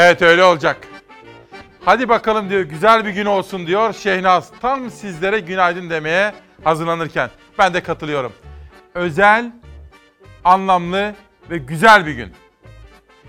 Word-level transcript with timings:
Evet 0.00 0.22
öyle 0.22 0.44
olacak. 0.44 0.76
Hadi 1.84 2.08
bakalım 2.08 2.50
diyor 2.50 2.60
güzel 2.60 3.04
bir 3.04 3.10
gün 3.10 3.26
olsun 3.26 3.66
diyor 3.66 3.92
Şehnaz. 3.92 4.50
Tam 4.60 4.90
sizlere 4.90 5.40
günaydın 5.40 5.90
demeye 5.90 6.32
hazırlanırken 6.64 7.30
ben 7.58 7.74
de 7.74 7.82
katılıyorum. 7.82 8.32
Özel, 8.94 9.52
anlamlı 10.44 11.14
ve 11.50 11.58
güzel 11.58 12.06
bir 12.06 12.12
gün. 12.12 12.32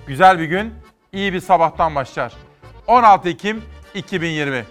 Güzel 0.08 0.40
bir 0.40 0.46
gün, 0.46 0.74
iyi 1.14 1.34
bir 1.34 1.40
sabahtan 1.40 1.96
başlar. 1.96 2.34
16 2.88 3.30
Ekim 3.30 3.62
2020. 3.94 4.66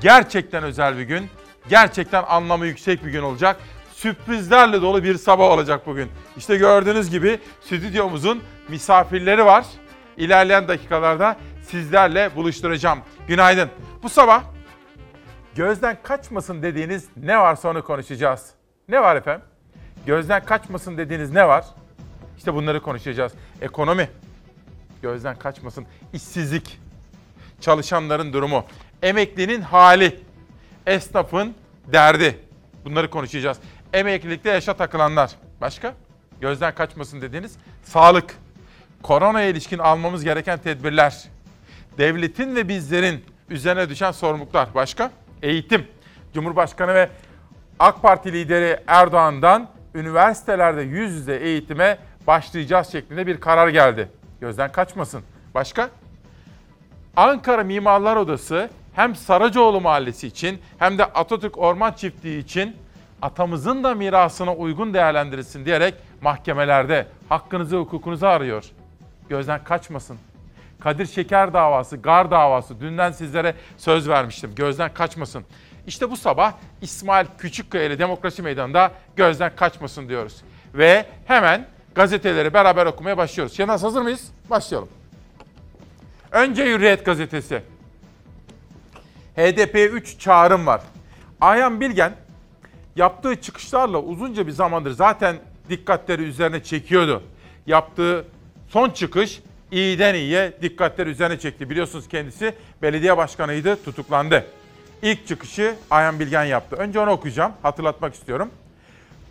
Gerçekten 0.00 0.62
özel 0.62 0.98
bir 0.98 1.02
gün. 1.02 1.28
Gerçekten 1.68 2.24
anlamı 2.28 2.66
yüksek 2.66 3.04
bir 3.04 3.10
gün 3.10 3.22
olacak. 3.22 3.56
Sürprizlerle 3.92 4.82
dolu 4.82 5.04
bir 5.04 5.18
sabah 5.18 5.44
olacak 5.44 5.86
bugün. 5.86 6.08
İşte 6.36 6.56
gördüğünüz 6.56 7.10
gibi 7.10 7.38
stüdyomuzun 7.64 8.42
misafirleri 8.68 9.44
var. 9.44 9.64
İlerleyen 10.16 10.68
dakikalarda 10.68 11.36
sizlerle 11.62 12.36
buluşturacağım. 12.36 12.98
Günaydın. 13.28 13.70
Bu 14.02 14.08
sabah 14.08 14.42
gözden 15.54 15.98
kaçmasın 16.02 16.62
dediğiniz 16.62 17.08
ne 17.16 17.38
varsa 17.38 17.68
onu 17.68 17.84
konuşacağız. 17.84 18.50
Ne 18.88 19.02
var 19.02 19.16
efendim? 19.16 19.46
Gözden 20.06 20.44
kaçmasın 20.44 20.98
dediğiniz 20.98 21.30
ne 21.30 21.48
var? 21.48 21.64
İşte 22.38 22.54
bunları 22.54 22.82
konuşacağız. 22.82 23.32
Ekonomi, 23.60 24.08
gözden 25.02 25.36
kaçmasın. 25.36 25.86
İşsizlik, 26.12 26.80
çalışanların 27.60 28.32
durumu, 28.32 28.64
emeklinin 29.02 29.60
hali, 29.60 30.20
esnafın 30.86 31.54
derdi. 31.92 32.38
Bunları 32.84 33.10
konuşacağız. 33.10 33.58
Emeklilikte 33.92 34.50
yaşa 34.50 34.74
takılanlar. 34.74 35.30
Başka? 35.60 35.94
Gözden 36.40 36.74
kaçmasın 36.74 37.20
dediğiniz 37.20 37.56
sağlık. 37.82 38.34
Koronaya 39.02 39.48
ilişkin 39.48 39.78
almamız 39.78 40.24
gereken 40.24 40.58
tedbirler. 40.58 41.24
Devletin 41.98 42.56
ve 42.56 42.68
bizlerin 42.68 43.24
üzerine 43.48 43.88
düşen 43.88 44.12
sorumluluklar. 44.12 44.68
Başka? 44.74 45.10
Eğitim. 45.42 45.86
Cumhurbaşkanı 46.34 46.94
ve 46.94 47.08
AK 47.78 48.02
Parti 48.02 48.32
lideri 48.32 48.80
Erdoğan'dan 48.86 49.68
üniversitelerde 49.94 50.82
yüz 50.82 51.12
yüze 51.12 51.36
eğitime 51.36 51.98
başlayacağız 52.26 52.92
şeklinde 52.92 53.26
bir 53.26 53.40
karar 53.40 53.68
geldi. 53.68 54.08
Gözden 54.40 54.72
kaçmasın. 54.72 55.22
Başka? 55.54 55.88
Ankara 57.16 57.64
Mimarlar 57.64 58.16
Odası 58.16 58.70
hem 58.94 59.16
Saracoğlu 59.16 59.80
Mahallesi 59.80 60.26
için 60.26 60.60
hem 60.78 60.98
de 60.98 61.04
Atatürk 61.04 61.58
Orman 61.58 61.92
Çiftliği 61.92 62.38
için 62.38 62.76
atamızın 63.22 63.84
da 63.84 63.94
mirasına 63.94 64.54
uygun 64.54 64.94
değerlendirilsin 64.94 65.64
diyerek 65.64 65.94
mahkemelerde 66.20 67.06
hakkınızı 67.28 67.76
hukukunuzu 67.76 68.26
arıyor. 68.26 68.64
Gözden 69.32 69.64
kaçmasın. 69.64 70.18
Kadir 70.80 71.06
Şeker 71.06 71.52
davası, 71.52 71.96
Gar 71.96 72.30
davası 72.30 72.80
dünden 72.80 73.12
sizlere 73.12 73.54
söz 73.76 74.08
vermiştim. 74.08 74.54
Gözden 74.54 74.94
kaçmasın. 74.94 75.44
İşte 75.86 76.10
bu 76.10 76.16
sabah 76.16 76.52
İsmail 76.82 77.26
Küçükkaya 77.38 77.84
ile 77.84 77.98
Demokrasi 77.98 78.42
Meydanı'nda 78.42 78.92
gözden 79.16 79.56
kaçmasın 79.56 80.08
diyoruz. 80.08 80.42
Ve 80.74 81.06
hemen 81.26 81.66
gazeteleri 81.94 82.54
beraber 82.54 82.86
okumaya 82.86 83.16
başlıyoruz. 83.16 83.56
Şenaz 83.56 83.82
hazır 83.82 84.02
mıyız? 84.02 84.32
Başlayalım. 84.50 84.88
Önce 86.32 86.64
Hürriyet 86.64 87.04
gazetesi. 87.04 87.62
HDP 89.36 89.74
3 89.74 90.18
çağrım 90.18 90.66
var. 90.66 90.80
Ayhan 91.40 91.80
Bilgen 91.80 92.12
yaptığı 92.96 93.40
çıkışlarla 93.40 93.98
uzunca 93.98 94.46
bir 94.46 94.52
zamandır 94.52 94.90
zaten 94.90 95.36
dikkatleri 95.68 96.22
üzerine 96.22 96.62
çekiyordu. 96.62 97.22
Yaptığı 97.66 98.24
son 98.72 98.90
çıkış 98.90 99.40
iyiden 99.70 100.14
iyiye 100.14 100.52
dikkatleri 100.62 101.10
üzerine 101.10 101.38
çekti. 101.38 101.70
Biliyorsunuz 101.70 102.08
kendisi 102.08 102.54
belediye 102.82 103.16
başkanıydı, 103.16 103.84
tutuklandı. 103.84 104.46
İlk 105.02 105.26
çıkışı 105.26 105.74
Ayhan 105.90 106.20
Bilgen 106.20 106.44
yaptı. 106.44 106.76
Önce 106.76 107.00
onu 107.00 107.10
okuyacağım, 107.10 107.52
hatırlatmak 107.62 108.14
istiyorum. 108.14 108.50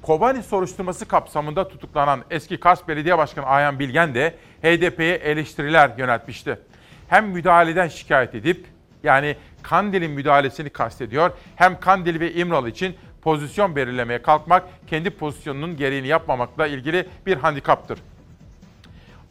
Kobani 0.02 0.44
soruşturması 0.44 1.07
kapsamında 1.07 1.68
tutuklanan 1.68 2.24
eski 2.29 2.59
Kars 2.59 2.88
Belediye 2.88 3.18
Başkanı 3.18 3.46
Ayhan 3.46 3.79
Bilgen 3.79 4.16
de 4.16 4.35
HDP'ye 4.62 5.16
eleştiriler 5.16 5.91
yöneltmişti. 5.97 6.59
Hem 7.08 7.28
müdahaleden 7.28 7.88
şikayet 7.88 8.35
edip 8.35 8.66
yani 9.03 9.35
Kandil'in 9.62 10.12
müdahalesini 10.12 10.69
kastediyor 10.69 11.31
hem 11.56 11.79
Kandil 11.79 12.19
ve 12.19 12.34
İmralı 12.34 12.69
için 12.69 12.96
pozisyon 13.22 13.75
belirlemeye 13.75 14.22
kalkmak 14.22 14.63
kendi 14.88 15.09
pozisyonunun 15.09 15.78
gereğini 15.78 16.08
yapmamakla 16.08 16.68
ilgili 16.68 17.08
bir 17.25 17.38
handikaptır. 17.38 18.00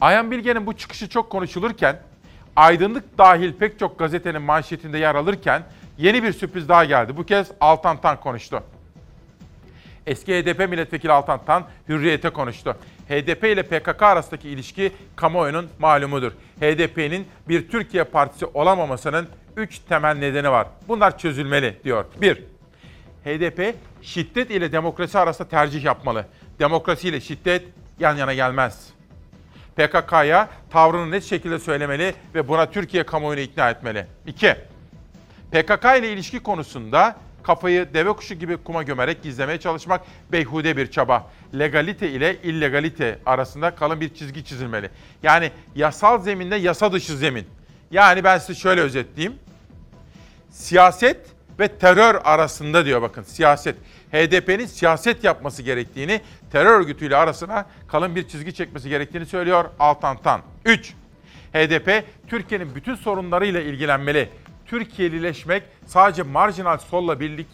Ayhan 0.01 0.31
Bilge'nin 0.31 0.65
bu 0.65 0.77
çıkışı 0.77 1.09
çok 1.09 1.29
konuşulurken, 1.29 1.99
aydınlık 2.55 3.17
dahil 3.17 3.53
pek 3.53 3.79
çok 3.79 3.99
gazetenin 3.99 4.41
manşetinde 4.41 4.97
yer 4.97 5.15
alırken 5.15 5.63
yeni 5.97 6.23
bir 6.23 6.33
sürpriz 6.33 6.69
daha 6.69 6.85
geldi. 6.85 7.17
Bu 7.17 7.23
kez 7.23 7.51
Altan 7.59 8.01
Tan 8.01 8.19
konuştu. 8.19 8.63
Eski 10.07 10.41
HDP 10.41 10.69
milletvekili 10.69 11.11
Altan 11.11 11.45
Tan 11.45 11.63
hürriyete 11.89 12.29
konuştu. 12.29 12.77
HDP 13.09 13.43
ile 13.43 13.63
PKK 13.63 14.03
arasındaki 14.03 14.49
ilişki 14.49 14.91
kamuoyunun 15.15 15.69
malumudur. 15.79 16.31
HDP'nin 16.59 17.27
bir 17.47 17.69
Türkiye 17.69 18.03
partisi 18.03 18.45
olamamasının 18.45 19.27
üç 19.57 19.79
temel 19.79 20.15
nedeni 20.15 20.51
var. 20.51 20.67
Bunlar 20.87 21.17
çözülmeli 21.17 21.77
diyor. 21.83 22.05
Bir, 22.21 22.43
HDP 23.25 23.75
şiddet 24.01 24.51
ile 24.51 24.71
demokrasi 24.71 25.19
arasında 25.19 25.47
tercih 25.47 25.83
yapmalı. 25.83 26.25
Demokrasi 26.59 27.07
ile 27.09 27.21
şiddet 27.21 27.63
yan 27.99 28.15
yana 28.15 28.33
gelmez. 28.33 28.90
PKK'ya 29.87 30.49
tavrını 30.69 31.11
net 31.11 31.23
şekilde 31.23 31.59
söylemeli 31.59 32.13
ve 32.35 32.47
buna 32.47 32.71
Türkiye 32.71 33.03
kamuoyunu 33.03 33.41
ikna 33.41 33.69
etmeli. 33.69 34.05
2. 34.27 34.55
PKK 35.51 35.85
ile 35.99 36.13
ilişki 36.13 36.39
konusunda 36.39 37.15
kafayı 37.43 37.93
deve 37.93 38.13
kuşu 38.13 38.33
gibi 38.35 38.57
kuma 38.57 38.83
gömerek 38.83 39.23
gizlemeye 39.23 39.59
çalışmak 39.59 40.01
beyhude 40.31 40.77
bir 40.77 40.91
çaba. 40.91 41.31
Legalite 41.59 42.09
ile 42.09 42.41
illegalite 42.43 43.19
arasında 43.25 43.75
kalın 43.75 44.01
bir 44.01 44.13
çizgi 44.13 44.45
çizilmeli. 44.45 44.89
Yani 45.23 45.51
yasal 45.75 46.21
zeminde 46.21 46.55
yasa 46.55 46.91
dışı 46.91 47.17
zemin. 47.17 47.45
Yani 47.91 48.23
ben 48.23 48.37
size 48.37 48.59
şöyle 48.59 48.81
özetleyeyim. 48.81 49.39
Siyaset 50.49 51.17
ve 51.59 51.67
terör 51.67 52.21
arasında 52.23 52.85
diyor 52.85 53.01
bakın 53.01 53.23
siyaset. 53.23 53.75
HDP'nin 54.11 54.65
siyaset 54.65 55.23
yapması 55.23 55.63
gerektiğini, 55.63 56.21
terör 56.51 56.79
örgütüyle 56.79 57.15
arasına 57.15 57.65
kalın 57.87 58.15
bir 58.15 58.27
çizgi 58.27 58.53
çekmesi 58.53 58.89
gerektiğini 58.89 59.25
söylüyor 59.25 59.65
Altan 59.79 60.17
Tan. 60.17 60.41
3. 60.65 60.93
HDP 61.53 62.03
Türkiye'nin 62.27 62.75
bütün 62.75 62.95
sorunlarıyla 62.95 63.61
ilgilenmeli. 63.61 64.29
Türkiye'lileşmek 64.65 65.63
sadece 65.85 66.23
marjinal 66.23 66.77
solla 66.77 67.19
birlik 67.19 67.47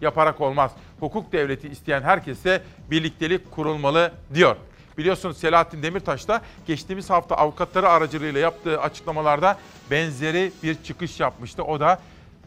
yaparak 0.00 0.40
olmaz. 0.40 0.70
Hukuk 1.00 1.32
devleti 1.32 1.68
isteyen 1.68 2.02
herkese 2.02 2.62
birliktelik 2.90 3.50
kurulmalı 3.50 4.12
diyor. 4.34 4.56
Biliyorsunuz 4.98 5.36
Selahattin 5.36 5.82
Demirtaş 5.82 6.28
da 6.28 6.42
geçtiğimiz 6.66 7.10
hafta 7.10 7.36
avukatları 7.36 7.88
aracılığıyla 7.88 8.40
yaptığı 8.40 8.80
açıklamalarda 8.80 9.58
benzeri 9.90 10.52
bir 10.62 10.82
çıkış 10.82 11.20
yapmıştı. 11.20 11.64
O 11.64 11.80
da 11.80 12.00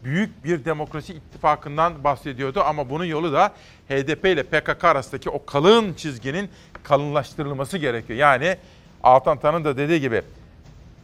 büyük 0.04 0.44
bir 0.44 0.64
demokrasi 0.64 1.14
ittifakından 1.14 2.04
bahsediyordu 2.04 2.62
ama 2.66 2.90
bunun 2.90 3.04
yolu 3.04 3.32
da 3.32 3.52
HDP 3.88 4.24
ile 4.24 4.42
PKK 4.42 4.84
arasındaki 4.84 5.30
o 5.30 5.44
kalın 5.46 5.94
çizginin 5.94 6.50
kalınlaştırılması 6.82 7.78
gerekiyor. 7.78 8.18
Yani 8.18 8.56
Altan 9.02 9.38
Tan'ın 9.38 9.64
da 9.64 9.76
dediği 9.76 10.00
gibi 10.00 10.22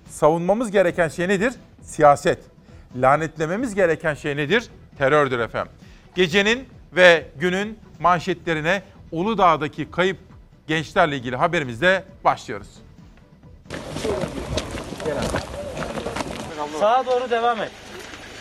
savunmamız 0.08 0.70
gereken 0.70 1.08
şey 1.08 1.28
nedir? 1.28 1.54
Siyaset. 1.82 2.38
Lanetlememiz 2.96 3.74
gereken 3.74 4.14
şey 4.14 4.36
nedir? 4.36 4.64
Terördür 4.98 5.38
efendim. 5.38 5.72
Gecenin 6.14 6.68
ve 6.92 7.26
günün 7.36 7.78
manşetlerine 8.00 8.82
Uludağ'daki 9.12 9.90
kayıp 9.90 10.18
gençlerle 10.66 11.16
ilgili 11.16 11.36
haberimizle 11.36 12.04
başlıyoruz. 12.24 12.68
Sağa 16.80 17.06
doğru 17.06 17.30
devam 17.30 17.60
et. 17.60 17.70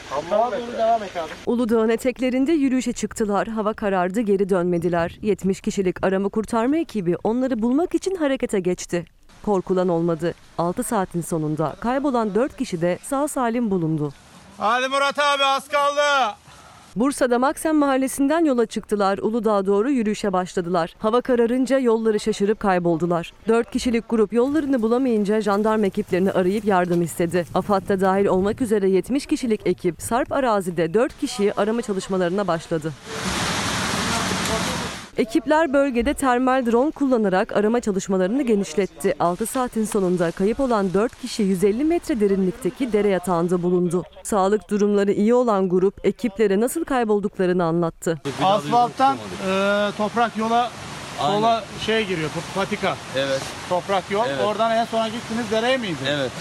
Sağa 0.10 0.52
doğru 0.52 0.78
devam 0.78 1.04
et 1.04 1.18
abi. 1.18 1.32
Uludağ'ın 1.46 1.90
eteklerinde 1.90 2.52
yürüyüşe 2.52 2.94
çıktılar. 2.94 3.48
Hava 3.48 3.74
karardı, 3.74 4.22
geri 4.22 4.50
dönmediler. 4.50 5.18
70 5.22 5.62
kişilik 5.62 6.04
arama 6.06 6.30
kurtarma 6.30 6.78
ekibi 6.78 7.16
onları 7.24 7.62
bulmak 7.62 7.96
için 7.96 8.16
harekete 8.16 8.60
geçti. 8.60 9.06
Korkulan 9.46 9.90
olmadı. 9.90 10.34
6 10.58 10.84
saatin 10.84 11.22
sonunda 11.22 11.76
kaybolan 11.80 12.36
4 12.36 12.58
kişi 12.58 12.82
de 12.82 13.00
sağ 13.04 13.28
salim 13.28 13.72
bulundu. 13.72 14.14
Hadi 14.58 14.88
Murat 14.88 15.20
abi 15.20 15.44
az 15.46 15.68
kaldı. 15.68 16.02
Bursa'da 16.96 17.40
Maksim 17.40 17.76
Mahallesi'nden 17.76 18.46
yola 18.46 18.66
çıktılar. 18.66 19.18
Uludağ'a 19.18 19.66
doğru 19.66 19.92
yürüyüşe 19.92 20.34
başladılar. 20.34 20.96
Hava 21.00 21.22
kararınca 21.22 21.80
yolları 21.80 22.20
şaşırıp 22.20 22.60
kayboldular. 22.60 23.34
4 23.48 23.72
kişilik 23.72 24.10
grup 24.10 24.34
yollarını 24.34 24.82
bulamayınca 24.82 25.42
jandarma 25.42 25.86
ekiplerini 25.86 26.32
arayıp 26.32 26.66
yardım 26.66 27.02
istedi. 27.02 27.46
AFAD'da 27.54 28.02
dahil 28.02 28.26
olmak 28.26 28.62
üzere 28.62 28.90
70 28.90 29.26
kişilik 29.26 29.62
ekip 29.66 30.02
Sarp 30.02 30.32
arazide 30.32 30.94
4 30.94 31.20
kişiyi 31.20 31.54
arama 31.54 31.82
çalışmalarına 31.82 32.48
başladı. 32.48 32.92
Ekipler 35.18 35.74
bölgede 35.74 36.14
termal 36.14 36.66
drone 36.66 36.92
kullanarak 36.92 37.52
arama 37.58 37.80
çalışmalarını 37.80 38.42
genişletti. 38.42 39.16
6 39.20 39.46
saatin 39.46 39.86
sonunda 39.86 40.32
kayıp 40.32 40.60
olan 40.60 40.94
4 40.94 41.22
kişi 41.22 41.44
150 41.44 41.84
metre 41.84 42.20
derinlikteki 42.20 42.94
dere 42.94 43.08
yatağında 43.08 43.64
bulundu. 43.64 44.04
Sağlık 44.24 44.70
durumları 44.70 45.12
iyi 45.12 45.34
olan 45.34 45.70
grup 45.70 46.06
ekiplere 46.06 46.60
nasıl 46.60 46.84
kaybolduklarını 46.86 47.64
anlattı. 47.64 48.22
Asfalttan 48.44 49.18
e, 49.50 49.90
toprak 49.98 50.38
yola 50.38 50.72
sola 51.20 51.64
şey 51.86 52.06
giriyor 52.06 52.30
pa- 52.30 52.56
patika. 52.56 52.96
Evet, 53.18 53.42
Toprak 53.70 54.12
yol. 54.12 54.26
Evet. 54.30 54.46
Oradan 54.46 54.72
en 54.72 54.86
sona 54.86 55.08
gittiniz 55.08 55.52
dereye 55.52 55.78
miydi? 55.78 55.96
evet. 56.10 56.32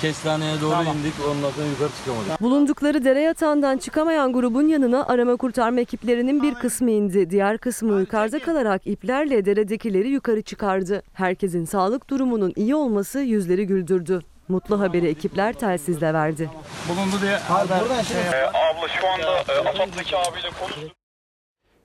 Kestaneye 0.00 0.60
doğru 0.60 0.70
Tamam. 0.70 0.96
indik, 0.98 1.12
ondan 1.28 1.50
sonra 1.50 1.66
yukarı 1.66 1.88
çıkamadık. 1.98 2.40
Bulundukları 2.40 3.04
dere 3.04 3.20
yatağından 3.20 3.78
çıkamayan 3.78 4.32
grubun 4.32 4.68
yanına 4.68 5.06
arama 5.06 5.36
kurtarma 5.36 5.80
ekiplerinin 5.80 6.42
bir 6.42 6.54
kısmı 6.54 6.90
indi. 6.90 7.30
Diğer 7.30 7.58
kısmı 7.58 8.00
yukarıda 8.00 8.38
kalarak 8.38 8.86
iplerle 8.86 9.44
deredekileri 9.44 10.08
yukarı 10.08 10.42
çıkardı. 10.42 11.02
Herkesin 11.12 11.64
sağlık 11.64 12.10
durumunun 12.10 12.52
iyi 12.56 12.74
olması 12.74 13.18
yüzleri 13.20 13.66
güldürdü. 13.66 14.20
Mutlu 14.48 14.80
haberi 14.80 15.06
ekipler 15.06 15.52
telsizle 15.52 16.14
verdi. 16.14 16.50
Bulundu 16.88 17.16
diye 17.22 17.36
haber 17.36 18.04
şey 18.04 18.16
Abla 18.44 18.88
şu 18.88 19.08
anda 19.08 19.38
e, 19.52 19.68
AFAD'daki 19.68 20.16
abiyle 20.16 20.50
konuştuk. 20.60 20.92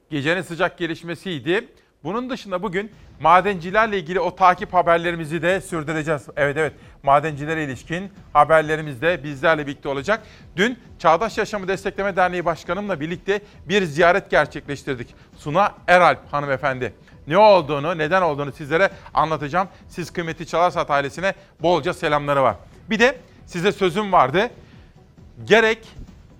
Gecenin 0.09 0.41
sıcak 0.41 0.77
gelişmesiydi. 0.77 1.67
Bunun 2.03 2.29
dışında 2.29 2.63
bugün 2.63 2.91
madencilerle 3.19 3.99
ilgili 3.99 4.19
o 4.19 4.35
takip 4.35 4.73
haberlerimizi 4.73 5.41
de 5.41 5.61
sürdüreceğiz. 5.61 6.27
Evet 6.35 6.57
evet 6.57 6.73
madencilere 7.03 7.63
ilişkin 7.63 8.11
haberlerimiz 8.33 9.01
de 9.01 9.23
bizlerle 9.23 9.67
birlikte 9.67 9.89
olacak. 9.89 10.23
Dün 10.55 10.79
Çağdaş 10.99 11.37
Yaşamı 11.37 11.67
Destekleme 11.67 12.15
Derneği 12.15 12.45
Başkanımla 12.45 12.99
birlikte 12.99 13.41
bir 13.65 13.83
ziyaret 13.83 14.29
gerçekleştirdik. 14.29 15.15
Suna 15.37 15.71
Eralp 15.87 16.33
hanımefendi. 16.33 16.93
Ne 17.27 17.37
olduğunu, 17.37 17.97
neden 17.97 18.21
olduğunu 18.21 18.51
sizlere 18.51 18.89
anlatacağım. 19.13 19.67
Siz 19.87 20.13
kıymetli 20.13 20.47
Çalarsat 20.47 20.91
ailesine 20.91 21.33
bolca 21.61 21.93
selamları 21.93 22.43
var. 22.43 22.55
Bir 22.89 22.99
de 22.99 23.17
size 23.45 23.71
sözüm 23.71 24.11
vardı. 24.11 24.49
Gerek 25.45 25.87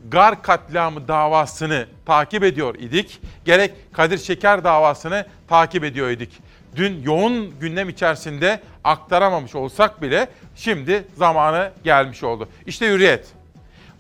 Gar 0.09 0.41
katliamı 0.41 1.07
davasını 1.07 1.85
takip 2.05 2.44
ediyor 2.44 2.75
idik. 2.75 3.21
Gerek 3.45 3.94
Kadir 3.94 4.17
Şeker 4.17 4.63
davasını 4.63 5.25
takip 5.47 5.83
ediyor 5.83 6.09
idik. 6.09 6.39
Dün 6.75 7.01
yoğun 7.03 7.59
gündem 7.59 7.89
içerisinde 7.89 8.59
aktaramamış 8.83 9.55
olsak 9.55 10.01
bile 10.01 10.29
şimdi 10.55 11.07
zamanı 11.15 11.71
gelmiş 11.83 12.23
oldu. 12.23 12.50
İşte 12.65 12.88
hürriyet. 12.88 13.27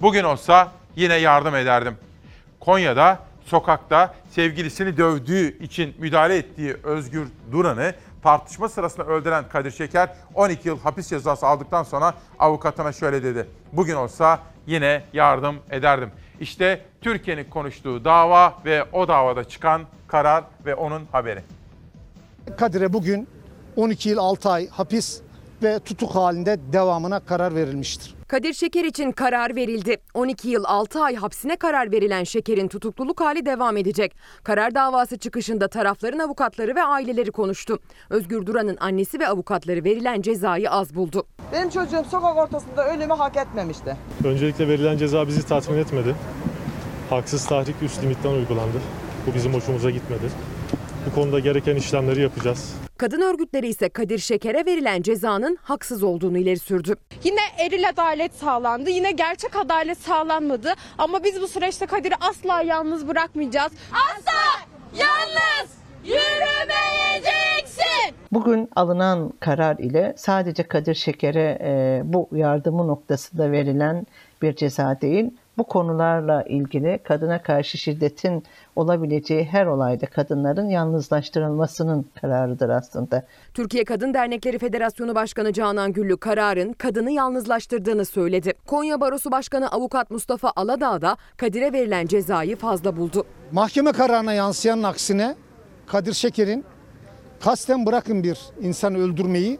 Bugün 0.01 0.23
olsa 0.23 0.71
yine 0.95 1.15
yardım 1.15 1.55
ederdim. 1.55 1.97
Konya'da 2.59 3.19
sokakta 3.45 4.15
sevgilisini 4.29 4.97
dövdüğü 4.97 5.63
için 5.63 5.95
müdahale 5.97 6.37
ettiği 6.37 6.73
Özgür 6.83 7.27
Duran'ı 7.51 7.93
tartışma 8.23 8.69
sırasında 8.69 9.05
öldüren 9.05 9.49
Kadir 9.49 9.71
Şeker 9.71 10.09
12 10.33 10.67
yıl 10.67 10.79
hapis 10.79 11.09
cezası 11.09 11.47
aldıktan 11.47 11.83
sonra 11.83 12.13
avukatına 12.39 12.91
şöyle 12.91 13.23
dedi. 13.23 13.47
Bugün 13.73 13.95
olsa 13.95 14.39
yine 14.67 15.03
yardım 15.13 15.55
ederdim. 15.69 16.11
İşte 16.39 16.81
Türkiye'nin 17.01 17.43
konuştuğu 17.49 18.05
dava 18.05 18.53
ve 18.65 18.83
o 18.93 19.07
davada 19.07 19.43
çıkan 19.43 19.81
karar 20.07 20.43
ve 20.65 20.75
onun 20.75 21.07
haberi. 21.11 21.43
Kadir'e 22.57 22.93
bugün 22.93 23.27
12 23.75 24.09
yıl 24.09 24.17
6 24.17 24.49
ay 24.49 24.67
hapis 24.69 25.21
ve 25.63 25.79
tutuk 25.79 26.15
halinde 26.15 26.57
devamına 26.73 27.19
karar 27.19 27.55
verilmiştir. 27.55 28.15
Kadir 28.27 28.53
Şeker 28.53 28.83
için 28.83 29.11
karar 29.11 29.55
verildi. 29.55 29.97
12 30.13 30.49
yıl 30.49 30.63
6 30.67 30.99
ay 30.99 31.15
hapsine 31.15 31.55
karar 31.55 31.91
verilen 31.91 32.23
Şeker'in 32.23 32.67
tutukluluk 32.67 33.21
hali 33.21 33.45
devam 33.45 33.77
edecek. 33.77 34.15
Karar 34.43 34.75
davası 34.75 35.17
çıkışında 35.17 35.67
tarafların 35.67 36.19
avukatları 36.19 36.75
ve 36.75 36.83
aileleri 36.83 37.31
konuştu. 37.31 37.79
Özgür 38.09 38.45
Duran'ın 38.45 38.77
annesi 38.79 39.19
ve 39.19 39.27
avukatları 39.27 39.83
verilen 39.83 40.21
cezayı 40.21 40.71
az 40.71 40.95
buldu. 40.95 41.25
Benim 41.53 41.69
çocuğum 41.69 42.03
sokak 42.11 42.37
ortasında 42.37 42.87
ölümü 42.93 43.13
hak 43.13 43.37
etmemişti. 43.37 43.97
Öncelikle 44.23 44.67
verilen 44.67 44.97
ceza 44.97 45.27
bizi 45.27 45.47
tatmin 45.47 45.77
etmedi. 45.77 46.15
Haksız 47.09 47.45
tahrik 47.45 47.75
üst 47.81 48.03
limitten 48.03 48.29
uygulandı. 48.29 48.77
Bu 49.27 49.35
bizim 49.35 49.53
hoşumuza 49.53 49.89
gitmedi. 49.89 50.25
Bu 51.05 51.15
konuda 51.15 51.39
gereken 51.39 51.75
işlemleri 51.75 52.21
yapacağız. 52.21 52.73
Kadın 52.97 53.21
örgütleri 53.21 53.67
ise 53.67 53.89
Kadir 53.89 54.17
Şeker'e 54.19 54.65
verilen 54.65 55.01
cezanın 55.01 55.57
haksız 55.61 56.03
olduğunu 56.03 56.37
ileri 56.37 56.59
sürdü. 56.59 56.95
Yine 57.23 57.39
eril 57.59 57.89
adalet 57.89 58.33
sağlandı. 58.35 58.89
Yine 58.89 59.11
gerçek 59.11 59.55
adalet 59.55 59.97
sağlanmadı. 59.97 60.73
Ama 60.97 61.23
biz 61.23 61.41
bu 61.41 61.47
süreçte 61.47 61.85
Kadir'i 61.85 62.15
asla 62.21 62.61
yalnız 62.61 63.07
bırakmayacağız. 63.07 63.71
Asla 63.91 64.65
yalnız 64.99 65.71
yürümeyeceksin. 66.03 68.15
Bugün 68.31 68.69
alınan 68.75 69.33
karar 69.39 69.77
ile 69.77 70.13
sadece 70.17 70.63
Kadir 70.63 70.95
Şeker'e 70.95 71.57
e, 71.61 72.01
bu 72.03 72.29
yardımı 72.31 72.87
noktasında 72.87 73.51
verilen 73.51 74.07
bir 74.41 74.55
ceza 74.55 75.01
değil, 75.01 75.31
bu 75.57 75.63
konularla 75.63 76.43
ilgili 76.43 76.99
kadına 77.03 77.41
karşı 77.41 77.77
şiddetin 77.77 78.43
olabileceği 78.75 79.45
her 79.45 79.65
olayda 79.65 80.05
kadınların 80.05 80.69
yalnızlaştırılmasının 80.69 82.05
kararıdır 82.21 82.69
aslında. 82.69 83.23
Türkiye 83.53 83.83
Kadın 83.83 84.13
Dernekleri 84.13 84.59
Federasyonu 84.59 85.15
Başkanı 85.15 85.53
Canan 85.53 85.93
Güllü 85.93 86.17
kararın 86.17 86.73
kadını 86.73 87.11
yalnızlaştırdığını 87.11 88.05
söyledi. 88.05 88.53
Konya 88.67 89.01
Barosu 89.01 89.31
Başkanı 89.31 89.71
Avukat 89.71 90.11
Mustafa 90.11 90.51
Aladağ 90.55 91.01
da 91.01 91.17
Kadir'e 91.37 91.73
verilen 91.73 92.07
cezayı 92.07 92.55
fazla 92.55 92.97
buldu. 92.97 93.25
Mahkeme 93.51 93.91
kararına 93.91 94.33
yansıyanın 94.33 94.83
aksine 94.83 95.35
Kadir 95.87 96.13
Şeker'in 96.13 96.65
kasten 97.39 97.85
bırakın 97.85 98.23
bir 98.23 98.39
insanı 98.61 98.97
öldürmeyi, 98.97 99.59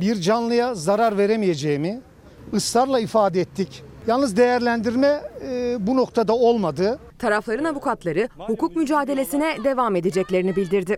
bir 0.00 0.20
canlıya 0.20 0.74
zarar 0.74 1.18
veremeyeceğimi 1.18 2.00
ısrarla 2.54 3.00
ifade 3.00 3.40
ettik. 3.40 3.82
Yalnız 4.06 4.36
değerlendirme 4.36 5.20
e, 5.42 5.76
bu 5.86 5.96
noktada 5.96 6.32
olmadı. 6.34 6.98
Tarafların 7.18 7.64
avukatları 7.64 8.28
hukuk 8.38 8.76
mücadelesine 8.76 9.56
devam 9.64 9.96
edeceklerini 9.96 10.56
bildirdi. 10.56 10.96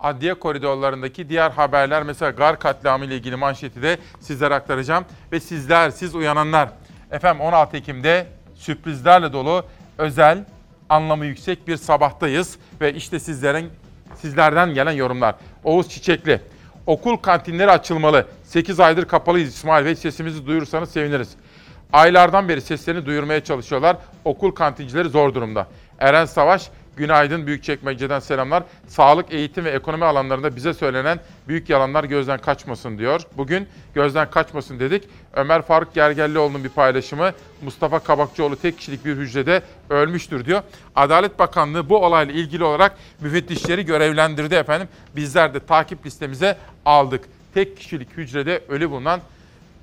adliye 0.00 0.34
koridorlarındaki 0.34 1.28
diğer 1.28 1.50
haberler 1.50 2.02
mesela 2.02 2.30
Gar 2.30 2.58
katliamı 2.58 3.04
ile 3.04 3.14
ilgili 3.16 3.36
manşeti 3.36 3.82
de 3.82 3.98
sizlere 4.20 4.54
aktaracağım. 4.54 5.04
Ve 5.32 5.40
sizler, 5.40 5.90
siz 5.90 6.14
uyananlar 6.14 6.68
efendim 7.10 7.40
16 7.40 7.76
Ekim'de 7.76 8.26
sürprizlerle 8.54 9.32
dolu 9.32 9.64
özel 9.98 10.44
anlamı 10.88 11.26
yüksek 11.26 11.68
bir 11.68 11.76
sabahtayız 11.76 12.58
ve 12.80 12.94
işte 12.94 13.20
sizlerin 13.20 13.70
sizlerden 14.16 14.74
gelen 14.74 14.92
yorumlar. 14.92 15.34
Oğuz 15.64 15.88
Çiçekli. 15.88 16.40
Okul 16.86 17.16
kantinleri 17.16 17.70
açılmalı. 17.70 18.26
8 18.54 18.80
aydır 18.80 19.04
kapalıyız 19.04 19.54
İsmail 19.54 19.84
Bey. 19.84 19.96
Sesimizi 19.96 20.46
duyurursanız 20.46 20.90
seviniriz. 20.90 21.28
Aylardan 21.92 22.48
beri 22.48 22.60
seslerini 22.60 23.06
duyurmaya 23.06 23.44
çalışıyorlar. 23.44 23.96
Okul 24.24 24.50
kantincileri 24.50 25.08
zor 25.08 25.34
durumda. 25.34 25.66
Eren 25.98 26.24
Savaş, 26.24 26.70
günaydın 26.96 27.46
Büyükçekmece'den 27.46 28.20
selamlar. 28.20 28.62
Sağlık, 28.88 29.32
eğitim 29.32 29.64
ve 29.64 29.70
ekonomi 29.70 30.04
alanlarında 30.04 30.56
bize 30.56 30.74
söylenen 30.74 31.20
büyük 31.48 31.70
yalanlar 31.70 32.04
gözden 32.04 32.38
kaçmasın 32.38 32.98
diyor. 32.98 33.20
Bugün 33.36 33.68
gözden 33.94 34.30
kaçmasın 34.30 34.80
dedik. 34.80 35.04
Ömer 35.32 35.62
Faruk 35.62 35.94
Gergerlioğlu'nun 35.94 36.64
bir 36.64 36.68
paylaşımı. 36.68 37.32
Mustafa 37.62 37.98
Kabakçıoğlu 37.98 38.56
tek 38.56 38.78
kişilik 38.78 39.04
bir 39.04 39.16
hücrede 39.16 39.62
ölmüştür 39.90 40.44
diyor. 40.44 40.62
Adalet 40.96 41.38
Bakanlığı 41.38 41.88
bu 41.88 42.04
olayla 42.04 42.34
ilgili 42.34 42.64
olarak 42.64 42.96
müfettişleri 43.20 43.84
görevlendirdi 43.84 44.54
efendim. 44.54 44.88
Bizler 45.16 45.54
de 45.54 45.60
takip 45.60 46.06
listemize 46.06 46.56
aldık. 46.84 47.24
Tek 47.54 47.76
kişilik 47.76 48.16
hücrede 48.16 48.62
ölü 48.68 48.90
bulunan 48.90 49.20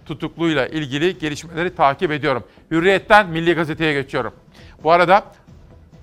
tutukluyla 0.06 0.68
ilgili 0.68 1.20
gelişmeleri 1.20 1.75
takip 1.75 2.12
ediyorum. 2.12 2.44
Hürriyet'ten 2.72 3.30
Milli 3.30 3.54
Gazete'ye 3.54 3.94
geçiyorum. 3.94 4.34
Bu 4.84 4.92
arada 4.92 5.25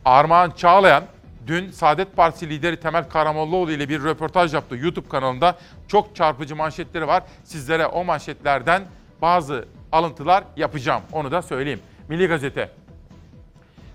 Armağan 0.05 0.51
Çağlayan 0.51 1.05
dün 1.47 1.71
Saadet 1.71 2.17
Partisi 2.17 2.49
lideri 2.49 2.81
Temel 2.81 3.09
Karamollaoğlu 3.09 3.73
ile 3.73 3.89
bir 3.89 4.05
röportaj 4.05 4.55
yaptı 4.55 4.77
YouTube 4.77 5.09
kanalında. 5.09 5.59
Çok 5.89 6.17
çarpıcı 6.17 6.57
manşetleri 6.57 7.07
var. 7.07 7.23
Sizlere 7.45 7.87
o 7.87 8.05
manşetlerden 8.05 8.83
bazı 9.23 9.69
alıntılar 9.93 10.45
yapacağım. 10.57 11.03
Onu 11.13 11.31
da 11.31 11.43
söyleyeyim. 11.43 11.81
Milli 12.09 12.27
Gazete. 12.27 12.71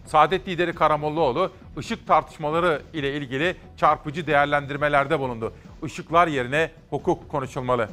Saadet 0.06 0.48
lideri 0.48 0.74
Karamollaoğlu 0.74 1.52
ışık 1.78 2.08
tartışmaları 2.08 2.82
ile 2.94 3.18
ilgili 3.18 3.56
çarpıcı 3.78 4.28
değerlendirmelerde 4.28 5.20
bulundu. 5.20 5.54
Işıklar 5.86 6.28
yerine 6.28 6.72
hukuk 6.90 7.30
konuşulmalı. 7.30 7.90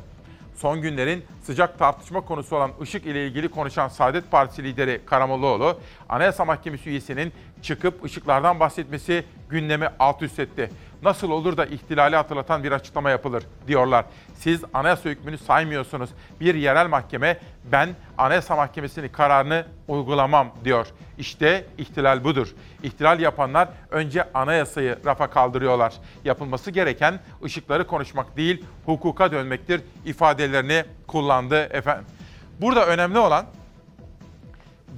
Son 0.57 0.81
günlerin 0.83 1.25
sıcak 1.43 1.79
tartışma 1.79 2.21
konusu 2.21 2.57
olan 2.57 2.71
ışık 2.83 3.07
ile 3.07 3.27
ilgili 3.27 3.49
konuşan 3.49 3.89
Saadet 3.89 4.31
Partisi 4.31 4.65
lideri 4.65 5.01
Karamollaoğlu, 5.07 5.81
Anayasa 6.09 6.45
Mahkemesi 6.45 6.91
üyesinin 6.91 7.33
çıkıp 7.63 8.05
ışıklardan 8.05 8.61
bahsetmesi 8.61 9.25
gündemi 9.49 9.89
alt 9.99 10.23
üst 10.23 10.39
etti. 10.39 10.71
Nasıl 11.03 11.31
olur 11.31 11.57
da 11.57 11.67
ihtilali 11.67 12.17
hatırlatan 12.17 12.65
bir 12.65 12.73
açıklama 12.73 13.11
yapılır 13.11 13.45
diyorlar. 13.67 14.05
Siz 14.35 14.63
anayasa 14.75 15.09
hükmünü 15.09 15.39
saymıyorsunuz. 15.39 16.11
Bir 16.41 16.55
yerel 16.55 16.89
mahkeme 16.89 17.39
ben 17.65 17.89
anayasa 18.19 18.57
mahkemesinin 18.57 19.09
kararını 19.09 19.67
uygulamam 19.89 20.51
diyor. 20.65 20.87
İşte 21.19 21.67
ihtilal 21.79 22.25
budur. 22.25 22.49
İhtilal 22.83 23.21
yapanlar 23.21 23.69
önce 23.91 24.33
anayasayı 24.35 24.99
rafa 25.05 25.31
kaldırıyorlar. 25.31 25.95
Yapılması 26.25 26.71
gereken 26.71 27.21
ışıkları 27.45 27.87
konuşmak 27.87 28.37
değil, 28.37 28.65
hukuka 28.87 29.33
dönmektir 29.33 29.81
ifadelerini 30.05 30.85
kullandı 31.07 31.61
efendim. 31.61 32.05
Burada 32.61 32.87
önemli 32.87 33.19
olan 33.19 33.47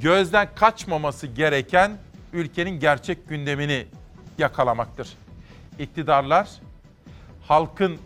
gözden 0.00 0.48
kaçmaması 0.54 1.26
gereken 1.26 1.98
ülkenin 2.32 2.80
gerçek 2.80 3.28
gündemini 3.28 3.86
yakalamaktır. 4.38 5.08
İktidarlar 5.78 6.48
halkın 7.48 7.98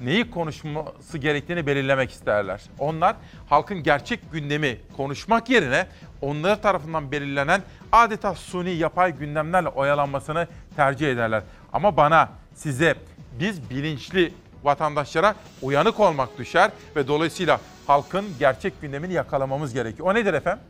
neyi 0.00 0.30
konuşması 0.30 1.18
gerektiğini 1.18 1.66
belirlemek 1.66 2.10
isterler. 2.10 2.62
Onlar 2.78 3.16
halkın 3.48 3.82
gerçek 3.82 4.32
gündemi 4.32 4.78
konuşmak 4.96 5.50
yerine 5.50 5.86
onları 6.20 6.60
tarafından 6.60 7.12
belirlenen 7.12 7.62
adeta 7.92 8.34
suni 8.34 8.70
yapay 8.70 9.18
gündemlerle 9.18 9.68
oyalanmasını 9.68 10.46
tercih 10.76 11.10
ederler. 11.10 11.42
Ama 11.72 11.96
bana, 11.96 12.28
size, 12.54 12.94
biz 13.40 13.70
bilinçli 13.70 14.34
vatandaşlara 14.64 15.34
uyanık 15.62 16.00
olmak 16.00 16.38
düşer 16.38 16.70
ve 16.96 17.08
dolayısıyla 17.08 17.60
halkın 17.86 18.24
gerçek 18.38 18.80
gündemini 18.80 19.12
yakalamamız 19.12 19.74
gerekiyor. 19.74 20.08
O 20.08 20.14
nedir 20.14 20.34
efendim? 20.34 20.64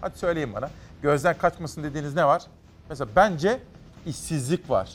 Hadi 0.00 0.18
söyleyin 0.18 0.54
bana. 0.54 0.70
Gözden 1.02 1.38
kaçmasın 1.38 1.82
dediğiniz 1.82 2.14
ne 2.14 2.24
var? 2.24 2.42
Mesela 2.88 3.10
bence 3.16 3.60
işsizlik 4.06 4.70
var. 4.70 4.88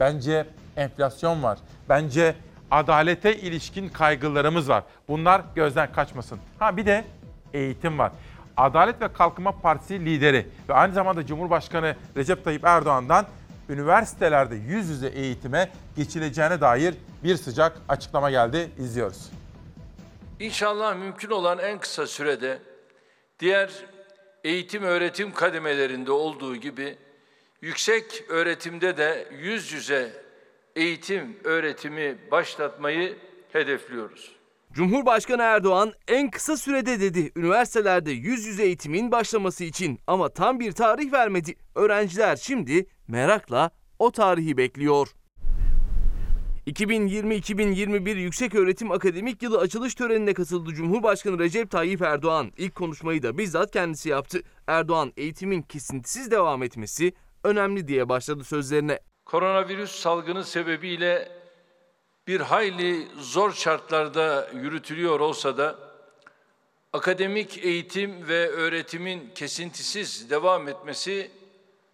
Bence 0.00 0.46
enflasyon 0.76 1.42
var. 1.42 1.58
Bence 1.88 2.34
adalete 2.70 3.36
ilişkin 3.36 3.88
kaygılarımız 3.88 4.68
var. 4.68 4.84
Bunlar 5.08 5.42
gözden 5.54 5.92
kaçmasın. 5.92 6.38
Ha 6.58 6.76
bir 6.76 6.86
de 6.86 7.04
eğitim 7.52 7.98
var. 7.98 8.12
Adalet 8.56 9.00
ve 9.00 9.12
Kalkınma 9.12 9.52
Partisi 9.60 10.04
lideri 10.04 10.46
ve 10.68 10.74
aynı 10.74 10.94
zamanda 10.94 11.26
Cumhurbaşkanı 11.26 11.96
Recep 12.16 12.44
Tayyip 12.44 12.64
Erdoğan'dan 12.64 13.26
üniversitelerde 13.68 14.54
yüz 14.54 14.88
yüze 14.88 15.08
eğitime 15.08 15.70
geçileceğine 15.96 16.60
dair 16.60 16.94
bir 17.24 17.36
sıcak 17.36 17.76
açıklama 17.88 18.30
geldi. 18.30 18.70
İzliyoruz. 18.78 19.30
İnşallah 20.40 20.96
mümkün 20.96 21.30
olan 21.30 21.58
en 21.58 21.78
kısa 21.78 22.06
sürede 22.06 22.58
diğer 23.40 23.70
eğitim 24.44 24.82
öğretim 24.82 25.32
kademelerinde 25.32 26.12
olduğu 26.12 26.56
gibi 26.56 26.98
yüksek 27.64 28.24
öğretimde 28.28 28.96
de 28.96 29.28
yüz 29.40 29.72
yüze 29.72 30.12
eğitim 30.76 31.36
öğretimi 31.44 32.18
başlatmayı 32.30 33.16
hedefliyoruz. 33.52 34.32
Cumhurbaşkanı 34.72 35.42
Erdoğan 35.42 35.92
en 36.08 36.30
kısa 36.30 36.56
sürede 36.56 37.00
dedi 37.00 37.32
üniversitelerde 37.36 38.10
yüz 38.10 38.46
yüze 38.46 38.64
eğitimin 38.64 39.12
başlaması 39.12 39.64
için 39.64 40.00
ama 40.06 40.28
tam 40.28 40.60
bir 40.60 40.72
tarih 40.72 41.12
vermedi. 41.12 41.54
Öğrenciler 41.74 42.36
şimdi 42.36 42.86
merakla 43.08 43.70
o 43.98 44.10
tarihi 44.10 44.56
bekliyor. 44.56 45.08
2020-2021 46.66 48.18
Yükseköğretim 48.18 48.90
Akademik 48.90 49.42
Yılı 49.42 49.58
açılış 49.58 49.94
törenine 49.94 50.34
katıldı 50.34 50.74
Cumhurbaşkanı 50.74 51.38
Recep 51.38 51.70
Tayyip 51.70 52.02
Erdoğan. 52.02 52.52
İlk 52.56 52.74
konuşmayı 52.74 53.22
da 53.22 53.38
bizzat 53.38 53.70
kendisi 53.70 54.08
yaptı. 54.08 54.42
Erdoğan 54.66 55.12
eğitimin 55.16 55.62
kesintisiz 55.62 56.30
devam 56.30 56.62
etmesi 56.62 57.12
önemli 57.44 57.88
diye 57.88 58.08
başladı 58.08 58.44
sözlerine. 58.44 58.98
Koronavirüs 59.24 59.90
salgını 59.90 60.44
sebebiyle 60.44 61.28
bir 62.26 62.40
hayli 62.40 63.08
zor 63.18 63.52
şartlarda 63.52 64.48
yürütülüyor 64.54 65.20
olsa 65.20 65.58
da 65.58 65.78
akademik 66.92 67.64
eğitim 67.64 68.28
ve 68.28 68.48
öğretimin 68.48 69.30
kesintisiz 69.34 70.30
devam 70.30 70.68
etmesi 70.68 71.30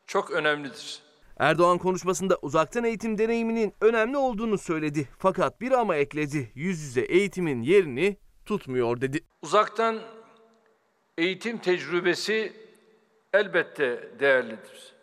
çok 0.06 0.30
önemlidir. 0.30 1.02
Erdoğan 1.38 1.78
konuşmasında 1.78 2.38
uzaktan 2.42 2.84
eğitim 2.84 3.18
deneyiminin 3.18 3.74
önemli 3.80 4.16
olduğunu 4.16 4.58
söyledi. 4.58 5.08
Fakat 5.18 5.60
bir 5.60 5.72
ama 5.72 5.96
ekledi. 5.96 6.52
Yüz 6.54 6.80
yüze 6.80 7.00
eğitimin 7.00 7.62
yerini 7.62 8.16
tutmuyor 8.46 9.00
dedi. 9.00 9.20
Uzaktan 9.42 10.00
eğitim 11.18 11.58
tecrübesi 11.58 12.52
elbette 13.32 14.10
değerlidir. 14.20 14.99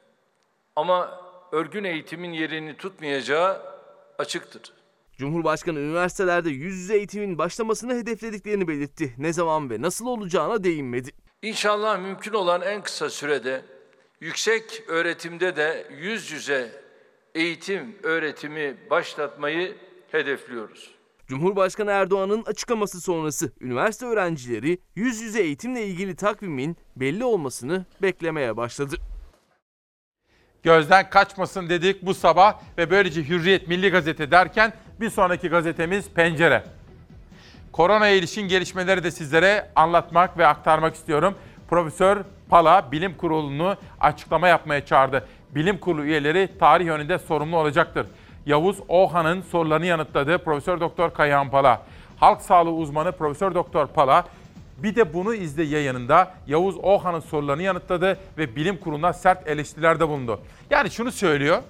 Ama 0.77 1.21
örgün 1.51 1.83
eğitimin 1.83 2.33
yerini 2.33 2.77
tutmayacağı 2.77 3.61
açıktır. 4.17 4.61
Cumhurbaşkanı 5.17 5.79
üniversitelerde 5.79 6.49
yüz 6.49 6.75
yüze 6.75 6.97
eğitimin 6.97 7.37
başlamasını 7.37 7.93
hedeflediklerini 7.93 8.67
belirtti. 8.67 9.13
Ne 9.17 9.33
zaman 9.33 9.69
ve 9.69 9.81
nasıl 9.81 10.07
olacağına 10.07 10.63
değinmedi. 10.63 11.11
İnşallah 11.41 11.99
mümkün 11.99 12.33
olan 12.33 12.61
en 12.61 12.83
kısa 12.83 13.09
sürede 13.09 13.61
yüksek 14.21 14.83
öğretimde 14.87 15.55
de 15.55 15.87
yüz 15.99 16.31
yüze 16.31 16.71
eğitim 17.35 17.95
öğretimi 18.03 18.77
başlatmayı 18.89 19.75
hedefliyoruz. 20.11 20.91
Cumhurbaşkanı 21.27 21.91
Erdoğan'ın 21.91 22.43
açıklaması 22.43 23.01
sonrası 23.01 23.51
üniversite 23.61 24.05
öğrencileri 24.05 24.79
yüz 24.95 25.21
yüze 25.21 25.41
eğitimle 25.41 25.85
ilgili 25.85 26.15
takvimin 26.15 26.77
belli 26.95 27.25
olmasını 27.25 27.85
beklemeye 28.01 28.57
başladı. 28.57 28.95
Gözden 30.67 31.09
kaçmasın 31.09 31.69
dedik 31.69 32.05
bu 32.05 32.13
sabah 32.13 32.53
ve 32.77 32.89
böylece 32.89 33.23
Hürriyet 33.23 33.67
Milli 33.67 33.89
Gazete 33.89 34.31
derken 34.31 34.73
bir 34.99 35.09
sonraki 35.09 35.49
gazetemiz 35.49 36.09
Pencere. 36.09 36.63
Koronaya 37.71 38.15
ilişkin 38.15 38.47
gelişmeleri 38.47 39.03
de 39.03 39.11
sizlere 39.11 39.69
anlatmak 39.75 40.37
ve 40.37 40.47
aktarmak 40.47 40.95
istiyorum. 40.95 41.35
Profesör 41.69 42.17
Pala 42.49 42.91
Bilim 42.91 43.17
Kurulu'nu 43.17 43.75
açıklama 43.99 44.47
yapmaya 44.47 44.85
çağırdı. 44.85 45.27
Bilim 45.55 45.77
Kurulu 45.77 46.03
üyeleri 46.03 46.49
tarih 46.59 46.85
yönünde 46.85 47.19
sorumlu 47.19 47.57
olacaktır. 47.57 48.07
Yavuz 48.45 48.77
Ohan'ın 48.87 49.41
sorularını 49.41 49.85
yanıtladı 49.85 50.37
Profesör 50.37 50.79
Doktor 50.79 51.13
Kayhan 51.13 51.49
Pala. 51.49 51.81
Halk 52.17 52.41
sağlığı 52.41 52.71
uzmanı 52.71 53.11
Profesör 53.11 53.55
Doktor 53.55 53.87
Pala 53.87 54.25
bir 54.83 54.95
de 54.95 55.13
bunu 55.13 55.33
izle 55.33 55.63
yayınında 55.63 56.33
Yavuz 56.47 56.75
Ohan'ın 56.77 57.19
sorularını 57.19 57.63
yanıtladı 57.63 58.17
ve 58.37 58.55
bilim 58.55 58.77
kuruluna 58.77 59.13
sert 59.13 59.47
eleştirilerde 59.47 60.07
bulundu. 60.07 60.41
Yani 60.69 60.91
şunu 60.91 61.11
söylüyor. 61.11 61.61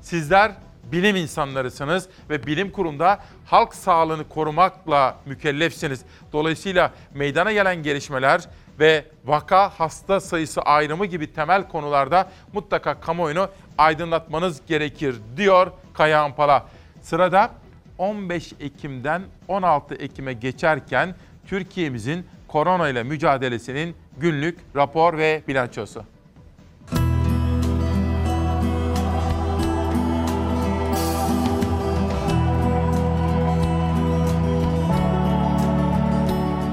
Sizler 0.00 0.52
bilim 0.92 1.16
insanlarısınız 1.16 2.08
ve 2.30 2.46
bilim 2.46 2.70
kurumunda 2.70 3.18
halk 3.46 3.74
sağlığını 3.74 4.28
korumakla 4.28 5.16
mükellefsiniz. 5.26 6.00
Dolayısıyla 6.32 6.92
meydana 7.14 7.52
gelen 7.52 7.82
gelişmeler 7.82 8.48
ve 8.78 9.04
vaka 9.24 9.70
hasta 9.70 10.20
sayısı 10.20 10.60
ayrımı 10.60 11.06
gibi 11.06 11.32
temel 11.32 11.68
konularda 11.68 12.30
mutlaka 12.52 13.00
kamuoyunu 13.00 13.48
aydınlatmanız 13.78 14.60
gerekir 14.66 15.16
diyor 15.36 15.72
Kayahan 15.94 16.34
Pala. 16.34 16.66
Sırada 17.02 17.50
15 17.98 18.52
Ekim'den 18.60 19.22
16 19.48 19.94
Ekim'e 19.94 20.32
geçerken 20.32 21.14
Türkiye'mizin 21.46 22.26
korona 22.54 22.88
ile 22.88 23.02
mücadelesinin 23.02 23.96
günlük 24.16 24.58
rapor 24.76 25.18
ve 25.18 25.42
bilançosu. 25.48 26.04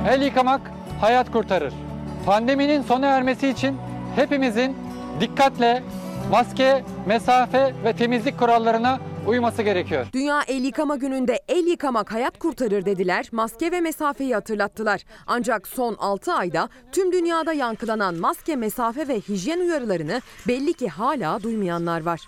El 0.09 0.21
yıkamak 0.21 0.61
hayat 1.01 1.31
kurtarır. 1.31 1.73
Pandeminin 2.25 2.81
sona 2.81 3.07
ermesi 3.07 3.47
için 3.47 3.77
hepimizin 4.15 4.77
dikkatle 5.19 5.83
maske, 6.31 6.83
mesafe 7.07 7.73
ve 7.83 7.93
temizlik 7.93 8.39
kurallarına 8.39 8.99
uyması 9.27 9.61
gerekiyor. 9.61 10.05
Dünya 10.13 10.41
El 10.47 10.63
Yıkama 10.63 10.95
Günü'nde 10.95 11.41
el 11.47 11.67
yıkamak 11.67 12.11
hayat 12.11 12.39
kurtarır 12.39 12.85
dediler, 12.85 13.29
maske 13.31 13.71
ve 13.71 13.81
mesafeyi 13.81 14.33
hatırlattılar. 14.33 15.01
Ancak 15.27 15.67
son 15.67 15.95
6 15.99 16.33
ayda 16.33 16.69
tüm 16.91 17.11
dünyada 17.11 17.53
yankılanan 17.53 18.15
maske, 18.15 18.55
mesafe 18.55 19.07
ve 19.07 19.19
hijyen 19.19 19.59
uyarılarını 19.59 20.21
belli 20.47 20.73
ki 20.73 20.89
hala 20.89 21.43
duymayanlar 21.43 22.03
var. 22.03 22.27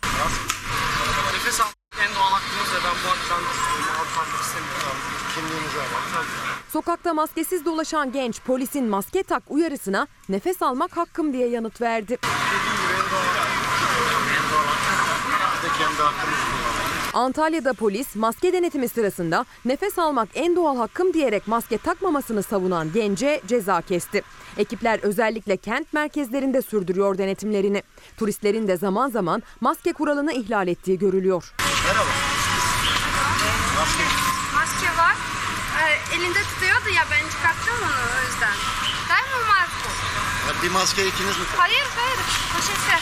Nefes 1.33 1.62
al 1.62 1.65
en 2.03 2.15
doğal 2.15 2.31
hakkımız 2.31 2.69
ve 2.73 2.79
ben 2.85 2.95
bu 3.03 4.41
istemiyorum. 4.41 4.97
Alalım. 6.13 6.27
Sokakta 6.69 7.13
maskesiz 7.13 7.65
dolaşan 7.65 8.12
genç 8.12 8.41
polisin 8.41 8.85
maske 8.85 9.23
tak 9.23 9.43
uyarısına 9.50 10.07
nefes 10.29 10.62
almak 10.62 10.97
hakkım 10.97 11.33
diye 11.33 11.47
yanıt 11.50 11.81
verdi. 11.81 12.17
Antalya'da 17.13 17.74
polis 17.74 18.15
maske 18.15 18.53
denetimi 18.53 18.89
sırasında 18.89 19.46
nefes 19.65 20.00
almak 20.00 20.29
en 20.34 20.55
doğal 20.55 20.77
hakkım 20.77 21.13
diyerek 21.13 21.48
maske 21.48 21.77
takmamasını 21.77 22.43
savunan 22.43 22.91
gence 22.93 23.41
ceza 23.48 23.82
kesti. 23.82 24.24
Ekipler 24.58 25.00
özellikle 25.03 25.58
kent 25.58 25.93
merkezlerinde 25.93 26.62
sürdürüyor 26.62 27.17
denetimlerini. 27.17 27.84
Turistlerin 28.17 28.67
de 28.67 28.77
zaman 28.77 29.10
zaman 29.10 29.43
maske 29.62 29.93
kuralını 29.93 30.34
ihlal 30.34 30.67
ettiği 30.67 31.00
görülüyor. 31.00 31.53
Merhaba. 31.88 32.10
Maske. 33.79 34.03
Maske 34.53 34.98
var. 34.98 35.15
Ee, 35.82 36.15
elinde 36.15 36.39
tutuyordu 36.39 36.89
ya 36.96 37.03
ben 37.12 37.29
çıkarttım 37.29 37.75
onu 37.84 37.91
o 37.91 38.25
yüzden. 38.27 38.55
Değil 39.10 39.29
mi 39.34 39.43
maske? 39.50 39.89
Ya 40.48 40.63
bir 40.63 40.72
maske 40.72 41.08
ikiniz 41.08 41.38
mi? 41.38 41.46
Hayır 41.58 41.86
hayır. 41.96 42.20
Poşette. 42.53 43.00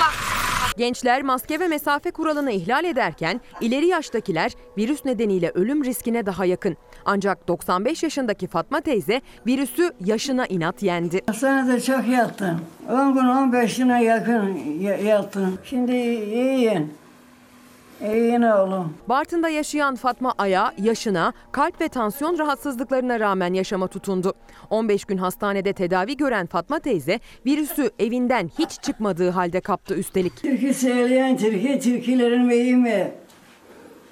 Bak. 0.00 0.39
Gençler 0.76 1.22
maske 1.22 1.60
ve 1.60 1.68
mesafe 1.68 2.10
kuralını 2.10 2.50
ihlal 2.52 2.84
ederken 2.84 3.40
ileri 3.60 3.86
yaştakiler 3.86 4.52
virüs 4.78 5.04
nedeniyle 5.04 5.50
ölüm 5.54 5.84
riskine 5.84 6.26
daha 6.26 6.44
yakın. 6.44 6.76
Ancak 7.04 7.48
95 7.48 8.02
yaşındaki 8.02 8.46
Fatma 8.46 8.80
teyze 8.80 9.20
virüsü 9.46 9.90
yaşına 10.04 10.46
inat 10.46 10.82
yendi. 10.82 11.20
Hastanede 11.26 11.80
çok 11.80 12.08
yattım. 12.08 12.60
10 12.92 13.14
gün 13.14 13.24
15 13.24 13.76
güne 13.76 14.04
yakın 14.04 14.56
ya- 14.80 14.96
yattım. 14.96 15.58
Şimdi 15.64 15.92
iyiyim. 15.92 16.90
Oğlum. 18.02 18.94
Bartın'da 19.08 19.48
yaşayan 19.48 19.94
Fatma 19.94 20.34
Aya 20.38 20.72
yaşına, 20.78 21.32
kalp 21.52 21.80
ve 21.80 21.88
tansiyon 21.88 22.38
rahatsızlıklarına 22.38 23.20
rağmen 23.20 23.54
yaşama 23.54 23.86
tutundu. 23.86 24.34
15 24.70 25.04
gün 25.04 25.16
hastanede 25.16 25.72
tedavi 25.72 26.16
gören 26.16 26.46
Fatma 26.46 26.78
teyze 26.78 27.20
virüsü 27.46 27.90
evinden 27.98 28.50
hiç 28.58 28.70
çıkmadığı 28.70 29.30
halde 29.30 29.60
kaptı 29.60 29.94
üstelik. 29.94 30.36
Türkü 30.36 30.74
söyleyen 30.74 31.36
Türkiye, 31.36 31.80
Türkilerin 31.80 32.50
beyi 32.50 32.76
mi? 32.76 33.12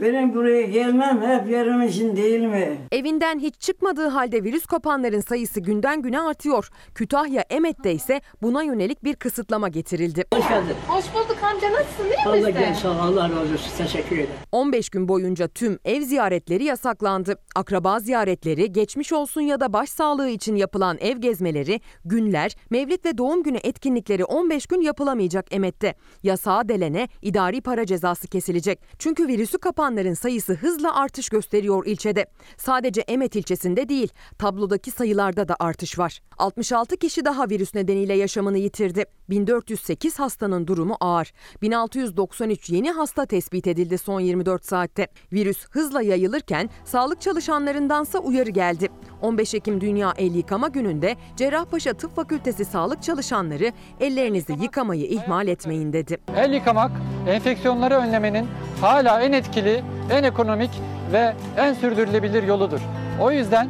Benim 0.00 0.34
buraya 0.34 0.62
gelmem 0.62 1.22
hep 1.22 1.50
yarım 1.50 1.82
için 1.82 2.16
değil 2.16 2.40
mi? 2.40 2.78
Evinden 2.92 3.38
hiç 3.38 3.60
çıkmadığı 3.60 4.08
halde 4.08 4.44
virüs 4.44 4.66
kapanların 4.66 5.20
sayısı 5.20 5.60
günden 5.60 6.02
güne 6.02 6.20
artıyor. 6.20 6.68
Kütahya 6.94 7.44
Emet'te 7.50 7.92
ise 7.92 8.20
buna 8.42 8.62
yönelik 8.62 9.04
bir 9.04 9.16
kısıtlama 9.16 9.68
getirildi. 9.68 10.24
Hoş 10.34 10.48
geldin. 10.48 10.74
Hoş 10.88 11.04
bulduk 11.14 11.36
amca 11.42 11.72
nasılsın 11.72 12.04
iyi 12.04 12.26
Allah 12.26 12.36
misin? 12.36 12.52
gel 12.58 12.74
sağ 12.74 12.90
ol, 12.90 12.98
Allah 12.98 13.22
razı 13.24 13.54
olsun. 13.54 13.70
Teşekkür 13.78 14.16
ederim. 14.16 14.30
15 14.52 14.90
gün 14.90 15.08
boyunca 15.08 15.48
tüm 15.48 15.78
ev 15.84 16.00
ziyaretleri 16.02 16.64
yasaklandı. 16.64 17.38
Akraba 17.56 18.00
ziyaretleri, 18.00 18.72
geçmiş 18.72 19.12
olsun 19.12 19.40
ya 19.40 19.60
da 19.60 19.72
başsağlığı 19.72 20.28
için 20.28 20.56
yapılan 20.56 20.98
ev 21.00 21.16
gezmeleri, 21.16 21.80
günler, 22.04 22.56
mevlit 22.70 23.04
ve 23.06 23.18
doğum 23.18 23.42
günü 23.42 23.58
etkinlikleri 23.62 24.24
15 24.24 24.66
gün 24.66 24.80
yapılamayacak 24.80 25.54
Emet'te. 25.54 25.94
Yasağa 26.22 26.68
delene 26.68 27.08
idari 27.22 27.60
para 27.60 27.86
cezası 27.86 28.28
kesilecek. 28.28 28.80
Çünkü 28.98 29.28
virüsü 29.28 29.58
kapanların 29.88 30.14
sayısı 30.14 30.54
hızla 30.54 30.94
artış 30.94 31.28
gösteriyor 31.28 31.86
ilçede. 31.86 32.26
Sadece 32.56 33.00
Emet 33.00 33.36
ilçesinde 33.36 33.88
değil, 33.88 34.08
tablodaki 34.38 34.90
sayılarda 34.90 35.48
da 35.48 35.56
artış 35.60 35.98
var. 35.98 36.20
66 36.38 36.96
kişi 36.96 37.24
daha 37.24 37.48
virüs 37.50 37.74
nedeniyle 37.74 38.14
yaşamını 38.14 38.58
yitirdi. 38.58 39.04
1408 39.30 40.18
hastanın 40.18 40.66
durumu 40.66 40.96
ağır. 41.00 41.32
1693 41.62 42.70
yeni 42.70 42.90
hasta 42.90 43.26
tespit 43.26 43.66
edildi 43.66 43.98
son 43.98 44.20
24 44.20 44.64
saatte. 44.64 45.08
Virüs 45.32 45.66
hızla 45.70 46.02
yayılırken 46.02 46.70
sağlık 46.84 47.20
çalışanlarındansa 47.20 48.18
uyarı 48.18 48.50
geldi. 48.50 48.88
15 49.22 49.54
Ekim 49.54 49.80
Dünya 49.80 50.14
El 50.18 50.34
Yıkama 50.34 50.68
Günü'nde 50.68 51.16
Cerrahpaşa 51.36 51.92
Tıp 51.92 52.16
Fakültesi 52.16 52.64
sağlık 52.64 53.02
çalışanları 53.02 53.72
ellerinizi 54.00 54.52
yıkamayı 54.52 55.04
ihmal 55.04 55.48
etmeyin 55.48 55.92
dedi. 55.92 56.18
El 56.36 56.52
yıkamak 56.52 56.90
enfeksiyonları 57.28 57.94
önlemenin 57.94 58.46
hala 58.80 59.20
en 59.22 59.32
etkili, 59.32 59.77
en 60.10 60.22
ekonomik 60.24 60.70
ve 61.12 61.34
en 61.56 61.74
sürdürülebilir 61.74 62.42
yoludur. 62.42 62.80
O 63.20 63.30
yüzden 63.30 63.68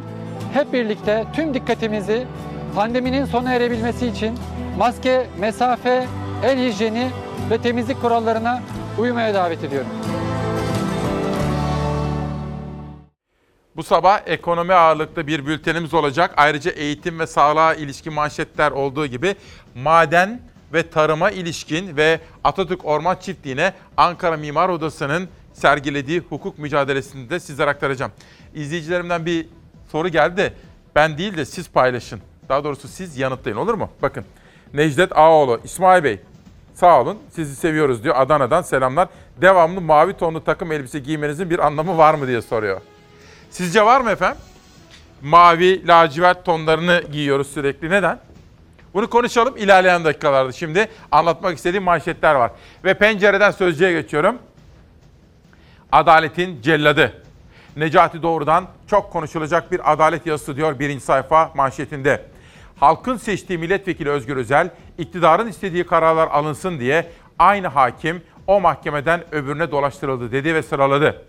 hep 0.52 0.72
birlikte 0.72 1.24
tüm 1.32 1.54
dikkatimizi 1.54 2.26
pandeminin 2.74 3.24
sona 3.24 3.54
erebilmesi 3.54 4.06
için 4.06 4.38
maske, 4.78 5.26
mesafe, 5.38 6.06
el 6.44 6.58
hijyeni 6.58 7.10
ve 7.50 7.58
temizlik 7.58 8.00
kurallarına 8.00 8.62
uymaya 8.98 9.34
davet 9.34 9.64
ediyorum. 9.64 9.88
Bu 13.76 13.82
sabah 13.82 14.20
ekonomi 14.26 14.74
ağırlıklı 14.74 15.26
bir 15.26 15.46
bültenimiz 15.46 15.94
olacak. 15.94 16.34
Ayrıca 16.36 16.70
eğitim 16.70 17.18
ve 17.18 17.26
sağlığa 17.26 17.74
ilişkin 17.74 18.12
manşetler 18.12 18.70
olduğu 18.70 19.06
gibi 19.06 19.34
maden 19.74 20.40
ve 20.72 20.90
tarıma 20.90 21.30
ilişkin 21.30 21.96
ve 21.96 22.20
Atatürk 22.44 22.84
Orman 22.84 23.16
Çiftliği'ne 23.16 23.72
Ankara 23.96 24.36
Mimar 24.36 24.68
Odası'nın 24.68 25.28
sergilediği 25.58 26.20
hukuk 26.20 26.58
mücadelesini 26.58 27.30
de 27.30 27.40
sizlere 27.40 27.70
aktaracağım. 27.70 28.12
İzleyicilerimden 28.54 29.26
bir 29.26 29.46
soru 29.92 30.08
geldi 30.08 30.36
de 30.36 30.52
ben 30.94 31.18
değil 31.18 31.36
de 31.36 31.44
siz 31.44 31.70
paylaşın. 31.70 32.20
Daha 32.48 32.64
doğrusu 32.64 32.88
siz 32.88 33.18
yanıtlayın 33.18 33.56
olur 33.56 33.74
mu? 33.74 33.90
Bakın 34.02 34.24
Necdet 34.74 35.16
Ağoğlu, 35.16 35.60
İsmail 35.64 36.04
Bey 36.04 36.20
sağ 36.74 37.00
olun 37.00 37.18
sizi 37.30 37.56
seviyoruz 37.56 38.04
diyor 38.04 38.14
Adana'dan 38.18 38.62
selamlar. 38.62 39.08
Devamlı 39.40 39.80
mavi 39.80 40.12
tonlu 40.12 40.44
takım 40.44 40.72
elbise 40.72 40.98
giymenizin 40.98 41.50
bir 41.50 41.66
anlamı 41.66 41.98
var 41.98 42.14
mı 42.14 42.26
diye 42.26 42.42
soruyor. 42.42 42.80
Sizce 43.50 43.84
var 43.84 44.00
mı 44.00 44.10
efendim? 44.10 44.38
Mavi, 45.22 45.86
lacivert 45.86 46.44
tonlarını 46.44 47.02
giyiyoruz 47.12 47.46
sürekli. 47.46 47.90
Neden? 47.90 48.20
Bunu 48.94 49.10
konuşalım 49.10 49.56
ilerleyen 49.56 50.04
dakikalarda. 50.04 50.52
Şimdi 50.52 50.88
anlatmak 51.12 51.56
istediğim 51.56 51.84
manşetler 51.84 52.34
var. 52.34 52.50
Ve 52.84 52.94
pencereden 52.94 53.50
sözcüye 53.50 53.92
geçiyorum. 53.92 54.38
Adaletin 55.92 56.62
celladı. 56.62 57.22
Necati 57.76 58.22
Doğru'dan 58.22 58.66
çok 58.86 59.12
konuşulacak 59.12 59.72
bir 59.72 59.92
adalet 59.92 60.26
yazısı 60.26 60.56
diyor 60.56 60.78
birinci 60.78 61.04
sayfa 61.04 61.52
manşetinde. 61.54 62.24
Halkın 62.80 63.16
seçtiği 63.16 63.58
milletvekili 63.58 64.10
Özgür 64.10 64.36
Özel, 64.36 64.70
iktidarın 64.98 65.48
istediği 65.48 65.86
kararlar 65.86 66.28
alınsın 66.28 66.80
diye 66.80 67.06
aynı 67.38 67.66
hakim 67.66 68.22
o 68.46 68.60
mahkemeden 68.60 69.34
öbürüne 69.34 69.70
dolaştırıldı 69.70 70.32
dedi 70.32 70.54
ve 70.54 70.62
sıraladı. 70.62 71.24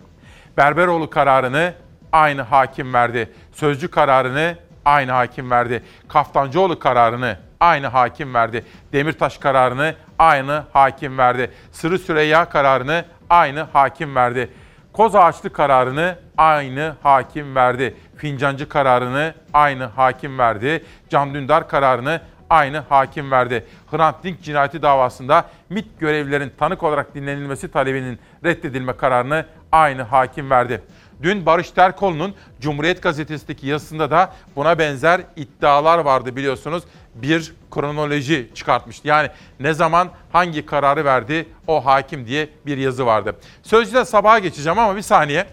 Berberoğlu 0.56 1.10
kararını 1.10 1.74
aynı 2.12 2.42
hakim 2.42 2.94
verdi. 2.94 3.32
Sözcü 3.52 3.90
kararını 3.90 4.56
aynı 4.84 5.12
hakim 5.12 5.50
verdi. 5.50 5.82
Kaftancıoğlu 6.08 6.78
kararını 6.78 7.36
aynı 7.60 7.86
hakim 7.86 8.34
verdi. 8.34 8.64
Demirtaş 8.92 9.38
kararını 9.38 9.94
aynı 10.18 10.64
hakim 10.72 11.18
verdi. 11.18 11.50
Sırrı 11.72 11.98
Süreyya 11.98 12.48
kararını 12.48 13.04
aynı 13.30 13.60
hakim 13.60 14.14
verdi. 14.14 14.50
Koz 14.92 15.14
ağaçlı 15.14 15.52
kararını 15.52 16.18
aynı 16.38 16.94
hakim 17.02 17.56
verdi. 17.56 17.96
Fincancı 18.16 18.68
kararını 18.68 19.34
aynı 19.52 19.84
hakim 19.84 20.38
verdi. 20.38 20.84
Can 21.08 21.34
Dündar 21.34 21.68
kararını 21.68 22.20
aynı 22.50 22.78
hakim 22.78 23.30
verdi. 23.30 23.66
Hrant 23.90 24.24
Dink 24.24 24.42
cinayeti 24.42 24.82
davasında 24.82 25.44
MİT 25.70 26.00
görevlilerin 26.00 26.52
tanık 26.58 26.82
olarak 26.82 27.14
dinlenilmesi 27.14 27.70
talebinin 27.70 28.18
reddedilme 28.44 28.92
kararını 28.92 29.46
aynı 29.72 30.02
hakim 30.02 30.50
verdi. 30.50 30.82
Dün 31.22 31.46
Barış 31.46 31.70
Terkoğlu'nun 31.70 32.34
Cumhuriyet 32.60 33.02
Gazetesi'ndeki 33.02 33.66
yazısında 33.66 34.10
da 34.10 34.32
buna 34.56 34.78
benzer 34.78 35.20
iddialar 35.36 35.98
vardı 35.98 36.36
biliyorsunuz. 36.36 36.82
Bir 37.14 37.54
kronoloji 37.70 38.50
çıkartmıştı. 38.54 39.08
Yani 39.08 39.30
ne 39.60 39.72
zaman 39.72 40.08
hangi 40.32 40.66
kararı 40.66 41.04
verdi 41.04 41.48
o 41.66 41.86
hakim 41.86 42.26
diye 42.26 42.48
bir 42.66 42.78
yazı 42.78 43.06
vardı. 43.06 43.36
Sözcüde 43.62 44.04
sabaha 44.04 44.38
geçeceğim 44.38 44.78
ama 44.78 44.96
bir 44.96 45.02
saniye. 45.02 45.46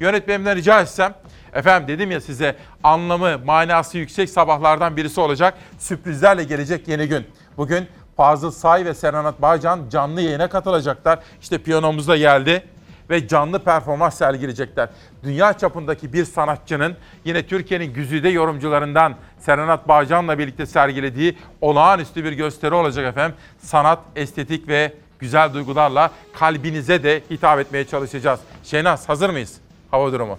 Yönetmenimden 0.00 0.56
rica 0.56 0.80
etsem 0.80 1.14
Efendim 1.54 1.88
dedim 1.88 2.10
ya 2.10 2.20
size 2.20 2.56
anlamı, 2.84 3.38
manası 3.44 3.98
yüksek 3.98 4.30
sabahlardan 4.30 4.96
birisi 4.96 5.20
olacak. 5.20 5.54
Sürprizlerle 5.78 6.44
gelecek 6.44 6.88
yeni 6.88 7.08
gün. 7.08 7.26
Bugün 7.56 7.86
Fazıl 8.16 8.50
Say 8.50 8.84
ve 8.84 8.94
Serenat 8.94 9.42
Bağcan 9.42 9.80
canlı 9.90 10.20
yayına 10.20 10.48
katılacaklar. 10.48 11.18
İşte 11.40 11.58
piyanomuz 11.58 12.08
da 12.08 12.16
geldi 12.16 12.64
ve 13.10 13.28
canlı 13.28 13.64
performans 13.64 14.18
sergileyecekler. 14.18 14.88
Dünya 15.22 15.52
çapındaki 15.52 16.12
bir 16.12 16.24
sanatçının 16.24 16.96
yine 17.24 17.46
Türkiye'nin 17.46 17.92
güzide 17.94 18.28
yorumcularından 18.28 19.14
Serenat 19.38 19.88
Bağcan'la 19.88 20.38
birlikte 20.38 20.66
sergilediği 20.66 21.38
olağanüstü 21.60 22.24
bir 22.24 22.32
gösteri 22.32 22.74
olacak 22.74 23.06
efendim. 23.06 23.36
Sanat, 23.58 23.98
estetik 24.16 24.68
ve 24.68 24.92
güzel 25.18 25.54
duygularla 25.54 26.10
kalbinize 26.32 27.02
de 27.02 27.22
hitap 27.30 27.58
etmeye 27.58 27.84
çalışacağız. 27.84 28.40
Şenaz 28.64 29.08
hazır 29.08 29.30
mıyız? 29.30 29.60
Hava 29.90 30.12
durumu. 30.12 30.38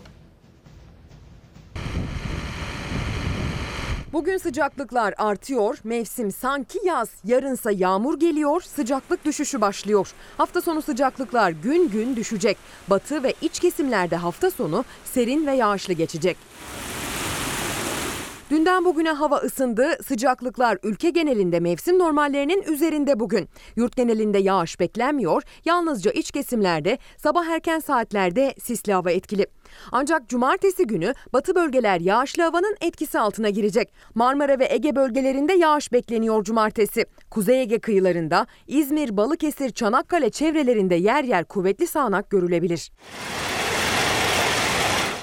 Bugün 4.14 4.38
sıcaklıklar 4.38 5.14
artıyor, 5.18 5.78
mevsim 5.84 6.32
sanki 6.32 6.80
yaz, 6.84 7.10
yarınsa 7.24 7.72
yağmur 7.72 8.20
geliyor, 8.20 8.62
sıcaklık 8.62 9.26
düşüşü 9.26 9.62
başlıyor. 9.62 10.12
Hafta 10.38 10.62
sonu 10.62 10.82
sıcaklıklar 10.82 11.52
gün 11.52 11.90
gün 11.90 12.16
düşecek. 12.16 12.58
Batı 12.88 13.24
ve 13.24 13.34
iç 13.42 13.60
kesimlerde 13.60 14.16
hafta 14.16 14.52
sonu 14.52 14.86
serin 15.06 15.48
ve 15.48 15.52
yağışlı 15.52 15.94
geçecek. 15.94 16.38
Dünden 18.52 18.86
bugüne 18.86 19.12
hava 19.12 19.38
ısındı. 19.38 19.98
Sıcaklıklar 20.08 20.78
ülke 20.84 21.10
genelinde 21.10 21.60
mevsim 21.60 22.00
normallerinin 22.00 22.62
üzerinde 22.62 23.20
bugün. 23.20 23.50
Yurt 23.76 23.96
genelinde 23.96 24.38
yağış 24.38 24.80
beklenmiyor. 24.80 25.44
Yalnızca 25.66 26.12
iç 26.12 26.32
kesimlerde 26.32 26.98
sabah 27.18 27.46
erken 27.46 27.80
saatlerde 27.80 28.56
sisli 28.60 28.94
hava 28.94 29.12
etkili. 29.12 29.48
Ancak 29.92 30.30
cumartesi 30.30 30.88
günü 30.88 31.14
batı 31.34 31.56
bölgeler 31.56 32.00
yağışlı 32.00 32.44
havanın 32.44 32.76
etkisi 32.82 33.20
altına 33.20 33.50
girecek. 33.50 33.94
Marmara 34.16 34.60
ve 34.60 34.68
Ege 34.72 34.96
bölgelerinde 34.96 35.54
yağış 35.54 35.94
bekleniyor 35.94 36.44
cumartesi. 36.44 37.06
Kuzey 37.30 37.62
Ege 37.62 37.80
kıyılarında, 37.80 38.48
İzmir, 38.68 39.18
Balıkesir, 39.18 39.70
Çanakkale 39.70 40.30
çevrelerinde 40.30 40.96
yer 40.96 41.24
yer 41.24 41.46
kuvvetli 41.46 41.88
sağanak 41.88 42.30
görülebilir. 42.30 42.92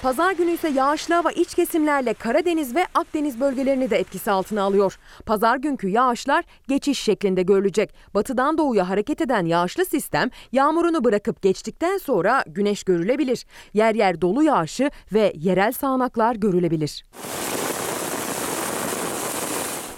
Pazar 0.09 0.33
günü 0.33 0.51
ise 0.51 0.69
yağışlı 0.69 1.15
hava 1.15 1.31
iç 1.31 1.55
kesimlerle 1.55 2.15
Karadeniz 2.15 2.75
ve 2.75 2.87
Akdeniz 2.95 3.41
bölgelerini 3.41 3.91
de 3.91 3.99
etkisi 3.99 4.31
altına 4.31 4.63
alıyor. 4.63 4.99
Pazar 5.27 5.57
günkü 5.57 5.89
yağışlar 5.89 6.45
geçiş 6.69 6.99
şeklinde 6.99 7.43
görülecek. 7.43 7.95
Batıdan 8.15 8.59
doğuya 8.59 8.89
hareket 8.89 9.21
eden 9.21 9.47
yağışlı 9.47 9.85
sistem 9.85 10.31
yağmurunu 10.53 11.05
bırakıp 11.05 11.43
geçtikten 11.43 11.99
sonra 11.99 12.45
güneş 12.47 12.83
görülebilir. 12.83 13.47
Yer 13.75 13.95
yer 13.95 14.21
dolu 14.21 14.43
yağışı 14.43 14.91
ve 15.13 15.33
yerel 15.37 15.73
sağanaklar 15.73 16.35
görülebilir. 16.35 17.05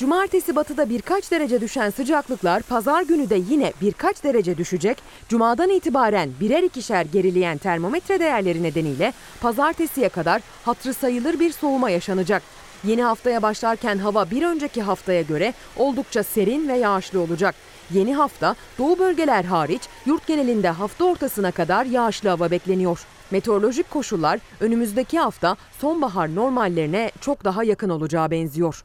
Cumartesi 0.01 0.57
batıda 0.57 0.91
birkaç 0.91 1.31
derece 1.31 1.61
düşen 1.61 1.91
sıcaklıklar 1.91 2.63
pazar 2.63 3.03
günü 3.03 3.31
de 3.31 3.41
yine 3.51 3.73
birkaç 3.81 4.25
derece 4.25 4.59
düşecek. 4.59 4.99
Cumadan 5.29 5.71
itibaren 5.71 6.31
birer 6.41 6.63
ikişer 6.63 7.07
gerileyen 7.13 7.59
termometre 7.59 8.21
değerleri 8.21 8.63
nedeniyle 8.63 9.13
pazartesiye 9.41 10.09
kadar 10.09 10.43
hatırı 10.65 10.95
sayılır 10.95 11.41
bir 11.41 11.53
soğuma 11.53 11.91
yaşanacak. 11.91 12.43
Yeni 12.85 13.03
haftaya 13.03 13.43
başlarken 13.43 13.99
hava 13.99 14.31
bir 14.31 14.43
önceki 14.43 14.83
haftaya 14.83 15.23
göre 15.23 15.55
oldukça 15.77 16.23
serin 16.23 16.69
ve 16.69 16.77
yağışlı 16.79 17.21
olacak. 17.21 17.55
Yeni 17.91 18.15
hafta 18.15 18.55
doğu 18.79 18.99
bölgeler 18.99 19.45
hariç 19.45 19.83
yurt 20.07 20.27
genelinde 20.27 20.69
hafta 20.69 21.05
ortasına 21.05 21.51
kadar 21.51 21.85
yağışlı 21.85 22.29
hava 22.29 22.51
bekleniyor. 22.51 23.07
Meteorolojik 23.31 23.91
koşullar 23.91 24.41
önümüzdeki 24.61 25.19
hafta 25.19 25.57
sonbahar 25.79 26.35
normallerine 26.35 27.11
çok 27.21 27.45
daha 27.45 27.65
yakın 27.65 27.89
olacağı 27.89 28.31
benziyor. 28.31 28.85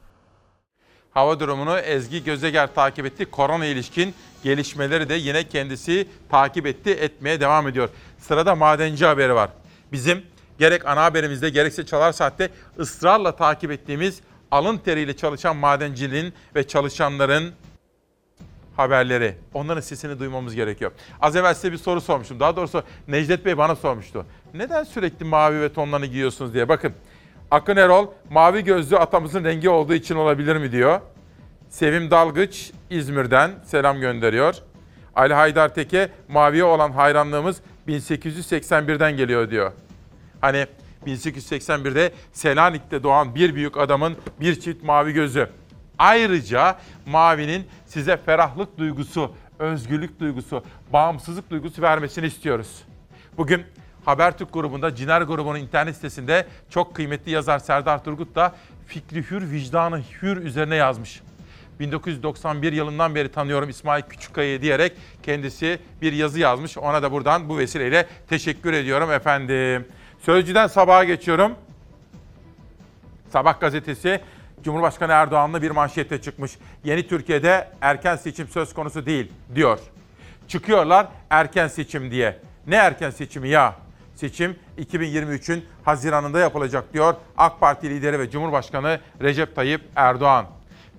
Hava 1.16 1.40
durumunu 1.40 1.78
Ezgi 1.78 2.24
Gözeger 2.24 2.74
takip 2.74 3.06
etti. 3.06 3.24
Korona 3.24 3.66
ilişkin 3.66 4.14
gelişmeleri 4.42 5.08
de 5.08 5.14
yine 5.14 5.48
kendisi 5.48 6.08
takip 6.30 6.66
etti, 6.66 6.90
etmeye 6.90 7.40
devam 7.40 7.68
ediyor. 7.68 7.88
Sırada 8.18 8.54
madenci 8.54 9.06
haberi 9.06 9.34
var. 9.34 9.50
Bizim 9.92 10.22
gerek 10.58 10.86
ana 10.86 11.04
haberimizde 11.04 11.50
gerekse 11.50 11.86
Çalar 11.86 12.12
Saat'te 12.12 12.50
ısrarla 12.78 13.36
takip 13.36 13.70
ettiğimiz 13.70 14.20
alın 14.50 14.78
teriyle 14.78 15.16
çalışan 15.16 15.56
madenciliğin 15.56 16.32
ve 16.54 16.68
çalışanların 16.68 17.52
haberleri. 18.76 19.34
Onların 19.54 19.80
sesini 19.80 20.18
duymamız 20.18 20.54
gerekiyor. 20.54 20.92
Az 21.20 21.36
evvel 21.36 21.54
size 21.54 21.72
bir 21.72 21.78
soru 21.78 22.00
sormuştum. 22.00 22.40
Daha 22.40 22.56
doğrusu 22.56 22.82
Necdet 23.08 23.44
Bey 23.44 23.58
bana 23.58 23.76
sormuştu. 23.76 24.26
Neden 24.54 24.84
sürekli 24.84 25.24
mavi 25.24 25.60
ve 25.60 25.72
tonlarını 25.72 26.06
giyiyorsunuz 26.06 26.54
diye. 26.54 26.68
Bakın 26.68 26.92
Akın 27.50 27.76
Erol 27.76 28.06
mavi 28.30 28.64
gözlü 28.64 28.98
atamızın 28.98 29.44
rengi 29.44 29.68
olduğu 29.68 29.94
için 29.94 30.14
olabilir 30.14 30.56
mi 30.56 30.72
diyor. 30.72 31.00
Sevim 31.68 32.10
Dalgıç 32.10 32.72
İzmir'den 32.90 33.50
selam 33.64 34.00
gönderiyor. 34.00 34.54
Ali 35.14 35.34
Haydar 35.34 35.74
Teke 35.74 36.08
maviye 36.28 36.64
olan 36.64 36.92
hayranlığımız 36.92 37.60
1881'den 37.88 39.16
geliyor 39.16 39.50
diyor. 39.50 39.72
Hani 40.40 40.66
1881'de 41.06 42.12
Selanik'te 42.32 43.02
doğan 43.02 43.34
bir 43.34 43.54
büyük 43.54 43.76
adamın 43.76 44.16
bir 44.40 44.60
çift 44.60 44.84
mavi 44.84 45.12
gözü. 45.12 45.50
Ayrıca 45.98 46.78
mavinin 47.06 47.66
size 47.86 48.16
ferahlık 48.16 48.78
duygusu, 48.78 49.34
özgürlük 49.58 50.20
duygusu, 50.20 50.64
bağımsızlık 50.92 51.50
duygusu 51.50 51.82
vermesini 51.82 52.26
istiyoruz. 52.26 52.82
Bugün 53.36 53.64
Habertürk 54.06 54.52
grubunda, 54.52 54.94
Ciner 54.94 55.22
grubunun 55.22 55.58
internet 55.58 55.94
sitesinde 55.94 56.46
çok 56.70 56.94
kıymetli 56.94 57.32
yazar 57.32 57.58
Serdar 57.58 58.04
Turgut 58.04 58.34
da 58.34 58.54
fikri 58.86 59.30
hür, 59.30 59.50
vicdanı 59.50 60.02
hür 60.22 60.36
üzerine 60.36 60.76
yazmış. 60.76 61.22
1991 61.80 62.72
yılından 62.72 63.14
beri 63.14 63.32
tanıyorum 63.32 63.68
İsmail 63.68 64.02
Küçükkaya'yı 64.02 64.62
diyerek 64.62 64.92
kendisi 65.22 65.78
bir 66.02 66.12
yazı 66.12 66.38
yazmış. 66.38 66.78
Ona 66.78 67.02
da 67.02 67.12
buradan 67.12 67.48
bu 67.48 67.58
vesileyle 67.58 68.06
teşekkür 68.28 68.72
ediyorum 68.72 69.12
efendim. 69.12 69.88
Sözcüden 70.22 70.66
sabaha 70.66 71.04
geçiyorum. 71.04 71.54
Sabah 73.32 73.60
gazetesi 73.60 74.20
Cumhurbaşkanı 74.64 75.12
Erdoğan'la 75.12 75.62
bir 75.62 75.70
manşette 75.70 76.22
çıkmış. 76.22 76.52
Yeni 76.84 77.08
Türkiye'de 77.08 77.68
erken 77.80 78.16
seçim 78.16 78.48
söz 78.48 78.74
konusu 78.74 79.06
değil 79.06 79.32
diyor. 79.54 79.78
Çıkıyorlar 80.48 81.06
erken 81.30 81.68
seçim 81.68 82.10
diye. 82.10 82.38
Ne 82.66 82.76
erken 82.76 83.10
seçimi 83.10 83.48
ya? 83.48 83.85
Seçim 84.16 84.56
2023'ün 84.78 85.64
Haziran'ında 85.84 86.38
yapılacak 86.38 86.92
diyor 86.92 87.14
AK 87.38 87.60
Parti 87.60 87.90
lideri 87.90 88.18
ve 88.18 88.30
Cumhurbaşkanı 88.30 89.00
Recep 89.22 89.56
Tayyip 89.56 89.80
Erdoğan. 89.96 90.46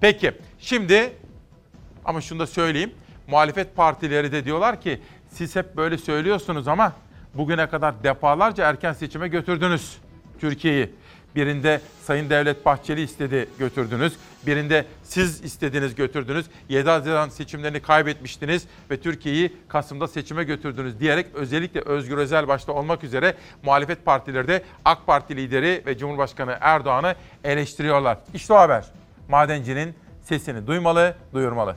Peki 0.01 0.31
şimdi 0.59 1.13
ama 2.05 2.21
şunu 2.21 2.39
da 2.39 2.47
söyleyeyim. 2.47 2.91
Muhalefet 3.27 3.75
partileri 3.75 4.31
de 4.31 4.45
diyorlar 4.45 4.81
ki 4.81 5.01
siz 5.29 5.55
hep 5.55 5.77
böyle 5.77 5.97
söylüyorsunuz 5.97 6.67
ama 6.67 6.93
bugüne 7.33 7.69
kadar 7.69 8.03
defalarca 8.03 8.69
erken 8.69 8.93
seçime 8.93 9.27
götürdünüz 9.27 9.97
Türkiye'yi. 10.39 10.93
Birinde 11.37 11.81
Sayın 12.03 12.29
Devlet 12.29 12.65
Bahçeli 12.65 13.01
istedi 13.01 13.49
götürdünüz. 13.59 14.13
Birinde 14.45 14.85
siz 15.03 15.43
istediniz 15.43 15.95
götürdünüz. 15.95 16.45
7 16.69 16.89
Haziran 16.89 17.29
seçimlerini 17.29 17.79
kaybetmiştiniz 17.79 18.63
ve 18.91 19.01
Türkiye'yi 19.01 19.53
Kasım'da 19.67 20.07
seçime 20.07 20.43
götürdünüz 20.43 20.99
diyerek 20.99 21.27
özellikle 21.33 21.81
Özgür 21.81 22.17
Özel 22.17 22.47
başta 22.47 22.71
olmak 22.71 23.03
üzere 23.03 23.35
muhalefet 23.63 24.05
partileri 24.05 24.47
de 24.47 24.63
AK 24.85 25.07
Parti 25.07 25.35
lideri 25.35 25.83
ve 25.85 25.97
Cumhurbaşkanı 25.97 26.57
Erdoğan'ı 26.61 27.15
eleştiriyorlar. 27.43 28.17
İşte 28.33 28.53
o 28.53 28.57
haber. 28.57 28.85
Madencinin 29.29 29.95
sesini 30.23 30.67
duymalı, 30.67 31.15
duyurmalı. 31.33 31.75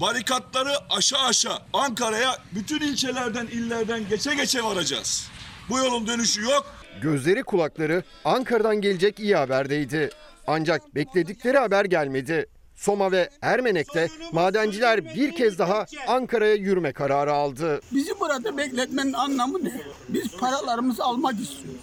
Barikatları 0.00 0.72
aşağı 0.90 1.22
aşağı 1.22 1.58
Ankara'ya 1.72 2.36
bütün 2.52 2.80
ilçelerden, 2.80 3.46
illerden 3.46 4.08
geçe 4.08 4.34
geçe 4.34 4.64
varacağız. 4.64 5.31
Bu 5.72 5.78
yolun 5.78 6.06
dönüşü 6.06 6.42
yok. 6.42 6.74
Gözleri 7.02 7.42
kulakları 7.42 8.02
Ankara'dan 8.24 8.80
gelecek 8.80 9.20
iyi 9.20 9.36
haberdeydi. 9.36 10.10
Ancak 10.46 10.94
bekledikleri 10.94 11.58
haber 11.58 11.84
gelmedi. 11.84 12.46
Soma 12.74 13.12
ve 13.12 13.30
Ermenek'te 13.42 14.08
madenciler 14.32 15.04
bir 15.04 15.34
kez 15.34 15.58
daha 15.58 15.86
Ankara'ya 16.08 16.54
yürüme 16.54 16.92
kararı 16.92 17.32
aldı. 17.32 17.80
Bizi 17.92 18.20
burada 18.20 18.56
bekletmenin 18.56 19.12
anlamı 19.12 19.64
ne? 19.64 19.80
Biz 20.08 20.36
paralarımızı 20.36 21.04
almak 21.04 21.40
istiyoruz. 21.40 21.80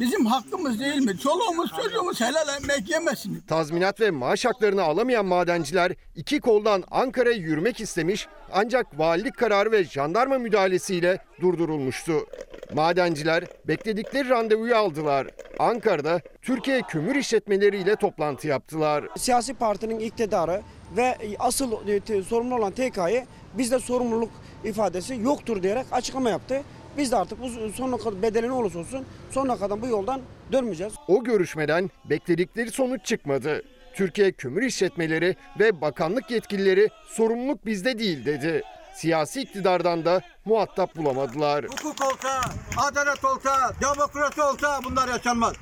Bizim 0.00 0.26
hakkımız 0.26 0.80
değil 0.80 0.96
mi? 1.02 1.18
Çoluğumuz 1.18 1.70
çocuğumuz 1.82 2.20
helal 2.20 2.48
emek 2.62 2.90
yemesin. 2.90 3.42
Tazminat 3.48 4.00
ve 4.00 4.10
maaş 4.10 4.44
haklarını 4.44 4.82
alamayan 4.82 5.26
madenciler 5.26 5.92
iki 6.16 6.40
koldan 6.40 6.84
Ankara'ya 6.90 7.36
yürümek 7.36 7.80
istemiş 7.80 8.28
ancak 8.52 8.98
valilik 8.98 9.36
kararı 9.36 9.72
ve 9.72 9.84
jandarma 9.84 10.38
müdahalesiyle 10.38 11.18
durdurulmuştu. 11.40 12.12
Madenciler 12.74 13.44
bekledikleri 13.68 14.28
randevuyu 14.28 14.76
aldılar. 14.76 15.26
Ankara'da 15.58 16.20
Türkiye 16.42 16.82
Kömür 16.82 17.16
İşletmeleri 17.16 17.76
ile 17.76 17.96
toplantı 17.96 18.48
yaptılar. 18.48 19.04
Siyasi 19.16 19.54
partinin 19.54 19.98
iktidarı 19.98 20.62
ve 20.96 21.18
asıl 21.38 21.88
e, 21.88 22.22
sorumlu 22.22 22.54
olan 22.54 22.72
TK'yı 22.72 23.26
bizde 23.54 23.78
sorumluluk 23.78 24.30
ifadesi 24.64 25.14
yoktur 25.14 25.62
diyerek 25.62 25.86
açıklama 25.92 26.30
yaptı. 26.30 26.62
Biz 26.98 27.12
de 27.12 27.16
artık 27.16 27.42
bu 27.42 27.48
sonuna 27.74 27.96
kadar 27.96 28.22
bedeli 28.22 28.48
ne 28.48 28.52
olursa 28.52 28.78
olsun 28.78 29.06
sonuna 29.30 29.56
kadar 29.56 29.82
bu 29.82 29.86
yoldan 29.86 30.20
dönmeyeceğiz. 30.52 30.92
O 31.08 31.24
görüşmeden 31.24 31.90
bekledikleri 32.04 32.70
sonuç 32.70 33.04
çıkmadı. 33.04 33.62
Türkiye 34.00 34.32
Kömür 34.32 34.62
İşletmeleri 34.62 35.36
ve 35.58 35.80
bakanlık 35.80 36.30
yetkilileri 36.30 36.88
sorumluluk 37.08 37.66
bizde 37.66 37.98
değil 37.98 38.24
dedi. 38.24 38.62
Siyasi 38.94 39.40
iktidardan 39.40 40.04
da 40.04 40.20
muhatap 40.44 40.96
bulamadılar. 40.96 41.64
Hukuk 41.64 42.04
olsa, 42.04 42.40
adalet 42.76 43.24
olsa, 43.24 43.72
demokrasi 43.80 44.42
olsa 44.42 44.80
bunlar 44.84 45.08
yaşanmaz. 45.08 45.54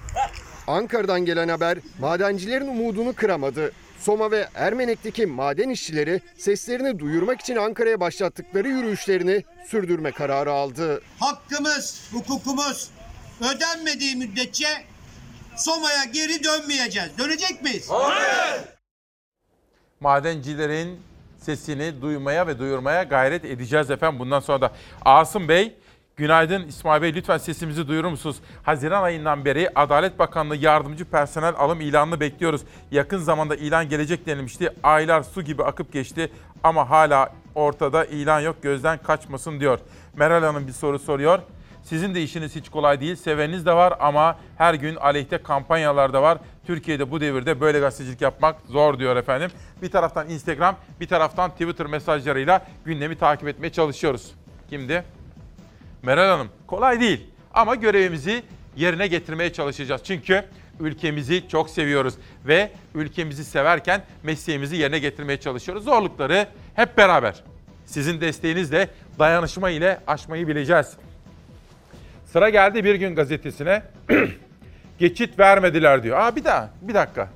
Ankara'dan 0.66 1.24
gelen 1.24 1.48
haber 1.48 1.78
madencilerin 2.00 2.68
umudunu 2.68 3.12
kıramadı. 3.12 3.72
Soma 4.00 4.30
ve 4.30 4.48
Ermenek'teki 4.54 5.26
maden 5.26 5.68
işçileri 5.68 6.20
seslerini 6.36 6.98
duyurmak 6.98 7.40
için 7.40 7.56
Ankara'ya 7.56 8.00
başlattıkları 8.00 8.68
yürüyüşlerini 8.68 9.44
sürdürme 9.66 10.12
kararı 10.12 10.52
aldı. 10.52 11.02
Hakkımız, 11.20 12.10
hukukumuz 12.12 12.90
ödenmediği 13.40 14.16
müddetçe 14.16 14.68
Soma'ya 15.58 16.04
geri 16.04 16.44
dönmeyeceğiz. 16.44 17.18
Dönecek 17.18 17.62
miyiz? 17.62 17.90
Madencilerin 20.00 21.00
sesini 21.40 22.02
duymaya 22.02 22.46
ve 22.46 22.58
duyurmaya 22.58 23.02
gayret 23.02 23.44
edeceğiz 23.44 23.90
efendim 23.90 24.18
bundan 24.18 24.40
sonra 24.40 24.60
da. 24.60 24.72
Asım 25.04 25.48
Bey 25.48 25.74
Günaydın 26.18 26.66
İsmail 26.66 27.02
Bey 27.02 27.14
lütfen 27.14 27.38
sesimizi 27.38 27.88
duyurur 27.88 28.08
musunuz? 28.08 28.36
Haziran 28.62 29.02
ayından 29.02 29.44
beri 29.44 29.70
Adalet 29.74 30.18
Bakanlığı 30.18 30.56
yardımcı 30.56 31.04
personel 31.04 31.54
alım 31.58 31.80
ilanını 31.80 32.20
bekliyoruz. 32.20 32.60
Yakın 32.90 33.18
zamanda 33.18 33.56
ilan 33.56 33.88
gelecek 33.88 34.26
denilmişti. 34.26 34.70
Aylar 34.82 35.22
su 35.22 35.42
gibi 35.42 35.64
akıp 35.64 35.92
geçti 35.92 36.32
ama 36.62 36.90
hala 36.90 37.32
ortada 37.54 38.04
ilan 38.04 38.40
yok 38.40 38.56
gözden 38.62 38.98
kaçmasın 38.98 39.60
diyor. 39.60 39.78
Meral 40.16 40.42
Hanım 40.42 40.66
bir 40.66 40.72
soru 40.72 40.98
soruyor. 40.98 41.38
Sizin 41.88 42.14
de 42.14 42.22
işiniz 42.22 42.56
hiç 42.56 42.68
kolay 42.68 43.00
değil. 43.00 43.16
Seveniniz 43.16 43.66
de 43.66 43.72
var 43.72 43.94
ama 44.00 44.38
her 44.58 44.74
gün 44.74 44.96
aleyhte 44.96 45.38
kampanyalar 45.38 46.12
da 46.12 46.22
var. 46.22 46.38
Türkiye'de 46.66 47.10
bu 47.10 47.20
devirde 47.20 47.60
böyle 47.60 47.78
gazetecilik 47.78 48.20
yapmak 48.20 48.56
zor 48.68 48.98
diyor 48.98 49.16
efendim. 49.16 49.50
Bir 49.82 49.90
taraftan 49.90 50.30
Instagram, 50.30 50.76
bir 51.00 51.08
taraftan 51.08 51.50
Twitter 51.50 51.86
mesajlarıyla 51.86 52.66
gündemi 52.84 53.18
takip 53.18 53.48
etmeye 53.48 53.70
çalışıyoruz. 53.70 54.30
Kimdi? 54.70 55.04
Meral 56.02 56.30
Hanım, 56.30 56.48
kolay 56.66 57.00
değil 57.00 57.26
ama 57.54 57.74
görevimizi 57.74 58.42
yerine 58.76 59.06
getirmeye 59.06 59.52
çalışacağız. 59.52 60.00
Çünkü 60.04 60.44
ülkemizi 60.80 61.48
çok 61.48 61.70
seviyoruz 61.70 62.14
ve 62.46 62.72
ülkemizi 62.94 63.44
severken 63.44 64.02
mesleğimizi 64.22 64.76
yerine 64.76 64.98
getirmeye 64.98 65.40
çalışıyoruz. 65.40 65.84
Zorlukları 65.84 66.46
hep 66.74 66.96
beraber 66.96 67.44
sizin 67.86 68.20
desteğinizle, 68.20 68.88
dayanışma 69.18 69.70
ile 69.70 70.00
aşmayı 70.06 70.48
bileceğiz. 70.48 70.96
Sıra 72.32 72.48
geldi 72.50 72.84
Bir 72.84 72.94
Gün 72.94 73.14
gazetesine. 73.14 73.82
Geçit 74.98 75.38
vermediler 75.38 76.02
diyor. 76.02 76.18
Aa 76.18 76.36
bir 76.36 76.44
daha, 76.44 76.70
bir 76.82 76.94
dakika. 76.94 77.28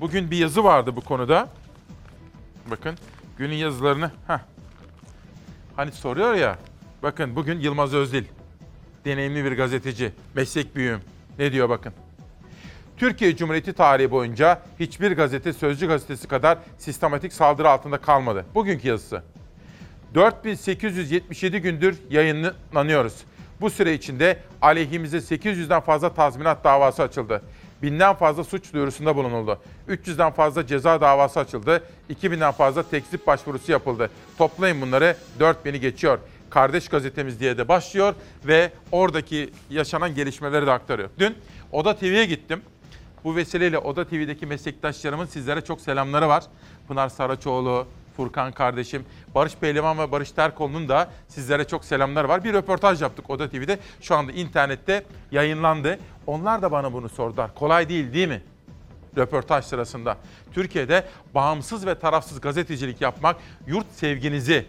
Bugün 0.00 0.30
bir 0.30 0.36
yazı 0.36 0.64
vardı 0.64 0.96
bu 0.96 1.00
konuda. 1.00 1.48
Bakın 2.70 2.94
günün 3.36 3.54
yazılarını. 3.54 4.10
Heh. 4.26 4.38
Hani 5.76 5.92
soruyor 5.92 6.34
ya. 6.34 6.58
Bakın 7.02 7.36
bugün 7.36 7.60
Yılmaz 7.60 7.94
Özdil. 7.94 8.24
Deneyimli 9.04 9.44
bir 9.44 9.56
gazeteci. 9.56 10.12
Meslek 10.34 10.76
büyüğüm. 10.76 11.00
Ne 11.38 11.52
diyor 11.52 11.68
bakın. 11.68 11.92
Türkiye 12.96 13.36
Cumhuriyeti 13.36 13.72
tarihi 13.72 14.10
boyunca 14.10 14.62
hiçbir 14.80 15.12
gazete 15.12 15.52
Sözcü 15.52 15.88
gazetesi 15.88 16.28
kadar 16.28 16.58
sistematik 16.78 17.32
saldırı 17.32 17.68
altında 17.68 17.98
kalmadı. 17.98 18.44
Bugünkü 18.54 18.88
yazısı. 18.88 19.22
4877 20.14 21.58
gündür 21.58 21.98
yayınlanıyoruz. 22.10 23.24
Bu 23.60 23.70
süre 23.70 23.94
içinde 23.94 24.38
aleyhimize 24.62 25.16
800'den 25.16 25.80
fazla 25.80 26.14
tazminat 26.14 26.64
davası 26.64 27.02
açıldı. 27.02 27.42
Binden 27.82 28.14
fazla 28.14 28.44
suç 28.44 28.72
duyurusunda 28.72 29.16
bulunuldu. 29.16 29.58
300'den 29.88 30.32
fazla 30.32 30.66
ceza 30.66 31.00
davası 31.00 31.40
açıldı. 31.40 31.82
2000'den 32.10 32.52
fazla 32.52 32.82
tekzip 32.82 33.26
başvurusu 33.26 33.72
yapıldı. 33.72 34.10
Toplayın 34.38 34.80
bunları 34.80 35.16
4000'i 35.40 35.80
geçiyor. 35.80 36.18
Kardeş 36.50 36.88
gazetemiz 36.88 37.40
diye 37.40 37.58
de 37.58 37.68
başlıyor 37.68 38.14
ve 38.46 38.72
oradaki 38.92 39.50
yaşanan 39.70 40.14
gelişmeleri 40.14 40.66
de 40.66 40.70
aktarıyor. 40.70 41.08
Dün 41.18 41.34
Oda 41.72 41.96
TV'ye 41.96 42.24
gittim. 42.24 42.62
Bu 43.24 43.36
vesileyle 43.36 43.78
Oda 43.78 44.04
TV'deki 44.04 44.46
meslektaşlarımın 44.46 45.26
sizlere 45.26 45.60
çok 45.60 45.80
selamları 45.80 46.28
var. 46.28 46.44
Pınar 46.88 47.08
Saraçoğlu, 47.08 47.86
Furkan 48.18 48.52
kardeşim, 48.52 49.04
Barış 49.34 49.54
Pehlivan 49.56 49.98
ve 49.98 50.12
Barış 50.12 50.30
Terkoğlu'nun 50.30 50.88
da 50.88 51.10
sizlere 51.28 51.64
çok 51.64 51.84
selamları 51.84 52.28
var. 52.28 52.44
Bir 52.44 52.52
röportaj 52.52 53.02
yaptık 53.02 53.30
Oda 53.30 53.50
TV'de. 53.50 53.78
Şu 54.00 54.16
anda 54.16 54.32
internette 54.32 55.04
yayınlandı. 55.30 55.98
Onlar 56.26 56.62
da 56.62 56.72
bana 56.72 56.92
bunu 56.92 57.08
sordular. 57.08 57.54
Kolay 57.54 57.88
değil 57.88 58.12
değil 58.12 58.28
mi? 58.28 58.42
Röportaj 59.16 59.64
sırasında. 59.64 60.16
Türkiye'de 60.52 61.04
bağımsız 61.34 61.86
ve 61.86 61.98
tarafsız 61.98 62.40
gazetecilik 62.40 63.00
yapmak, 63.00 63.36
yurt 63.66 63.86
sevginizi, 63.92 64.66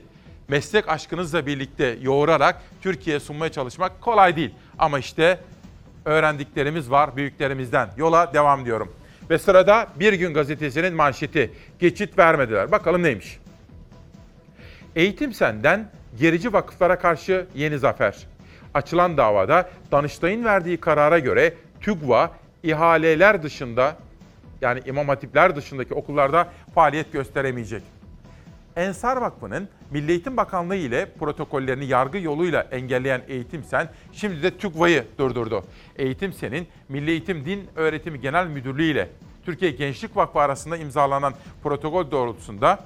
meslek 0.47 0.89
aşkınızla 0.89 1.45
birlikte 1.45 1.97
yoğurarak 2.01 2.62
Türkiye'ye 2.81 3.19
sunmaya 3.19 3.51
çalışmak 3.51 4.01
kolay 4.01 4.35
değil. 4.35 4.51
Ama 4.79 4.99
işte 4.99 5.39
öğrendiklerimiz 6.05 6.91
var 6.91 7.15
büyüklerimizden. 7.15 7.89
Yola 7.97 8.33
devam 8.33 8.65
diyorum. 8.65 8.98
Ve 9.29 9.37
sırada 9.37 9.87
Bir 9.99 10.13
Gün 10.13 10.33
Gazetesi'nin 10.33 10.93
manşeti. 10.93 11.51
Geçit 11.79 12.17
vermediler. 12.17 12.71
Bakalım 12.71 13.03
neymiş? 13.03 13.39
Eğitim 14.95 15.33
Sen'den 15.33 15.91
gerici 16.19 16.53
vakıflara 16.53 16.99
karşı 16.99 17.45
yeni 17.55 17.79
zafer. 17.79 18.27
Açılan 18.73 19.17
davada 19.17 19.69
Danıştay'ın 19.91 20.45
verdiği 20.45 20.77
karara 20.77 21.19
göre 21.19 21.53
TÜGVA 21.81 22.31
ihaleler 22.63 23.43
dışında 23.43 23.95
yani 24.61 24.81
imam 24.85 25.07
hatipler 25.07 25.55
dışındaki 25.55 25.93
okullarda 25.93 26.47
faaliyet 26.75 27.13
gösteremeyecek. 27.13 27.83
Ensar 28.79 29.17
Vakfı'nın 29.17 29.69
Milli 29.91 30.11
Eğitim 30.11 30.37
Bakanlığı 30.37 30.75
ile 30.75 31.11
protokollerini 31.19 31.85
yargı 31.85 32.17
yoluyla 32.17 32.61
engelleyen 32.61 33.21
Eğitim 33.27 33.63
Sen 33.63 33.89
şimdi 34.13 34.43
de 34.43 34.57
TÜGVA'yı 34.57 35.05
durdurdu. 35.17 35.63
Eğitim 35.95 36.33
Sen'in 36.33 36.67
Milli 36.89 37.11
Eğitim 37.11 37.45
Din 37.45 37.67
Öğretimi 37.75 38.21
Genel 38.21 38.47
Müdürlüğü 38.47 38.83
ile 38.83 39.09
Türkiye 39.45 39.71
Gençlik 39.71 40.17
Vakfı 40.17 40.39
arasında 40.39 40.77
imzalanan 40.77 41.33
protokol 41.63 42.11
doğrultusunda 42.11 42.79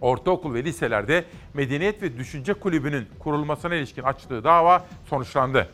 ortaokul 0.00 0.54
ve 0.54 0.64
liselerde 0.64 1.24
Medeniyet 1.54 2.02
ve 2.02 2.18
Düşünce 2.18 2.54
Kulübü'nün 2.54 3.06
kurulmasına 3.18 3.74
ilişkin 3.74 4.02
açtığı 4.02 4.44
dava 4.44 4.84
sonuçlandı. 5.06 5.68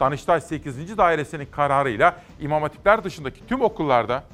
Danıştay 0.00 0.40
8. 0.40 0.98
Dairesi'nin 0.98 1.46
kararıyla 1.46 2.22
İmam 2.40 2.62
Hatipler 2.62 3.04
dışındaki 3.04 3.46
tüm 3.46 3.60
okullarda 3.60 4.24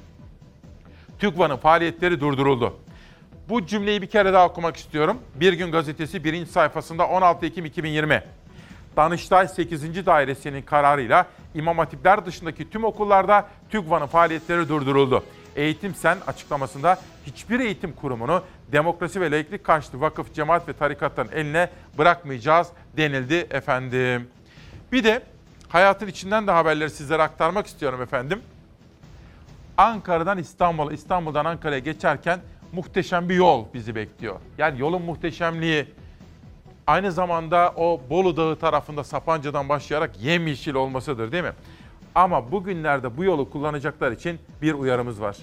TÜGVA'nın 1.19 1.57
faaliyetleri 1.57 2.21
durduruldu. 2.21 2.84
Bu 3.49 3.67
cümleyi 3.67 4.03
bir 4.03 4.07
kere 4.07 4.33
daha 4.33 4.47
okumak 4.47 4.77
istiyorum. 4.77 5.19
Bir 5.35 5.53
Gün 5.53 5.73
Gazetesi 5.73 6.25
1. 6.25 6.47
sayfasında 6.47 7.07
16 7.09 7.47
Ekim 7.47 7.65
2020. 7.65 8.23
Danıştay 8.97 9.49
8. 9.49 10.07
Dairesi'nin 10.07 10.63
kararıyla 10.63 11.27
İmam 11.55 11.79
Hatipler 11.79 12.27
dışındaki 12.27 12.71
tüm 12.71 12.85
okullarda 12.85 13.49
TÜGVA'nın 13.71 14.07
faaliyetleri 14.07 14.69
durduruldu. 14.69 15.25
Eğitim 15.57 15.95
Sen 15.95 16.19
açıklamasında 16.27 16.99
hiçbir 17.27 17.61
eğitim 17.61 17.93
kurumunu 17.93 18.43
demokrasi 18.73 19.21
ve 19.21 19.31
laiklik 19.31 19.65
karşıtı 19.65 20.01
vakıf, 20.01 20.35
cemaat 20.35 20.69
ve 20.69 20.73
tarikatların 20.73 21.33
eline 21.33 21.71
bırakmayacağız 21.99 22.69
denildi 22.97 23.47
efendim. 23.51 24.29
Bir 24.93 25.05
de 25.05 25.23
hayatın 25.69 26.07
içinden 26.07 26.47
de 26.47 26.51
haberleri 26.51 26.91
sizlere 26.91 27.23
aktarmak 27.23 27.67
istiyorum 27.67 28.03
efendim. 28.03 28.41
Ankara'dan 29.77 30.39
İstanbul'a, 30.39 30.93
İstanbul'dan 30.93 31.45
Ankara'ya 31.45 31.79
geçerken 31.79 32.41
muhteşem 32.75 33.29
bir 33.29 33.35
yol 33.35 33.65
bizi 33.75 33.95
bekliyor. 33.95 34.37
Yani 34.59 34.81
yolun 34.81 35.03
muhteşemliği 35.03 35.87
aynı 36.87 37.13
zamanda 37.13 37.73
o 37.77 38.01
Bolu 38.11 38.37
Dağı 38.37 38.57
tarafında 38.57 39.05
Sapanca'dan 39.05 39.69
başlayarak 39.69 40.23
yemyeşil 40.23 40.75
olmasıdır 40.75 41.33
değil 41.33 41.45
mi? 41.45 41.53
Ama 42.15 42.53
bugünlerde 42.53 43.17
bu 43.17 43.25
yolu 43.25 43.51
kullanacaklar 43.51 44.13
için 44.13 44.39
bir 44.63 44.75
uyarımız 44.75 45.21
var. 45.21 45.37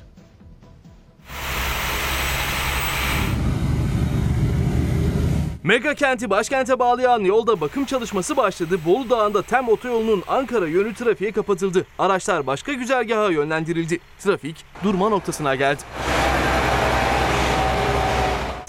Mega 5.63 5.93
kenti 5.93 6.29
başkente 6.29 6.79
bağlayan 6.79 7.19
yolda 7.19 7.61
bakım 7.61 7.85
çalışması 7.85 8.37
başladı. 8.37 8.79
Bolu 8.85 9.09
Dağı'nda 9.09 9.41
TEM 9.41 9.69
otoyolunun 9.69 10.23
Ankara 10.27 10.67
yönü 10.67 10.93
trafiğe 10.93 11.31
kapatıldı. 11.31 11.85
Araçlar 11.99 12.47
başka 12.47 12.73
güzergaha 12.73 13.31
yönlendirildi. 13.31 13.99
Trafik 14.19 14.65
durma 14.83 15.09
noktasına 15.09 15.55
geldi. 15.55 15.81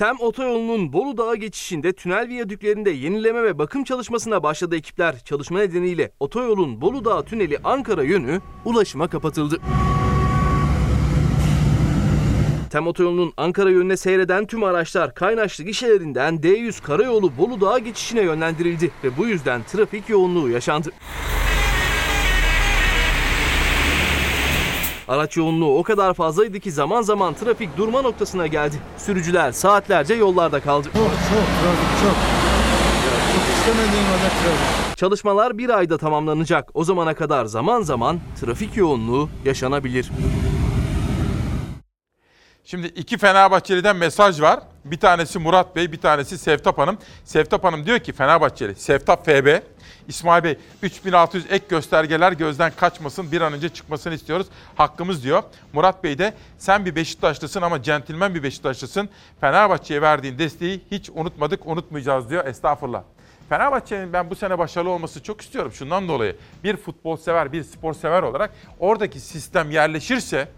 TEM 0.02 0.16
otoyolunun 0.20 0.92
Bolu 0.92 1.16
Dağı 1.16 1.36
geçişinde 1.36 1.92
tünel 1.92 2.28
viyadüklerinde 2.28 2.90
yenileme 2.90 3.42
ve 3.42 3.58
bakım 3.58 3.84
çalışmasına 3.84 4.42
başladı 4.42 4.76
ekipler. 4.76 5.24
Çalışma 5.24 5.58
nedeniyle 5.58 6.12
otoyolun 6.20 6.80
Bolu 6.80 7.04
Dağı 7.04 7.24
tüneli 7.24 7.58
Ankara 7.64 8.02
yönü 8.02 8.40
ulaşıma 8.64 9.08
kapatıldı. 9.08 9.60
TEM 12.70 12.86
otoyolunun 12.86 13.32
Ankara 13.36 13.70
yönüne 13.70 13.96
seyreden 13.96 14.46
tüm 14.46 14.64
araçlar 14.64 15.14
Kaynaşlı 15.14 15.64
gişelerinden 15.64 16.36
D100 16.36 16.82
karayolu 16.82 17.36
Bolu 17.38 17.60
Dağı 17.60 17.78
geçişine 17.78 18.22
yönlendirildi 18.22 18.90
ve 19.04 19.16
bu 19.16 19.26
yüzden 19.26 19.62
trafik 19.62 20.08
yoğunluğu 20.08 20.48
yaşandı. 20.48 20.90
Araç 25.08 25.36
yoğunluğu 25.36 25.78
o 25.78 25.82
kadar 25.82 26.14
fazlaydı 26.14 26.60
ki 26.60 26.72
zaman 26.72 27.02
zaman 27.02 27.34
trafik 27.34 27.76
durma 27.76 28.02
noktasına 28.02 28.46
geldi. 28.46 28.76
Sürücüler 28.96 29.52
saatlerce 29.52 30.14
yollarda 30.14 30.60
kaldı. 30.60 30.88
Çok 30.92 31.02
çok 31.02 31.10
trafik 31.10 32.00
çok. 32.02 32.16
Çok 33.32 33.42
istemediğim 33.56 34.04
kadar 34.06 34.30
trafik. 34.30 34.98
Çalışmalar 34.98 35.58
bir 35.58 35.70
ayda 35.70 35.98
tamamlanacak. 35.98 36.70
O 36.74 36.84
zamana 36.84 37.14
kadar 37.14 37.44
zaman 37.44 37.82
zaman 37.82 38.20
trafik 38.40 38.76
yoğunluğu 38.76 39.28
yaşanabilir. 39.44 40.10
Şimdi 42.64 42.86
iki 42.86 43.18
Fenerbahçeli'den 43.18 43.96
mesaj 43.96 44.40
var. 44.40 44.60
Bir 44.84 44.96
tanesi 44.96 45.38
Murat 45.38 45.76
Bey, 45.76 45.92
bir 45.92 46.00
tanesi 46.00 46.38
Sevtap 46.38 46.78
Hanım. 46.78 46.98
Sevtap 47.24 47.64
Hanım 47.64 47.86
diyor 47.86 47.98
ki 47.98 48.12
Fenerbahçeli, 48.12 48.74
Sevtap 48.74 49.24
FB, 49.24 49.60
İsmail 50.08 50.44
Bey 50.44 50.58
3600 50.82 51.46
ek 51.50 51.64
göstergeler 51.68 52.32
gözden 52.32 52.72
kaçmasın 52.76 53.32
bir 53.32 53.40
an 53.40 53.52
önce 53.52 53.68
çıkmasını 53.68 54.14
istiyoruz. 54.14 54.46
Hakkımız 54.74 55.24
diyor. 55.24 55.42
Murat 55.72 56.04
Bey 56.04 56.18
de 56.18 56.34
sen 56.58 56.84
bir 56.86 56.96
Beşiktaşlısın 56.96 57.62
ama 57.62 57.82
centilmen 57.82 58.34
bir 58.34 58.42
Beşiktaşlısın. 58.42 59.08
Fenerbahçe'ye 59.40 60.02
verdiğin 60.02 60.38
desteği 60.38 60.80
hiç 60.90 61.10
unutmadık, 61.10 61.66
unutmayacağız 61.66 62.30
diyor. 62.30 62.46
Estağfurullah. 62.46 63.02
Fenerbahçe'nin 63.48 64.12
ben 64.12 64.30
bu 64.30 64.34
sene 64.34 64.58
başarılı 64.58 64.90
olması 64.90 65.22
çok 65.22 65.40
istiyorum. 65.40 65.72
Şundan 65.72 66.08
dolayı 66.08 66.36
bir 66.64 66.76
futbol 66.76 67.16
sever, 67.16 67.52
bir 67.52 67.64
spor 67.64 67.94
sever 67.94 68.22
olarak 68.22 68.50
oradaki 68.78 69.20
sistem 69.20 69.70
yerleşirse 69.70 70.48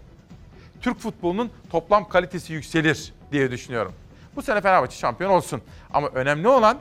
Türk 0.81 0.99
futbolunun 0.99 1.51
toplam 1.71 2.09
kalitesi 2.09 2.53
yükselir 2.53 3.13
diye 3.31 3.51
düşünüyorum. 3.51 3.93
Bu 4.35 4.41
sene 4.41 4.61
Fenerbahçe 4.61 4.97
şampiyon 4.97 5.31
olsun. 5.31 5.61
Ama 5.93 6.07
önemli 6.07 6.47
olan 6.47 6.77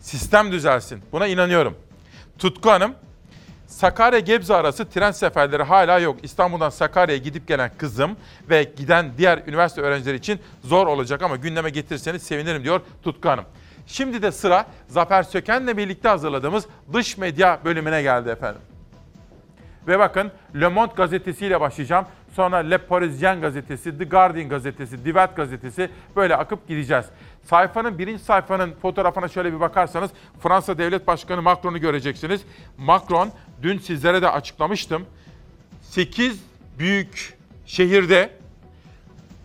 sistem 0.00 0.52
düzelsin. 0.52 1.02
Buna 1.12 1.26
inanıyorum. 1.26 1.76
Tutku 2.38 2.70
Hanım, 2.70 2.94
Sakarya 3.66 4.18
Gebze 4.18 4.54
arası 4.54 4.88
tren 4.88 5.10
seferleri 5.10 5.62
hala 5.62 5.98
yok. 5.98 6.18
İstanbul'dan 6.22 6.70
Sakarya'ya 6.70 7.22
gidip 7.22 7.48
gelen 7.48 7.70
kızım 7.78 8.16
ve 8.50 8.72
giden 8.76 9.12
diğer 9.18 9.42
üniversite 9.46 9.80
öğrencileri 9.80 10.16
için 10.16 10.40
zor 10.64 10.86
olacak 10.86 11.22
ama 11.22 11.36
gündeme 11.36 11.70
getirirseniz 11.70 12.22
sevinirim 12.22 12.64
diyor 12.64 12.80
Tutku 13.02 13.28
Hanım. 13.28 13.44
Şimdi 13.86 14.22
de 14.22 14.32
sıra 14.32 14.66
Zafer 14.88 15.22
Söken'le 15.22 15.76
birlikte 15.76 16.08
hazırladığımız 16.08 16.66
dış 16.92 17.18
medya 17.18 17.60
bölümüne 17.64 18.02
geldi 18.02 18.28
efendim. 18.28 18.60
Ve 19.86 19.98
bakın 19.98 20.32
Le 20.60 20.68
Monde 20.68 20.92
gazetesiyle 20.96 21.60
başlayacağım. 21.60 22.06
Sonra 22.34 22.56
Le 22.56 22.78
Parisien 22.78 23.40
gazetesi, 23.40 23.98
The 23.98 24.04
Guardian 24.04 24.48
gazetesi, 24.48 25.04
Die 25.04 25.04
Welt 25.04 25.36
gazetesi 25.36 25.90
böyle 26.16 26.36
akıp 26.36 26.68
gideceğiz. 26.68 27.06
Sayfanın 27.44 27.98
birinci 27.98 28.24
sayfanın 28.24 28.72
fotoğrafına 28.82 29.28
şöyle 29.28 29.52
bir 29.52 29.60
bakarsanız 29.60 30.10
Fransa 30.40 30.78
Devlet 30.78 31.06
Başkanı 31.06 31.42
Macron'u 31.42 31.78
göreceksiniz. 31.78 32.40
Macron 32.78 33.30
dün 33.62 33.78
sizlere 33.78 34.22
de 34.22 34.30
açıklamıştım. 34.30 35.06
8 35.82 36.44
büyük 36.78 37.38
şehirde 37.66 38.30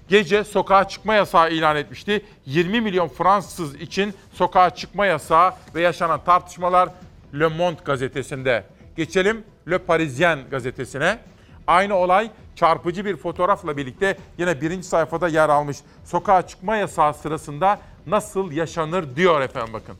gece 0.07 0.43
sokağa 0.43 0.87
çıkma 0.87 1.15
yasağı 1.15 1.51
ilan 1.51 1.75
etmişti. 1.75 2.25
20 2.45 2.81
milyon 2.81 3.07
Fransız 3.07 3.75
için 3.75 4.13
sokağa 4.33 4.69
çıkma 4.69 5.05
yasağı 5.05 5.53
ve 5.75 5.81
yaşanan 5.81 6.23
tartışmalar 6.23 6.89
Le 7.39 7.47
Monde 7.47 7.79
gazetesinde. 7.85 8.63
Geçelim 8.95 9.43
Le 9.69 9.77
Parisien 9.77 10.39
gazetesine. 10.51 11.17
Aynı 11.67 11.95
olay 11.95 12.31
çarpıcı 12.55 13.05
bir 13.05 13.17
fotoğrafla 13.17 13.77
birlikte 13.77 14.17
yine 14.37 14.61
birinci 14.61 14.87
sayfada 14.87 15.27
yer 15.27 15.49
almış. 15.49 15.77
Sokağa 16.05 16.47
çıkma 16.47 16.75
yasağı 16.75 17.13
sırasında 17.13 17.79
nasıl 18.07 18.51
yaşanır 18.51 19.15
diyor 19.15 19.41
efendim 19.41 19.73
bakın. 19.73 19.95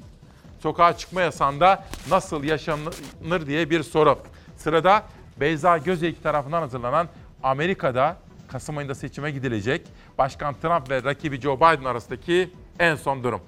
Sokağa 0.60 0.98
çıkma 0.98 1.22
yasağında 1.22 1.86
nasıl 2.10 2.44
yaşanır 2.44 3.48
diye 3.48 3.70
bir 3.70 3.84
soru. 3.84 4.20
Sırada 4.58 5.04
Beyza 5.40 5.78
Gözeyik 5.78 6.24
tarafından 6.24 6.62
hazırlanan 6.62 7.08
Amerika'da 7.44 8.18
Kasım 8.48 8.78
ayında 8.78 8.96
seçime 8.96 9.32
gidilecek. 9.32 9.82
Başkan 10.18 10.56
Trump 10.62 10.90
ve 10.90 11.04
rakibi 11.04 11.42
Joe 11.42 11.58
Biden 11.58 11.84
arasındaki 11.84 12.50
en 12.80 12.96
son 12.96 13.24
durum. 13.24 13.42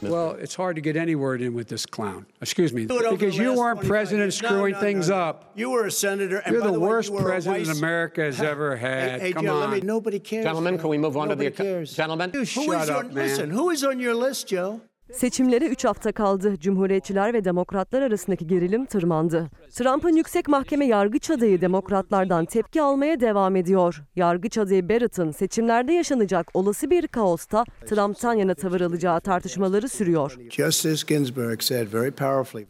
Well, 0.00 0.32
it's 0.32 0.54
hard 0.54 0.76
to 0.76 0.82
get 0.82 0.96
any 0.96 1.14
word 1.16 1.42
in 1.42 1.54
with 1.54 1.68
this 1.68 1.84
clown. 1.86 2.26
Excuse 2.40 2.72
me. 2.72 2.86
Do 2.86 2.98
it 2.98 3.04
over 3.04 3.16
Because 3.16 3.36
you 3.36 3.50
last 3.50 3.58
weren't 3.58 3.80
president 3.82 4.26
years. 4.26 4.42
No, 4.42 4.48
screwing 4.48 4.72
no, 4.74 4.80
things 4.80 5.08
no, 5.08 5.16
no. 5.16 5.22
up. 5.22 5.52
You 5.56 5.70
were 5.70 5.86
a 5.86 5.90
senator. 5.90 6.38
And 6.38 6.52
You're 6.54 6.62
by 6.64 6.70
the 6.70 6.78
way, 6.78 6.88
worst 6.88 7.10
you 7.12 7.18
president 7.18 7.66
vice- 7.66 7.78
America 7.78 8.20
has 8.22 8.40
ever 8.52 8.76
had. 8.76 9.20
Hey, 9.20 9.32
Come 9.32 9.44
Joe, 9.44 9.62
on. 9.62 9.70
me, 9.72 9.80
nobody 9.80 10.18
cares. 10.20 10.44
Gentlemen, 10.44 10.78
can 10.78 10.88
we 10.88 10.98
move 10.98 11.16
on 11.16 11.28
to 11.28 11.34
the 11.34 11.44
Nobody 11.44 11.56
cares. 11.64 11.92
gentlemen? 11.94 12.30
Who 12.32 12.44
Shut 12.44 12.82
is 12.82 12.90
up, 12.90 12.98
on, 12.98 13.06
man. 13.14 13.14
Listen, 13.26 13.50
who 13.50 13.70
is 13.70 13.82
on 13.84 13.98
your 13.98 14.14
list, 14.14 14.46
Joe? 14.48 14.80
Seçimlere 15.12 15.66
3 15.66 15.84
hafta 15.84 16.12
kaldı. 16.12 16.56
Cumhuriyetçiler 16.60 17.34
ve 17.34 17.44
demokratlar 17.44 18.02
arasındaki 18.02 18.46
gerilim 18.46 18.84
tırmandı. 18.86 19.50
Trump'ın 19.74 20.16
yüksek 20.16 20.48
mahkeme 20.48 20.86
yargıç 20.86 21.30
adayı 21.30 21.60
demokratlardan 21.60 22.44
tepki 22.44 22.82
almaya 22.82 23.20
devam 23.20 23.56
ediyor. 23.56 24.02
Yargıç 24.16 24.58
adayı 24.58 24.88
Barrett'ın 24.88 25.30
seçimlerde 25.30 25.92
yaşanacak 25.92 26.50
olası 26.54 26.90
bir 26.90 27.06
kaosta 27.06 27.64
Trump'tan 27.86 28.34
yana 28.34 28.54
tavır 28.54 28.80
alacağı 28.80 29.20
tartışmaları 29.20 29.88
sürüyor. 29.88 30.36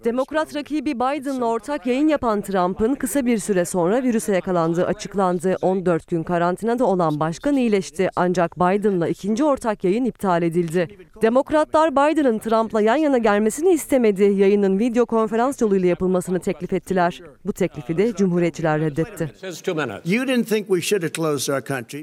Demokrat 0.05 0.55
rakibi 0.57 0.95
Biden'la 0.95 1.45
ortak 1.45 1.87
yayın 1.87 2.09
yapan 2.09 2.41
Trump'ın 2.41 2.95
kısa 2.95 3.27
bir 3.27 3.39
süre 3.39 3.65
sonra 3.65 4.03
virüse 4.03 4.35
yakalandığı 4.35 4.87
açıklandı. 4.87 5.57
14 5.63 6.07
gün 6.07 6.23
karantinada 6.23 6.85
olan 6.85 7.21
başkan 7.21 7.57
iyileşti 7.57 8.09
ancak 8.17 8.57
Biden'la 8.57 9.09
ikinci 9.09 9.45
ortak 9.45 9.85
yayın 9.85 10.05
iptal 10.05 10.43
edildi. 10.43 10.89
Demokratlar 11.23 11.93
Biden'ın 11.93 12.28
Trump'la 12.39 12.81
yan 12.81 12.97
yana 12.97 13.19
gelmesini 13.19 13.71
istemedi. 13.71 14.23
Yayının 14.25 14.79
video 14.79 15.07
konferans 15.07 15.61
yoluyla 15.63 15.89
yapılmasını 15.89 16.41
teklif 16.41 16.73
ettiler. 16.73 17.23
Bu 17.45 17.53
teklifi 17.53 17.99
de 17.99 18.13
Cumhuriyetçiler 18.13 18.81
reddetti. 18.81 19.31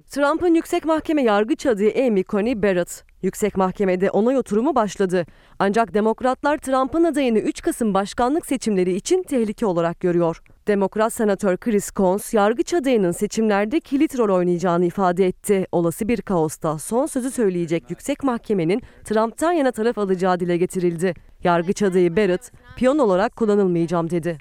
Trump'ın 0.02 0.54
yüksek 0.54 0.86
mahkeme 0.86 1.24
yargıç 1.24 1.66
adayı 1.66 2.08
Amy 2.08 2.24
Coney 2.24 2.64
Barrett. 2.64 3.04
Yüksek 3.22 3.58
mahkemede 3.58 4.10
onay 4.10 4.38
oturumu 4.38 4.76
başladı. 4.76 5.26
Ancak 5.60 5.94
demokratlar 5.94 6.58
Trump'ın 6.58 7.04
adayını 7.04 7.40
3 7.40 7.62
Kasım 7.62 7.94
başkanlık 7.94 8.46
seçimleri 8.46 8.96
için 8.96 9.24
tehlike 9.24 9.66
olarak 9.66 10.00
görüyor. 10.00 10.42
Demokrat 10.68 11.14
senatör 11.14 11.58
Chris 11.58 11.92
Coons, 11.92 12.34
yargıç 12.34 12.74
adayının 12.74 13.12
seçimlerde 13.12 13.80
kilit 13.80 14.18
rol 14.18 14.36
oynayacağını 14.36 14.86
ifade 14.86 15.28
etti. 15.28 15.68
Olası 15.72 16.08
bir 16.08 16.22
kaosta 16.22 16.80
son 16.80 17.06
sözü 17.06 17.32
söyleyecek 17.32 17.90
yüksek 17.90 18.24
mahkemenin 18.24 18.82
Trump'tan 19.04 19.52
yana 19.52 19.72
taraf 19.72 19.98
alacağı 19.98 20.40
dile 20.40 20.58
getirildi. 20.58 21.14
Yargıç 21.44 21.82
adayı 21.82 22.16
Barrett, 22.16 22.52
piyon 22.76 22.98
olarak 22.98 23.36
kullanılmayacağım 23.36 24.10
dedi. 24.10 24.38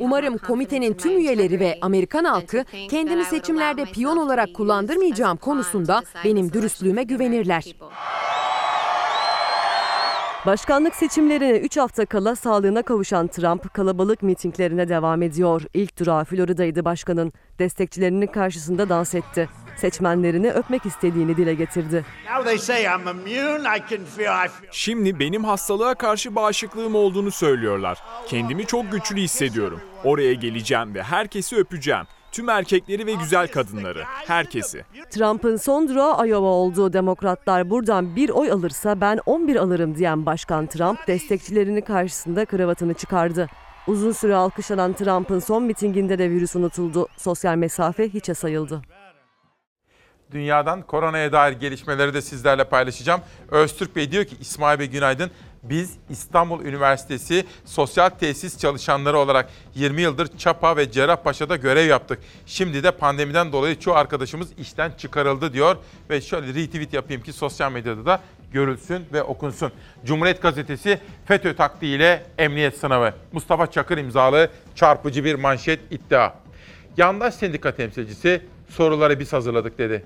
Umarım 0.00 0.38
komitenin 0.38 0.94
tüm 0.94 1.18
üyeleri 1.18 1.60
ve 1.60 1.78
Amerikan 1.80 2.24
halkı 2.24 2.64
kendimi 2.90 3.24
seçimlerde 3.24 3.84
piyon 3.84 4.16
olarak 4.16 4.54
kullandırmayacağım 4.54 5.36
konusunda 5.36 6.02
benim 6.24 6.52
dürüstlüğüme 6.52 7.02
güvenirler. 7.02 7.64
Başkanlık 10.46 10.94
seçimlerine 10.94 11.58
3 11.58 11.76
hafta 11.76 12.06
kala 12.06 12.36
sağlığına 12.36 12.82
kavuşan 12.82 13.26
Trump 13.26 13.74
kalabalık 13.74 14.22
mitinglerine 14.22 14.88
devam 14.88 15.22
ediyor. 15.22 15.62
İlk 15.74 15.98
durağı 15.98 16.24
Florida'ydı 16.24 16.84
başkanın. 16.84 17.32
Destekçilerinin 17.58 18.26
karşısında 18.26 18.88
dans 18.88 19.14
etti. 19.14 19.48
Seçmenlerini 19.76 20.50
öpmek 20.52 20.86
istediğini 20.86 21.36
dile 21.36 21.54
getirdi. 21.54 22.04
Now 22.34 22.50
they 22.50 22.58
say 22.58 22.84
I'm 22.84 23.08
immune. 23.08 23.68
I 23.76 23.80
can 23.90 24.04
feel. 24.04 24.46
I 24.46 24.48
feel. 24.48 24.70
Şimdi 24.72 25.18
benim 25.18 25.44
hastalığa 25.44 25.94
karşı 25.94 26.34
bağışıklığım 26.34 26.94
olduğunu 26.94 27.30
söylüyorlar. 27.30 27.98
Kendimi 28.26 28.66
çok 28.66 28.92
güçlü 28.92 29.16
hissediyorum. 29.20 29.80
Oraya 30.04 30.32
geleceğim 30.32 30.94
ve 30.94 31.02
herkesi 31.02 31.56
öpeceğim. 31.56 32.04
Tüm 32.32 32.48
erkekleri 32.48 33.06
ve 33.06 33.12
güzel 33.14 33.48
kadınları, 33.48 34.02
herkesi. 34.26 34.84
Trump'ın 35.10 35.56
son 35.56 35.88
durağı 35.88 36.28
Iowa 36.28 36.48
olduğu 36.48 36.92
demokratlar 36.92 37.70
buradan 37.70 38.16
bir 38.16 38.30
oy 38.30 38.50
alırsa 38.50 39.00
ben 39.00 39.20
11 39.26 39.56
alırım 39.56 39.94
diyen 39.94 40.26
Başkan 40.26 40.66
Trump 40.66 41.06
destekçilerini 41.06 41.82
karşısında 41.84 42.44
kravatını 42.44 42.94
çıkardı. 42.94 43.48
Uzun 43.86 44.12
süre 44.12 44.34
alkışlanan 44.34 44.92
Trump'ın 44.92 45.38
son 45.38 45.62
mitinginde 45.62 46.18
de 46.18 46.30
virüs 46.30 46.56
unutuldu. 46.56 47.08
Sosyal 47.16 47.56
mesafe 47.56 48.08
hiçe 48.08 48.34
sayıldı. 48.34 48.82
Dünyadan 50.30 50.82
koronaya 50.82 51.32
dair 51.32 51.52
gelişmeleri 51.52 52.14
de 52.14 52.22
sizlerle 52.22 52.64
paylaşacağım. 52.64 53.20
Öztürk 53.48 53.96
Bey 53.96 54.12
diyor 54.12 54.24
ki 54.24 54.36
İsmail 54.40 54.78
Bey 54.78 54.86
günaydın. 54.86 55.30
Biz 55.62 55.96
İstanbul 56.10 56.64
Üniversitesi 56.64 57.44
sosyal 57.64 58.08
tesis 58.08 58.58
çalışanları 58.58 59.18
olarak 59.18 59.50
20 59.74 60.02
yıldır 60.02 60.38
Çapa 60.38 60.76
ve 60.76 60.90
Cerrahpaşa'da 60.90 61.56
görev 61.56 61.86
yaptık. 61.86 62.18
Şimdi 62.46 62.82
de 62.82 62.90
pandemiden 62.90 63.52
dolayı 63.52 63.78
çoğu 63.78 63.94
arkadaşımız 63.94 64.48
işten 64.58 64.90
çıkarıldı 64.98 65.52
diyor. 65.52 65.76
Ve 66.10 66.20
şöyle 66.20 66.46
retweet 66.46 66.92
yapayım 66.92 67.22
ki 67.22 67.32
sosyal 67.32 67.72
medyada 67.72 68.06
da 68.06 68.20
görülsün 68.52 69.06
ve 69.12 69.22
okunsun. 69.22 69.72
Cumhuriyet 70.04 70.42
Gazetesi 70.42 71.00
FETÖ 71.24 71.56
taktiğiyle 71.56 72.26
emniyet 72.38 72.78
sınavı. 72.78 73.12
Mustafa 73.32 73.70
Çakır 73.70 73.98
imzalı 73.98 74.50
çarpıcı 74.74 75.24
bir 75.24 75.34
manşet 75.34 75.80
iddia. 75.90 76.32
Yandaş 76.96 77.34
sendika 77.34 77.74
temsilcisi 77.74 78.42
soruları 78.68 79.20
biz 79.20 79.32
hazırladık 79.32 79.78
dedi. 79.78 80.04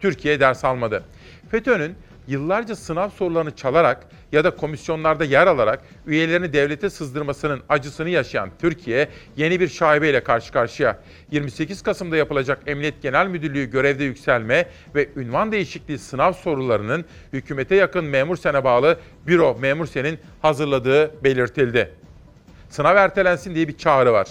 Türkiye 0.00 0.40
ders 0.40 0.64
almadı. 0.64 1.04
FETÖ'nün 1.50 1.94
yıllarca 2.28 2.76
sınav 2.76 3.08
sorularını 3.08 3.56
çalarak 3.56 4.06
ya 4.32 4.44
da 4.44 4.50
komisyonlarda 4.56 5.24
yer 5.24 5.46
alarak 5.46 5.82
üyelerini 6.06 6.52
devlete 6.52 6.90
sızdırmasının 6.90 7.60
acısını 7.68 8.08
yaşayan 8.08 8.50
Türkiye 8.58 9.08
yeni 9.36 9.60
bir 9.60 9.68
şaibeyle 9.68 10.22
karşı 10.22 10.52
karşıya. 10.52 10.98
28 11.30 11.82
Kasım'da 11.82 12.16
yapılacak 12.16 12.62
Emniyet 12.66 13.02
Genel 13.02 13.26
Müdürlüğü 13.26 13.70
görevde 13.70 14.04
yükselme 14.04 14.68
ve 14.94 15.08
ünvan 15.16 15.52
değişikliği 15.52 15.98
sınav 15.98 16.32
sorularının 16.32 17.04
hükümete 17.32 17.74
yakın 17.74 18.04
memur 18.04 18.36
sene 18.36 18.64
bağlı 18.64 18.98
büro 19.26 19.58
memur 19.60 19.86
senin 19.86 20.18
hazırladığı 20.42 21.24
belirtildi 21.24 21.94
sınav 22.70 22.96
ertelensin 22.96 23.54
diye 23.54 23.68
bir 23.68 23.78
çağrı 23.78 24.12
var. 24.12 24.28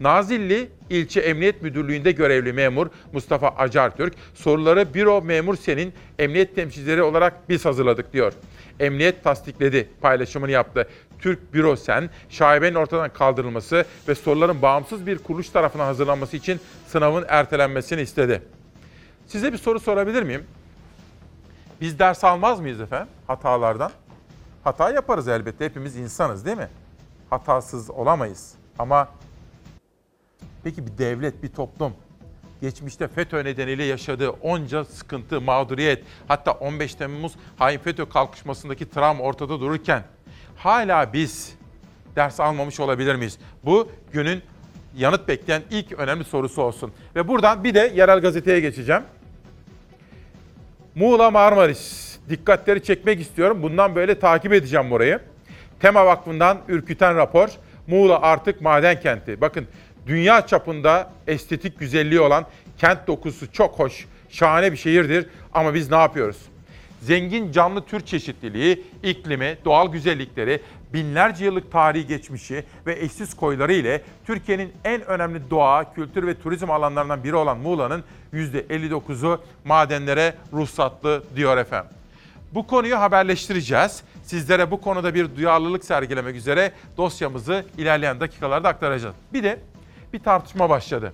Nazilli 0.00 0.68
İlçe 0.90 1.20
Emniyet 1.20 1.62
Müdürlüğü'nde 1.62 2.12
görevli 2.12 2.52
memur 2.52 2.86
Mustafa 3.12 3.48
Acartürk 3.48 4.14
soruları 4.34 4.94
büro 4.94 5.22
memur 5.22 5.56
senin 5.56 5.92
emniyet 6.18 6.54
temsilcileri 6.54 7.02
olarak 7.02 7.48
biz 7.48 7.64
hazırladık 7.64 8.12
diyor. 8.12 8.32
Emniyet 8.80 9.24
tasdikledi, 9.24 9.88
paylaşımını 10.00 10.50
yaptı. 10.50 10.88
Türk 11.18 11.54
Büro 11.54 11.76
Sen, 11.76 12.10
şaibenin 12.28 12.74
ortadan 12.74 13.12
kaldırılması 13.12 13.84
ve 14.08 14.14
soruların 14.14 14.62
bağımsız 14.62 15.06
bir 15.06 15.18
kuruluş 15.18 15.48
tarafından 15.48 15.84
hazırlanması 15.84 16.36
için 16.36 16.60
sınavın 16.86 17.24
ertelenmesini 17.28 18.00
istedi. 18.00 18.42
Size 19.26 19.52
bir 19.52 19.58
soru 19.58 19.80
sorabilir 19.80 20.22
miyim? 20.22 20.44
Biz 21.80 21.98
ders 21.98 22.24
almaz 22.24 22.60
mıyız 22.60 22.80
efendim 22.80 23.08
hatalardan? 23.26 23.90
Hata 24.64 24.90
yaparız 24.90 25.28
elbette. 25.28 25.64
Hepimiz 25.64 25.96
insanız 25.96 26.46
değil 26.46 26.56
mi? 26.56 26.68
Hatasız 27.30 27.90
olamayız. 27.90 28.54
Ama 28.78 29.08
peki 30.64 30.86
bir 30.86 30.98
devlet, 30.98 31.42
bir 31.42 31.48
toplum 31.48 31.92
geçmişte 32.60 33.08
FETÖ 33.08 33.44
nedeniyle 33.44 33.84
yaşadığı 33.84 34.30
onca 34.30 34.84
sıkıntı, 34.84 35.40
mağduriyet, 35.40 36.04
hatta 36.28 36.52
15 36.52 36.94
Temmuz 36.94 37.32
hain 37.56 37.78
FETÖ 37.78 38.08
kalkışmasındaki 38.08 38.90
travma 38.90 39.24
ortada 39.24 39.60
dururken 39.60 40.02
hala 40.56 41.12
biz 41.12 41.54
ders 42.16 42.40
almamış 42.40 42.80
olabilir 42.80 43.14
miyiz? 43.14 43.38
Bu 43.64 43.88
günün 44.12 44.42
yanıt 44.96 45.28
bekleyen 45.28 45.62
ilk 45.70 45.92
önemli 45.92 46.24
sorusu 46.24 46.62
olsun. 46.62 46.92
Ve 47.16 47.28
buradan 47.28 47.64
bir 47.64 47.74
de 47.74 47.92
yerel 47.94 48.20
gazeteye 48.20 48.60
geçeceğim. 48.60 49.02
Muğla 50.94 51.30
Marmaris. 51.30 52.18
Dikkatleri 52.28 52.82
çekmek 52.82 53.20
istiyorum. 53.20 53.62
Bundan 53.62 53.94
böyle 53.94 54.18
takip 54.18 54.52
edeceğim 54.52 54.90
burayı. 54.90 55.20
Tema 55.80 56.06
Vakfı'ndan 56.06 56.58
ürküten 56.68 57.16
rapor. 57.16 57.48
Muğla 57.86 58.22
artık 58.22 58.60
maden 58.60 59.00
kenti. 59.00 59.40
Bakın 59.40 59.66
dünya 60.06 60.46
çapında 60.46 61.10
estetik 61.26 61.78
güzelliği 61.78 62.20
olan 62.20 62.46
kent 62.78 63.06
dokusu 63.06 63.52
çok 63.52 63.78
hoş, 63.78 64.06
şahane 64.30 64.72
bir 64.72 64.76
şehirdir. 64.76 65.26
Ama 65.54 65.74
biz 65.74 65.90
ne 65.90 65.96
yapıyoruz? 65.96 66.36
Zengin 67.02 67.52
canlı 67.52 67.84
tür 67.84 68.00
çeşitliliği, 68.00 68.84
iklimi, 69.02 69.58
doğal 69.64 69.92
güzellikleri, 69.92 70.60
binlerce 70.92 71.44
yıllık 71.44 71.72
tarihi 71.72 72.06
geçmişi 72.06 72.64
ve 72.86 72.98
eşsiz 73.00 73.36
koyları 73.36 73.72
ile 73.72 74.02
Türkiye'nin 74.26 74.72
en 74.84 75.02
önemli 75.02 75.50
doğa, 75.50 75.94
kültür 75.94 76.26
ve 76.26 76.40
turizm 76.40 76.70
alanlarından 76.70 77.24
biri 77.24 77.36
olan 77.36 77.58
Muğla'nın 77.58 78.04
%59'u 78.32 79.40
madenlere 79.64 80.34
ruhsatlı 80.52 81.22
diyor 81.36 81.56
efendim. 81.56 81.90
Bu 82.54 82.66
konuyu 82.66 83.00
haberleştireceğiz. 83.00 84.02
Sizlere 84.28 84.70
bu 84.70 84.80
konuda 84.80 85.14
bir 85.14 85.36
duyarlılık 85.36 85.84
sergilemek 85.84 86.36
üzere 86.36 86.72
dosyamızı 86.96 87.64
ilerleyen 87.78 88.20
dakikalarda 88.20 88.68
aktaracağız. 88.68 89.14
Bir 89.32 89.42
de 89.42 89.60
bir 90.12 90.18
tartışma 90.18 90.70
başladı. 90.70 91.12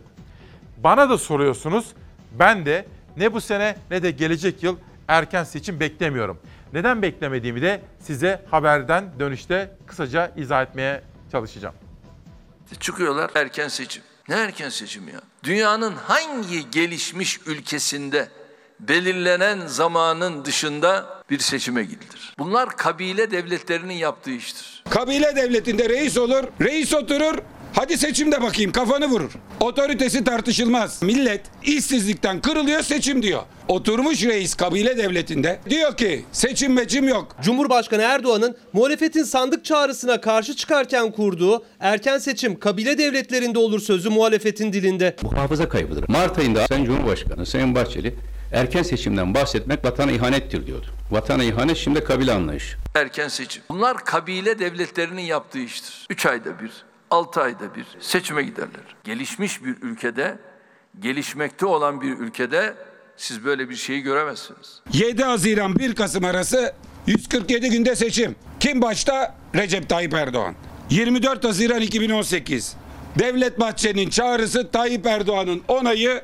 Bana 0.76 1.10
da 1.10 1.18
soruyorsunuz. 1.18 1.86
Ben 2.32 2.66
de 2.66 2.86
ne 3.16 3.32
bu 3.32 3.40
sene 3.40 3.76
ne 3.90 4.02
de 4.02 4.10
gelecek 4.10 4.62
yıl 4.62 4.76
erken 5.08 5.44
seçim 5.44 5.80
beklemiyorum. 5.80 6.38
Neden 6.72 7.02
beklemediğimi 7.02 7.62
de 7.62 7.82
size 8.00 8.42
haberden 8.50 9.04
dönüşte 9.18 9.76
kısaca 9.86 10.32
izah 10.36 10.62
etmeye 10.62 11.02
çalışacağım. 11.32 11.74
Çıkıyorlar 12.80 13.30
erken 13.34 13.68
seçim. 13.68 14.02
Ne 14.28 14.34
erken 14.34 14.68
seçim 14.68 15.08
ya? 15.08 15.20
Dünyanın 15.44 15.92
hangi 15.92 16.70
gelişmiş 16.70 17.40
ülkesinde 17.46 18.28
belirlenen 18.80 19.66
zamanın 19.66 20.44
dışında 20.44 21.06
bir 21.30 21.38
seçime 21.38 21.82
gidilir? 21.82 22.34
Bunlar 22.38 22.76
kabile 22.76 23.30
devletlerinin 23.30 23.94
yaptığı 23.94 24.30
iştir. 24.30 24.82
Kabile 24.90 25.36
devletinde 25.36 25.88
reis 25.88 26.18
olur, 26.18 26.44
reis 26.60 26.94
oturur. 26.94 27.38
Hadi 27.74 27.98
seçimde 27.98 28.42
bakayım 28.42 28.72
kafanı 28.72 29.06
vurur. 29.06 29.30
Otoritesi 29.60 30.24
tartışılmaz. 30.24 31.02
Millet 31.02 31.40
işsizlikten 31.62 32.40
kırılıyor 32.40 32.82
seçim 32.82 33.22
diyor. 33.22 33.42
Oturmuş 33.68 34.24
reis 34.24 34.54
kabile 34.54 34.96
devletinde 34.98 35.60
diyor 35.70 35.96
ki 35.96 36.24
seçim 36.32 36.72
meçim 36.72 37.08
yok. 37.08 37.36
Cumhurbaşkanı 37.42 38.02
Erdoğan'ın 38.02 38.56
muhalefetin 38.72 39.22
sandık 39.22 39.64
çağrısına 39.64 40.20
karşı 40.20 40.56
çıkarken 40.56 41.12
kurduğu 41.12 41.64
erken 41.80 42.18
seçim 42.18 42.58
kabile 42.58 42.98
devletlerinde 42.98 43.58
olur 43.58 43.80
sözü 43.80 44.10
muhalefetin 44.10 44.72
dilinde. 44.72 45.16
Bu 45.22 45.36
hafıza 45.36 45.68
kaybıdır. 45.68 46.04
Mart 46.08 46.38
ayında 46.38 46.66
Sayın 46.66 46.84
Cumhurbaşkanı 46.84 47.46
Sayın 47.46 47.74
Bahçeli 47.74 48.14
erken 48.54 48.82
seçimden 48.82 49.34
bahsetmek 49.34 49.84
vatana 49.84 50.12
ihanettir 50.12 50.66
diyordu. 50.66 50.86
Vatana 51.10 51.44
ihanet 51.44 51.76
şimdi 51.76 52.04
kabile 52.04 52.32
anlayışı. 52.32 52.76
Erken 52.94 53.28
seçim. 53.28 53.62
Bunlar 53.68 54.04
kabile 54.04 54.58
devletlerinin 54.58 55.22
yaptığı 55.22 55.58
iştir. 55.58 56.06
Üç 56.10 56.26
ayda 56.26 56.60
bir, 56.60 56.70
altı 57.10 57.40
ayda 57.40 57.74
bir 57.74 57.86
seçime 58.00 58.42
giderler. 58.42 58.96
Gelişmiş 59.04 59.64
bir 59.64 59.76
ülkede, 59.82 60.38
gelişmekte 61.00 61.66
olan 61.66 62.00
bir 62.00 62.18
ülkede 62.18 62.74
siz 63.16 63.44
böyle 63.44 63.70
bir 63.70 63.76
şeyi 63.76 64.02
göremezsiniz. 64.02 64.80
7 64.92 65.24
Haziran 65.24 65.78
1 65.78 65.94
Kasım 65.94 66.24
arası 66.24 66.74
147 67.06 67.70
günde 67.70 67.96
seçim. 67.96 68.36
Kim 68.60 68.82
başta? 68.82 69.34
Recep 69.54 69.88
Tayyip 69.88 70.14
Erdoğan. 70.14 70.54
24 70.90 71.44
Haziran 71.44 71.80
2018. 71.80 72.76
Devlet 73.18 73.60
Bahçeli'nin 73.60 74.10
çağrısı 74.10 74.70
Tayyip 74.70 75.06
Erdoğan'ın 75.06 75.62
onayı 75.68 76.22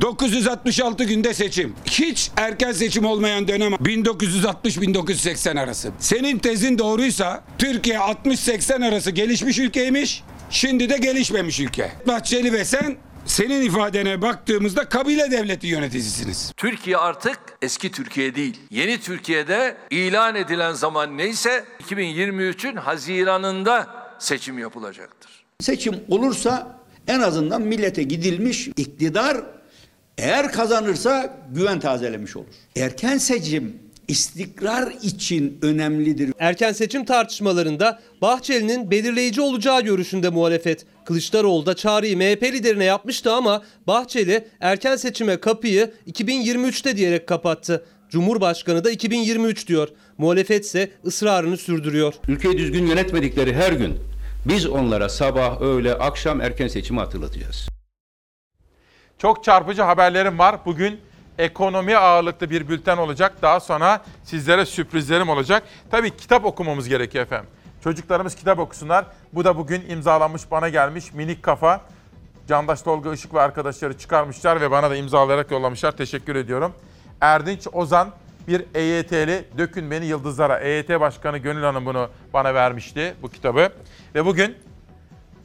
966 0.00 1.04
günde 1.04 1.34
seçim. 1.34 1.74
Hiç 1.84 2.30
erken 2.36 2.72
seçim 2.72 3.04
olmayan 3.04 3.48
dönem 3.48 3.72
1960-1980 3.72 5.60
arası. 5.60 5.90
Senin 5.98 6.38
tezin 6.38 6.78
doğruysa 6.78 7.44
Türkiye 7.58 7.96
60-80 7.96 8.88
arası 8.88 9.10
gelişmiş 9.10 9.58
ülkeymiş. 9.58 10.22
Şimdi 10.50 10.90
de 10.90 10.98
gelişmemiş 10.98 11.60
ülke. 11.60 11.92
Bahçeli 12.06 12.52
ve 12.52 12.64
sen 12.64 12.96
senin 13.26 13.62
ifadene 13.62 14.22
baktığımızda 14.22 14.88
kabile 14.88 15.30
devleti 15.30 15.66
yöneticisiniz. 15.66 16.52
Türkiye 16.56 16.96
artık 16.96 17.38
eski 17.62 17.90
Türkiye 17.90 18.34
değil. 18.34 18.60
Yeni 18.70 19.00
Türkiye'de 19.00 19.76
ilan 19.90 20.34
edilen 20.34 20.72
zaman 20.72 21.18
neyse 21.18 21.64
2023'ün 21.88 22.76
Haziran'ında 22.76 23.86
seçim 24.18 24.58
yapılacaktır. 24.58 25.30
Seçim 25.60 25.94
olursa 26.08 26.80
en 27.08 27.20
azından 27.20 27.62
millete 27.62 28.02
gidilmiş 28.02 28.68
iktidar 28.68 29.36
eğer 30.22 30.52
kazanırsa 30.52 31.36
güven 31.54 31.80
tazelemiş 31.80 32.36
olur. 32.36 32.46
Erken 32.76 33.18
seçim 33.18 33.76
istikrar 34.08 34.92
için 35.02 35.58
önemlidir. 35.62 36.32
Erken 36.38 36.72
seçim 36.72 37.04
tartışmalarında 37.04 38.00
Bahçeli'nin 38.22 38.90
belirleyici 38.90 39.40
olacağı 39.40 39.80
görüşünde 39.80 40.28
muhalefet. 40.28 40.86
Kılıçdaroğlu 41.04 41.66
da 41.66 41.76
çağrıyı 41.76 42.16
MHP 42.16 42.42
liderine 42.42 42.84
yapmıştı 42.84 43.32
ama 43.32 43.62
Bahçeli 43.86 44.48
erken 44.60 44.96
seçime 44.96 45.36
kapıyı 45.36 45.90
2023'te 46.12 46.96
diyerek 46.96 47.26
kapattı. 47.26 47.84
Cumhurbaşkanı 48.08 48.84
da 48.84 48.90
2023 48.90 49.66
diyor. 49.66 49.88
Muhalefet 50.18 50.64
ise 50.64 50.90
ısrarını 51.06 51.56
sürdürüyor. 51.56 52.14
Ülkeyi 52.28 52.58
düzgün 52.58 52.86
yönetmedikleri 52.86 53.54
her 53.54 53.72
gün 53.72 53.94
biz 54.46 54.66
onlara 54.66 55.08
sabah, 55.08 55.60
öğle, 55.60 55.94
akşam 55.94 56.40
erken 56.40 56.68
seçimi 56.68 57.00
hatırlatacağız. 57.00 57.79
Çok 59.22 59.44
çarpıcı 59.44 59.82
haberlerim 59.82 60.38
var. 60.38 60.56
Bugün 60.66 61.00
ekonomi 61.38 61.96
ağırlıklı 61.96 62.50
bir 62.50 62.68
bülten 62.68 62.96
olacak. 62.96 63.32
Daha 63.42 63.60
sonra 63.60 64.00
sizlere 64.24 64.66
sürprizlerim 64.66 65.28
olacak. 65.28 65.62
Tabii 65.90 66.16
kitap 66.16 66.44
okumamız 66.44 66.88
gerekiyor 66.88 67.24
efendim. 67.24 67.50
Çocuklarımız 67.84 68.34
kitap 68.34 68.58
okusunlar. 68.58 69.04
Bu 69.32 69.44
da 69.44 69.56
bugün 69.56 69.84
imzalanmış 69.88 70.50
bana 70.50 70.68
gelmiş 70.68 71.12
minik 71.12 71.42
kafa. 71.42 71.80
Candaş 72.48 72.82
Tolga 72.82 73.12
Işık 73.12 73.34
ve 73.34 73.40
arkadaşları 73.40 73.98
çıkarmışlar 73.98 74.60
ve 74.60 74.70
bana 74.70 74.90
da 74.90 74.96
imzalayarak 74.96 75.50
yollamışlar. 75.50 75.92
Teşekkür 75.92 76.36
ediyorum. 76.36 76.72
Erdinç 77.20 77.66
Ozan 77.72 78.10
bir 78.48 78.64
EYT'li 78.74 79.44
Dökün 79.58 79.90
Beni 79.90 80.06
Yıldızlara. 80.06 80.58
EYT 80.58 81.00
Başkanı 81.00 81.38
Gönül 81.38 81.62
Hanım 81.62 81.86
bunu 81.86 82.08
bana 82.32 82.54
vermişti 82.54 83.14
bu 83.22 83.28
kitabı. 83.28 83.72
Ve 84.14 84.26
bugün 84.26 84.56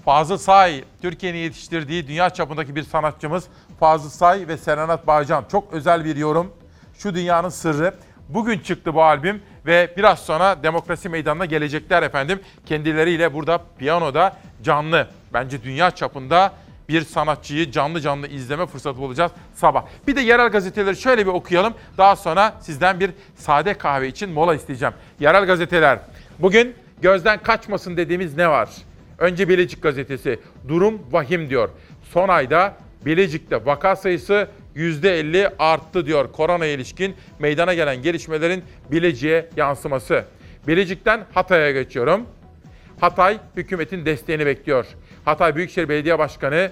Fazıl 0.06 0.38
Say, 0.38 0.84
Türkiye'nin 1.02 1.38
yetiştirdiği 1.38 2.08
dünya 2.08 2.30
çapındaki 2.30 2.76
bir 2.76 2.84
sanatçımız 2.84 3.44
Fazıl 3.80 4.10
Say 4.10 4.48
ve 4.48 4.58
Serenat 4.58 5.08
Bağcan. 5.08 5.46
Çok 5.52 5.74
özel 5.74 6.06
bir 6.06 6.16
yorum. 6.16 6.54
Şu 6.98 7.16
dünyanın 7.16 7.50
sırrı. 7.50 7.94
Bugün 8.30 8.60
çıktı 8.60 8.94
bu 8.94 9.04
albüm 9.04 9.42
ve 9.66 9.94
biraz 9.98 10.20
sonra 10.20 10.64
Demokrasi 10.64 11.10
Meydanı'na 11.10 11.46
gelecekler 11.46 12.04
efendim. 12.04 12.40
Kendileriyle 12.66 13.34
burada 13.34 13.62
piyanoda 13.80 14.38
canlı. 14.64 15.08
Bence 15.34 15.64
dünya 15.64 15.92
çapında 15.92 16.54
bir 16.90 17.02
sanatçıyı 17.02 17.72
canlı 17.72 18.02
canlı 18.02 18.28
izleme 18.28 18.66
fırsatı 18.66 18.98
bulacağız 18.98 19.32
sabah. 19.56 19.86
Bir 20.08 20.16
de 20.16 20.22
yerel 20.22 20.50
gazeteleri 20.50 20.96
şöyle 20.96 21.26
bir 21.26 21.32
okuyalım. 21.32 21.74
Daha 21.98 22.16
sonra 22.16 22.54
sizden 22.62 23.00
bir 23.00 23.12
sade 23.36 23.74
kahve 23.74 24.08
için 24.08 24.30
mola 24.30 24.56
isteyeceğim. 24.56 24.94
Yerel 25.20 25.46
gazeteler. 25.46 26.00
Bugün 26.40 26.76
gözden 27.02 27.44
kaçmasın 27.44 27.98
dediğimiz 27.98 28.38
ne 28.38 28.50
var? 28.50 28.70
Önce 29.18 29.50
Bilecik 29.50 29.84
gazetesi. 29.84 30.40
Durum 30.68 31.02
vahim 31.12 31.50
diyor. 31.50 31.70
Son 32.14 32.30
ayda 32.30 32.74
Bilecik'te 33.06 33.66
vaka 33.66 33.96
sayısı 33.96 34.48
%50 34.76 35.52
arttı 35.60 36.06
diyor. 36.06 36.32
Korona 36.32 36.66
ilişkin 36.66 37.16
meydana 37.40 37.74
gelen 37.74 38.02
gelişmelerin 38.02 38.64
Bilecik'e 38.92 39.50
yansıması. 39.58 40.26
Bilecik'ten 40.68 41.26
Hatay'a 41.34 41.72
geçiyorum. 41.72 42.26
Hatay 43.00 43.38
hükümetin 43.56 44.06
desteğini 44.06 44.46
bekliyor. 44.46 44.86
Hatay 45.26 45.56
Büyükşehir 45.56 45.90
Belediye 45.90 46.20
Başkanı 46.20 46.72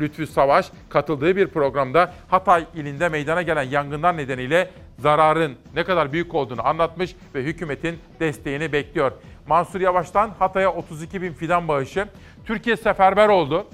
Lütfü 0.00 0.26
Savaş 0.26 0.66
katıldığı 0.88 1.36
bir 1.36 1.46
programda 1.46 2.14
Hatay 2.28 2.64
ilinde 2.74 3.08
meydana 3.08 3.42
gelen 3.42 3.62
yangınlar 3.62 4.16
nedeniyle 4.16 4.70
zararın 4.98 5.56
ne 5.74 5.84
kadar 5.84 6.12
büyük 6.12 6.34
olduğunu 6.34 6.66
anlatmış 6.66 7.16
ve 7.34 7.42
hükümetin 7.42 7.98
desteğini 8.20 8.72
bekliyor. 8.72 9.12
Mansur 9.46 9.80
Yavaş'tan 9.80 10.30
Hatay'a 10.38 10.72
32 10.72 11.22
bin 11.22 11.32
fidan 11.32 11.68
bağışı. 11.68 12.06
Türkiye 12.44 12.76
seferber 12.76 13.28
oldu. 13.28 13.66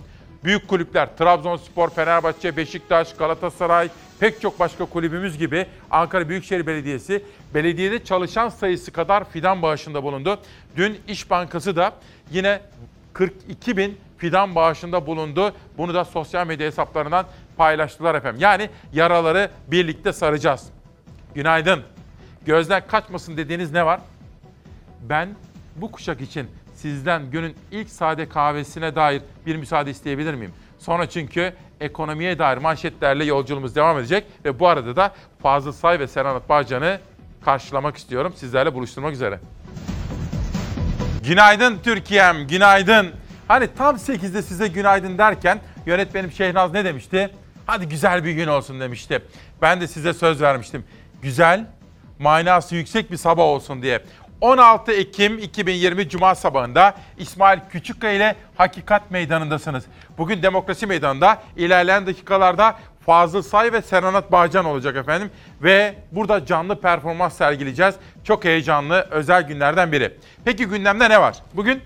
Büyük 0.44 0.68
kulüpler 0.68 1.16
Trabzonspor, 1.16 1.90
Fenerbahçe, 1.90 2.56
Beşiktaş, 2.56 3.14
Galatasaray, 3.16 3.88
pek 4.20 4.40
çok 4.40 4.60
başka 4.60 4.84
kulübümüz 4.84 5.38
gibi 5.38 5.66
Ankara 5.90 6.28
Büyükşehir 6.28 6.66
Belediyesi 6.66 7.24
belediyede 7.54 8.04
çalışan 8.04 8.48
sayısı 8.48 8.92
kadar 8.92 9.30
fidan 9.30 9.62
bağışında 9.62 10.02
bulundu. 10.02 10.38
Dün 10.76 11.00
İş 11.08 11.30
Bankası 11.30 11.76
da 11.76 11.92
yine 12.30 12.60
42 13.12 13.76
bin 13.76 13.98
fidan 14.18 14.54
bağışında 14.54 15.06
bulundu. 15.06 15.54
Bunu 15.78 15.94
da 15.94 16.04
sosyal 16.04 16.46
medya 16.46 16.66
hesaplarından 16.66 17.26
paylaştılar 17.56 18.14
efendim. 18.14 18.40
Yani 18.40 18.70
yaraları 18.92 19.50
birlikte 19.68 20.12
saracağız. 20.12 20.66
Günaydın. 21.34 21.82
Gözden 22.46 22.86
kaçmasın 22.86 23.36
dediğiniz 23.36 23.72
ne 23.72 23.86
var? 23.86 24.00
Ben 25.02 25.28
bu 25.76 25.92
kuşak 25.92 26.20
için 26.20 26.48
sizden 26.82 27.30
günün 27.30 27.56
ilk 27.70 27.90
sade 27.90 28.28
kahvesine 28.28 28.94
dair 28.94 29.22
bir 29.46 29.56
müsaade 29.56 29.90
isteyebilir 29.90 30.34
miyim? 30.34 30.52
Sonra 30.78 31.08
çünkü 31.08 31.52
ekonomiye 31.80 32.38
dair 32.38 32.58
manşetlerle 32.58 33.24
yolculuğumuz 33.24 33.76
devam 33.76 33.98
edecek 33.98 34.24
ve 34.44 34.58
bu 34.58 34.68
arada 34.68 34.96
da 34.96 35.14
Fazıl 35.42 35.72
Say 35.72 36.00
ve 36.00 36.08
Serenat 36.08 36.48
Bağcan'ı 36.48 36.98
karşılamak 37.44 37.96
istiyorum. 37.96 38.32
Sizlerle 38.36 38.74
buluşturmak 38.74 39.12
üzere. 39.12 39.40
Günaydın 41.26 41.78
Türkiye'm, 41.84 42.46
günaydın. 42.46 43.10
Hani 43.48 43.68
tam 43.78 43.96
8'de 43.96 44.42
size 44.42 44.68
günaydın 44.68 45.18
derken 45.18 45.60
yönetmenim 45.86 46.32
Şehnaz 46.32 46.72
ne 46.72 46.84
demişti? 46.84 47.30
Hadi 47.66 47.88
güzel 47.88 48.24
bir 48.24 48.32
gün 48.32 48.46
olsun 48.46 48.80
demişti. 48.80 49.22
Ben 49.62 49.80
de 49.80 49.88
size 49.88 50.14
söz 50.14 50.42
vermiştim. 50.42 50.84
Güzel, 51.22 51.66
manası 52.18 52.76
yüksek 52.76 53.10
bir 53.10 53.16
sabah 53.16 53.42
olsun 53.42 53.82
diye. 53.82 54.02
16 54.42 54.92
Ekim 54.92 55.38
2020 55.38 56.08
Cuma 56.08 56.34
sabahında 56.34 56.94
İsmail 57.18 57.60
Küçükkaya 57.70 58.12
ile 58.12 58.36
Hakikat 58.56 59.10
Meydanı'ndasınız. 59.10 59.84
Bugün 60.18 60.42
Demokrasi 60.42 60.86
Meydanı'nda 60.86 61.42
ilerleyen 61.56 62.06
dakikalarda 62.06 62.76
Fazıl 63.06 63.42
Say 63.42 63.72
ve 63.72 63.82
Serenat 63.82 64.32
Bağcan 64.32 64.64
olacak 64.64 64.96
efendim. 64.96 65.30
Ve 65.62 65.94
burada 66.12 66.46
canlı 66.46 66.80
performans 66.80 67.36
sergileyeceğiz. 67.36 67.94
Çok 68.24 68.44
heyecanlı 68.44 69.06
özel 69.10 69.42
günlerden 69.42 69.92
biri. 69.92 70.14
Peki 70.44 70.66
gündemde 70.66 71.10
ne 71.10 71.20
var? 71.20 71.36
Bugün 71.54 71.80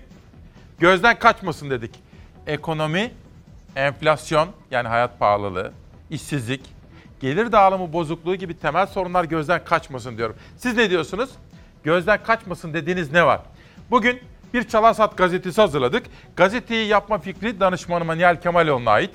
gözden 0.79 1.19
kaçmasın 1.19 1.69
dedik. 1.69 1.95
Ekonomi, 2.47 3.11
enflasyon 3.75 4.49
yani 4.71 4.87
hayat 4.87 5.19
pahalılığı, 5.19 5.71
işsizlik, 6.09 6.61
gelir 7.19 7.51
dağılımı 7.51 7.93
bozukluğu 7.93 8.35
gibi 8.35 8.59
temel 8.59 8.85
sorunlar 8.85 9.23
gözden 9.23 9.63
kaçmasın 9.63 10.17
diyorum. 10.17 10.35
Siz 10.57 10.77
ne 10.77 10.89
diyorsunuz? 10.89 11.29
Gözden 11.87 12.23
kaçmasın 12.23 12.73
dediğiniz 12.73 13.11
ne 13.11 13.25
var? 13.25 13.39
Bugün 13.91 14.19
bir 14.53 14.67
Çalarsat 14.67 15.17
gazetesi 15.17 15.61
hazırladık. 15.61 16.03
Gazeteyi 16.35 16.87
yapma 16.87 17.17
fikri 17.17 17.59
danışmanıma 17.59 18.15
Nihal 18.15 18.35
Kemaloğlu'na 18.41 18.91
ait. 18.91 19.11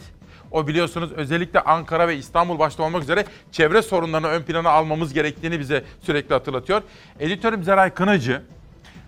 O 0.51 0.67
biliyorsunuz 0.67 1.13
özellikle 1.13 1.61
Ankara 1.61 2.09
ve 2.09 2.17
İstanbul 2.17 2.59
başta 2.59 2.83
olmak 2.83 3.03
üzere 3.03 3.25
çevre 3.51 3.83
sorunlarını 3.83 4.27
ön 4.29 4.43
plana 4.43 4.71
almamız 4.71 5.13
gerektiğini 5.13 5.61
bize 5.61 5.85
sürekli 6.01 6.33
hatırlatıyor. 6.33 6.83
Editörüm 7.21 7.65
Zeray 7.65 7.91
Kınacı 7.91 8.43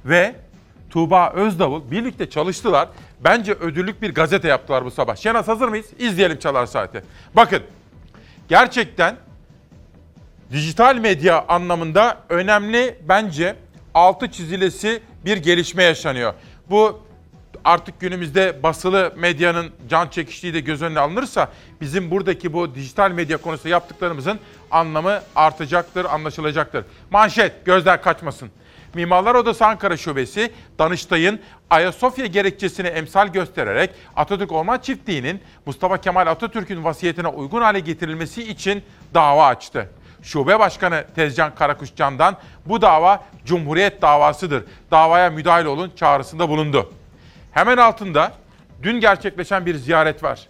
ve 0.04 0.34
Tuğba 0.90 1.30
Özdavul 1.30 1.90
birlikte 1.90 2.30
çalıştılar. 2.30 2.88
Bence 3.20 3.52
ödüllük 3.52 4.02
bir 4.02 4.14
gazete 4.14 4.48
yaptılar 4.48 4.84
bu 4.84 4.90
sabah. 4.90 5.16
Şenaz 5.16 5.48
hazır 5.48 5.68
mıyız? 5.68 5.86
İzleyelim 5.98 6.38
Çalar 6.38 6.66
Saati. 6.66 7.02
Bakın 7.36 7.62
gerçekten 8.48 9.16
dijital 10.53 10.97
medya 10.97 11.45
anlamında 11.49 12.18
önemli 12.28 12.99
bence 13.09 13.57
altı 13.95 14.30
çizilesi 14.30 15.03
bir 15.24 15.36
gelişme 15.36 15.82
yaşanıyor. 15.82 16.34
Bu 16.70 17.03
artık 17.64 18.01
günümüzde 18.01 18.62
basılı 18.62 19.12
medyanın 19.16 19.70
can 19.88 20.09
çekiştiği 20.09 20.55
de 20.55 20.61
göz 20.61 20.82
önüne 20.82 21.01
alınırsa 21.01 21.49
bizim 21.80 22.11
buradaki 22.11 22.53
bu 22.53 22.74
dijital 22.74 23.11
medya 23.11 23.36
konusunda 23.36 23.68
yaptıklarımızın 23.68 24.38
anlamı 24.70 25.20
artacaktır, 25.36 26.05
anlaşılacaktır. 26.05 26.84
Manşet 27.11 27.64
gözden 27.64 28.01
kaçmasın. 28.01 28.51
Mimarlar 28.95 29.34
Odası 29.34 29.66
Ankara 29.66 29.97
Şubesi, 29.97 30.53
Danıştay'ın 30.78 31.40
Ayasofya 31.70 32.26
gerekçesini 32.26 32.86
emsal 32.86 33.28
göstererek 33.28 33.90
Atatürk 34.16 34.53
Orman 34.53 34.78
Çiftliği'nin 34.78 35.40
Mustafa 35.66 36.01
Kemal 36.01 36.26
Atatürk'ün 36.26 36.84
vasiyetine 36.84 37.28
uygun 37.28 37.62
hale 37.62 37.80
getirilmesi 37.80 38.42
için 38.42 38.82
dava 39.14 39.47
açtı. 39.47 39.90
Şube 40.24 40.58
Başkanı 40.58 41.04
Tezcan 41.14 41.54
Karakuşcan'dan 41.54 42.36
bu 42.66 42.82
dava 42.82 43.24
Cumhuriyet 43.44 44.02
davasıdır. 44.02 44.64
Davaya 44.90 45.30
müdahale 45.30 45.68
olun 45.68 45.92
çağrısında 45.96 46.48
bulundu. 46.48 46.92
Hemen 47.52 47.76
altında 47.76 48.32
dün 48.82 49.00
gerçekleşen 49.00 49.66
bir 49.66 49.74
ziyaret 49.74 50.22
var. 50.22 50.48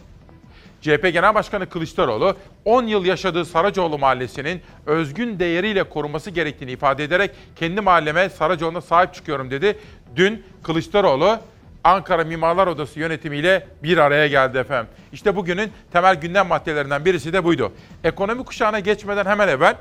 CHP 0.80 1.12
Genel 1.12 1.34
Başkanı 1.34 1.68
Kılıçdaroğlu 1.68 2.36
10 2.64 2.86
yıl 2.86 3.04
yaşadığı 3.04 3.44
Saracoğlu 3.44 3.98
Mahallesi'nin 3.98 4.62
özgün 4.86 5.38
değeriyle 5.38 5.82
korunması 5.84 6.30
gerektiğini 6.30 6.70
ifade 6.70 7.04
ederek 7.04 7.30
kendi 7.56 7.80
mahalleme 7.80 8.28
Saracoğlu'na 8.28 8.80
sahip 8.80 9.14
çıkıyorum 9.14 9.50
dedi. 9.50 9.78
Dün 10.16 10.44
Kılıçdaroğlu 10.62 11.38
Ankara 11.84 12.24
Mimarlar 12.24 12.66
Odası 12.66 13.00
yönetimiyle 13.00 13.66
bir 13.82 13.98
araya 13.98 14.26
geldi 14.26 14.58
efendim. 14.58 14.92
İşte 15.12 15.36
bugünün 15.36 15.72
temel 15.92 16.14
gündem 16.14 16.46
maddelerinden 16.46 17.04
birisi 17.04 17.32
de 17.32 17.44
buydu. 17.44 17.72
Ekonomi 18.04 18.44
kuşağına 18.44 18.80
geçmeden 18.80 19.26
hemen 19.26 19.48
evvel 19.48 19.76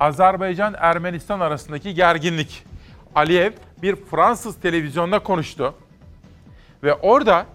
Azerbaycan-Ermenistan 0.00 1.40
arasındaki 1.40 1.94
gerginlik. 1.94 2.64
Aliyev 3.14 3.52
bir 3.82 3.96
Fransız 3.96 4.60
televizyonda 4.60 5.18
konuştu. 5.18 5.74
Ve 6.82 6.94
orada 6.94 7.46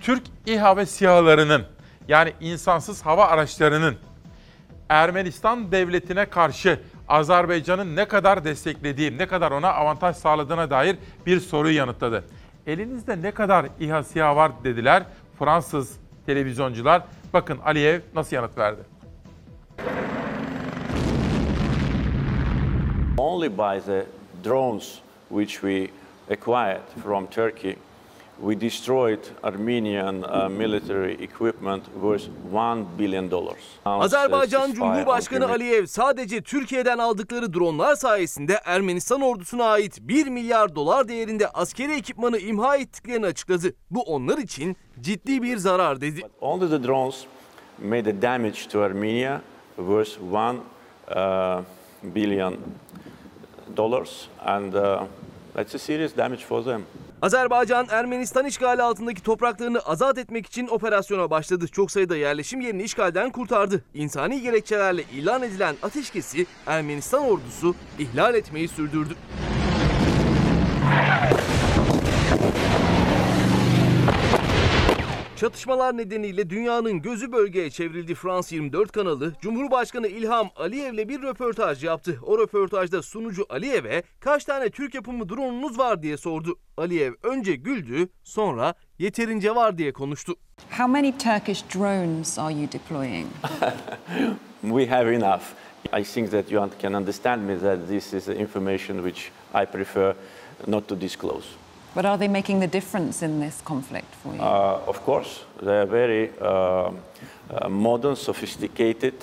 Türk 0.00 0.22
İHA 0.46 0.76
ve 0.76 0.86
SİHA'larının 0.86 1.66
yani 2.08 2.32
insansız 2.40 3.06
hava 3.06 3.26
araçlarının 3.26 3.96
Ermenistan 4.88 5.72
devletine 5.72 6.26
karşı 6.26 6.80
Azerbaycan'ın 7.08 7.96
ne 7.96 8.04
kadar 8.04 8.44
desteklediği, 8.44 9.18
ne 9.18 9.26
kadar 9.26 9.50
ona 9.50 9.72
avantaj 9.72 10.16
sağladığına 10.16 10.70
dair 10.70 10.96
bir 11.26 11.40
soruyu 11.40 11.76
yanıtladı. 11.76 12.24
Elinizde 12.66 13.22
ne 13.22 13.30
kadar 13.30 13.66
İHA 13.80 14.02
SİHA 14.02 14.36
var 14.36 14.52
dediler 14.64 15.02
Fransız 15.38 15.96
televizyoncular. 16.26 17.02
Bakın 17.32 17.58
Aliyev 17.64 18.00
nasıl 18.14 18.36
yanıt 18.36 18.58
verdi. 18.58 18.80
Only 23.18 23.48
by 23.48 23.80
the 23.86 24.06
drones 24.44 24.98
which 25.28 25.52
we 25.52 25.88
acquired 26.30 27.02
from 27.02 27.26
Turkey, 27.26 27.76
we 28.42 28.60
destroyed 28.60 29.20
Armenian 29.42 30.24
uh, 30.24 30.48
military 30.48 31.12
equipment 31.12 31.84
worth 31.94 32.28
$1 32.52 32.98
billion. 32.98 33.30
Azerbaycan 33.84 34.72
Cumhurbaşkanı 34.72 35.48
Aliyev 35.48 35.86
sadece 35.86 36.40
Türkiye'den 36.40 36.98
aldıkları 36.98 37.54
dronlar 37.54 37.94
sayesinde 37.94 38.60
Ermenistan 38.64 39.20
ordusuna 39.20 39.64
ait 39.64 39.98
1 40.00 40.26
milyar 40.26 40.74
dolar 40.74 41.08
değerinde 41.08 41.48
askeri 41.48 41.94
ekipmanı 41.94 42.38
imha 42.38 42.76
ettiklerini 42.76 43.26
açıkladı. 43.26 43.74
Bu 43.90 44.02
onlar 44.02 44.38
için 44.38 44.76
ciddi 45.00 45.42
bir 45.42 45.56
zarar 45.56 46.00
dedi. 46.00 46.20
Only 46.40 46.70
the 46.70 46.84
drones 46.88 47.24
made 47.78 48.10
a 48.10 48.22
damage 48.22 48.68
to 48.72 48.80
Armenia 48.80 49.40
worth 49.76 50.18
$1 50.32 50.56
uh, 51.10 51.64
billion 52.02 52.56
dollars 53.76 54.28
and 54.40 54.74
uh, 54.74 55.06
that's 55.54 55.74
a 55.74 55.78
serious 55.78 56.16
damage 56.16 56.44
for 56.44 56.64
them. 56.64 56.82
Azerbaycan, 57.22 57.86
Ermenistan 57.90 58.46
işgali 58.46 58.82
altındaki 58.82 59.22
topraklarını 59.22 59.80
azat 59.80 60.18
etmek 60.18 60.46
için 60.46 60.68
operasyona 60.68 61.30
başladı. 61.30 61.68
Çok 61.68 61.90
sayıda 61.90 62.16
yerleşim 62.16 62.60
yerini 62.60 62.82
işgalden 62.82 63.30
kurtardı. 63.30 63.84
İnsani 63.94 64.42
gerekçelerle 64.42 65.02
ilan 65.02 65.42
edilen 65.42 65.76
ateşkesi 65.82 66.46
Ermenistan 66.66 67.22
ordusu 67.22 67.74
ihlal 67.98 68.34
etmeyi 68.34 68.68
sürdürdü. 68.68 69.14
Çatışmalar 75.42 75.96
nedeniyle 75.96 76.50
dünyanın 76.50 77.02
gözü 77.02 77.32
bölgeye 77.32 77.70
çevrildi. 77.70 78.14
Frans 78.14 78.52
24 78.52 78.92
kanalı 78.92 79.32
Cumhurbaşkanı 79.40 80.08
İlham 80.08 80.50
Aliyev'le 80.56 81.08
bir 81.08 81.22
röportaj 81.22 81.84
yaptı. 81.84 82.18
O 82.22 82.38
röportajda 82.38 83.02
sunucu 83.02 83.46
Aliyev'e 83.50 84.02
kaç 84.20 84.44
tane 84.44 84.70
Türk 84.70 84.94
yapımı 84.94 85.28
drone'unuz 85.28 85.78
var 85.78 86.02
diye 86.02 86.16
sordu. 86.16 86.58
Aliyev 86.76 87.12
önce 87.22 87.56
güldü, 87.56 88.08
sonra 88.24 88.74
yeterince 88.98 89.54
var 89.54 89.78
diye 89.78 89.92
konuştu. 89.92 90.34
How 90.70 90.86
many 90.86 91.12
Turkish 91.18 91.64
drones 91.74 92.38
are 92.38 92.54
you 92.54 92.72
deploying? 92.72 93.26
We 94.62 94.86
have 94.86 95.14
enough. 95.14 95.42
I 96.00 96.04
think 96.04 96.30
that 96.30 96.52
you 96.52 96.70
can 96.82 96.92
understand 96.92 97.42
me 97.42 97.58
that 97.58 97.88
this 97.88 98.12
is 98.12 98.28
information 98.28 98.96
which 98.96 99.30
I 99.54 99.66
prefer 99.66 100.14
not 100.66 100.88
to 100.88 101.00
disclose. 101.00 101.61
But 101.96 102.04
are 102.04 102.18
they 102.18 102.28
making 102.28 102.60
the 102.60 102.72
difference 102.72 103.26
in 103.26 103.40
this 103.40 103.62
conflict 103.64 104.14
for 104.22 104.34
you? 104.34 104.42
Uh, 104.42 104.80
of 104.86 105.04
course, 105.04 105.28
they 105.64 105.80
are 105.80 105.90
very 105.90 106.30
uh, 106.40 106.46
uh, 106.46 107.68
modern, 107.68 108.14
sophisticated 108.14 109.14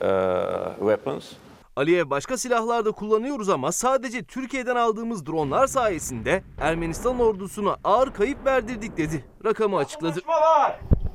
uh, 0.00 0.74
weapons. 0.78 1.32
Aliyev 1.76 2.10
başka 2.10 2.36
silahlar 2.36 2.84
da 2.84 2.90
kullanıyoruz 2.90 3.48
ama 3.48 3.72
sadece 3.72 4.22
Türkiye'den 4.22 4.76
aldığımız 4.76 5.26
dronlar 5.26 5.66
sayesinde 5.66 6.42
Ermenistan 6.60 7.20
ordusuna 7.20 7.76
ağır 7.84 8.12
kayıp 8.12 8.46
verdirdik 8.46 8.96
dedi. 8.96 9.24
Rakamı 9.44 9.76
açıkladı. 9.76 10.20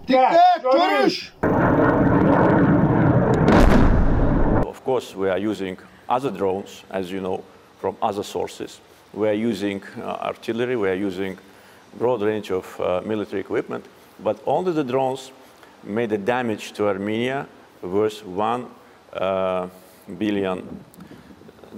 Dikkat, 0.08 0.64
görüş. 0.64 1.34
course, 4.86 5.16
we 5.16 5.30
are 5.30 5.40
using 5.40 5.78
other 6.08 6.30
drones, 6.30 6.84
as 6.92 7.12
you 7.12 7.20
know, 7.20 7.44
from 7.82 7.98
other 8.02 8.24
sources. 8.24 8.80
We 9.16 9.30
are 9.30 9.34
using 9.50 9.82
uh, 9.98 10.28
artillery, 10.30 10.76
we 10.76 10.90
are 10.90 11.06
using 11.08 11.38
broad 11.98 12.22
range 12.22 12.52
of 12.52 12.80
uh, 12.80 13.02
military 13.06 13.42
equipment, 13.42 13.86
but 14.20 14.38
only 14.46 14.74
the 14.74 14.84
drones 14.84 15.32
made 15.84 16.12
a 16.12 16.18
damage 16.18 16.74
to 16.74 16.88
Armenia 16.88 17.48
worth 17.82 18.26
one 18.26 18.66
uh, 19.14 19.68
billion 20.20 20.62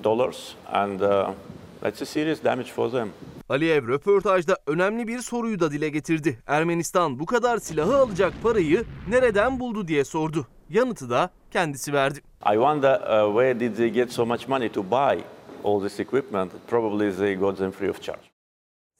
dollars, 0.01 0.55
and 0.69 1.01
uh, 1.01 1.33
that's 1.81 2.01
a 2.01 2.05
serious 2.05 2.43
damage 2.43 2.71
for 2.71 2.89
them. 2.89 3.13
Aliyev 3.49 3.87
röportajda 3.87 4.57
önemli 4.67 5.07
bir 5.07 5.19
soruyu 5.19 5.59
da 5.59 5.71
dile 5.71 5.89
getirdi. 5.89 6.37
Ermenistan 6.47 7.19
bu 7.19 7.25
kadar 7.25 7.57
silahı 7.57 7.97
alacak 7.97 8.33
parayı 8.43 8.83
nereden 9.09 9.59
buldu 9.59 9.87
diye 9.87 10.05
sordu. 10.05 10.47
Yanıtı 10.69 11.09
da 11.09 11.29
kendisi 11.51 11.93
verdi. 11.93 12.19
I 12.45 12.53
wonder 12.53 12.99
uh, 12.99 13.27
where 13.33 13.59
did 13.59 13.77
they 13.77 13.89
get 13.89 14.11
so 14.11 14.25
much 14.25 14.47
money 14.47 14.69
to 14.69 14.83
buy 14.83 15.19
all 15.67 15.81
this 15.81 15.99
equipment? 15.99 16.51
Probably 16.67 17.11
they 17.11 17.35
got 17.35 17.57
them 17.57 17.71
free 17.71 17.89
of 17.89 18.01
charge. 18.01 18.21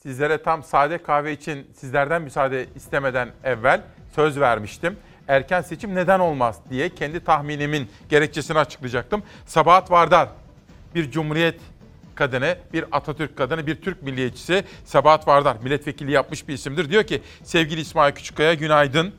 Sizlere 0.04 0.44
tam 0.44 0.64
sade 0.64 0.98
kahve 0.98 1.32
için 1.32 1.68
sizlerden 1.76 2.22
müsaade 2.22 2.66
istemeden 2.76 3.30
evvel 3.44 3.82
söz 4.16 4.40
vermiştim. 4.40 4.98
Erken 5.28 5.62
seçim 5.62 5.96
neden 5.96 6.20
olmaz 6.20 6.60
diye 6.70 6.90
kendi 6.90 7.20
tahminimin 7.20 7.90
gerekçesini 8.10 8.60
açıklayacaktım. 8.60 9.24
Sabahat 9.46 9.92
Vardar 9.92 10.30
bir 10.96 11.12
cumhuriyet 11.12 11.60
kadını, 12.16 12.58
bir 12.74 12.86
Atatürk 12.92 13.38
kadını, 13.38 13.68
bir 13.68 13.76
Türk 13.76 14.04
milliyetçisi 14.04 14.64
Sabahat 14.86 15.28
Vardar 15.28 15.58
milletvekili 15.64 16.12
yapmış 16.12 16.48
bir 16.48 16.54
isimdir. 16.54 16.90
Diyor 16.90 17.04
ki 17.04 17.22
sevgili 17.44 17.82
İsmail 17.82 18.14
Küçükkaya 18.14 18.54
günaydın. 18.54 19.14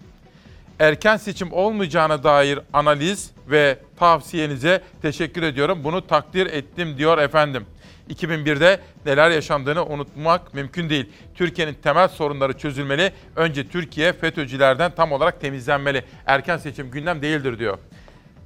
Erken 0.79 1.17
seçim 1.17 1.53
olmayacağına 1.53 2.25
dair 2.25 2.59
analiz 2.73 3.31
ve 3.51 3.79
tavsiyenize 3.99 4.83
teşekkür 5.03 5.43
ediyorum. 5.43 5.85
Bunu 5.85 6.07
takdir 6.07 6.47
ettim 6.47 6.99
diyor 6.99 7.19
efendim. 7.19 7.67
2001'de 8.11 8.81
neler 9.07 9.31
yaşandığını 9.31 9.87
unutmak 9.87 10.55
mümkün 10.55 10.91
değil. 10.91 11.13
Türkiye'nin 11.35 11.75
temel 11.75 12.09
sorunları 12.09 12.59
çözülmeli. 12.59 13.13
Önce 13.37 13.69
Türkiye 13.69 14.13
FETÖ'cülerden 14.13 14.95
tam 14.95 15.13
olarak 15.13 15.41
temizlenmeli. 15.41 16.05
Erken 16.27 16.57
seçim 16.57 16.91
gündem 16.91 17.23
değildir 17.23 17.59
diyor. 17.59 17.79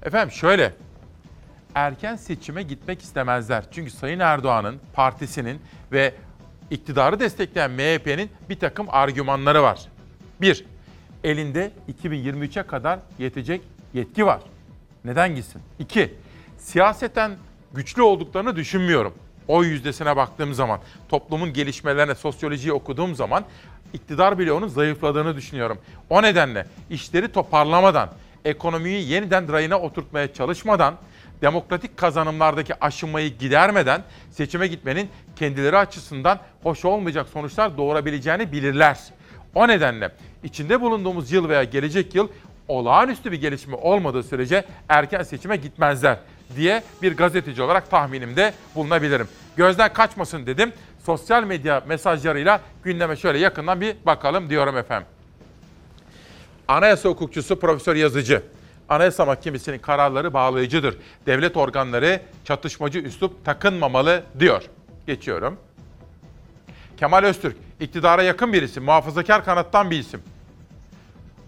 Efendim 0.03 0.33
şöyle, 0.33 0.73
erken 1.75 2.17
seçime 2.17 2.63
gitmek 2.63 3.03
istemezler. 3.03 3.65
Çünkü 3.71 3.91
Sayın 3.91 4.21
Erdoğan'ın 4.21 4.81
partisinin 4.93 5.61
ve 5.93 6.15
iktidarı 6.71 7.21
destekleyen 7.21 7.71
MHP'nin 7.71 8.31
bir 8.49 8.59
takım 8.59 8.87
argümanları 8.91 9.63
var. 9.63 9.79
Bir, 10.41 10.65
elinde 11.25 11.71
2023'e 12.03 12.63
kadar 12.63 12.99
yetecek 13.19 13.61
yetki 13.95 14.27
var. 14.27 14.41
Neden 15.05 15.35
gitsin? 15.35 15.63
İki, 15.79 16.15
siyaseten 16.59 17.33
güçlü 17.73 18.03
olduklarını 18.03 18.57
düşünmüyorum. 18.57 19.15
Oy 19.49 19.67
yüzdesine 19.67 20.17
baktığım 20.17 20.55
zaman, 20.55 20.81
toplumun 21.09 21.53
gelişmelerine, 21.53 22.15
sosyolojiyi 22.15 22.73
okuduğum 22.73 23.15
zaman 23.15 23.45
iktidar 23.93 24.39
bloğunun 24.39 24.69
zayıfladığını 24.69 25.37
düşünüyorum. 25.37 25.79
O 26.11 26.23
nedenle 26.23 26.67
işleri 26.91 27.33
toparlamadan, 27.33 28.09
ekonomiyi 28.45 29.09
yeniden 29.09 29.53
rayına 29.53 29.79
oturtmaya 29.81 30.33
çalışmadan, 30.33 30.95
demokratik 31.43 31.97
kazanımlardaki 31.97 32.85
aşınmayı 32.85 33.39
gidermeden 33.39 34.03
seçime 34.31 34.67
gitmenin 34.67 35.09
kendileri 35.37 35.77
açısından 35.77 36.39
hoş 36.63 36.85
olmayacak 36.85 37.27
sonuçlar 37.33 37.77
doğurabileceğini 37.77 38.53
bilirler. 38.53 38.99
O 39.55 39.69
nedenle 39.69 40.11
içinde 40.45 40.81
bulunduğumuz 40.81 41.33
yıl 41.33 41.49
veya 41.49 41.65
gelecek 41.65 42.15
yıl 42.15 42.29
olağanüstü 42.69 43.33
bir 43.33 43.41
gelişme 43.41 43.77
olmadığı 43.77 44.23
sürece 44.23 44.65
erken 44.89 45.23
seçime 45.23 45.57
gitmezler 45.57 46.19
diye 46.57 46.83
bir 47.03 47.17
gazeteci 47.17 47.63
olarak 47.63 47.91
tahminimde 47.91 48.55
bulunabilirim. 48.75 49.29
Gözden 49.57 49.93
kaçmasın 49.93 50.47
dedim. 50.47 50.73
Sosyal 51.07 51.45
medya 51.45 51.83
mesajlarıyla 51.89 52.61
gündeme 52.85 53.17
şöyle 53.17 53.39
yakından 53.39 53.81
bir 53.81 53.97
bakalım 54.07 54.51
diyorum 54.51 54.77
efendim. 54.77 55.09
Anayasa 56.69 57.09
hukukçusu 57.09 57.61
Profesör 57.61 57.97
Yazıcı. 57.97 58.43
Anayasa 58.89 59.25
Mahkemesi'nin 59.25 59.79
kararları 59.79 60.35
bağlayıcıdır. 60.35 60.97
Devlet 61.27 61.57
organları 61.57 62.21
çatışmacı 62.45 62.99
üslup 62.99 63.45
takınmamalı 63.45 64.23
diyor. 64.39 64.63
Geçiyorum. 65.07 65.59
Kemal 66.97 67.23
Öztürk, 67.25 67.57
iktidara 67.83 68.23
yakın 68.23 68.53
bir 68.53 68.63
isim, 68.63 68.85
muhafazakar 68.85 69.45
kanattan 69.45 69.91
bir 69.91 69.99
isim. 69.99 70.23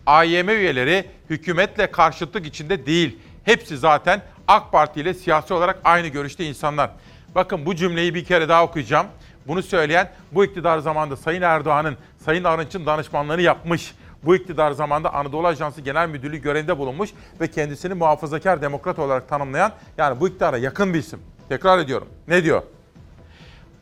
AYM 0.07 0.49
üyeleri 0.49 1.11
hükümetle 1.31 1.91
karşıtlık 1.91 2.47
içinde 2.47 2.87
değil. 2.87 3.19
Hepsi 3.45 3.77
zaten 3.79 4.23
AK 4.49 4.73
Parti 4.73 5.01
ile 5.01 5.15
siyasi 5.15 5.55
olarak 5.55 5.79
aynı 5.85 6.09
görüşte 6.09 6.45
insanlar. 6.45 6.91
Bakın 7.35 7.67
bu 7.67 7.77
cümleyi 7.77 8.15
bir 8.15 8.25
kere 8.25 8.49
daha 8.49 8.65
okuyacağım. 8.65 9.07
Bunu 9.47 9.63
söyleyen 9.63 10.11
bu 10.33 10.45
iktidar 10.45 10.79
zamanında 10.79 11.17
Sayın 11.17 11.43
Erdoğan'ın, 11.43 11.97
Sayın 12.25 12.45
Arınç'ın 12.45 12.87
danışmanlığını 12.87 13.43
yapmış. 13.43 13.95
Bu 14.23 14.37
iktidar 14.37 14.73
zamanında 14.73 15.15
Anadolu 15.15 15.47
Ajansı 15.47 15.81
Genel 15.81 16.09
Müdürlüğü 16.09 16.43
görevinde 16.43 16.79
bulunmuş 16.79 17.11
ve 17.41 17.51
kendisini 17.51 17.95
muhafazakar 17.95 18.63
demokrat 18.63 18.99
olarak 18.99 19.29
tanımlayan 19.29 19.73
yani 19.99 20.21
bu 20.21 20.29
iktidara 20.29 20.59
yakın 20.59 20.95
bir 20.95 20.99
isim. 20.99 21.21
Tekrar 21.49 21.79
ediyorum. 21.79 22.09
Ne 22.29 22.45
diyor? 22.45 22.63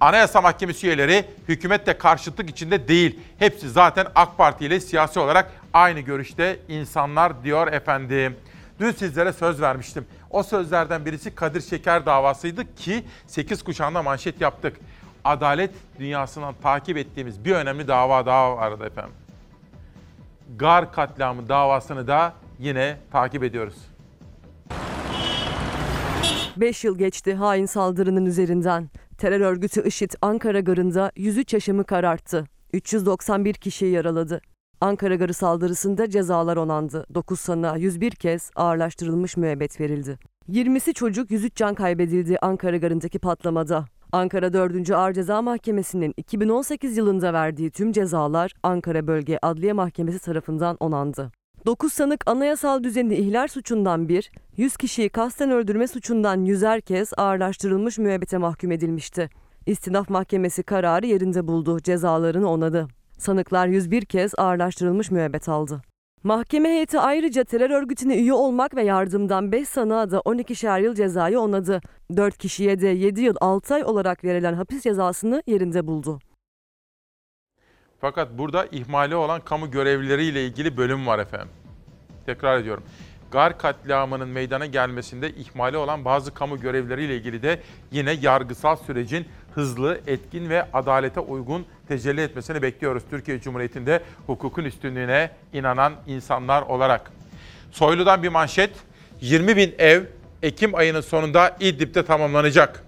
Anayasa 0.03 0.41
Mahkemesi 0.41 0.87
üyeleri 0.87 1.25
hükümette 1.49 1.99
karşıtlık 1.99 2.51
içinde 2.51 2.89
değil. 2.89 3.21
Hepsi 3.39 3.71
zaten 3.71 4.07
AK 4.15 4.39
Parti 4.39 4.67
ile 4.67 4.81
siyasi 4.81 5.21
olarak 5.21 5.53
aynı 5.73 6.01
görüşte 6.01 6.59
insanlar 6.69 7.45
diyor 7.45 7.73
efendim. 7.73 8.37
Dün 8.81 8.91
sizlere 8.91 9.33
söz 9.33 9.61
vermiştim. 9.61 10.07
O 10.31 10.43
sözlerden 10.43 11.07
birisi 11.07 11.35
Kadir 11.35 11.61
Şeker 11.61 12.07
davasıydı 12.07 12.75
ki 12.75 13.05
8 13.27 13.63
kuşağında 13.63 14.03
manşet 14.03 14.41
yaptık. 14.41 14.77
Adalet 15.25 15.71
dünyasından 15.99 16.55
takip 16.63 16.97
ettiğimiz 16.97 17.45
bir 17.45 17.53
önemli 17.53 17.89
dava 17.89 18.27
daha 18.27 18.57
vardı 18.57 18.87
efendim. 18.87 19.15
Gar 20.57 20.93
katliamı 20.93 21.49
davasını 21.49 22.07
da 22.07 22.33
yine 22.59 22.97
takip 23.13 23.45
ediyoruz. 23.45 23.77
5 26.57 26.85
yıl 26.85 26.99
geçti 26.99 27.35
hain 27.35 27.67
saldırının 27.67 28.27
üzerinden. 28.27 28.89
Terör 29.23 29.41
örgütü 29.41 29.89
IŞİD 29.89 30.11
Ankara 30.23 30.61
Garı'nda 30.61 31.13
103 31.17 31.55
yaşamı 31.55 31.85
kararttı. 31.85 32.45
391 32.73 33.55
kişiyi 33.55 33.93
yaraladı. 33.93 34.41
Ankara 34.81 35.15
Garı 35.15 35.35
saldırısında 35.35 36.11
cezalar 36.11 36.57
onandı. 36.57 37.07
9 37.15 37.41
sanığa 37.41 37.77
101 37.77 38.11
kez 38.11 38.51
ağırlaştırılmış 38.57 39.37
müebbet 39.37 39.81
verildi. 39.81 40.19
20'si 40.49 40.95
çocuk 40.95 41.31
103 41.31 41.57
can 41.57 41.75
kaybedildi 41.75 42.39
Ankara 42.43 42.77
Garı'ndaki 42.77 43.19
patlamada. 43.19 43.85
Ankara 44.13 44.53
4. 44.53 44.91
Ağır 44.91 45.13
Ceza 45.13 45.43
Mahkemesi'nin 45.43 46.15
2018 46.17 46.97
yılında 46.97 47.33
verdiği 47.33 47.71
tüm 47.71 47.93
cezalar 47.93 48.53
Ankara 48.63 49.07
Bölge 49.07 49.39
Adliye 49.43 49.73
Mahkemesi 49.73 50.19
tarafından 50.19 50.77
onandı. 50.81 51.33
9 51.67 51.93
sanık 51.93 52.31
anayasal 52.31 52.85
düzeni 52.85 53.15
ihlal 53.15 53.49
suçundan 53.49 54.09
bir, 54.09 54.31
100 54.57 54.77
kişiyi 54.77 55.09
kasten 55.09 55.51
öldürme 55.51 55.87
suçundan 55.87 56.45
yüzer 56.45 56.81
kez 56.81 57.13
ağırlaştırılmış 57.17 57.99
müebbete 57.99 58.39
mahkum 58.39 58.73
edilmişti. 58.73 59.31
İstinaf 59.67 60.11
Mahkemesi 60.11 60.63
kararı 60.63 61.07
yerinde 61.07 61.47
buldu, 61.49 61.81
cezalarını 61.81 62.51
onadı. 62.51 62.89
Sanıklar 63.19 63.67
101 63.67 64.05
kez 64.05 64.33
ağırlaştırılmış 64.39 65.11
müebbet 65.11 65.49
aldı. 65.49 65.83
Mahkeme 66.23 66.69
heyeti 66.69 66.99
ayrıca 66.99 67.45
terör 67.45 67.71
örgütüne 67.71 68.17
üye 68.17 68.33
olmak 68.33 68.77
ve 68.77 68.83
yardımdan 68.83 69.53
5 69.53 69.69
sanığa 69.69 70.11
da 70.11 70.19
12'şer 70.19 70.83
yıl 70.83 70.95
cezayı 70.95 71.41
onadı. 71.41 71.81
4 72.17 72.39
kişiye 72.39 72.81
de 72.81 72.89
7 72.89 73.21
yıl 73.21 73.35
6 73.41 73.75
ay 73.75 73.85
olarak 73.85 74.25
verilen 74.25 74.55
hapis 74.55 74.83
cezasını 74.83 75.43
yerinde 75.47 75.87
buldu. 75.87 76.19
Fakat 78.03 78.29
burada 78.39 78.67
ihmali 78.67 79.17
olan 79.17 79.41
kamu 79.41 79.71
görevlileriyle 79.71 80.47
ilgili 80.47 80.77
bölüm 80.77 81.07
var 81.07 81.19
efendim. 81.19 81.49
Tekrar 82.27 82.61
ediyorum. 82.61 82.85
Gar 83.31 83.59
katliamının 83.59 84.29
meydana 84.29 84.67
gelmesinde 84.67 85.31
ihmali 85.31 85.77
olan 85.77 86.05
bazı 86.05 86.35
kamu 86.35 86.61
görevlileriyle 86.61 87.17
ilgili 87.17 87.43
de 87.43 87.61
yine 87.91 88.13
yargısal 88.13 88.77
sürecin 88.77 89.29
hızlı, 89.55 90.01
etkin 90.07 90.51
ve 90.51 90.67
adalete 90.73 91.21
uygun 91.21 91.67
tecelli 91.89 92.21
etmesini 92.21 92.63
bekliyoruz. 92.63 93.03
Türkiye 93.11 93.41
Cumhuriyeti'nde 93.41 94.03
hukukun 94.27 94.65
üstünlüğüne 94.65 95.31
inanan 95.53 95.93
insanlar 96.07 96.63
olarak. 96.63 97.11
Soylu'dan 97.71 98.23
bir 98.23 98.29
manşet. 98.29 98.71
20 99.21 99.57
bin 99.57 99.75
ev 99.79 100.03
Ekim 100.43 100.75
ayının 100.75 101.01
sonunda 101.01 101.57
İdlib'de 101.61 102.05
tamamlanacak. 102.05 102.85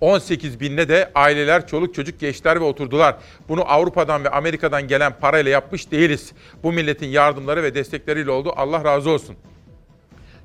18 0.00 0.60
binine 0.60 0.88
de 0.88 1.10
aileler, 1.14 1.66
çoluk 1.66 1.94
çocuk, 1.94 2.20
gençler 2.20 2.60
ve 2.60 2.64
oturdular. 2.64 3.16
Bunu 3.48 3.64
Avrupa'dan 3.70 4.24
ve 4.24 4.30
Amerika'dan 4.30 4.88
gelen 4.88 5.12
parayla 5.20 5.50
yapmış 5.50 5.90
değiliz. 5.90 6.32
Bu 6.62 6.72
milletin 6.72 7.06
yardımları 7.08 7.62
ve 7.62 7.74
destekleriyle 7.74 8.30
oldu. 8.30 8.52
Allah 8.56 8.84
razı 8.84 9.10
olsun. 9.10 9.36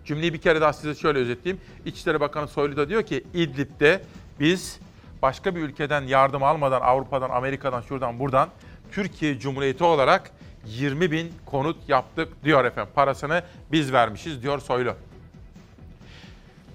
Cümleyi 0.06 0.34
bir 0.34 0.42
kere 0.42 0.62
daha 0.62 0.74
size 0.74 0.96
şöyle 0.96 1.20
özetleyeyim. 1.20 1.62
İçişleri 1.86 2.20
Bakanı 2.20 2.48
Soylu 2.48 2.78
da 2.78 2.90
diyor 2.90 3.04
ki 3.04 3.24
İdlib'de 3.34 4.02
biz 4.40 4.80
başka 5.22 5.56
bir 5.56 5.62
ülkeden 5.62 6.02
yardım 6.02 6.44
almadan 6.44 6.82
Avrupa'dan, 6.82 7.30
Amerika'dan, 7.30 7.82
şuradan 7.82 8.20
buradan 8.20 8.50
Türkiye 8.92 9.40
Cumhuriyeti 9.40 9.84
olarak 9.84 10.32
20 10.66 11.12
bin 11.12 11.34
konut 11.46 11.90
yaptık 11.90 12.44
diyor 12.44 12.66
efendim. 12.66 12.92
Parasını 12.96 13.44
biz 13.72 13.94
vermişiz 13.94 14.44
diyor 14.44 14.60
Soylu. 14.60 14.94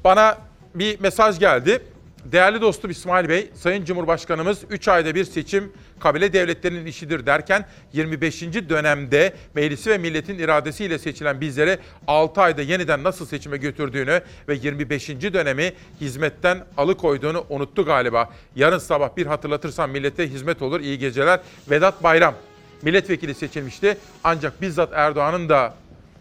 Bana 0.05 0.39
bir 0.74 1.01
mesaj 1.01 1.39
geldi. 1.39 1.83
Değerli 2.25 2.61
dostum 2.61 2.91
İsmail 2.91 3.29
Bey, 3.29 3.51
Sayın 3.55 3.85
Cumhurbaşkanımız 3.85 4.59
3 4.71 4.89
ayda 4.89 5.14
bir 5.14 5.25
seçim 5.25 5.73
kabile 6.01 6.33
devletlerinin 6.33 6.87
işidir 6.87 7.27
derken 7.27 7.66
25. 7.93 8.43
dönemde 8.43 9.35
meclisi 9.55 9.91
ve 9.91 9.99
milletin 9.99 10.39
iradesiyle 10.39 10.99
seçilen 10.99 11.41
bizleri 11.41 11.79
6 12.07 12.41
ayda 12.41 12.62
yeniden 12.62 13.05
nasıl 13.05 13.27
seçime 13.27 13.57
götürdüğünü 13.57 14.21
ve 14.49 14.55
25. 14.55 15.09
dönemi 15.09 15.73
hizmetten 16.01 16.64
alıkoyduğunu 16.77 17.47
unuttu 17.49 17.85
galiba. 17.85 18.31
Yarın 18.57 18.79
sabah 18.79 19.16
bir 19.16 19.27
hatırlatırsam 19.27 19.91
millete 19.91 20.29
hizmet 20.29 20.62
olur. 20.62 20.81
İyi 20.81 20.99
geceler. 20.99 21.41
Vedat 21.71 22.03
Bayram 22.03 22.35
milletvekili 22.83 23.35
seçilmişti. 23.35 23.99
Ancak 24.25 24.62
bizzat 24.62 24.91
Erdoğan'ın 24.93 25.49
da 25.49 25.75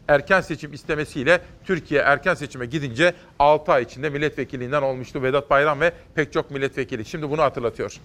erken 0.09 0.41
seçim 0.41 0.73
istemesiyle 0.73 1.41
Türkiye 1.65 2.01
erken 2.01 2.33
seçime 2.33 2.65
gidince 2.65 3.13
6 3.39 3.71
ay 3.71 3.83
içinde 3.83 4.09
milletvekilinden 4.09 4.81
olmuştu 4.81 5.23
Vedat 5.23 5.49
Bayram 5.49 5.79
ve 5.79 5.93
pek 6.15 6.33
çok 6.33 6.51
milletvekili. 6.51 7.05
Şimdi 7.05 7.29
bunu 7.29 7.41
hatırlatıyor. 7.41 7.99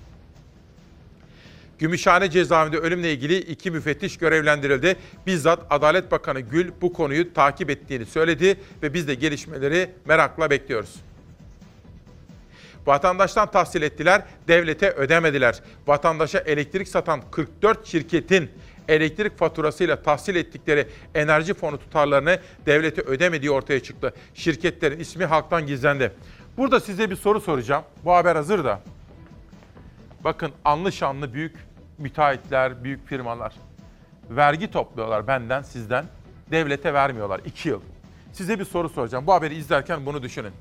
Gümüşhane 1.78 2.30
cezaevinde 2.30 2.78
ölümle 2.78 3.12
ilgili 3.12 3.38
iki 3.38 3.70
müfettiş 3.70 4.16
görevlendirildi. 4.18 4.96
Bizzat 5.26 5.66
Adalet 5.70 6.10
Bakanı 6.10 6.40
Gül 6.40 6.72
bu 6.80 6.92
konuyu 6.92 7.34
takip 7.34 7.70
ettiğini 7.70 8.06
söyledi 8.06 8.56
ve 8.82 8.94
biz 8.94 9.08
de 9.08 9.14
gelişmeleri 9.14 9.90
merakla 10.04 10.50
bekliyoruz. 10.50 10.94
Vatandaştan 12.86 13.50
tahsil 13.50 13.82
ettiler, 13.82 14.22
devlete 14.48 14.90
ödemediler. 14.90 15.60
Vatandaşa 15.86 16.38
elektrik 16.38 16.88
satan 16.88 17.20
44 17.30 17.86
şirketin 17.86 18.50
elektrik 18.88 19.38
faturasıyla 19.38 20.02
tahsil 20.02 20.36
ettikleri 20.36 20.88
enerji 21.14 21.54
fonu 21.54 21.78
tutarlarını 21.78 22.38
devlete 22.66 23.02
ödemediği 23.02 23.50
ortaya 23.50 23.82
çıktı. 23.82 24.14
Şirketlerin 24.34 25.00
ismi 25.00 25.24
halktan 25.24 25.66
gizlendi. 25.66 26.12
Burada 26.56 26.80
size 26.80 27.10
bir 27.10 27.16
soru 27.16 27.40
soracağım. 27.40 27.84
Bu 28.04 28.12
haber 28.12 28.36
hazır 28.36 28.64
da. 28.64 28.80
Bakın 30.24 30.52
anlı 30.64 30.92
şanlı 30.92 31.34
büyük 31.34 31.56
müteahhitler, 31.98 32.84
büyük 32.84 33.06
firmalar 33.06 33.54
vergi 34.30 34.70
topluyorlar 34.70 35.26
benden, 35.26 35.62
sizden. 35.62 36.04
Devlete 36.50 36.94
vermiyorlar 36.94 37.40
2 37.44 37.68
yıl. 37.68 37.80
Size 38.32 38.58
bir 38.58 38.64
soru 38.64 38.88
soracağım. 38.88 39.26
Bu 39.26 39.32
haberi 39.32 39.54
izlerken 39.54 40.06
bunu 40.06 40.22
düşünün. 40.22 40.52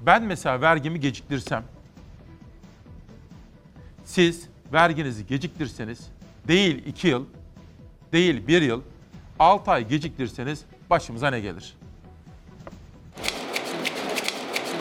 Ben 0.00 0.22
mesela 0.22 0.60
vergimi 0.60 1.00
geciktirsem, 1.00 1.64
siz 4.04 4.48
verginizi 4.72 5.26
geciktirseniz 5.26 6.08
değil 6.48 6.86
2 6.86 7.08
yıl, 7.08 7.26
değil 8.12 8.46
1 8.46 8.62
yıl, 8.62 8.80
6 9.38 9.70
ay 9.70 9.88
geciktirseniz 9.88 10.60
başımıza 10.90 11.30
ne 11.30 11.40
gelir? 11.40 11.76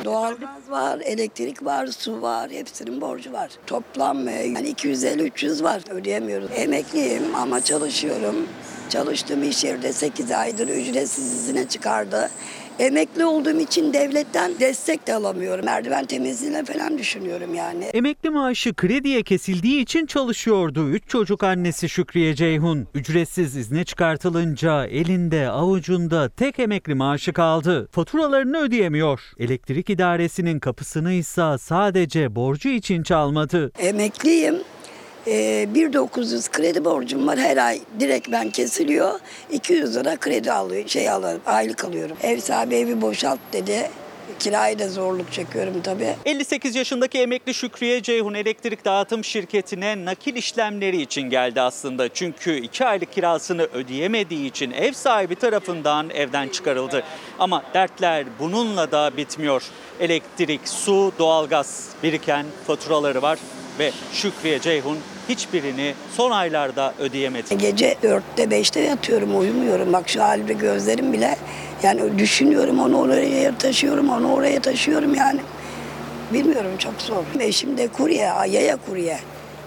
Doğalgaz 0.05 0.69
var, 0.69 0.99
elektrik 0.99 1.65
var, 1.65 1.87
su 1.87 2.21
var, 2.21 2.51
hepsinin 2.51 3.01
borcu 3.01 3.33
var. 3.33 3.51
Toplam 3.67 4.27
e, 4.27 4.31
yani 4.31 4.71
250-300 4.71 5.63
var. 5.63 5.81
Ödeyemiyoruz. 5.89 6.49
Emekliyim 6.55 7.35
ama 7.35 7.61
çalışıyorum. 7.63 8.35
Çalıştığım 8.89 9.43
iş 9.43 9.63
yerde 9.63 9.93
8 9.93 10.31
aydır 10.31 10.67
ücretsiz 10.67 11.33
izine 11.33 11.67
çıkardı. 11.67 12.29
Emekli 12.79 13.25
olduğum 13.25 13.59
için 13.59 13.93
devletten 13.93 14.51
destek 14.59 15.07
de 15.07 15.13
alamıyorum. 15.13 15.65
Merdiven 15.65 16.05
temizliğine 16.05 16.65
falan 16.65 16.97
düşünüyorum 16.97 17.55
yani. 17.55 17.83
Emekli 17.83 18.29
maaşı 18.29 18.73
krediye 18.73 19.23
kesildiği 19.23 19.81
için 19.81 20.05
çalışıyordu. 20.05 20.89
Üç 20.89 21.03
çocuk 21.07 21.43
annesi 21.43 21.89
Şükriye 21.89 22.35
Ceyhun. 22.35 22.87
Ücretsiz 22.95 23.55
izne 23.55 23.83
çıkartılınca 23.83 24.85
elinde 24.85 25.49
avucunda 25.49 26.29
tek 26.29 26.59
emekli 26.59 26.95
maaşı 26.95 27.33
kaldı. 27.33 27.87
Faturalarını 27.91 28.57
ödeyemiyor. 28.57 29.21
Elektrik 29.39 29.89
idaresinin 29.89 30.59
kapısını 30.59 31.13
ise 31.13 31.57
sadece 31.59 32.35
borcu 32.35 32.69
için 32.69 33.03
çalmadı. 33.03 33.71
Emekliyim. 33.79 34.55
Ee, 35.27 35.67
1900 35.73 36.49
kredi 36.49 36.85
borcum 36.85 37.27
var 37.27 37.39
her 37.39 37.57
ay 37.57 37.79
direkt 37.99 38.31
ben 38.31 38.49
kesiliyor. 38.49 39.19
200 39.51 39.95
lira 39.95 40.17
kredi 40.17 40.51
alıyor, 40.51 40.87
şey 40.87 41.09
alıyorum, 41.09 41.41
aylık 41.45 41.85
alıyorum. 41.85 42.17
Ev 42.23 42.39
sahibi 42.39 42.75
evi 42.75 43.01
boşalt 43.01 43.39
dedi. 43.53 43.89
Kirayı 44.39 44.79
da 44.79 44.89
zorluk 44.89 45.31
çekiyorum 45.31 45.81
tabii. 45.83 46.15
58 46.25 46.75
yaşındaki 46.75 47.19
emekli 47.19 47.53
Şükriye 47.53 48.01
Ceyhun 48.01 48.33
elektrik 48.33 48.85
dağıtım 48.85 49.23
şirketine 49.23 50.05
nakil 50.05 50.35
işlemleri 50.35 51.01
için 51.01 51.21
geldi 51.21 51.61
aslında. 51.61 52.09
Çünkü 52.09 52.55
2 52.55 52.85
aylık 52.85 53.13
kirasını 53.13 53.61
ödeyemediği 53.61 54.49
için 54.49 54.71
ev 54.71 54.93
sahibi 54.93 55.35
tarafından 55.35 56.09
evden 56.09 56.47
çıkarıldı. 56.47 57.03
Ama 57.39 57.63
dertler 57.73 58.25
bununla 58.39 58.91
da 58.91 59.17
bitmiyor. 59.17 59.63
Elektrik, 59.99 60.67
su, 60.67 61.11
doğalgaz 61.19 61.89
biriken 62.03 62.45
faturaları 62.67 63.21
var 63.21 63.39
ve 63.81 63.91
Şükriye 64.13 64.59
Ceyhun 64.59 64.97
hiçbirini 65.29 65.93
son 66.17 66.31
aylarda 66.31 66.93
ödeyemedi. 66.99 67.57
Gece 67.57 67.93
4'te 68.03 68.43
5'te 68.43 68.79
yatıyorum 68.79 69.39
uyumuyorum. 69.39 69.93
Bak 69.93 70.09
şu 70.09 70.23
halimde 70.23 70.53
gözlerim 70.53 71.13
bile 71.13 71.37
yani 71.83 72.19
düşünüyorum 72.19 72.79
onu 72.79 73.01
oraya 73.01 73.57
taşıyorum 73.57 74.09
onu 74.09 74.33
oraya 74.33 74.61
taşıyorum 74.61 75.15
yani. 75.15 75.39
Bilmiyorum 76.33 76.71
çok 76.77 77.01
zor. 77.01 77.23
Eşim 77.39 77.77
de 77.77 77.87
kurye, 77.87 78.31
yaya 78.49 78.77
kurye. 78.89 79.19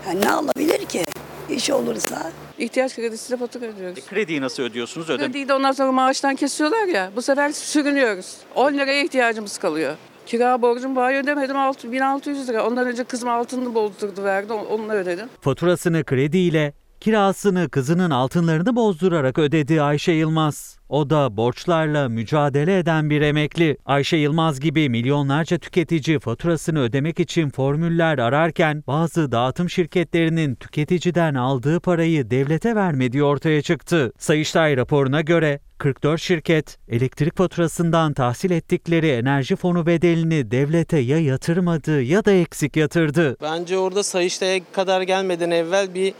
Yani 0.08 0.20
ne 0.20 0.30
alabilir 0.30 0.86
ki? 0.86 1.04
İş 1.50 1.70
olursa. 1.70 2.32
İhtiyaç 2.58 2.94
kredisiyle 2.94 3.36
fatura 3.36 3.64
ödüyoruz. 3.64 4.06
Krediyi 4.06 4.40
nasıl 4.40 4.62
ödüyorsunuz? 4.62 5.10
Ödem 5.10 5.26
Krediyi 5.26 5.48
de 5.48 5.54
ondan 5.54 5.72
sonra 5.72 5.92
maaştan 5.92 6.36
kesiyorlar 6.36 6.86
ya. 6.86 7.10
Bu 7.16 7.22
sefer 7.22 7.52
sürünüyoruz. 7.52 8.36
10 8.54 8.74
liraya 8.74 9.02
ihtiyacımız 9.02 9.58
kalıyor. 9.58 9.96
Kira 10.26 10.62
borcum 10.62 10.96
var 10.96 11.22
ödemedim 11.22 11.56
6 11.56 11.92
1600 11.92 12.48
lira. 12.48 12.66
Ondan 12.66 12.86
önce 12.86 13.04
kızım 13.04 13.28
altını 13.28 13.74
bozdurdu 13.74 14.24
verdi. 14.24 14.52
Onunla 14.52 14.92
ödedim. 14.94 15.28
Faturasını 15.40 16.04
krediyle, 16.04 16.72
kirasını 17.00 17.68
kızının 17.70 18.10
altınlarını 18.10 18.76
bozdurarak 18.76 19.38
ödedi 19.38 19.82
Ayşe 19.82 20.12
Yılmaz. 20.12 20.78
O 20.94 21.10
da 21.10 21.36
borçlarla 21.36 22.08
mücadele 22.08 22.78
eden 22.78 23.10
bir 23.10 23.20
emekli. 23.20 23.76
Ayşe 23.84 24.16
Yılmaz 24.16 24.60
gibi 24.60 24.88
milyonlarca 24.88 25.58
tüketici 25.58 26.18
faturasını 26.18 26.80
ödemek 26.80 27.20
için 27.20 27.50
formüller 27.50 28.18
ararken 28.18 28.84
bazı 28.86 29.32
dağıtım 29.32 29.70
şirketlerinin 29.70 30.54
tüketiciden 30.54 31.34
aldığı 31.34 31.80
parayı 31.80 32.30
devlete 32.30 32.74
vermediği 32.74 33.22
ortaya 33.22 33.62
çıktı. 33.62 34.12
Sayıştay 34.18 34.76
raporuna 34.76 35.20
göre 35.20 35.60
44 35.78 36.20
şirket 36.20 36.78
elektrik 36.88 37.36
faturasından 37.36 38.12
tahsil 38.12 38.50
ettikleri 38.50 39.08
enerji 39.08 39.56
fonu 39.56 39.86
bedelini 39.86 40.50
devlete 40.50 40.98
ya 40.98 41.18
yatırmadı 41.18 42.02
ya 42.02 42.24
da 42.24 42.32
eksik 42.32 42.76
yatırdı. 42.76 43.36
Bence 43.42 43.78
orada 43.78 44.02
Sayıştay'a 44.02 44.60
kadar 44.72 45.02
gelmeden 45.02 45.50
evvel 45.50 45.94
bir 45.94 46.14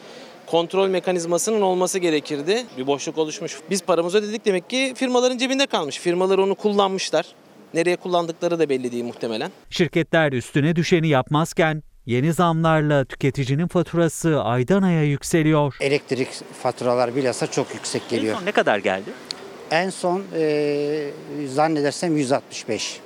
kontrol 0.47 0.89
mekanizmasının 0.89 1.61
olması 1.61 1.99
gerekirdi. 1.99 2.65
Bir 2.79 2.87
boşluk 2.87 3.19
oluşmuş. 3.19 3.59
Biz 3.71 3.83
paramızı 3.83 4.19
ödedik 4.19 4.45
demek 4.45 4.71
ki 4.71 4.93
firmaların 4.97 5.39
cebinde 5.39 5.67
kalmış. 5.67 5.99
Firmalar 5.99 6.39
onu 6.39 6.55
kullanmışlar. 6.55 7.27
Nereye 7.75 7.97
kullandıkları 7.97 8.59
da 8.59 8.69
belli 8.69 8.93
değil 8.93 9.05
muhtemelen. 9.05 9.51
Şirketler 9.71 10.33
üstüne 10.33 10.77
düşeni 10.77 11.09
yapmazken 11.09 11.83
yeni 12.07 12.33
zamlarla 12.33 13.05
tüketicinin 13.05 13.67
faturası 13.69 14.43
aydan 14.43 14.83
aya 14.83 15.05
yükseliyor. 15.05 15.77
Elektrik 15.81 16.29
faturalar 16.63 17.17
bilhassa 17.17 17.47
çok 17.47 17.75
yüksek 17.75 18.09
geliyor. 18.09 18.35
En 18.35 18.39
son 18.39 18.47
ne 18.47 18.53
kadar 18.53 18.79
geldi? 18.79 19.11
En 19.71 19.91
son 19.91 20.23
e, 20.37 21.11
zannedersem 21.49 22.17
165. 22.17 23.01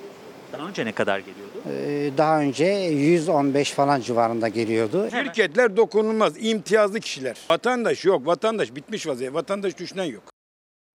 Daha 0.52 0.68
önce 0.68 0.84
ne 0.84 0.92
kadar 0.92 1.18
geliyordu? 1.18 1.47
E, 1.66 2.10
daha 2.18 2.40
önce 2.40 2.64
115 2.64 3.72
falan 3.72 4.00
civarında 4.00 4.48
geliyordu. 4.48 5.10
Şirketler 5.10 5.76
dokunulmaz, 5.76 6.34
imtiyazlı 6.44 7.00
kişiler. 7.00 7.36
Vatandaş 7.50 8.04
yok, 8.04 8.26
vatandaş 8.26 8.74
bitmiş 8.74 9.06
vaziyette. 9.06 9.34
Vatandaş 9.34 9.78
düşünen 9.78 10.04
yok. 10.04 10.22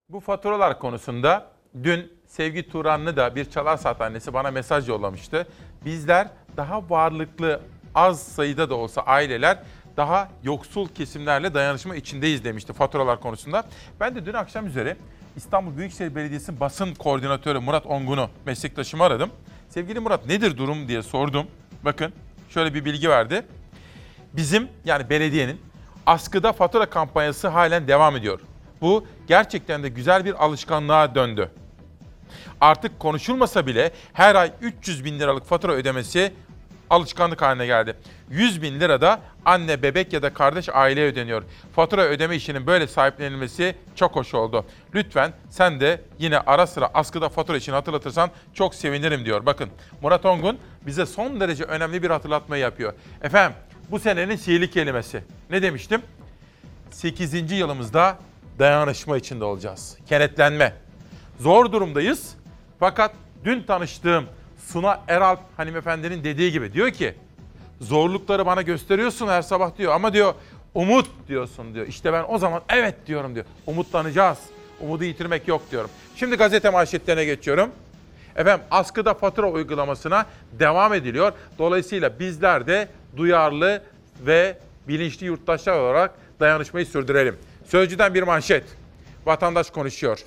Bu 0.09 0.19
faturalar 0.19 0.79
konusunda 0.79 1.47
dün 1.83 2.11
Sevgi 2.27 2.69
Turanlı 2.69 3.17
da 3.17 3.35
bir 3.35 3.45
çalar 3.49 3.77
saat 3.77 4.01
annesi 4.01 4.33
bana 4.33 4.51
mesaj 4.51 4.89
yollamıştı. 4.89 5.47
Bizler 5.85 6.27
daha 6.57 6.89
varlıklı 6.89 7.61
az 7.95 8.23
sayıda 8.23 8.69
da 8.69 8.75
olsa 8.75 9.01
aileler 9.01 9.57
daha 9.97 10.29
yoksul 10.43 10.87
kesimlerle 10.87 11.53
dayanışma 11.53 11.95
içindeyiz 11.95 12.43
demişti 12.43 12.73
faturalar 12.73 13.19
konusunda. 13.19 13.63
Ben 13.99 14.15
de 14.15 14.25
dün 14.25 14.33
akşam 14.33 14.67
üzere 14.67 14.97
İstanbul 15.35 15.77
Büyükşehir 15.77 16.15
Belediyesi 16.15 16.59
basın 16.59 16.93
koordinatörü 16.93 17.59
Murat 17.59 17.85
Ongun'u 17.85 18.29
meslektaşımı 18.45 19.03
aradım. 19.03 19.31
Sevgili 19.73 19.99
Murat 19.99 20.25
nedir 20.25 20.57
durum 20.57 20.87
diye 20.87 21.03
sordum. 21.03 21.47
Bakın 21.85 22.13
şöyle 22.49 22.73
bir 22.73 22.85
bilgi 22.85 23.09
verdi. 23.09 23.45
Bizim 24.33 24.67
yani 24.85 25.09
belediyenin 25.09 25.61
askıda 26.05 26.53
fatura 26.53 26.85
kampanyası 26.85 27.47
halen 27.47 27.87
devam 27.87 28.15
ediyor. 28.15 28.39
Bu 28.81 29.05
gerçekten 29.27 29.83
de 29.83 29.89
güzel 29.89 30.25
bir 30.25 30.45
alışkanlığa 30.45 31.15
döndü. 31.15 31.51
Artık 32.61 32.99
konuşulmasa 32.99 33.67
bile 33.67 33.91
her 34.13 34.35
ay 34.35 34.51
300 34.61 35.05
bin 35.05 35.19
liralık 35.19 35.45
fatura 35.45 35.71
ödemesi 35.71 36.33
alışkanlık 36.89 37.41
haline 37.41 37.65
geldi. 37.65 37.95
100 38.29 38.61
bin 38.61 38.79
lira 38.79 39.01
da 39.01 39.19
anne, 39.45 39.81
bebek 39.81 40.13
ya 40.13 40.21
da 40.21 40.33
kardeş 40.33 40.69
aileye 40.69 41.07
ödeniyor. 41.07 41.43
Fatura 41.75 42.01
ödeme 42.01 42.35
işinin 42.35 42.67
böyle 42.67 42.87
sahiplenilmesi 42.87 43.75
çok 43.95 44.15
hoş 44.15 44.33
oldu. 44.33 44.65
Lütfen 44.95 45.33
sen 45.49 45.79
de 45.79 46.01
yine 46.19 46.39
ara 46.39 46.67
sıra 46.67 46.89
askıda 46.93 47.29
fatura 47.29 47.57
için 47.57 47.71
hatırlatırsan 47.71 48.29
çok 48.53 48.75
sevinirim 48.75 49.25
diyor. 49.25 49.45
Bakın 49.45 49.69
Murat 50.01 50.25
Ongun 50.25 50.57
bize 50.85 51.05
son 51.05 51.39
derece 51.39 51.63
önemli 51.63 52.03
bir 52.03 52.09
hatırlatma 52.09 52.57
yapıyor. 52.57 52.93
Efendim 53.21 53.57
bu 53.91 53.99
senenin 53.99 54.35
sihirli 54.35 54.71
kelimesi. 54.71 55.23
Ne 55.49 55.61
demiştim? 55.61 56.01
8. 56.91 57.51
yılımızda 57.51 58.17
dayanışma 58.59 59.17
içinde 59.17 59.43
olacağız. 59.43 59.97
Kenetlenme. 60.09 60.73
Zor 61.39 61.71
durumdayız. 61.71 62.35
Fakat 62.79 63.11
dün 63.45 63.63
tanıştığım 63.63 64.25
Suna 64.67 65.01
Eralp 65.07 65.39
hanımefendinin 65.57 66.23
dediği 66.23 66.51
gibi 66.51 66.73
diyor 66.73 66.89
ki 66.89 67.15
zorlukları 67.81 68.45
bana 68.45 68.61
gösteriyorsun 68.61 69.27
her 69.27 69.41
sabah 69.41 69.77
diyor 69.77 69.93
ama 69.93 70.13
diyor 70.13 70.33
umut 70.73 71.09
diyorsun 71.27 71.73
diyor. 71.73 71.87
İşte 71.87 72.13
ben 72.13 72.25
o 72.27 72.37
zaman 72.37 72.61
evet 72.69 72.95
diyorum 73.07 73.35
diyor. 73.35 73.45
Umutlanacağız. 73.67 74.37
Umudu 74.79 75.03
yitirmek 75.03 75.47
yok 75.47 75.61
diyorum. 75.71 75.89
Şimdi 76.15 76.35
gazete 76.35 76.69
manşetlerine 76.69 77.25
geçiyorum. 77.25 77.69
Efendim 78.35 78.65
askıda 78.71 79.13
fatura 79.13 79.51
uygulamasına 79.51 80.25
devam 80.59 80.93
ediliyor. 80.93 81.33
Dolayısıyla 81.59 82.19
bizler 82.19 82.67
de 82.67 82.87
duyarlı 83.17 83.81
ve 84.25 84.57
bilinçli 84.87 85.25
yurttaşlar 85.25 85.79
olarak 85.79 86.15
dayanışmayı 86.39 86.85
sürdürelim. 86.85 87.35
Sözcüden 87.67 88.13
bir 88.13 88.23
manşet. 88.23 88.63
Vatandaş 89.25 89.69
konuşuyor. 89.69 90.23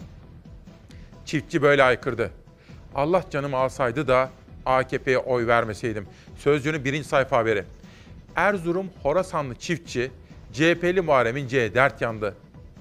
Çiftçi 1.24 1.62
böyle 1.62 1.82
aykırdı. 1.82 2.30
Allah 2.96 3.24
canımı 3.30 3.56
alsaydı 3.56 4.08
da 4.08 4.30
AKP'ye 4.66 5.18
oy 5.18 5.46
vermeseydim. 5.46 6.06
Sözcüğünün 6.38 6.84
birinci 6.84 7.08
sayfa 7.08 7.38
haberi. 7.38 7.64
Erzurum 8.36 8.86
Horasanlı 9.02 9.54
çiftçi 9.54 10.10
CHP'li 10.52 11.00
Muharrem 11.00 11.36
İnce'ye 11.36 11.74
dert 11.74 12.02
yandı. 12.02 12.34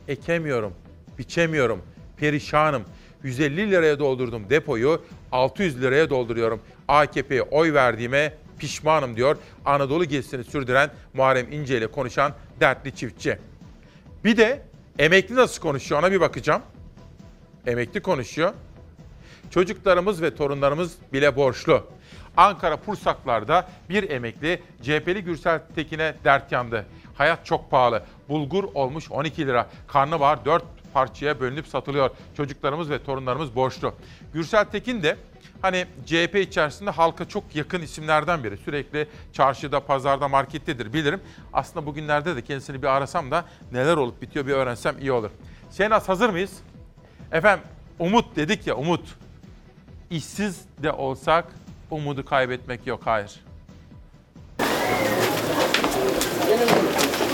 Ekemiyorum, 0.07 0.73
biçemiyorum, 1.17 1.81
perişanım. 2.17 2.83
150 3.23 3.71
liraya 3.71 3.99
doldurdum 3.99 4.49
depoyu, 4.49 5.01
600 5.31 5.81
liraya 5.81 6.09
dolduruyorum. 6.09 6.61
AKP'ye 6.87 7.41
oy 7.41 7.73
verdiğime 7.73 8.33
pişmanım 8.59 9.15
diyor. 9.15 9.37
Anadolu 9.65 10.05
gezisini 10.05 10.43
sürdüren 10.43 10.89
Muharrem 11.13 11.51
İnce 11.51 11.77
ile 11.77 11.87
konuşan 11.87 12.33
dertli 12.59 12.95
çiftçi. 12.95 13.37
Bir 14.23 14.37
de 14.37 14.61
emekli 14.99 15.35
nasıl 15.35 15.61
konuşuyor 15.61 16.01
ona 16.01 16.11
bir 16.11 16.21
bakacağım. 16.21 16.61
Emekli 17.67 18.01
konuşuyor. 18.01 18.53
Çocuklarımız 19.51 20.21
ve 20.21 20.35
torunlarımız 20.35 20.97
bile 21.13 21.35
borçlu. 21.35 21.83
Ankara 22.37 22.77
Pursaklar'da 22.77 23.67
bir 23.89 24.09
emekli 24.09 24.63
CHP'li 24.81 25.23
Gürsel 25.23 25.61
Tekin'e 25.75 26.15
dert 26.23 26.51
yandı. 26.51 26.85
Hayat 27.17 27.45
çok 27.45 27.71
pahalı. 27.71 28.03
Bulgur 28.29 28.63
olmuş 28.73 29.11
12 29.11 29.47
lira. 29.47 29.69
Karnabahar 29.87 30.45
4 30.45 30.63
parçaya 30.93 31.39
bölünüp 31.39 31.67
satılıyor. 31.67 32.09
Çocuklarımız 32.37 32.89
ve 32.89 33.03
torunlarımız 33.03 33.55
borçlu. 33.55 33.93
Gürsel 34.33 34.65
Tekin 34.65 35.03
de 35.03 35.17
hani 35.61 35.85
CHP 36.05 36.35
içerisinde 36.35 36.89
halka 36.89 37.27
çok 37.27 37.55
yakın 37.55 37.81
isimlerden 37.81 38.43
biri. 38.43 38.57
Sürekli 38.57 39.07
çarşıda, 39.33 39.79
pazarda, 39.79 40.27
markettedir 40.27 40.93
bilirim. 40.93 41.21
Aslında 41.53 41.85
bugünlerde 41.85 42.35
de 42.35 42.41
kendisini 42.41 42.81
bir 42.81 42.87
arasam 42.87 43.31
da 43.31 43.45
neler 43.71 43.97
olup 43.97 44.21
bitiyor 44.21 44.47
bir 44.47 44.53
öğrensem 44.53 44.95
iyi 44.99 45.11
olur. 45.11 45.29
Şenaz 45.77 46.09
hazır 46.09 46.29
mıyız? 46.29 46.53
Efendim 47.31 47.65
umut 47.99 48.35
dedik 48.35 48.67
ya 48.67 48.75
umut. 48.75 49.24
İşsiz 50.09 50.59
de 50.83 50.91
olsak 50.91 51.45
umudu 51.91 52.25
kaybetmek 52.25 52.87
yok 52.87 53.01
hayır. 53.05 53.31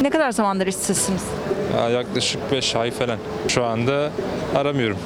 Ne 0.02 0.10
kadar 0.10 0.32
zamandır 0.32 0.68
işsizsiniz? 0.68 1.24
Ya 1.78 1.90
yaklaşık 1.90 2.52
5 2.52 2.76
ay 2.76 2.92
falan. 2.92 3.18
Şu 3.48 3.64
anda 3.64 4.12
aramıyorum. 4.56 4.98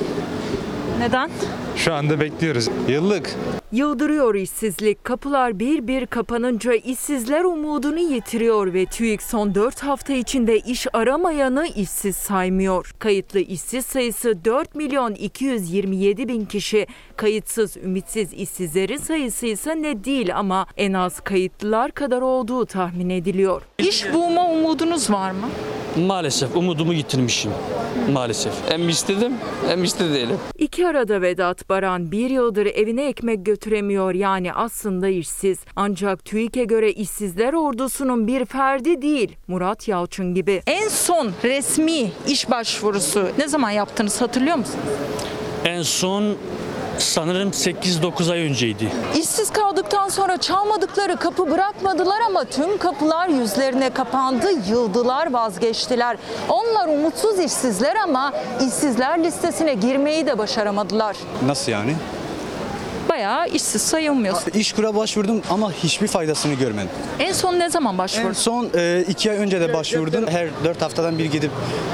Neden? 1.00 1.30
Şu 1.76 1.94
anda 1.94 2.20
bekliyoruz. 2.20 2.70
Yıllık. 2.88 3.36
Yıldırıyor 3.72 4.36
işsizlik. 4.36 5.04
Kapılar 5.04 5.60
bir 5.60 5.88
bir 5.88 6.06
kapanınca 6.06 6.74
işsizler 6.74 7.44
umudunu 7.44 8.00
yitiriyor 8.00 8.74
ve 8.74 8.86
TÜİK 8.86 9.24
son 9.24 9.56
4 9.56 9.84
hafta 9.84 10.14
içinde 10.14 10.60
iş 10.60 10.88
aramayanı 10.94 11.68
işsiz 11.76 12.16
saymıyor. 12.16 12.92
Kayıtlı 13.00 13.40
işsiz 13.40 13.86
sayısı 13.86 14.46
4 14.46 14.76
milyon 14.76 15.14
227 15.14 16.28
bin 16.28 16.46
kişi. 16.46 16.88
Kayıtsız, 17.16 17.78
ümitsiz 17.78 18.34
işsizlerin 18.34 18.98
sayısı 18.98 19.46
ise 19.46 19.82
ne 19.82 20.04
değil 20.04 20.38
ama 20.38 20.68
en 20.78 20.94
az 20.94 21.20
kayıtlılar 21.20 21.92
kadar 21.92 22.22
olduğu 22.22 22.66
tahmin 22.66 23.10
ediliyor. 23.10 23.62
İş 23.78 24.14
bulma 24.14 24.50
umudunuz 24.52 25.12
var 25.12 25.32
mı? 25.32 25.48
Maalesef 26.08 26.56
umudumu 26.56 26.94
yitirmişim. 26.94 27.52
Maalesef. 28.14 28.54
Hem 28.70 28.90
istedim 28.90 29.34
hem 29.68 29.84
iste 29.84 30.14
değilim. 30.14 30.38
İki 30.58 30.88
arada 30.88 31.22
Vedat 31.22 31.70
Baran 31.70 32.12
bir 32.12 32.30
yıldır 32.30 32.66
evine 32.66 33.08
ekmek 33.08 33.46
götüremiyor 33.56 34.14
yani 34.14 34.54
aslında 34.54 35.08
işsiz. 35.08 35.58
Ancak 35.76 36.26
TÜİK'e 36.26 36.64
göre 36.64 36.92
işsizler 36.92 37.54
ordusunun 37.54 38.28
bir 38.28 38.46
ferdi 38.46 39.02
değil 39.02 39.36
Murat 39.48 39.88
Yalçın 39.88 40.34
gibi. 40.34 40.62
En 40.68 40.88
son 40.88 41.32
resmi 41.44 42.12
iş 42.28 42.50
başvurusu 42.52 43.28
ne 43.38 43.48
zaman 43.48 43.70
yaptınız 43.70 44.22
hatırlıyor 44.22 44.56
musunuz? 44.58 44.86
En 45.66 45.82
son 45.82 46.36
sanırım 46.98 47.50
8-9 47.50 48.32
ay 48.32 48.40
önceydi. 48.40 48.92
İşsiz 49.18 49.52
kaldıktan 49.52 50.10
sonra 50.10 50.38
çalmadıkları 50.38 51.18
kapı 51.18 51.52
bırakmadılar 51.52 52.22
ama 52.28 52.44
tüm 52.44 52.78
kapılar 52.78 53.28
yüzlerine 53.30 53.90
kapandı, 53.90 54.48
yıldılar, 54.70 55.32
vazgeçtiler. 55.34 56.18
Onlar 56.50 56.88
umutsuz 56.88 57.40
işsizler 57.40 57.96
ama 57.96 58.34
işsizler 58.68 59.24
listesine 59.24 59.74
girmeyi 59.74 60.26
de 60.28 60.38
başaramadılar. 60.38 61.18
Nasıl 61.46 61.72
yani? 61.72 61.96
Bayağı 63.10 63.48
işsiz 63.48 63.82
sayılmıyorsun. 63.82 64.52
İşkura 64.52 64.96
başvurdum 64.96 65.42
ama 65.50 65.72
hiçbir 65.72 66.08
faydasını 66.08 66.54
görmedim. 66.54 66.90
En 67.20 67.32
son 67.34 67.60
ne 67.60 67.70
zaman 67.70 67.98
başvurdun? 67.98 68.30
En 68.30 68.34
son 68.34 68.70
e, 68.76 69.06
iki 69.10 69.32
ay 69.32 69.38
önce 69.38 69.62
de 69.62 69.74
başvurdum. 69.74 70.28
Her 70.28 70.48
dört 70.64 70.82
haftadan 70.82 71.20
bir 71.20 71.26
gidip 71.26 71.52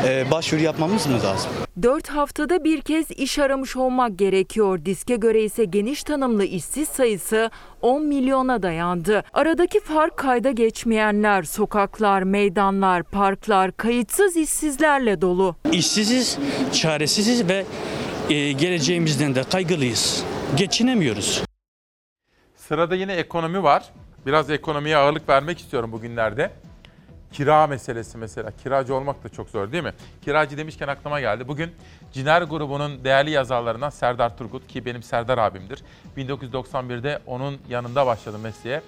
e, 0.08 0.32
başvuru 0.32 0.62
yapmamız 0.62 1.08
mı 1.08 1.14
lazım? 1.24 1.52
4 1.82 2.08
haftada 2.10 2.64
bir 2.64 2.82
kez 2.82 3.12
iş 3.12 3.40
aramış 3.40 3.76
olmak 3.76 4.20
gerekiyor. 4.20 4.86
Diske 4.86 5.16
göre 5.16 5.44
ise 5.44 5.66
geniş 5.66 6.04
tanımlı 6.04 6.46
işsiz 6.46 6.90
sayısı 6.90 7.50
10 7.82 8.04
milyona 8.04 8.64
dayandı. 8.64 9.24
Aradaki 9.34 9.80
fark 9.80 10.18
kayda 10.18 10.52
geçmeyenler, 10.52 11.44
sokaklar, 11.44 12.24
meydanlar, 12.24 13.04
parklar 13.04 13.72
kayıtsız 13.72 14.38
işsizlerle 14.38 15.22
dolu. 15.22 15.56
İşsiziz, 15.72 16.38
çaresiziz 16.74 17.48
ve 17.50 17.66
e, 18.30 18.52
geleceğimizden 18.52 19.36
de 19.36 19.44
kaygılıyız. 19.52 20.24
Geçinemiyoruz. 20.56 21.44
Sırada 22.56 22.96
yine 22.96 23.14
ekonomi 23.14 23.64
var. 23.64 23.90
Biraz 24.26 24.50
ekonomiye 24.50 24.98
ağırlık 24.98 25.30
vermek 25.30 25.60
istiyorum 25.60 25.92
bugünlerde. 25.92 26.52
Kira 27.32 27.68
meselesi 27.68 28.18
mesela. 28.18 28.52
Kiracı 28.64 28.96
olmak 28.96 29.24
da 29.24 29.30
çok 29.30 29.50
zor 29.50 29.72
değil 29.72 29.84
mi? 29.84 29.94
Kiracı 30.26 30.58
demişken 30.58 30.88
aklıma 30.88 31.20
geldi. 31.20 31.48
Bugün 31.48 31.72
Ciner 32.14 32.42
grubunun 32.42 33.04
değerli 33.04 33.32
yazarlarından 33.32 33.90
Serdar 33.90 34.38
Turgut 34.38 34.68
ki 34.68 34.86
benim 34.86 35.04
Serdar 35.04 35.38
abimdir. 35.38 35.84
1991'de 36.18 37.20
onun 37.26 37.58
yanında 37.70 38.06
başladım 38.06 38.42
mesleğe. 38.42 38.82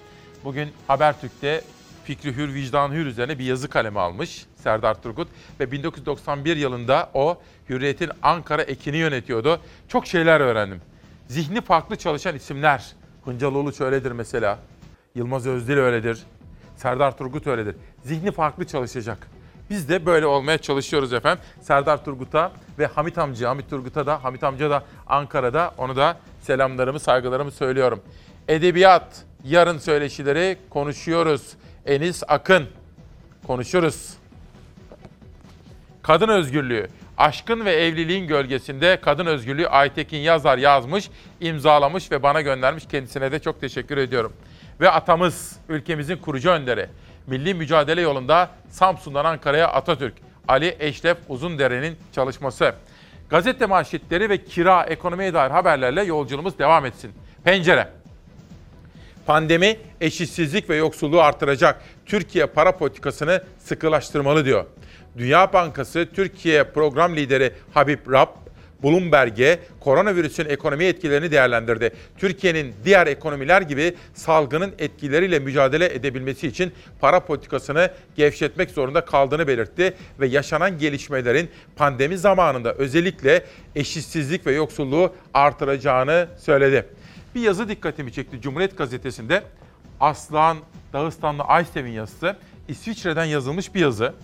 Bugün 0.44 0.68
Habertürk'te 0.88 1.60
fikri 2.04 2.36
hür, 2.36 2.54
vicdan 2.54 2.92
hür 2.92 3.06
üzerine 3.06 3.38
bir 3.38 3.44
yazı 3.44 3.68
kalemi 3.68 4.00
almış 4.00 4.46
Serdar 4.56 5.02
Turgut. 5.02 5.28
Ve 5.60 5.72
1991 5.72 6.56
yılında 6.56 7.10
o 7.14 7.38
Hürriyet'in 7.68 8.10
Ankara 8.22 8.62
ekini 8.62 8.96
yönetiyordu. 8.96 9.60
Çok 9.88 10.06
şeyler 10.06 10.40
öğrendim. 10.40 10.80
Zihni 11.28 11.60
farklı 11.60 11.96
çalışan 11.96 12.36
isimler. 12.36 12.92
Hıncal 13.24 13.54
Uluç 13.54 13.80
öyledir 13.80 14.12
mesela. 14.12 14.58
Yılmaz 15.14 15.46
Özdil 15.46 15.76
öyledir. 15.76 16.22
Serdar 16.76 17.18
Turgut 17.18 17.46
öyledir. 17.46 17.76
Zihni 18.04 18.32
farklı 18.32 18.66
çalışacak. 18.66 19.28
Biz 19.70 19.88
de 19.88 20.06
böyle 20.06 20.26
olmaya 20.26 20.58
çalışıyoruz 20.58 21.12
efendim. 21.12 21.44
Serdar 21.60 22.04
Turgut'a 22.04 22.52
ve 22.78 22.86
Hamit 22.86 23.18
amca, 23.18 23.48
Hamit 23.48 23.70
Turgut'a 23.70 24.06
da, 24.06 24.24
Hamit 24.24 24.44
amca 24.44 24.70
da 24.70 24.84
Ankara'da. 25.06 25.74
Onu 25.78 25.96
da 25.96 26.16
selamlarımı, 26.40 27.00
saygılarımı 27.00 27.50
söylüyorum. 27.50 28.00
Edebiyat, 28.48 29.24
yarın 29.44 29.78
söyleşileri 29.78 30.58
konuşuyoruz. 30.70 31.52
Enis 31.86 32.22
Akın, 32.28 32.66
konuşuruz. 33.46 34.14
Kadın 36.02 36.28
özgürlüğü. 36.28 36.88
Aşkın 37.18 37.64
ve 37.64 37.72
evliliğin 37.72 38.26
gölgesinde 38.26 38.98
kadın 39.02 39.26
özgürlüğü 39.26 39.66
Aytekin 39.66 40.18
Yazar 40.18 40.58
yazmış, 40.58 41.10
imzalamış 41.40 42.12
ve 42.12 42.22
bana 42.22 42.40
göndermiş. 42.40 42.84
Kendisine 42.90 43.32
de 43.32 43.38
çok 43.38 43.60
teşekkür 43.60 43.96
ediyorum. 43.96 44.32
Ve 44.80 44.90
atamız, 44.90 45.56
ülkemizin 45.68 46.16
kurucu 46.16 46.50
önderi. 46.50 46.88
Milli 47.26 47.54
mücadele 47.54 48.00
yolunda 48.00 48.50
Samsun'dan 48.70 49.24
Ankara'ya 49.24 49.68
Atatürk, 49.68 50.14
Ali 50.48 50.76
Eşref 50.78 51.16
Uzundere'nin 51.28 51.96
çalışması. 52.12 52.74
Gazete 53.30 53.66
manşetleri 53.66 54.30
ve 54.30 54.44
kira 54.44 54.82
ekonomiye 54.84 55.34
dair 55.34 55.50
haberlerle 55.50 56.02
yolculuğumuz 56.02 56.58
devam 56.58 56.86
etsin. 56.86 57.12
Pencere. 57.44 57.88
Pandemi 59.26 59.76
eşitsizlik 60.00 60.70
ve 60.70 60.76
yoksulluğu 60.76 61.20
artıracak. 61.20 61.82
Türkiye 62.06 62.46
para 62.46 62.76
politikasını 62.76 63.44
sıkılaştırmalı 63.58 64.44
diyor. 64.44 64.64
Dünya 65.18 65.52
Bankası 65.52 66.08
Türkiye 66.14 66.64
program 66.64 67.16
lideri 67.16 67.52
Habib 67.74 68.12
Rab 68.12 68.28
Bloomberg'e 68.84 69.58
koronavirüsün 69.80 70.44
ekonomi 70.44 70.84
etkilerini 70.84 71.30
değerlendirdi. 71.30 71.90
Türkiye'nin 72.18 72.74
diğer 72.84 73.06
ekonomiler 73.06 73.62
gibi 73.62 73.94
salgının 74.14 74.74
etkileriyle 74.78 75.38
mücadele 75.38 75.94
edebilmesi 75.94 76.46
için 76.46 76.72
para 77.00 77.20
politikasını 77.20 77.90
gevşetmek 78.16 78.70
zorunda 78.70 79.04
kaldığını 79.04 79.48
belirtti 79.48 79.94
ve 80.20 80.26
yaşanan 80.26 80.78
gelişmelerin 80.78 81.50
pandemi 81.76 82.18
zamanında 82.18 82.74
özellikle 82.74 83.44
eşitsizlik 83.74 84.46
ve 84.46 84.52
yoksulluğu 84.52 85.12
artıracağını 85.34 86.28
söyledi. 86.38 86.86
Bir 87.34 87.40
yazı 87.40 87.68
dikkatimi 87.68 88.12
çekti 88.12 88.40
Cumhuriyet 88.40 88.78
Gazetesi'nde. 88.78 89.42
Aslan 90.00 90.58
Dağıstanlı 90.92 91.42
Aysev'in 91.42 91.90
yazısı 91.92 92.36
İsviçre'den 92.68 93.24
yazılmış 93.24 93.74
bir 93.74 93.80
yazı. 93.80 94.14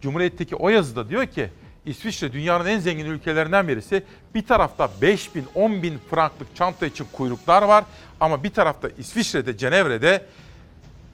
Cumhuriyet'teki 0.00 0.56
o 0.56 0.68
yazıda 0.68 1.08
diyor 1.08 1.26
ki 1.26 1.48
İsviçre 1.86 2.32
dünyanın 2.32 2.66
en 2.66 2.78
zengin 2.78 3.06
ülkelerinden 3.06 3.68
birisi. 3.68 4.02
Bir 4.34 4.46
tarafta 4.46 4.90
5 5.02 5.34
bin, 5.34 5.46
10 5.54 5.82
bin 5.82 5.98
franklık 6.10 6.56
çanta 6.56 6.86
için 6.86 7.06
kuyruklar 7.12 7.62
var. 7.62 7.84
Ama 8.20 8.44
bir 8.44 8.50
tarafta 8.50 8.88
İsviçre'de, 8.98 9.56
Cenevre'de 9.56 10.26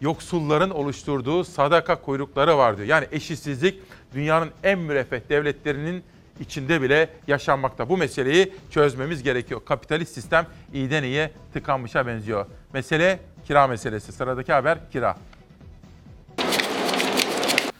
yoksulların 0.01 0.70
oluşturduğu 0.70 1.45
sadaka 1.45 2.01
kuyrukları 2.03 2.59
var 2.59 2.76
diyor. 2.76 2.89
Yani 2.89 3.07
eşitsizlik 3.12 3.82
dünyanın 4.14 4.51
en 4.62 4.78
müreffeh 4.78 5.20
devletlerinin 5.28 6.03
içinde 6.41 6.82
bile 6.82 7.09
yaşanmakta. 7.26 7.89
Bu 7.89 7.97
meseleyi 7.97 8.53
çözmemiz 8.70 9.22
gerekiyor. 9.22 9.61
Kapitalist 9.64 10.14
sistem 10.14 10.47
iyiden 10.72 11.03
iyiye 11.03 11.30
tıkanmışa 11.53 12.07
benziyor. 12.07 12.47
Mesele 12.72 13.18
kira 13.47 13.66
meselesi. 13.66 14.12
Sıradaki 14.12 14.53
haber 14.53 14.91
kira. 14.91 15.16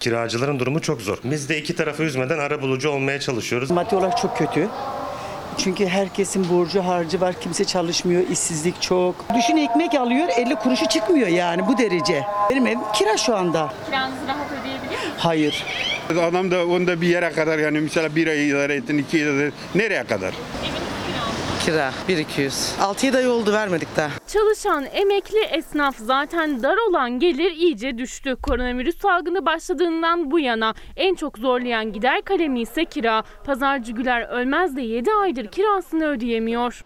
Kiracıların 0.07 0.59
durumu 0.59 0.81
çok 0.81 1.03
zor. 1.03 1.19
Biz 1.25 1.49
de 1.49 1.59
iki 1.59 1.77
tarafı 1.77 2.03
üzmeden 2.03 2.39
ara 2.39 2.63
bulucu 2.63 2.91
olmaya 2.91 3.21
çalışıyoruz. 3.21 3.71
Maddi 3.71 3.97
olarak 3.97 4.19
çok 4.19 4.37
kötü. 4.37 4.69
Çünkü 5.59 5.87
herkesin 5.87 6.49
borcu 6.49 6.81
harcı 6.81 7.21
var, 7.21 7.35
kimse 7.41 7.65
çalışmıyor, 7.65 8.23
işsizlik 8.31 8.83
çok. 8.83 9.15
Düşün 9.35 9.57
ekmek 9.57 9.95
alıyor, 9.95 10.29
50 10.37 10.55
kuruşu 10.57 10.89
çıkmıyor 10.89 11.29
yani 11.29 11.67
bu 11.67 11.79
derece. 11.79 12.23
Benim 12.51 12.67
evim 12.67 12.81
kira 12.95 13.17
şu 13.17 13.37
anda. 13.37 13.73
Kiranızı 13.87 14.17
rahat 14.29 14.47
ödeyebiliyor 14.53 15.01
musunuz? 15.01 15.15
Hayır. 15.19 15.65
Adam 16.11 16.51
da 16.51 16.67
onda 16.67 17.01
bir 17.01 17.09
yere 17.09 17.33
kadar 17.33 17.59
yani 17.59 17.81
mesela 17.81 18.17
bir 18.17 18.27
ay 18.27 18.49
idare 18.49 18.75
ettin, 18.75 18.99
iki 18.99 19.17
ay 19.17 19.23
idare 19.23 19.47
ettin. 19.47 19.55
Nereye 19.75 20.05
kadar? 20.05 20.35
Kira 21.67 21.93
1200. 22.09 22.73
6 22.81 23.17
ay 23.17 23.29
oldu 23.29 23.53
vermedik 23.53 23.89
daha. 23.97 24.11
Çalışan 24.27 24.87
emekli 24.93 25.39
esnaf 25.39 25.97
zaten 25.99 26.63
dar 26.63 26.77
olan 26.89 27.19
gelir 27.19 27.51
iyice 27.51 27.99
düştü. 27.99 28.37
Koronavirüs 28.43 28.99
salgını 28.99 29.47
başladığından 29.47 30.31
bu 30.31 30.39
yana 30.39 30.75
en 30.97 31.15
çok 31.15 31.39
zorlayan 31.39 31.93
gider 31.93 32.23
kalemi 32.23 32.61
ise 32.61 32.85
kira. 32.85 33.23
Pazarcı 33.45 33.93
Güler 33.93 34.29
Ölmez 34.29 34.77
de 34.77 34.83
7 34.83 35.11
aydır 35.13 35.47
kirasını 35.47 36.09
ödeyemiyor. 36.09 36.83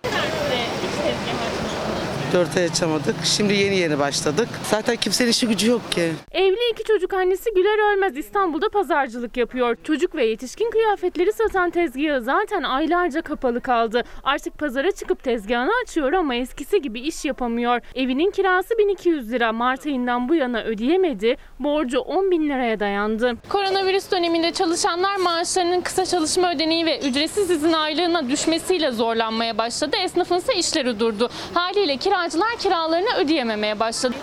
4 2.33 2.57
ay 2.57 2.65
açamadık. 2.65 3.15
Şimdi 3.25 3.55
yeni 3.55 3.77
yeni 3.79 3.99
başladık. 3.99 4.49
Zaten 4.71 4.97
kimsenin 4.97 5.31
işi 5.31 5.49
gücü 5.49 5.71
yok 5.71 5.93
ki. 5.93 6.13
Evli 6.33 6.71
iki 6.73 6.85
çocuk 6.85 7.15
annesi 7.15 7.51
Güler 7.55 7.93
Ölmez 7.93 8.17
İstanbul'da 8.17 8.69
pazarcılık 8.69 9.37
yapıyor. 9.37 9.77
Çocuk 9.85 10.15
ve 10.15 10.27
yetişkin 10.27 10.71
kıyafetleri 10.71 11.33
satan 11.33 11.71
tezgahı 11.71 12.21
zaten 12.23 12.63
aylarca 12.63 13.23
kapalı 13.23 13.61
kaldı. 13.61 14.03
Artık 14.25 14.59
pazara 14.59 14.91
çıkıp 14.93 15.23
tezgahını 15.25 15.71
açıyor 15.85 16.13
ama 16.13 16.35
eskisi 16.35 16.83
gibi 16.83 17.01
iş 17.01 17.25
yapamıyor. 17.25 17.81
Evinin 17.95 18.31
kirası 18.31 18.79
1200 18.79 19.33
lira. 19.33 19.53
Mart 19.53 19.87
ayından 19.87 20.29
bu 20.29 20.35
yana 20.35 20.63
ödeyemedi. 20.63 21.37
Borcu 21.59 21.99
10 22.01 22.31
bin 22.31 22.49
liraya 22.49 22.81
dayandı. 22.81 23.33
Koronavirüs 23.49 24.11
döneminde 24.11 24.53
çalışanlar 24.53 25.17
maaşlarının 25.17 25.81
kısa 25.81 26.07
çalışma 26.07 26.53
ödeneği 26.55 26.87
ve 26.87 27.01
ücretsiz 27.01 27.51
izin 27.51 27.73
aylığına 27.73 28.29
düşmesiyle 28.29 28.91
zorlanmaya 28.91 29.59
başladı. 29.59 29.97
Esnafın 30.05 30.37
ise 30.37 30.55
işleri 30.55 31.01
durdu. 31.01 31.31
Haliyle 31.55 31.97
kiracılar 32.21 32.57
kiralarını 32.59 33.17
ödeyememeye 33.17 33.81
başladı. 33.81 34.15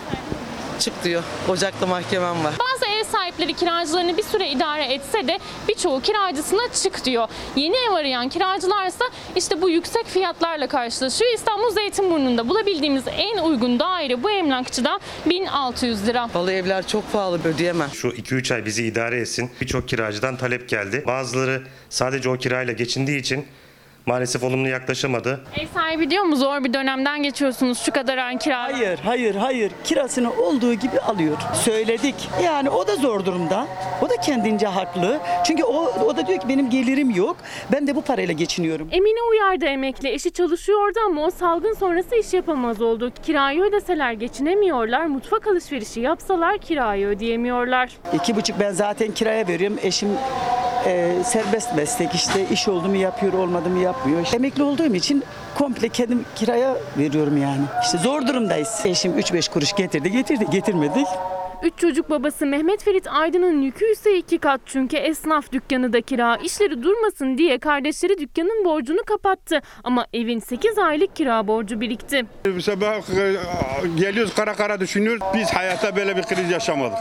Çık 0.79 1.03
diyor. 1.03 1.23
Ocakta 1.49 1.85
mahkemem 1.87 2.43
var. 2.43 2.53
Bazı 2.59 2.85
ev 2.85 3.03
sahipleri 3.03 3.53
kiracılarını 3.53 4.17
bir 4.17 4.23
süre 4.23 4.49
idare 4.49 4.93
etse 4.93 5.27
de 5.27 5.39
birçoğu 5.67 6.01
kiracısına 6.01 6.61
çık 6.83 7.05
diyor. 7.05 7.27
Yeni 7.55 7.75
ev 7.77 7.91
arayan 7.93 8.29
kiracılarsa 8.29 9.05
işte 9.35 9.61
bu 9.61 9.69
yüksek 9.69 10.05
fiyatlarla 10.05 10.67
karşılaşıyor. 10.67 11.33
İstanbul 11.33 11.71
Zeytinburnu'nda 11.71 12.49
bulabildiğimiz 12.49 13.03
en 13.17 13.37
uygun 13.37 13.79
daire 13.79 14.23
bu 14.23 14.31
emlakçıda 14.31 14.99
1600 15.25 16.07
lira. 16.07 16.29
Vallahi 16.33 16.55
evler 16.55 16.87
çok 16.87 17.11
pahalı 17.11 17.39
ödeyemem. 17.45 17.89
Şu 17.93 18.07
2-3 18.07 18.53
ay 18.53 18.65
bizi 18.65 18.83
idare 18.83 19.19
etsin. 19.19 19.51
Birçok 19.61 19.87
kiracıdan 19.87 20.37
talep 20.37 20.69
geldi. 20.69 21.03
Bazıları 21.07 21.63
sadece 21.89 22.29
o 22.29 22.37
kirayla 22.37 22.73
geçindiği 22.73 23.19
için 23.19 23.45
maalesef 24.07 24.43
olumlu 24.43 24.67
yaklaşamadı. 24.67 25.39
Ev 25.59 25.67
sahibi 25.73 26.09
diyor 26.09 26.23
mu 26.23 26.35
zor 26.35 26.63
bir 26.63 26.73
dönemden 26.73 27.23
geçiyorsunuz 27.23 27.79
şu 27.79 27.91
kadar 27.91 28.17
an 28.17 28.37
kira. 28.37 28.63
Hayır, 28.63 28.99
hayır, 29.03 29.35
hayır. 29.35 29.71
Kirasını 29.83 30.31
olduğu 30.33 30.73
gibi 30.73 30.99
alıyor. 30.99 31.37
Söyledik. 31.53 32.15
Yani 32.43 32.69
o 32.69 32.87
da 32.87 32.95
zor 32.95 33.25
durumda. 33.25 33.67
O 34.01 34.09
da 34.09 34.15
kendince 34.17 34.67
haklı. 34.67 35.19
Çünkü 35.45 35.63
o, 35.63 35.75
o 36.05 36.17
da 36.17 36.27
diyor 36.27 36.39
ki 36.39 36.49
benim 36.49 36.69
gelirim 36.69 37.09
yok. 37.11 37.37
Ben 37.71 37.87
de 37.87 37.95
bu 37.95 38.01
parayla 38.01 38.33
geçiniyorum. 38.33 38.87
Emine 38.91 39.21
uyardı 39.31 39.65
emekli. 39.65 40.09
Eşi 40.09 40.31
çalışıyordu 40.31 40.99
ama 41.05 41.25
o 41.25 41.31
salgın 41.31 41.73
sonrası 41.73 42.15
iş 42.15 42.33
yapamaz 42.33 42.81
oldu. 42.81 43.11
Kirayı 43.23 43.61
ödeseler 43.61 44.11
geçinemiyorlar. 44.11 45.05
Mutfak 45.05 45.47
alışverişi 45.47 45.99
yapsalar 45.99 46.57
kirayı 46.57 47.07
ödeyemiyorlar. 47.07 47.89
İki 48.13 48.35
buçuk 48.35 48.59
ben 48.59 48.71
zaten 48.71 49.11
kiraya 49.11 49.47
veriyorum. 49.47 49.77
Eşim 49.83 50.09
e, 50.85 51.11
serbest 51.23 51.75
meslek 51.75 52.13
işte 52.15 52.45
iş 52.51 52.67
oldu 52.67 52.87
mu 52.87 52.95
yapıyor 52.95 53.33
olmadı 53.33 53.69
mı 53.69 53.79
yapmıyor. 53.97 54.27
Emekli 54.35 54.63
olduğum 54.63 54.95
için 54.95 55.23
komple 55.57 55.89
kendim 55.89 56.25
kiraya 56.35 56.77
veriyorum 56.97 57.37
yani. 57.37 57.61
İşte 57.83 57.97
zor 57.97 58.27
durumdayız. 58.27 58.81
Eşim 58.85 59.19
3-5 59.19 59.51
kuruş 59.51 59.73
getirdi 59.75 60.11
getirdi 60.11 60.45
getirmedik. 60.51 61.07
Üç 61.63 61.73
çocuk 61.77 62.09
babası 62.09 62.45
Mehmet 62.45 62.83
Ferit 62.83 63.07
Aydın'ın 63.07 63.61
yükü 63.61 63.91
ise 63.91 64.17
iki 64.17 64.37
kat 64.37 64.61
çünkü 64.65 64.97
esnaf 64.97 65.51
dükkanı 65.51 65.93
da 65.93 66.01
kira. 66.01 66.35
İşleri 66.37 66.83
durmasın 66.83 67.37
diye 67.37 67.59
kardeşleri 67.59 68.17
dükkanın 68.17 68.65
borcunu 68.65 69.03
kapattı. 69.05 69.61
Ama 69.83 70.05
evin 70.13 70.39
8 70.39 70.77
aylık 70.77 71.15
kira 71.15 71.47
borcu 71.47 71.81
birikti. 71.81 72.25
Sabah 72.61 72.95
e, 72.95 73.35
geliyoruz 73.99 74.35
kara 74.35 74.53
kara 74.53 74.79
düşünüyoruz. 74.79 75.21
Biz 75.33 75.49
hayatta 75.49 75.95
böyle 75.95 76.17
bir 76.17 76.23
kriz 76.23 76.51
yaşamadık. 76.51 76.97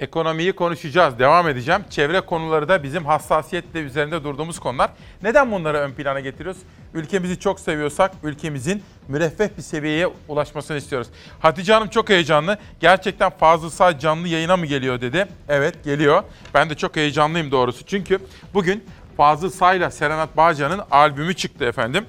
Ekonomiyi 0.00 0.52
konuşacağız, 0.52 1.18
devam 1.18 1.48
edeceğim. 1.48 1.80
Çevre 1.90 2.20
konuları 2.20 2.68
da 2.68 2.82
bizim 2.82 3.04
hassasiyetle 3.04 3.80
üzerinde 3.80 4.24
durduğumuz 4.24 4.58
konular. 4.58 4.90
Neden 5.22 5.52
bunları 5.52 5.78
ön 5.78 5.92
plana 5.92 6.20
getiriyoruz? 6.20 6.60
Ülkemizi 6.94 7.40
çok 7.40 7.60
seviyorsak 7.60 8.12
ülkemizin 8.22 8.82
müreffeh 9.08 9.48
bir 9.56 9.62
seviyeye 9.62 10.08
ulaşmasını 10.28 10.76
istiyoruz. 10.76 11.08
Hatice 11.40 11.72
Hanım 11.72 11.88
çok 11.88 12.08
heyecanlı. 12.08 12.58
Gerçekten 12.80 13.30
Fazıl 13.30 13.70
Say 13.70 13.98
canlı 13.98 14.28
yayına 14.28 14.56
mı 14.56 14.66
geliyor 14.66 15.00
dedi. 15.00 15.28
Evet 15.48 15.84
geliyor. 15.84 16.22
Ben 16.54 16.70
de 16.70 16.74
çok 16.74 16.96
heyecanlıyım 16.96 17.50
doğrusu. 17.50 17.86
Çünkü 17.86 18.18
bugün 18.54 18.84
Fazıl 19.16 19.50
Say'la 19.50 19.90
Serenat 19.90 20.36
Bağcan'ın 20.36 20.80
albümü 20.90 21.34
çıktı 21.34 21.64
efendim. 21.64 22.04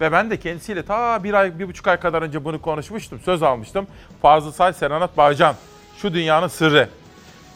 Ve 0.00 0.12
ben 0.12 0.30
de 0.30 0.36
kendisiyle 0.36 0.82
ta 0.82 1.24
bir 1.24 1.34
ay, 1.34 1.58
bir 1.58 1.68
buçuk 1.68 1.86
ay 1.86 2.00
kadar 2.00 2.22
önce 2.22 2.44
bunu 2.44 2.62
konuşmuştum. 2.62 3.20
Söz 3.24 3.42
almıştım. 3.42 3.86
Fazıl 4.22 4.52
Say, 4.52 4.72
Serenat 4.72 5.16
Bağcan. 5.16 5.54
Şu 5.96 6.14
dünyanın 6.14 6.48
sırrı. 6.48 6.88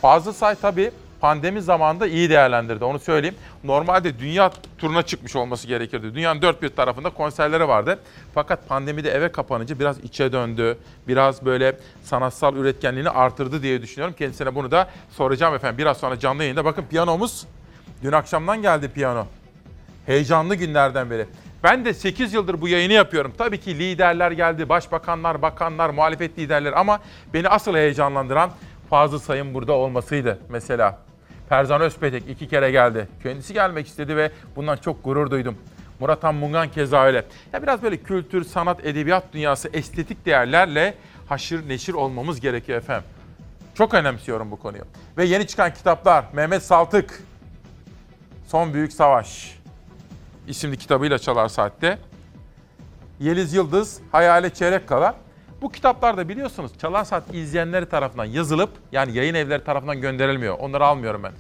Fazıl 0.05 0.33
Say 0.33 0.55
tabii 0.55 0.91
pandemi 1.21 1.63
zamanında 1.63 2.07
iyi 2.07 2.31
değerlendirdi 2.31 2.85
onu 2.85 2.99
söyleyeyim. 2.99 3.37
Normalde 3.65 4.19
dünya 4.19 4.51
turuna 4.79 5.03
çıkmış 5.03 5.37
olması 5.37 5.67
gerekirdi. 5.67 6.15
Dünyanın 6.15 6.43
dört 6.43 6.63
bir 6.63 6.69
tarafında 6.69 7.11
konserleri 7.11 7.69
vardı. 7.69 7.99
Fakat 8.35 8.69
pandemide 8.69 9.11
eve 9.11 9.33
kapanınca 9.33 9.79
biraz 9.79 9.99
içe 9.99 10.33
döndü. 10.33 10.79
Biraz 11.09 11.45
böyle 11.45 11.77
sanatsal 12.03 12.57
üretkenliğini 12.57 13.11
artırdı 13.11 13.63
diye 13.63 13.83
düşünüyorum. 13.83 14.15
Kendisine 14.19 14.55
bunu 14.55 14.71
da 14.71 14.91
soracağım 15.11 15.55
efendim. 15.55 15.79
Biraz 15.79 15.97
sonra 15.97 16.19
canlı 16.19 16.43
yayında. 16.43 16.65
Bakın 16.65 16.85
piyanomuz 16.91 17.47
dün 18.03 18.13
akşamdan 18.13 18.63
geldi 18.63 18.89
piyano. 18.89 19.27
Heyecanlı 20.07 20.55
günlerden 20.55 21.11
beri. 21.11 21.27
Ben 21.63 21.85
de 21.85 21.95
8 21.95 22.33
yıldır 22.33 22.61
bu 22.61 22.69
yayını 22.69 22.93
yapıyorum. 22.93 23.33
Tabii 23.39 23.61
ki 23.61 23.79
liderler 23.79 24.31
geldi, 24.31 24.69
başbakanlar, 24.69 25.43
bakanlar, 25.43 25.91
muhalefet 25.91 26.39
liderleri 26.39 26.75
ama 26.75 27.01
beni 27.35 27.49
asıl 27.49 27.75
heyecanlandıran 27.75 28.51
Fazıl 28.91 29.19
Say'ın 29.19 29.55
burada 29.55 29.73
olmasıydı 29.73 30.39
mesela. 30.49 30.99
Perzan 31.49 31.81
Özpetek 31.81 32.29
iki 32.29 32.49
kere 32.49 32.71
geldi. 32.71 33.09
Kendisi 33.23 33.53
gelmek 33.53 33.87
istedi 33.87 34.17
ve 34.17 34.31
bundan 34.57 34.77
çok 34.77 35.05
gurur 35.05 35.31
duydum. 35.31 35.59
Murat 36.01 36.23
Mungan 36.23 36.71
keza 36.71 37.05
öyle. 37.05 37.25
Ya 37.53 37.63
biraz 37.63 37.83
böyle 37.83 37.97
kültür, 37.97 38.45
sanat, 38.45 38.87
edebiyat 38.87 39.25
dünyası, 39.33 39.69
estetik 39.73 40.27
değerlerle 40.27 40.95
haşır 41.29 41.69
neşir 41.69 41.95
olmamız 41.95 42.41
gerekiyor 42.41 42.79
efendim. 42.79 43.05
Çok 43.75 43.95
önemsiyorum 43.95 44.51
bu 44.51 44.57
konuyu. 44.57 44.83
Ve 45.17 45.25
yeni 45.25 45.47
çıkan 45.47 45.75
kitaplar 45.75 46.25
Mehmet 46.33 46.63
Saltık, 46.63 47.23
Son 48.47 48.75
Büyük 48.75 48.93
Savaş 48.93 49.59
isimli 50.49 50.77
kitabıyla 50.77 51.19
Çalar 51.19 51.49
Saat'te. 51.49 51.99
Yeliz 53.21 53.55
Yıldız, 53.55 54.01
Hayale 54.13 54.51
Çeyrek 54.51 54.89
Kala. 54.89 55.15
Bu 55.65 55.73
kitaplar 55.73 56.17
da 56.17 56.29
biliyorsunuz 56.29 56.73
Çalar 56.81 57.05
Saat 57.05 57.35
izleyenleri 57.35 57.87
tarafından 57.87 58.25
yazılıp 58.25 58.71
yani 58.93 59.17
yayın 59.17 59.35
evleri 59.35 59.65
tarafından 59.65 60.01
gönderilmiyor. 60.01 60.59
Onları 60.59 60.85
almıyorum 60.85 61.23
ben. 61.23 61.33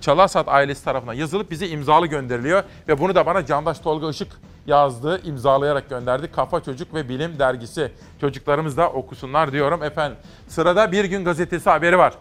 Çalar 0.00 0.28
Saat 0.28 0.48
ailesi 0.48 0.84
tarafından 0.84 1.14
yazılıp 1.14 1.50
bize 1.50 1.68
imzalı 1.68 2.06
gönderiliyor 2.06 2.62
ve 2.88 2.98
bunu 2.98 3.14
da 3.14 3.26
bana 3.26 3.46
Candaş 3.46 3.78
Tolga 3.78 4.10
Işık 4.10 4.28
yazdı, 4.66 5.20
imzalayarak 5.24 5.90
gönderdi. 5.90 6.32
Kafa 6.32 6.62
Çocuk 6.62 6.94
ve 6.94 7.08
Bilim 7.08 7.38
dergisi. 7.38 7.92
Çocuklarımız 8.20 8.76
da 8.76 8.90
okusunlar 8.90 9.52
diyorum 9.52 9.82
efendim. 9.82 10.18
Sırada 10.48 10.92
Bir 10.92 11.04
Gün 11.04 11.24
Gazetesi 11.24 11.70
haberi 11.70 11.98
var. 11.98 12.14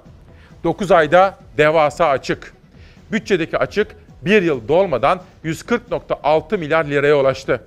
9 0.64 0.92
ayda 0.92 1.38
devasa 1.58 2.08
açık. 2.08 2.54
Bütçedeki 3.12 3.58
açık 3.58 3.96
bir 4.22 4.42
yıl 4.42 4.68
dolmadan 4.68 5.22
140.6 5.46 6.58
milyar 6.58 6.86
liraya 6.86 7.20
ulaştı. 7.20 7.66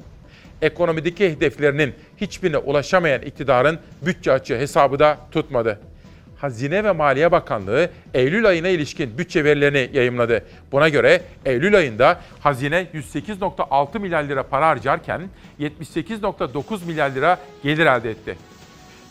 Ekonomideki 0.63 1.31
hedeflerinin 1.31 1.95
hiçbirine 2.25 2.59
ulaşamayan 2.59 3.23
iktidarın 3.23 3.79
bütçe 4.03 4.33
açığı 4.33 4.59
hesabı 4.59 4.99
da 4.99 5.19
tutmadı. 5.33 5.81
Hazine 6.37 6.85
ve 6.85 6.93
Maliye 6.93 7.33
Bakanlığı 7.33 7.91
Eylül 8.15 8.47
ayına 8.47 8.69
ilişkin 8.69 9.19
bütçe 9.19 9.45
verilerini 9.45 9.91
yayımladı. 9.93 10.45
Buna 10.73 10.89
göre 10.89 11.23
Eylül 11.45 11.77
ayında 11.77 12.21
hazine 12.41 12.87
108.6 12.95 13.99
milyar 13.99 14.25
lira 14.25 14.43
para 14.43 14.69
harcarken 14.69 15.23
78.9 15.61 16.87
milyar 16.87 17.11
lira 17.11 17.39
gelir 17.63 17.87
elde 17.87 18.11
etti. 18.11 18.37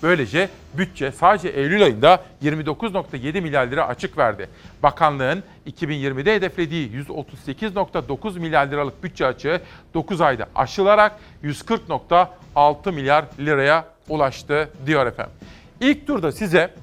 Böylece 0.04 0.50
bütçe 0.74 1.12
sadece 1.12 1.50
Eylül 1.50 1.84
ayında 1.84 2.24
29.7 2.44 3.42
milyar 3.42 3.68
lira 3.68 3.88
açık 3.88 4.18
verdi. 4.18 4.50
Bakanlığın 4.84 5.44
2020'de 5.68 6.36
hedeflediği 6.36 6.92
138.9 6.92 8.40
milyar 8.40 8.68
liralık 8.68 9.04
bütçe 9.04 9.26
açığı 9.26 9.62
9 9.94 10.22
ayda 10.22 10.48
aşılarak 10.56 11.20
140.6 11.44 12.92
milyar 12.92 13.26
liraya 13.40 13.86
ulaştı 14.10 14.70
diyor 14.86 15.06
efendim. 15.06 15.34
İlk 15.82 16.08
turda 16.08 16.32
size 16.32 16.74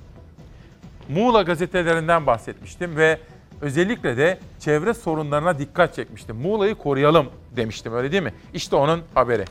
Muğla 1.09 1.43
gazetelerinden 1.43 2.27
bahsetmiştim 2.27 2.97
ve 2.97 3.19
özellikle 3.61 4.17
de 4.17 4.39
çevre 4.61 4.95
sorunlarına 4.95 5.59
dikkat 5.59 5.95
çekmiştim. 5.95 6.37
Muğla'yı 6.37 6.75
koruyalım 6.75 7.27
demiştim 7.57 7.95
öyle 7.95 8.13
değil 8.13 8.23
mi? 8.23 8.35
İşte 8.55 8.77
onun 8.77 9.03
haberi. 9.15 9.45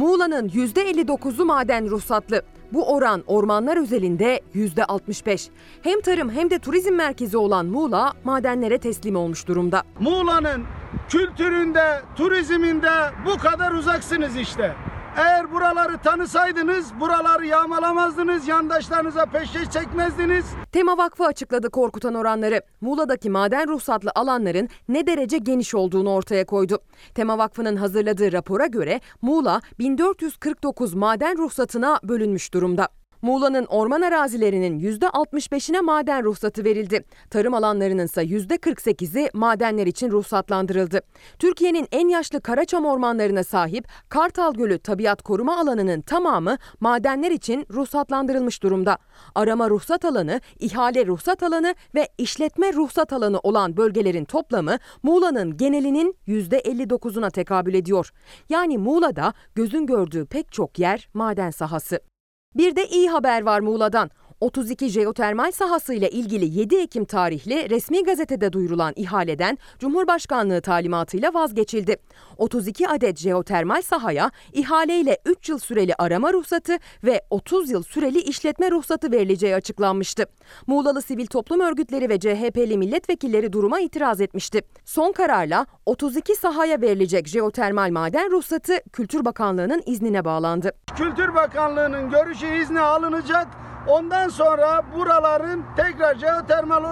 Muğla'nın 0.00 0.48
%59'u 0.48 1.44
maden 1.44 1.90
ruhsatlı. 1.90 2.42
Bu 2.72 2.94
oran 2.94 3.24
ormanlar 3.26 3.76
özelinde 3.76 4.40
%65. 4.54 5.48
Hem 5.82 6.00
tarım 6.00 6.30
hem 6.30 6.50
de 6.50 6.58
turizm 6.58 6.94
merkezi 6.94 7.36
olan 7.36 7.66
Muğla 7.66 8.12
madenlere 8.24 8.78
teslim 8.78 9.16
olmuş 9.16 9.48
durumda. 9.48 9.82
Muğla'nın 10.00 10.64
kültüründe, 11.08 12.00
turizminde 12.16 12.90
bu 13.26 13.38
kadar 13.38 13.72
uzaksınız 13.72 14.36
işte. 14.36 14.74
Eğer 15.16 15.52
buraları 15.52 15.98
tanısaydınız, 15.98 17.00
buraları 17.00 17.46
yağmalamazdınız, 17.46 18.48
yandaşlarınıza 18.48 19.26
peşkeş 19.26 19.70
çekmezdiniz. 19.70 20.44
Tema 20.72 20.98
Vakfı 20.98 21.24
açıkladı 21.24 21.70
korkutan 21.70 22.14
oranları. 22.14 22.62
Muğla'daki 22.80 23.30
maden 23.30 23.68
ruhsatlı 23.68 24.10
alanların 24.14 24.68
ne 24.88 25.06
derece 25.06 25.38
geniş 25.38 25.74
olduğunu 25.74 26.12
ortaya 26.12 26.46
koydu. 26.46 26.78
Tema 27.14 27.38
Vakfı'nın 27.38 27.76
hazırladığı 27.76 28.32
rapora 28.32 28.66
göre 28.66 29.00
Muğla 29.22 29.60
1449 29.78 30.94
maden 30.94 31.38
ruhsatına 31.38 32.00
bölünmüş 32.02 32.54
durumda. 32.54 32.99
Muğla'nın 33.22 33.66
orman 33.66 34.02
arazilerinin 34.02 34.80
%65'ine 34.80 35.80
maden 35.80 36.24
ruhsatı 36.24 36.64
verildi. 36.64 37.04
Tarım 37.30 37.54
alanlarının 37.54 38.04
ise 38.04 38.22
%48'i 38.22 39.30
madenler 39.34 39.86
için 39.86 40.10
ruhsatlandırıldı. 40.10 41.00
Türkiye'nin 41.38 41.88
en 41.92 42.08
yaşlı 42.08 42.40
Karaçam 42.40 42.84
ormanlarına 42.84 43.44
sahip 43.44 43.88
Kartal 44.08 44.54
Gölü 44.54 44.78
Tabiat 44.78 45.22
Koruma 45.22 45.58
Alanı'nın 45.58 46.00
tamamı 46.00 46.56
madenler 46.80 47.30
için 47.30 47.66
ruhsatlandırılmış 47.70 48.62
durumda. 48.62 48.98
Arama 49.34 49.70
ruhsat 49.70 50.04
alanı, 50.04 50.40
ihale 50.58 51.06
ruhsat 51.06 51.42
alanı 51.42 51.74
ve 51.94 52.08
işletme 52.18 52.72
ruhsat 52.72 53.12
alanı 53.12 53.38
olan 53.38 53.76
bölgelerin 53.76 54.24
toplamı 54.24 54.78
Muğla'nın 55.02 55.56
genelinin 55.56 56.16
%59'una 56.28 57.30
tekabül 57.30 57.74
ediyor. 57.74 58.10
Yani 58.48 58.78
Muğla'da 58.78 59.34
gözün 59.54 59.86
gördüğü 59.86 60.26
pek 60.26 60.52
çok 60.52 60.78
yer 60.78 61.08
maden 61.14 61.50
sahası. 61.50 62.09
Bir 62.54 62.76
de 62.76 62.88
iyi 62.88 63.10
haber 63.10 63.42
var 63.42 63.60
Muğla'dan. 63.60 64.10
32 64.40 64.88
jeotermal 64.88 65.52
sahası 65.52 65.94
ile 65.94 66.10
ilgili 66.10 66.58
7 66.58 66.76
Ekim 66.76 67.04
tarihli 67.04 67.70
resmi 67.70 68.04
gazetede 68.04 68.52
duyurulan 68.52 68.92
ihaleden 68.96 69.58
Cumhurbaşkanlığı 69.78 70.60
talimatıyla 70.60 71.34
vazgeçildi. 71.34 71.96
32 72.36 72.88
adet 72.88 73.18
jeotermal 73.18 73.82
sahaya 73.82 74.30
ihaleyle 74.52 75.18
3 75.24 75.48
yıl 75.48 75.58
süreli 75.58 75.94
arama 75.98 76.32
ruhsatı 76.32 76.76
ve 77.04 77.22
30 77.30 77.70
yıl 77.70 77.82
süreli 77.82 78.18
işletme 78.18 78.70
ruhsatı 78.70 79.12
verileceği 79.12 79.54
açıklanmıştı. 79.54 80.24
Muğlalı 80.66 81.02
sivil 81.02 81.26
toplum 81.26 81.60
örgütleri 81.60 82.08
ve 82.08 82.20
CHP'li 82.20 82.78
milletvekilleri 82.78 83.52
duruma 83.52 83.80
itiraz 83.80 84.20
etmişti. 84.20 84.62
Son 84.84 85.12
kararla 85.12 85.66
32 85.86 86.34
sahaya 86.34 86.80
verilecek 86.80 87.28
jeotermal 87.28 87.90
maden 87.90 88.30
ruhsatı 88.30 88.80
Kültür 88.92 89.24
Bakanlığı'nın 89.24 89.82
iznine 89.86 90.24
bağlandı. 90.24 90.72
Kültür 90.96 91.34
Bakanlığı'nın 91.34 92.10
görüşü 92.10 92.46
izni 92.62 92.80
alınacak. 92.80 93.46
Ondan 93.88 94.28
sonra 94.28 94.82
buraların 94.96 95.64
tekrar 95.76 96.14
jeotermal 96.14 96.84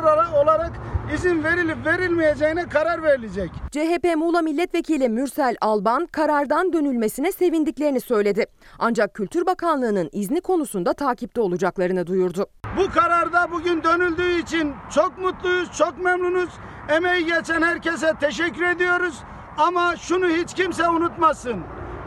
olarak 0.42 0.72
izin 1.14 1.44
verilip 1.44 1.86
verilmeyeceğine 1.86 2.68
karar 2.68 3.02
verilecek. 3.02 3.50
CHP 3.70 4.16
Muğla 4.16 4.42
Milletvekili 4.42 5.08
Mürsel 5.08 5.56
Alban 5.60 6.06
karardan 6.06 6.72
dönülmesine 6.72 7.32
sevindiklerini 7.32 8.00
söyledi. 8.00 8.46
Ancak 8.78 9.14
Kültür 9.14 9.46
Bakanlığı'nın 9.46 10.08
izni 10.12 10.40
konusunda 10.40 10.92
takipte 10.92 11.40
olacaklarını 11.40 12.06
duyurdu. 12.06 12.46
Bu 12.76 12.90
kararda 12.90 13.50
bugün 13.52 13.82
dönüldüğü 13.82 14.38
için 14.38 14.74
çok 14.94 15.18
mutluyuz, 15.18 15.72
çok 15.72 15.98
memnunuz. 15.98 16.50
Emeği 16.88 17.26
geçen 17.26 17.62
herkese 17.62 18.12
teşekkür 18.20 18.62
ediyoruz. 18.62 19.18
Ama 19.58 19.96
şunu 19.96 20.28
hiç 20.28 20.54
kimse 20.54 20.88
unutmasın. 20.88 21.60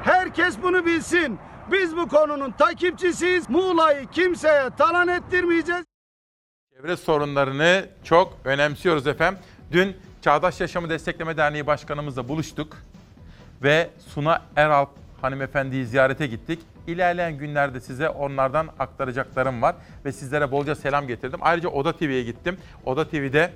Herkes 0.03 0.55
bunu 0.63 0.86
bilsin. 0.86 1.39
Biz 1.72 1.97
bu 1.97 2.07
konunun 2.07 2.51
takipçisiyiz. 2.51 3.49
Muğla'yı 3.49 4.07
kimseye 4.07 4.69
talan 4.69 5.07
ettirmeyeceğiz. 5.07 5.86
Çevre 6.74 6.97
sorunlarını 6.97 7.89
çok 8.03 8.38
önemsiyoruz 8.45 9.07
efendim. 9.07 9.39
Dün 9.72 9.97
Çağdaş 10.22 10.61
Yaşamı 10.61 10.89
Destekleme 10.89 11.38
Derneği 11.38 11.67
Başkanımızla 11.67 12.28
buluştuk 12.28 12.78
ve 13.63 13.89
Suna 14.13 14.41
Eralp 14.55 14.89
hanımefendiyi 15.22 15.86
ziyarete 15.86 16.28
gittik. 16.28 16.59
İlerleyen 16.88 17.38
günlerde 17.38 17.80
size 17.80 18.09
onlardan 18.09 18.69
aktaracaklarım 18.80 19.61
var 19.61 19.76
ve 20.05 20.11
sizlere 20.11 20.51
bolca 20.51 20.76
selam 20.76 21.07
getirdim. 21.07 21.39
Ayrıca 21.43 21.69
Oda 21.69 21.93
TV'ye 21.97 22.24
gittim. 22.24 22.57
Oda 22.86 23.09
TV'de 23.09 23.53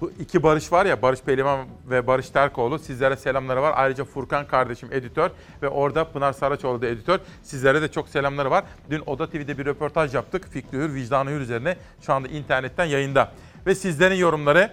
bu 0.00 0.12
iki 0.20 0.42
Barış 0.42 0.72
var 0.72 0.86
ya 0.86 1.02
Barış 1.02 1.20
Pehlivan 1.20 1.66
ve 1.90 2.06
Barış 2.06 2.30
Terkoğlu 2.30 2.78
sizlere 2.78 3.16
selamları 3.16 3.62
var. 3.62 3.72
Ayrıca 3.76 4.04
Furkan 4.04 4.46
kardeşim 4.46 4.88
editör 4.92 5.30
ve 5.62 5.68
orada 5.68 6.04
Pınar 6.04 6.32
Saraçoğlu 6.32 6.82
da 6.82 6.86
editör. 6.86 7.18
Sizlere 7.42 7.82
de 7.82 7.88
çok 7.88 8.08
selamları 8.08 8.50
var. 8.50 8.64
Dün 8.90 9.02
Oda 9.06 9.30
TV'de 9.30 9.58
bir 9.58 9.66
röportaj 9.66 10.14
yaptık. 10.14 10.48
Fikri 10.50 10.78
Hür, 10.78 10.94
Vicdanı 10.94 11.30
Hür 11.30 11.40
üzerine 11.40 11.76
şu 12.00 12.12
anda 12.12 12.28
internetten 12.28 12.84
yayında. 12.84 13.32
Ve 13.66 13.74
sizlerin 13.74 14.14
yorumları 14.14 14.72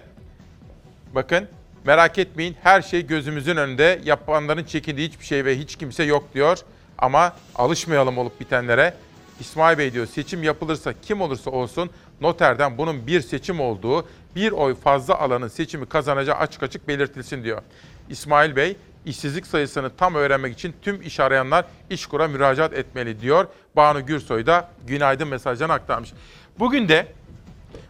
bakın 1.14 1.48
merak 1.84 2.18
etmeyin 2.18 2.56
her 2.62 2.82
şey 2.82 3.06
gözümüzün 3.06 3.56
önünde. 3.56 4.00
Yapanların 4.04 4.64
çekindiği 4.64 5.08
hiçbir 5.08 5.24
şey 5.24 5.44
ve 5.44 5.58
hiç 5.58 5.76
kimse 5.76 6.04
yok 6.04 6.34
diyor. 6.34 6.58
Ama 6.98 7.32
alışmayalım 7.54 8.18
olup 8.18 8.40
bitenlere. 8.40 8.94
İsmail 9.40 9.78
Bey 9.78 9.92
diyor 9.92 10.06
seçim 10.06 10.42
yapılırsa 10.42 10.94
kim 11.02 11.20
olursa 11.20 11.50
olsun 11.50 11.90
noterden 12.20 12.78
bunun 12.78 13.06
bir 13.06 13.20
seçim 13.20 13.60
olduğu, 13.60 14.06
bir 14.36 14.52
oy 14.52 14.74
fazla 14.74 15.18
alanın 15.18 15.48
seçimi 15.48 15.86
kazanacağı 15.86 16.36
açık 16.36 16.62
açık 16.62 16.88
belirtilsin 16.88 17.44
diyor. 17.44 17.62
İsmail 18.08 18.56
Bey, 18.56 18.76
işsizlik 19.04 19.46
sayısını 19.46 19.90
tam 19.96 20.14
öğrenmek 20.14 20.54
için 20.54 20.74
tüm 20.82 21.02
iş 21.02 21.20
arayanlar 21.20 21.64
İşkur'a 21.90 22.28
müracaat 22.28 22.72
etmeli 22.72 23.20
diyor. 23.20 23.46
Banu 23.76 24.06
Gürsoy 24.06 24.46
da 24.46 24.68
günaydın 24.86 25.28
mesajlarını 25.28 25.72
aktarmış. 25.72 26.12
Bugün 26.58 26.88
de 26.88 27.06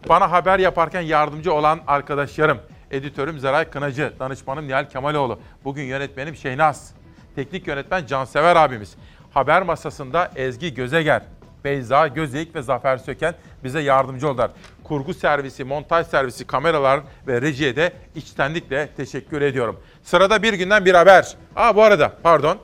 bana 0.09 0.33
haber 0.33 0.59
yaparken 0.59 1.01
yardımcı 1.01 1.53
olan 1.53 1.81
arkadaşlarım, 1.87 2.59
editörüm 2.91 3.39
Zeray 3.39 3.71
Kınacı, 3.71 4.13
danışmanım 4.19 4.69
Nihal 4.69 4.89
Kemaloğlu, 4.89 5.41
bugün 5.65 5.83
yönetmenim 5.83 6.37
Şehnaz, 6.37 6.95
teknik 7.35 7.67
yönetmen 7.67 8.07
Cansever 8.07 8.57
abimiz, 8.57 8.97
haber 9.35 9.63
masasında 9.63 10.31
Ezgi 10.37 10.75
Gözeger, 10.75 11.23
Beyza 11.65 12.09
Gözeyik 12.09 12.55
ve 12.55 12.63
Zafer 12.63 12.97
Söken 12.97 13.35
bize 13.65 13.81
yardımcı 13.81 14.29
oldular. 14.29 14.51
Kurgu 14.85 15.15
servisi, 15.15 15.65
montaj 15.65 16.07
servisi, 16.07 16.47
kameralar 16.47 17.01
ve 17.27 17.43
rejiye 17.43 17.77
de 17.77 17.93
içtenlikle 18.15 18.89
teşekkür 18.97 19.43
ediyorum. 19.43 19.81
Sırada 20.03 20.43
bir 20.43 20.53
günden 20.53 20.85
bir 20.85 20.95
haber. 20.95 21.37
Aa 21.57 21.77
bu 21.77 21.83
arada 21.83 22.13
pardon. 22.23 22.59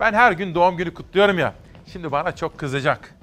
Ben 0.00 0.12
her 0.12 0.32
gün 0.32 0.54
doğum 0.54 0.76
günü 0.76 0.94
kutluyorum 0.94 1.38
ya. 1.38 1.54
Şimdi 1.92 2.12
bana 2.12 2.36
çok 2.36 2.58
kızacak. 2.58 3.14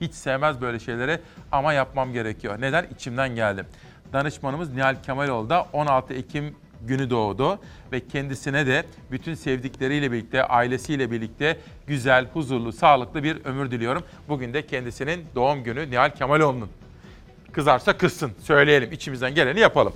Hiç 0.00 0.14
sevmez 0.14 0.60
böyle 0.60 0.78
şeyleri 0.78 1.20
ama 1.52 1.72
yapmam 1.72 2.12
gerekiyor. 2.12 2.60
Neden? 2.60 2.86
İçimden 2.94 3.34
geldi. 3.34 3.64
Danışmanımız 4.12 4.74
Nihal 4.74 4.96
Kemaloğlu 5.02 5.50
da 5.50 5.66
16 5.72 6.14
Ekim 6.14 6.56
günü 6.86 7.10
doğdu 7.10 7.58
ve 7.92 8.08
kendisine 8.08 8.66
de 8.66 8.84
bütün 9.10 9.34
sevdikleriyle 9.34 10.12
birlikte, 10.12 10.44
ailesiyle 10.44 11.10
birlikte 11.10 11.56
güzel, 11.86 12.26
huzurlu, 12.32 12.72
sağlıklı 12.72 13.22
bir 13.22 13.44
ömür 13.44 13.70
diliyorum. 13.70 14.02
Bugün 14.28 14.54
de 14.54 14.66
kendisinin 14.66 15.24
doğum 15.34 15.64
günü 15.64 15.90
Nihal 15.90 16.10
Kemaloğlu'nun. 16.10 16.70
Kızarsa 17.52 17.96
kızsın, 17.96 18.32
söyleyelim, 18.42 18.92
içimizden 18.92 19.34
geleni 19.34 19.60
yapalım. 19.60 19.92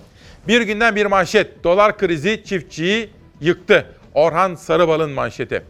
Bir 0.49 0.61
günden 0.61 0.97
bir 0.97 1.07
manşet, 1.07 1.65
dolar 1.65 1.99
krizi 1.99 2.43
çiftçiyi 2.45 3.11
yıktı. 3.41 3.87
Orhan 4.15 4.55
Sarıbal'ın 4.55 5.11
manşeti. 5.11 5.63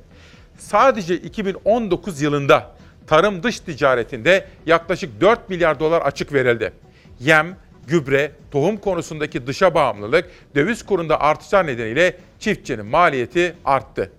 Sadece 0.58 1.16
2019 1.16 2.22
yılında 2.22 2.70
tarım 3.06 3.42
dış 3.42 3.60
ticaretinde 3.60 4.46
yaklaşık 4.66 5.20
4 5.20 5.48
milyar 5.48 5.80
dolar 5.80 6.02
açık 6.02 6.32
verildi. 6.32 6.72
Yem, 7.20 7.56
gübre, 7.86 8.32
tohum 8.50 8.76
konusundaki 8.76 9.46
dışa 9.46 9.74
bağımlılık, 9.74 10.30
döviz 10.54 10.86
kurunda 10.86 11.20
artışlar 11.20 11.66
nedeniyle 11.66 12.16
çiftçinin 12.38 12.86
maliyeti 12.86 13.56
arttı. 13.64 14.12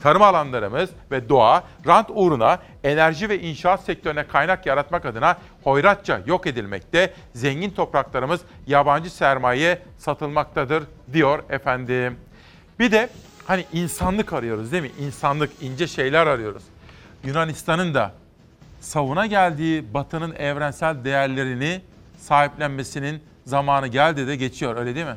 Tarım 0.00 0.22
alanlarımız 0.22 0.90
ve 1.10 1.28
doğa 1.28 1.64
rant 1.86 2.10
uğruna 2.10 2.58
enerji 2.84 3.28
ve 3.28 3.40
inşaat 3.40 3.84
sektörüne 3.84 4.26
kaynak 4.26 4.66
yaratmak 4.66 5.06
adına 5.06 5.38
hoyratça 5.64 6.20
yok 6.26 6.46
edilmekte, 6.46 7.12
zengin 7.34 7.70
topraklarımız 7.70 8.40
yabancı 8.66 9.10
sermayeye 9.10 9.78
satılmaktadır 9.98 10.84
diyor 11.12 11.42
efendim. 11.50 12.16
Bir 12.78 12.92
de 12.92 13.08
hani 13.46 13.64
insanlık 13.72 14.32
arıyoruz 14.32 14.72
değil 14.72 14.82
mi? 14.82 14.90
İnsanlık, 14.98 15.50
ince 15.60 15.86
şeyler 15.86 16.26
arıyoruz. 16.26 16.62
Yunanistan'ın 17.24 17.94
da 17.94 18.12
savuna 18.80 19.26
geldiği 19.26 19.94
Batı'nın 19.94 20.34
evrensel 20.34 21.04
değerlerini 21.04 21.80
sahiplenmesinin 22.18 23.22
zamanı 23.44 23.86
geldi 23.86 24.26
de 24.26 24.36
geçiyor 24.36 24.76
öyle 24.76 24.94
değil 24.94 25.06
mi? 25.06 25.16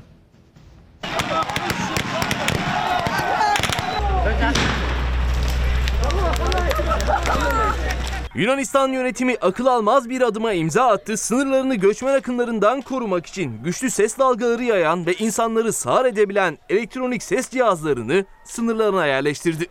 Yunanistan 8.35 8.87
yönetimi 8.87 9.35
akıl 9.41 9.65
almaz 9.65 10.09
bir 10.09 10.21
adıma 10.21 10.53
imza 10.53 10.87
attı. 10.87 11.17
Sınırlarını 11.17 11.75
göçmen 11.75 12.13
akınlarından 12.13 12.81
korumak 12.81 13.25
için 13.25 13.63
güçlü 13.63 13.89
ses 13.89 14.17
dalgaları 14.17 14.63
yayan 14.63 15.05
ve 15.05 15.13
insanları 15.13 15.73
sağır 15.73 16.05
edebilen 16.05 16.57
elektronik 16.69 17.23
ses 17.23 17.49
cihazlarını 17.49 18.25
sınırlarına 18.45 19.05
yerleştirdi. 19.05 19.67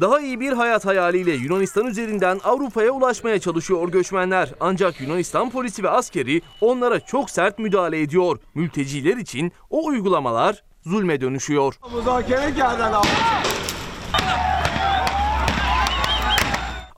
Daha 0.00 0.20
iyi 0.20 0.40
bir 0.40 0.52
hayat 0.52 0.86
hayaliyle 0.86 1.32
Yunanistan 1.32 1.86
üzerinden 1.86 2.40
Avrupa'ya 2.44 2.90
ulaşmaya 2.90 3.38
çalışıyor 3.38 3.88
göçmenler. 3.88 4.54
Ancak 4.60 5.00
Yunanistan 5.00 5.50
polisi 5.50 5.82
ve 5.82 5.90
askeri 5.90 6.42
onlara 6.60 7.00
çok 7.00 7.30
sert 7.30 7.58
müdahale 7.58 8.00
ediyor. 8.00 8.38
Mülteciler 8.54 9.16
için 9.16 9.52
o 9.70 9.86
uygulamalar 9.86 10.62
zulme 10.86 11.20
dönüşüyor. 11.20 11.74
Müzakere 11.96 12.50
geldi 12.50 12.82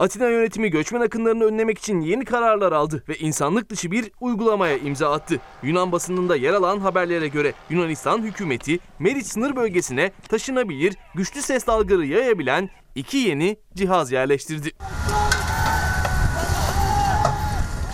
Atina 0.01 0.29
yönetimi 0.29 0.71
göçmen 0.71 1.01
akınlarını 1.01 1.45
önlemek 1.45 1.79
için 1.79 2.01
yeni 2.01 2.25
kararlar 2.25 2.73
aldı 2.73 3.05
ve 3.09 3.17
insanlık 3.17 3.71
dışı 3.71 3.91
bir 3.91 4.11
uygulamaya 4.21 4.77
imza 4.77 5.13
attı. 5.13 5.41
Yunan 5.63 5.93
basınında 5.93 6.37
yer 6.37 6.53
alan 6.53 6.81
haberlere 6.81 7.29
göre 7.29 7.53
Yunanistan 7.71 8.23
hükümeti 8.23 8.79
Meriç 8.99 9.27
sınır 9.27 9.57
bölgesine 9.57 10.13
taşınabilir, 10.29 10.97
güçlü 11.15 11.43
ses 11.43 11.67
dalgaları 11.67 12.07
yayabilen 12.07 12.71
iki 12.95 13.19
yeni 13.19 13.57
cihaz 13.75 14.13
yerleştirdi. 14.13 14.71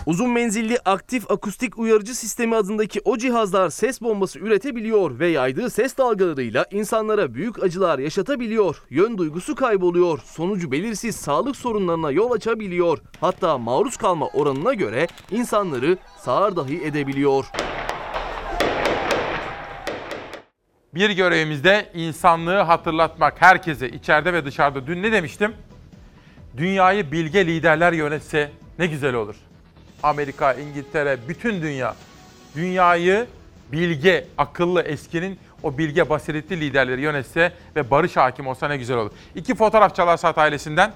Uzun 0.06 0.31
menzilli 0.31 0.78
aktif 0.85 1.31
akustik 1.31 1.78
uyarıcı 1.78 2.14
sistemi 2.14 2.56
adındaki 2.56 3.01
o 3.05 3.18
cihazlar 3.18 3.70
ses 3.70 4.02
bombası 4.02 4.39
üretebiliyor 4.39 5.18
ve 5.18 5.28
yaydığı 5.28 5.70
ses 5.70 5.98
dalgalarıyla 5.98 6.66
insanlara 6.70 7.35
büyük 7.35 7.62
acılar 7.62 7.98
yaşatabiliyor. 7.98 8.82
Yön 8.90 9.18
duygusu 9.18 9.55
kayboluyor. 9.55 10.18
Sonucu 10.24 10.73
belirsiz 10.73 11.16
sağlık 11.16 11.56
sorunlarına 11.56 12.10
yol 12.10 12.31
açabiliyor. 12.31 12.98
Hatta 13.20 13.59
maruz 13.59 13.97
kalma 13.97 14.27
oranına 14.27 14.74
göre 14.74 15.06
insanları 15.31 15.98
sağır 16.24 16.56
dahi 16.56 16.85
edebiliyor. 16.85 17.47
Bir 20.97 21.10
görevimizde 21.10 21.90
insanlığı 21.94 22.60
hatırlatmak 22.60 23.43
herkese 23.43 23.89
içeride 23.89 24.32
ve 24.32 24.44
dışarıda. 24.44 24.86
Dün 24.86 25.02
ne 25.02 25.12
demiştim? 25.12 25.52
Dünyayı 26.56 27.12
bilge 27.12 27.47
liderler 27.47 27.93
yönetse 27.93 28.51
ne 28.78 28.86
güzel 28.86 29.14
olur. 29.14 29.36
Amerika, 30.02 30.52
İngiltere, 30.52 31.18
bütün 31.28 31.62
dünya 31.62 31.94
dünyayı 32.55 33.27
bilge, 33.73 34.27
akıllı, 34.39 34.82
eskinin 34.82 35.39
o 35.62 35.78
bilge, 35.78 36.10
basiretli 36.10 36.60
liderleri 36.60 37.01
yönetse 37.01 37.52
ve 37.77 37.90
barış 37.90 38.16
hakim 38.16 38.47
olsa 38.47 38.68
ne 38.68 38.77
güzel 38.77 38.97
olur. 38.97 39.10
İki 39.35 39.55
fotoğraf 39.55 39.97
Çalarsat 39.97 40.39
ailesinden. 40.39 40.93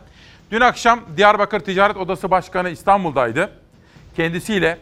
Dün 0.50 0.60
akşam 0.60 1.00
Diyarbakır 1.16 1.60
Ticaret 1.60 1.96
Odası 1.96 2.30
Başkanı 2.30 2.70
İstanbul'daydı. 2.70 3.50
Kendisiyle 4.16 4.78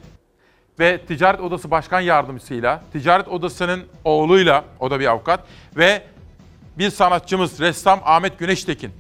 ve 0.79 0.99
Ticaret 0.99 1.41
Odası 1.41 1.71
Başkan 1.71 2.01
Yardımcısıyla, 2.01 2.83
Ticaret 2.93 3.29
Odası'nın 3.29 3.85
oğluyla, 4.05 4.65
o 4.81 4.91
da 4.91 5.01
bir 5.01 5.07
avukat 5.07 5.41
ve 5.77 6.03
bir 6.79 6.91
sanatçımız, 6.91 7.61
ressam 7.61 8.01
Ahmet 8.05 8.39
Güneştekin. 8.39 8.93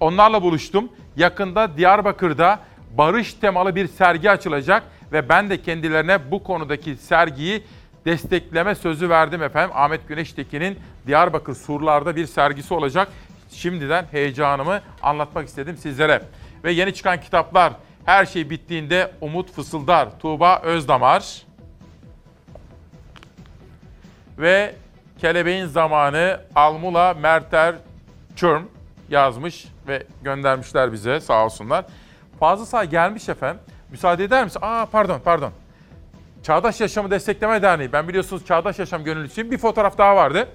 Onlarla 0.00 0.42
buluştum. 0.42 0.88
Yakında 1.16 1.76
Diyarbakır'da 1.76 2.60
barış 2.98 3.34
temalı 3.34 3.76
bir 3.76 3.88
sergi 3.88 4.30
açılacak 4.30 4.82
ve 5.12 5.28
ben 5.28 5.50
de 5.50 5.62
kendilerine 5.62 6.30
bu 6.30 6.42
konudaki 6.42 6.96
sergiyi 6.96 7.64
destekleme 8.04 8.74
sözü 8.74 9.10
verdim 9.10 9.42
efendim. 9.42 9.76
Ahmet 9.76 10.08
Güneştekin'in 10.08 10.78
Diyarbakır 11.06 11.54
Surlar'da 11.54 12.16
bir 12.16 12.26
sergisi 12.26 12.74
olacak. 12.74 13.08
Şimdiden 13.50 14.06
heyecanımı 14.10 14.80
anlatmak 15.02 15.48
istedim 15.48 15.76
sizlere. 15.76 16.22
Ve 16.64 16.72
yeni 16.72 16.94
çıkan 16.94 17.20
kitaplar 17.20 17.72
her 18.06 18.26
şey 18.26 18.50
bittiğinde 18.50 19.12
Umut 19.20 19.52
Fısıldar, 19.52 20.18
Tuğba 20.20 20.60
Özdamar 20.60 21.42
ve 24.38 24.74
Kelebeğin 25.18 25.66
Zamanı 25.66 26.40
Almula 26.54 27.14
Merter 27.14 27.74
Çürm 28.36 28.62
yazmış 29.08 29.64
ve 29.88 30.06
göndermişler 30.22 30.92
bize 30.92 31.20
sağ 31.20 31.44
olsunlar. 31.44 31.84
Fazıl 32.40 32.64
Say 32.64 32.90
gelmiş 32.90 33.28
efendim. 33.28 33.62
Müsaade 33.90 34.24
eder 34.24 34.44
misin? 34.44 34.60
Aa 34.62 34.86
pardon 34.92 35.20
pardon. 35.24 35.52
Çağdaş 36.42 36.80
Yaşamı 36.80 37.10
Destekleme 37.10 37.62
Derneği. 37.62 37.92
Ben 37.92 38.08
biliyorsunuz 38.08 38.46
Çağdaş 38.46 38.78
Yaşam 38.78 39.04
gönüllüsüyüm. 39.04 39.50
Bir 39.50 39.58
fotoğraf 39.58 39.98
daha 39.98 40.16
vardı. 40.16 40.48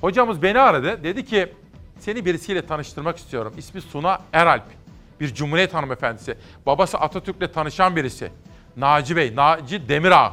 Hocamız 0.00 0.42
beni 0.42 0.60
aradı. 0.60 1.04
Dedi 1.04 1.24
ki 1.24 1.52
seni 2.00 2.24
birisiyle 2.24 2.66
tanıştırmak 2.66 3.16
istiyorum. 3.16 3.54
İsmi 3.56 3.80
Suna 3.80 4.18
Eralp. 4.32 4.77
Bir 5.20 5.34
Cumhuriyet 5.34 5.74
hanımefendisi. 5.74 6.38
Babası 6.66 6.98
Atatürk'le 6.98 7.54
tanışan 7.54 7.96
birisi. 7.96 8.30
Naci 8.76 9.16
Bey, 9.16 9.36
Naci 9.36 9.88
Demirağ. 9.88 10.32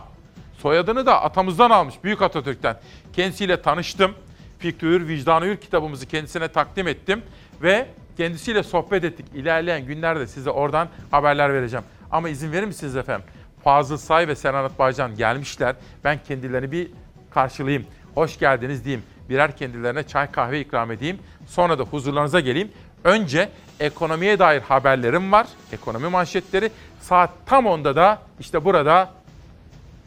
Soyadını 0.57 1.06
da 1.06 1.24
atamızdan 1.24 1.70
almış, 1.70 1.95
Büyük 2.03 2.22
Atatürk'ten. 2.22 2.78
Kendisiyle 3.14 3.62
tanıştım. 3.62 4.16
Fikri 4.60 4.88
Hür, 4.88 5.57
kitabımızı 5.57 6.06
kendisine 6.06 6.48
takdim 6.48 6.88
ettim. 6.88 7.22
Ve 7.62 7.88
kendisiyle 8.18 8.64
sohbet 8.64 9.03
ettik. 9.03 9.26
İlerleyen 9.36 9.86
günlerde 9.86 10.28
size 10.28 10.49
oradan 10.49 10.88
haberler 11.12 11.53
vereceğim. 11.53 11.86
Ama 12.12 12.30
izin 12.30 12.52
verir 12.52 12.66
misiniz 12.66 12.95
efendim? 12.95 13.26
Fazıl 13.64 13.98
Say 13.98 14.28
ve 14.28 14.36
Serenat 14.36 14.80
Baycan 14.80 15.16
gelmişler. 15.16 15.76
Ben 16.03 16.20
kendilerini 16.28 16.72
bir 16.72 16.91
karşılayayım. 17.32 17.86
Hoş 18.16 18.40
geldiniz 18.40 18.86
diyeyim. 18.86 19.03
Birer 19.30 19.57
kendilerine 19.57 20.03
çay 20.03 20.32
kahve 20.32 20.60
ikram 20.60 20.91
edeyim. 20.91 21.20
Sonra 21.48 21.80
da 21.80 21.84
huzurlarınıza 21.84 22.40
geleyim. 22.40 22.72
Önce 23.06 23.49
ekonomiye 23.80 24.40
dair 24.40 24.61
haberlerim 24.61 25.32
var. 25.32 25.48
Ekonomi 25.72 26.07
manşetleri. 26.07 26.72
Saat 27.02 27.30
tam 27.45 27.65
10'da 27.65 27.95
da 27.95 28.19
işte 28.40 28.65
burada 28.65 29.10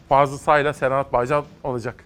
Fazıl 0.09 0.39
Say 0.39 0.63
ile 0.63 0.73
Serenat 0.73 1.13
Baycan 1.13 1.45
olacak. 1.65 2.05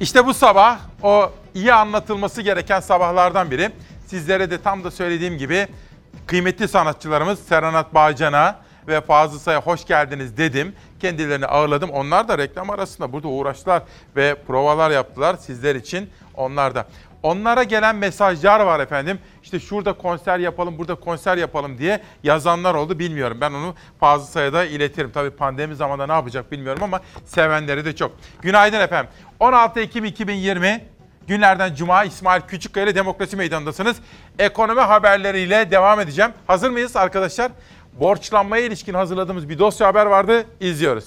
İşte 0.00 0.26
bu 0.26 0.34
sabah 0.34 0.78
o 1.02 1.30
iyi 1.54 1.72
anlatılması 1.72 2.42
gereken 2.42 2.80
sabahlardan 2.80 3.50
biri. 3.50 3.70
Sizlere 4.06 4.50
de 4.50 4.62
tam 4.62 4.84
da 4.84 4.90
söylediğim 4.90 5.38
gibi 5.38 5.66
kıymetli 6.26 6.68
sanatçılarımız 6.68 7.38
Serenat 7.38 7.94
Bağcan'a 7.94 8.64
ve 8.88 9.00
Fazıl 9.00 9.38
Say'a 9.38 9.60
hoş 9.60 9.84
geldiniz 9.84 10.36
dedim. 10.36 10.74
Kendilerini 11.00 11.46
ağırladım. 11.46 11.90
Onlar 11.90 12.28
da 12.28 12.38
reklam 12.38 12.70
arasında 12.70 13.12
burada 13.12 13.28
uğraştılar 13.28 13.82
ve 14.16 14.36
provalar 14.46 14.90
yaptılar 14.90 15.36
sizler 15.36 15.74
için. 15.74 16.10
Onlar 16.36 16.74
da. 16.74 16.86
Onlara 17.22 17.62
gelen 17.62 17.96
mesajlar 17.96 18.60
var 18.60 18.80
efendim. 18.80 19.18
İşte 19.42 19.60
şurada 19.60 19.92
konser 19.92 20.38
yapalım, 20.38 20.78
burada 20.78 20.94
konser 20.94 21.36
yapalım 21.36 21.78
diye 21.78 22.02
yazanlar 22.22 22.74
oldu 22.74 22.98
bilmiyorum. 22.98 23.38
Ben 23.40 23.52
onu 23.52 23.74
Fazıl 24.00 24.26
Say'a 24.26 24.52
da 24.52 24.64
iletirim. 24.64 25.10
Tabii 25.14 25.30
pandemi 25.30 25.76
zamanında 25.76 26.06
ne 26.06 26.12
yapacak 26.12 26.52
bilmiyorum 26.52 26.82
ama 26.82 27.00
sevenleri 27.24 27.84
de 27.84 27.96
çok. 27.96 28.12
Günaydın 28.42 28.80
efendim. 28.80 29.10
16 29.40 29.80
Ekim 29.80 30.04
2020 30.04 30.84
günlerden 31.26 31.74
Cuma 31.74 32.04
İsmail 32.04 32.40
Küçükkaya 32.40 32.86
ile 32.86 32.94
Demokrasi 32.94 33.36
Meydanı'ndasınız. 33.36 33.96
Ekonomi 34.38 34.80
haberleriyle 34.80 35.70
devam 35.70 36.00
edeceğim. 36.00 36.30
Hazır 36.46 36.70
mıyız 36.70 36.96
arkadaşlar? 36.96 37.52
borçlanmaya 38.00 38.64
ilişkin 38.64 38.94
hazırladığımız 38.94 39.48
bir 39.48 39.58
dosya 39.58 39.86
haber 39.86 40.06
vardı. 40.06 40.44
İzliyoruz. 40.60 41.04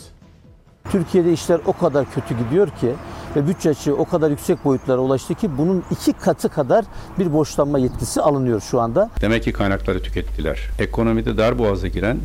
Türkiye'de 0.92 1.34
işler 1.34 1.60
o 1.66 1.74
kadar 1.74 2.12
kötü 2.12 2.38
gidiyor 2.38 2.68
ki 2.68 2.94
ve 3.36 3.48
bütçe 3.48 3.70
açığı 3.70 3.96
o 3.96 4.06
kadar 4.06 4.30
yüksek 4.30 4.66
boyutlara 4.66 5.02
ulaştı 5.02 5.36
ki 5.36 5.58
bunun 5.58 5.84
iki 5.92 6.14
katı 6.14 6.50
kadar 6.50 6.86
bir 7.20 7.34
borçlanma 7.34 7.80
yetkisi 7.80 8.22
alınıyor 8.22 8.62
şu 8.62 8.80
anda. 8.80 9.10
Demek 9.22 9.44
ki 9.44 9.54
kaynakları 9.54 10.02
tükettiler. 10.02 10.60
Ekonomide 10.80 11.38
darboğaza 11.38 11.88
giren 11.88 12.18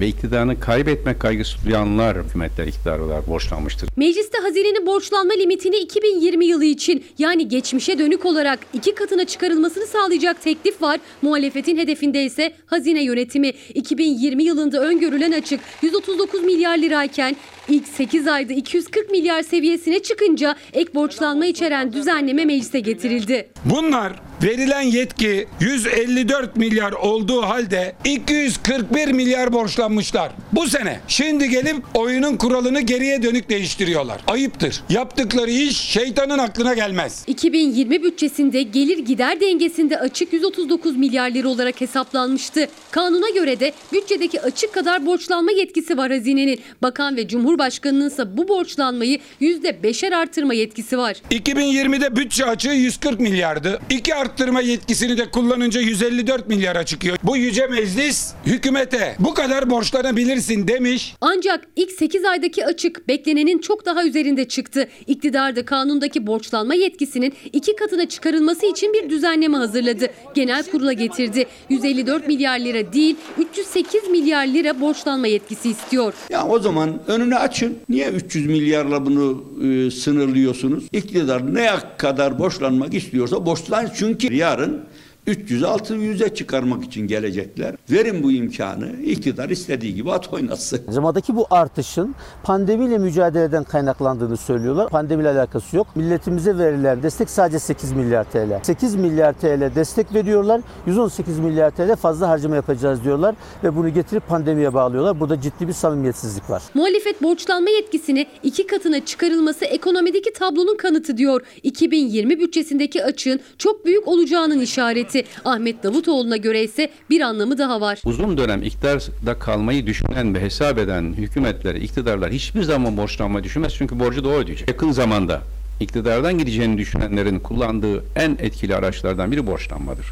ve 0.00 0.08
iktidarını 0.08 0.60
kaybetmek 0.60 1.20
kaygısı 1.20 1.66
duyanlar 1.66 2.16
hükümetler 2.16 2.66
iktidar 2.66 2.98
olarak 2.98 3.28
borçlanmıştır. 3.28 3.88
Mecliste 3.96 4.38
hazinenin 4.38 4.86
borçlanma 4.86 5.32
limitini 5.32 5.76
2020 5.76 6.44
yılı 6.44 6.64
için 6.64 7.04
yani 7.18 7.48
geçmişe 7.48 7.98
dönük 7.98 8.26
olarak 8.26 8.58
iki 8.72 8.94
katına 8.94 9.24
çıkarılmasını 9.24 9.86
sağlayacak 9.86 10.42
teklif 10.42 10.82
var. 10.82 11.00
Muhalefetin 11.22 11.76
hedefinde 11.76 12.24
ise 12.24 12.52
hazine 12.66 13.04
yönetimi 13.04 13.48
2020 13.74 14.44
yılında 14.44 14.80
öngörülen 14.80 15.32
açık 15.32 15.60
139 15.82 16.44
milyar 16.44 16.78
lirayken 16.78 17.36
ilk 17.68 17.88
8 17.88 18.26
ayda 18.26 18.52
240 18.52 19.10
milyar 19.10 19.42
seviyesine 19.42 20.02
çıkınca 20.02 20.56
ek 20.72 20.94
borçlanma 20.94 21.46
içeren 21.46 21.92
düzenleme 21.92 22.44
meclise 22.44 22.80
getirildi. 22.80 23.48
Bunlar 23.64 24.12
verilen 24.42 24.82
yetki 24.82 25.48
154 25.60 26.56
milyar 26.56 26.92
olduğu 26.92 27.42
halde 27.42 27.94
241 28.04 29.08
milyar 29.12 29.52
borçlanmışlar. 29.52 30.32
Bu 30.52 30.66
sene. 30.66 31.00
Şimdi 31.08 31.48
gelip 31.48 31.76
oyunun 31.94 32.36
kuralını 32.36 32.80
geriye 32.80 33.22
dönük 33.22 33.50
değiştiriyorlar. 33.50 34.20
Ayıptır. 34.26 34.82
Yaptıkları 34.88 35.50
iş 35.50 35.76
şeytanın 35.76 36.38
aklına 36.38 36.74
gelmez. 36.74 37.24
2020 37.26 38.02
bütçesinde 38.02 38.62
gelir 38.62 38.98
gider 38.98 39.40
dengesinde 39.40 39.98
açık 39.98 40.32
139 40.32 40.96
milyar 40.96 41.30
lira 41.30 41.48
olarak 41.48 41.80
hesaplanmıştı. 41.80 42.68
Kanuna 42.90 43.30
göre 43.30 43.60
de 43.60 43.72
bütçedeki 43.92 44.40
açık 44.40 44.74
kadar 44.74 45.06
borçlanma 45.06 45.50
yetkisi 45.52 45.96
var 45.96 46.12
hazinenin. 46.12 46.60
Bakan 46.82 47.16
ve 47.16 47.28
Cumhurbaşkanının 47.52 48.08
ise 48.08 48.36
bu 48.36 48.48
borçlanmayı 48.48 49.18
%5'er 49.40 50.14
artırma 50.16 50.54
yetkisi 50.54 50.98
var. 50.98 51.16
2020'de 51.30 52.16
bütçe 52.16 52.44
açığı 52.44 52.70
140 52.70 53.20
milyardı. 53.20 53.80
İki 53.90 54.14
arttırma 54.14 54.60
yetkisini 54.60 55.18
de 55.18 55.30
kullanınca 55.30 55.80
154 55.80 56.48
milyara 56.48 56.84
çıkıyor. 56.84 57.18
Bu 57.22 57.36
yüce 57.36 57.66
meclis 57.66 58.32
hükümete 58.46 59.16
bu 59.18 59.34
kadar 59.34 59.70
borçlanabilirsin 59.70 60.68
demiş. 60.68 61.14
Ancak 61.20 61.64
ilk 61.76 61.90
8 61.90 62.24
aydaki 62.24 62.66
açık 62.66 63.08
beklenenin 63.08 63.58
çok 63.58 63.86
daha 63.86 64.04
üzerinde 64.04 64.48
çıktı. 64.48 64.88
İktidar 65.06 65.56
da 65.56 65.64
kanundaki 65.64 66.26
borçlanma 66.26 66.74
yetkisinin 66.74 67.34
iki 67.52 67.76
katına 67.76 68.08
çıkarılması 68.08 68.66
için 68.66 68.92
bir 68.92 69.10
düzenleme 69.10 69.56
hazırladı. 69.58 70.06
Genel 70.34 70.70
kurula 70.70 70.92
getirdi. 70.92 71.46
154 71.68 72.28
milyar 72.28 72.58
lira 72.58 72.92
değil 72.92 73.16
308 73.38 74.08
milyar 74.08 74.46
lira 74.46 74.80
borçlanma 74.80 75.26
yetkisi 75.26 75.70
istiyor. 75.70 76.14
Ya 76.30 76.46
o 76.48 76.58
zaman 76.58 77.00
önünü 77.06 77.34
açın. 77.42 77.78
Niye 77.88 78.08
300 78.08 78.46
milyarla 78.46 79.06
bunu 79.06 79.44
e, 79.62 79.90
sınırlıyorsunuz? 79.90 80.84
İktidar 80.92 81.54
ne 81.54 81.70
kadar 81.98 82.38
borçlanmak 82.38 82.94
istiyorsa 82.94 83.46
borçlan 83.46 83.88
çünkü 83.94 84.34
yarın 84.34 84.80
300'e 85.26 85.66
600'e 85.66 86.34
çıkarmak 86.34 86.84
için 86.84 87.06
gelecekler. 87.06 87.74
Verin 87.90 88.22
bu 88.22 88.32
imkanı. 88.32 88.90
İktidar 89.04 89.48
istediği 89.48 89.94
gibi 89.94 90.12
at 90.12 90.32
oynasın. 90.32 90.80
Harcamadaki 90.86 91.36
bu 91.36 91.46
artışın 91.50 92.14
pandemiyle 92.42 92.98
mücadeleden 92.98 93.64
kaynaklandığını 93.64 94.36
söylüyorlar. 94.36 94.88
Pandemiyle 94.88 95.28
alakası 95.30 95.76
yok. 95.76 95.86
Milletimize 95.96 96.58
verilen 96.58 97.02
destek 97.02 97.30
sadece 97.30 97.58
8 97.58 97.92
milyar 97.92 98.24
TL. 98.24 98.60
8 98.62 98.94
milyar 98.94 99.32
TL 99.32 99.74
destek 99.74 100.14
veriyorlar. 100.14 100.60
118 100.86 101.38
milyar 101.38 101.70
TL 101.70 101.96
fazla 101.96 102.28
harcama 102.28 102.56
yapacağız 102.56 103.04
diyorlar 103.04 103.34
ve 103.64 103.76
bunu 103.76 103.88
getirip 103.88 104.28
pandemiye 104.28 104.74
bağlıyorlar. 104.74 105.20
Burada 105.20 105.40
ciddi 105.40 105.68
bir 105.68 105.72
samimiyetsizlik 105.72 106.50
var. 106.50 106.62
Muhalefet 106.74 107.22
borçlanma 107.22 107.70
yetkisini 107.70 108.26
iki 108.42 108.66
katına 108.66 109.04
çıkarılması 109.04 109.64
ekonomideki 109.64 110.32
tablonun 110.32 110.76
kanıtı 110.76 111.16
diyor. 111.16 111.40
2020 111.62 112.40
bütçesindeki 112.40 113.04
açığın 113.04 113.40
çok 113.58 113.84
büyük 113.84 114.08
olacağının 114.08 114.60
işareti. 114.60 115.11
Ahmet 115.44 115.82
Davutoğlu'na 115.82 116.36
göre 116.36 116.62
ise 116.62 116.90
bir 117.10 117.20
anlamı 117.20 117.58
daha 117.58 117.80
var. 117.80 117.98
Uzun 118.04 118.38
dönem 118.38 118.62
iktidarda 118.62 119.38
kalmayı 119.38 119.86
düşünen 119.86 120.34
ve 120.34 120.40
hesap 120.40 120.78
eden 120.78 121.12
hükümetler, 121.12 121.74
iktidarlar 121.74 122.32
hiçbir 122.32 122.62
zaman 122.62 122.96
borçlanmayı 122.96 123.44
düşünmez 123.44 123.74
çünkü 123.74 124.00
borcu 124.00 124.24
da 124.24 124.28
o 124.28 124.32
ödeyecek. 124.32 124.68
Yakın 124.68 124.92
zamanda 124.92 125.40
iktidardan 125.80 126.38
gideceğini 126.38 126.78
düşünenlerin 126.78 127.38
kullandığı 127.38 128.04
en 128.16 128.30
etkili 128.30 128.76
araçlardan 128.76 129.32
biri 129.32 129.46
borçlanmadır. 129.46 130.06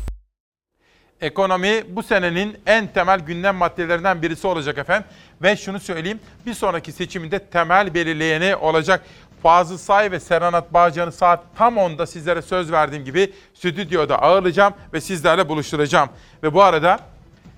Ekonomi 1.21 1.83
bu 1.89 2.03
senenin 2.03 2.57
en 2.67 2.87
temel 2.87 3.21
gündem 3.21 3.57
maddelerinden 3.57 4.23
birisi 4.23 4.47
olacak 4.47 4.79
efendim. 4.79 5.09
Ve 5.43 5.57
şunu 5.57 5.81
söyleyeyim, 5.81 6.21
bir 6.47 6.55
sonraki 6.55 6.93
seçiminde 6.93 7.39
temel 7.39 7.95
belirleyeni 7.95 8.57
olacak. 8.57 9.05
Fazıl 9.43 9.79
Say 9.79 10.11
ve 10.11 10.21
Serenat 10.21 10.75
Bağcan'ı 10.75 11.13
saat 11.13 11.41
tam 11.57 11.77
10'da 11.77 12.07
sizlere 12.07 12.43
söz 12.43 12.73
verdiğim 12.73 13.05
gibi 13.05 13.33
stüdyoda 13.55 14.23
ağırlayacağım 14.23 14.75
ve 14.93 15.01
sizlerle 15.01 15.49
buluşturacağım. 15.49 16.09
Ve 16.43 16.55
bu 16.55 16.63
arada 16.63 16.99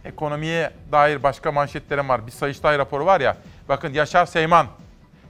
ekonomiye 0.04 0.70
dair 0.92 1.22
başka 1.22 1.52
manşetlerim 1.52 2.08
var. 2.08 2.26
Bir 2.26 2.32
Sayıştay 2.32 2.78
raporu 2.78 3.06
var 3.06 3.20
ya, 3.20 3.36
bakın 3.68 3.92
Yaşar 3.92 4.26
Seyman 4.26 4.66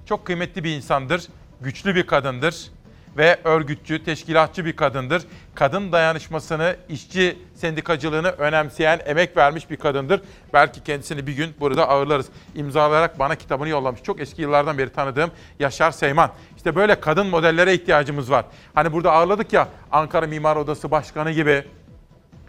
çok 0.07 0.27
kıymetli 0.27 0.65
bir 0.65 0.77
insandır, 0.77 1.29
güçlü 1.61 1.95
bir 1.95 2.07
kadındır 2.07 2.70
ve 3.16 3.39
örgütçü, 3.44 4.05
teşkilatçı 4.05 4.64
bir 4.64 4.76
kadındır. 4.76 5.22
Kadın 5.55 5.93
dayanışmasını, 5.93 6.76
işçi 6.89 7.39
sendikacılığını 7.55 8.28
önemseyen, 8.28 9.01
emek 9.06 9.36
vermiş 9.36 9.70
bir 9.70 9.76
kadındır. 9.76 10.20
Belki 10.52 10.82
kendisini 10.82 11.26
bir 11.26 11.32
gün 11.32 11.55
burada 11.60 11.89
ağırlarız. 11.89 12.26
İmzalayarak 12.55 13.18
bana 13.18 13.34
kitabını 13.34 13.68
yollamış. 13.68 14.02
Çok 14.02 14.20
eski 14.20 14.43
yıllardan 14.43 14.78
beri 14.78 14.90
tanıdığım 14.90 15.30
Yaşar 15.59 15.90
Seyman. 15.90 16.30
İşte 16.56 16.76
böyle 16.76 17.01
kadın 17.01 17.26
modellere 17.26 17.74
ihtiyacımız 17.74 18.30
var. 18.30 18.44
Hani 18.74 18.93
burada 18.93 19.12
ağırladık 19.12 19.52
ya 19.52 19.68
Ankara 19.93 20.26
Mimar 20.26 20.56
Odası 20.56 20.90
Başkanı 20.90 21.32
gibi 21.32 21.64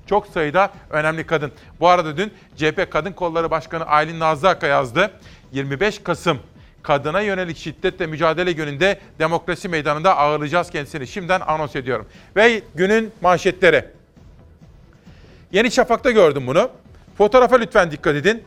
çok 0.06 0.28
sayıda 0.28 0.70
önemli 0.90 1.26
kadın. 1.26 1.52
Bu 1.80 1.88
arada 1.88 2.18
dün 2.18 2.34
CHP 2.56 2.92
Kadın 2.92 3.12
Kolları 3.12 3.52
Başkanı 3.52 3.86
Aylin 3.86 4.20
Nazlı 4.20 4.50
Akka 4.50 4.68
yazdı. 4.68 5.12
25 5.52 6.04
Kasım 6.04 6.40
kadına 6.84 7.22
yönelik 7.22 7.58
şiddetle 7.58 8.08
mücadele 8.08 8.52
gününde 8.52 9.00
demokrasi 9.20 9.70
meydanında 9.70 10.18
ağırlayacağız 10.18 10.70
kendisini. 10.70 11.08
Şimdiden 11.08 11.42
anons 11.48 11.76
ediyorum. 11.76 12.06
Ve 12.36 12.62
günün 12.76 13.12
manşetleri. 13.22 13.86
Yeni 15.52 15.72
Şafak'ta 15.72 16.12
gördüm 16.12 16.48
bunu. 16.48 16.70
Fotoğrafa 17.18 17.56
lütfen 17.56 17.92
dikkat 17.92 18.16
edin. 18.16 18.44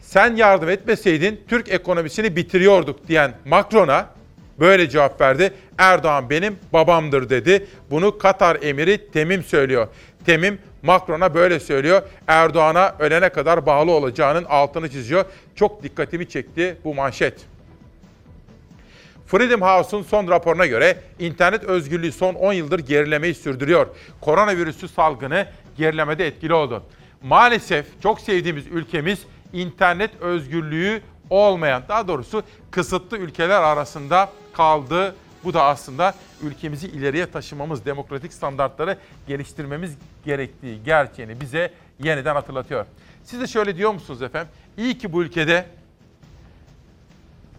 Sen 0.00 0.36
yardım 0.36 0.68
etmeseydin 0.68 1.40
Türk 1.48 1.68
ekonomisini 1.68 2.36
bitiriyorduk 2.36 3.08
diyen 3.08 3.34
Macron'a 3.44 4.06
böyle 4.60 4.88
cevap 4.88 5.20
verdi. 5.20 5.52
Erdoğan 5.78 6.30
benim 6.30 6.56
babamdır 6.72 7.30
dedi. 7.30 7.66
Bunu 7.90 8.18
Katar 8.18 8.58
emiri 8.62 9.10
Temim 9.10 9.42
söylüyor. 9.42 9.88
Temim 10.26 10.58
Macron'a 10.82 11.34
böyle 11.34 11.60
söylüyor. 11.60 12.02
Erdoğan'a 12.26 12.94
ölene 12.98 13.28
kadar 13.28 13.66
bağlı 13.66 13.90
olacağının 13.90 14.44
altını 14.44 14.90
çiziyor. 14.90 15.24
Çok 15.54 15.82
dikkatimi 15.82 16.28
çekti 16.28 16.76
bu 16.84 16.94
manşet. 16.94 17.34
Freedom 19.34 19.62
House'un 19.62 20.02
son 20.02 20.28
raporuna 20.28 20.66
göre 20.66 21.00
internet 21.18 21.64
özgürlüğü 21.64 22.12
son 22.12 22.34
10 22.34 22.52
yıldır 22.52 22.78
gerilemeyi 22.78 23.34
sürdürüyor. 23.34 23.86
Koronavirüsü 24.20 24.88
salgını 24.88 25.46
gerilemede 25.76 26.26
etkili 26.26 26.54
oldu. 26.54 26.82
Maalesef 27.22 28.02
çok 28.02 28.20
sevdiğimiz 28.20 28.66
ülkemiz 28.66 29.18
internet 29.52 30.10
özgürlüğü 30.20 31.02
olmayan, 31.30 31.82
daha 31.88 32.08
doğrusu 32.08 32.42
kısıtlı 32.70 33.18
ülkeler 33.18 33.62
arasında 33.62 34.28
kaldı. 34.52 35.14
Bu 35.44 35.54
da 35.54 35.64
aslında 35.64 36.14
ülkemizi 36.42 36.86
ileriye 36.88 37.26
taşımamız, 37.26 37.84
demokratik 37.84 38.32
standartları 38.32 38.98
geliştirmemiz 39.28 39.94
gerektiği 40.24 40.84
gerçeğini 40.84 41.40
bize 41.40 41.72
yeniden 41.98 42.34
hatırlatıyor. 42.34 42.86
Siz 43.24 43.40
de 43.40 43.46
şöyle 43.46 43.76
diyor 43.76 43.94
musunuz 43.94 44.22
efendim? 44.22 44.52
İyi 44.76 44.98
ki 44.98 45.12
bu 45.12 45.22
ülkede, 45.22 45.66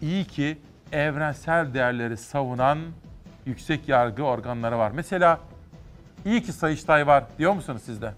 iyi 0.02 0.24
ki 0.24 0.56
evrensel 0.92 1.74
değerleri 1.74 2.16
savunan 2.16 2.78
yüksek 3.46 3.88
yargı 3.88 4.22
organları 4.22 4.78
var. 4.78 4.90
Mesela 4.94 5.40
iyi 6.24 6.42
ki 6.42 6.52
Sayıştay 6.52 7.06
var 7.06 7.24
diyor 7.38 7.52
musunuz 7.52 7.82
siz 7.84 8.02
de? 8.02 8.12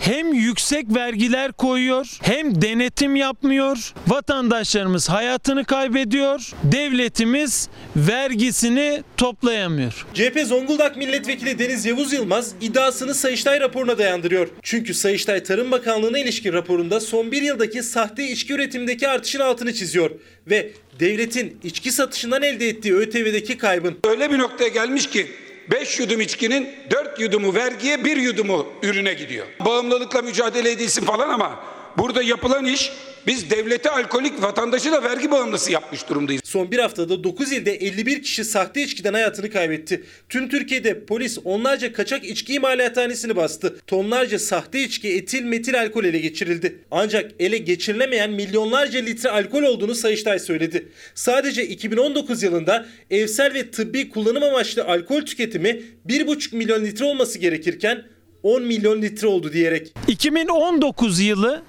Hem 0.00 0.34
yüksek 0.34 0.94
vergiler 0.94 1.52
koyuyor 1.52 2.18
hem 2.22 2.62
denetim 2.62 3.16
yapmıyor. 3.16 3.94
Vatandaşlarımız 4.08 5.08
hayatını 5.08 5.64
kaybediyor. 5.64 6.52
Devletimiz 6.62 7.68
vergisini 7.96 9.02
toplayamıyor. 9.16 10.06
CHP 10.14 10.40
Zonguldak 10.46 10.96
Milletvekili 10.96 11.58
Deniz 11.58 11.86
Yavuz 11.86 12.12
Yılmaz 12.12 12.52
iddiasını 12.60 13.14
Sayıştay 13.14 13.60
raporuna 13.60 13.98
dayandırıyor. 13.98 14.48
Çünkü 14.62 14.94
Sayıştay 14.94 15.42
Tarım 15.42 15.70
Bakanlığı'na 15.70 16.18
ilişkin 16.18 16.52
raporunda 16.52 17.00
son 17.00 17.32
bir 17.32 17.42
yıldaki 17.42 17.82
sahte 17.82 18.28
içki 18.28 18.52
üretimindeki 18.52 19.08
artışın 19.08 19.40
altını 19.40 19.74
çiziyor. 19.74 20.10
Ve 20.46 20.72
devletin 21.00 21.58
içki 21.64 21.92
satışından 21.92 22.42
elde 22.42 22.68
ettiği 22.68 22.94
ÖTV'deki 22.94 23.58
kaybın 23.58 23.98
Öyle 24.04 24.30
bir 24.30 24.38
noktaya 24.38 24.68
gelmiş 24.68 25.06
ki 25.06 25.26
5 25.70 25.98
yudum 25.98 26.20
içkinin 26.20 26.70
4 26.90 27.20
yudumu 27.20 27.54
vergiye 27.54 28.04
1 28.04 28.16
yudumu 28.16 28.66
ürüne 28.82 29.14
gidiyor. 29.14 29.46
Bağımlılıkla 29.64 30.22
mücadele 30.22 30.70
edilsin 30.70 31.04
falan 31.04 31.28
ama 31.28 31.64
burada 31.98 32.22
yapılan 32.22 32.64
iş 32.64 32.92
biz 33.26 33.50
devleti 33.50 33.90
alkolik 33.90 34.42
vatandaşı 34.42 34.92
da 34.92 35.02
vergi 35.02 35.30
bağımlısı 35.30 35.72
yapmış 35.72 36.08
durumdayız. 36.08 36.42
Son 36.44 36.70
bir 36.70 36.78
haftada 36.78 37.24
9 37.24 37.52
ilde 37.52 37.74
51 37.74 38.22
kişi 38.22 38.44
sahte 38.44 38.82
içkiden 38.82 39.12
hayatını 39.14 39.50
kaybetti. 39.50 40.04
Tüm 40.28 40.48
Türkiye'de 40.48 41.04
polis 41.04 41.38
onlarca 41.44 41.92
kaçak 41.92 42.24
içki 42.24 42.54
imalathanesini 42.54 43.36
bastı. 43.36 43.76
Tonlarca 43.86 44.38
sahte 44.38 44.82
içki 44.82 45.08
etil 45.08 45.44
metil 45.44 45.80
alkol 45.80 46.04
ele 46.04 46.18
geçirildi. 46.18 46.78
Ancak 46.90 47.30
ele 47.38 47.58
geçirilemeyen 47.58 48.30
milyonlarca 48.30 49.00
litre 49.00 49.30
alkol 49.30 49.62
olduğunu 49.62 49.94
Sayıştay 49.94 50.38
söyledi. 50.38 50.88
Sadece 51.14 51.66
2019 51.66 52.42
yılında 52.42 52.86
evsel 53.10 53.54
ve 53.54 53.70
tıbbi 53.70 54.08
kullanım 54.08 54.42
amaçlı 54.42 54.84
alkol 54.84 55.20
tüketimi 55.20 55.82
1,5 56.08 56.56
milyon 56.56 56.84
litre 56.84 57.04
olması 57.04 57.38
gerekirken 57.38 58.02
10 58.42 58.62
milyon 58.62 59.02
litre 59.02 59.26
oldu 59.26 59.52
diyerek. 59.52 59.92
2019 60.08 61.20
yılı 61.20 61.62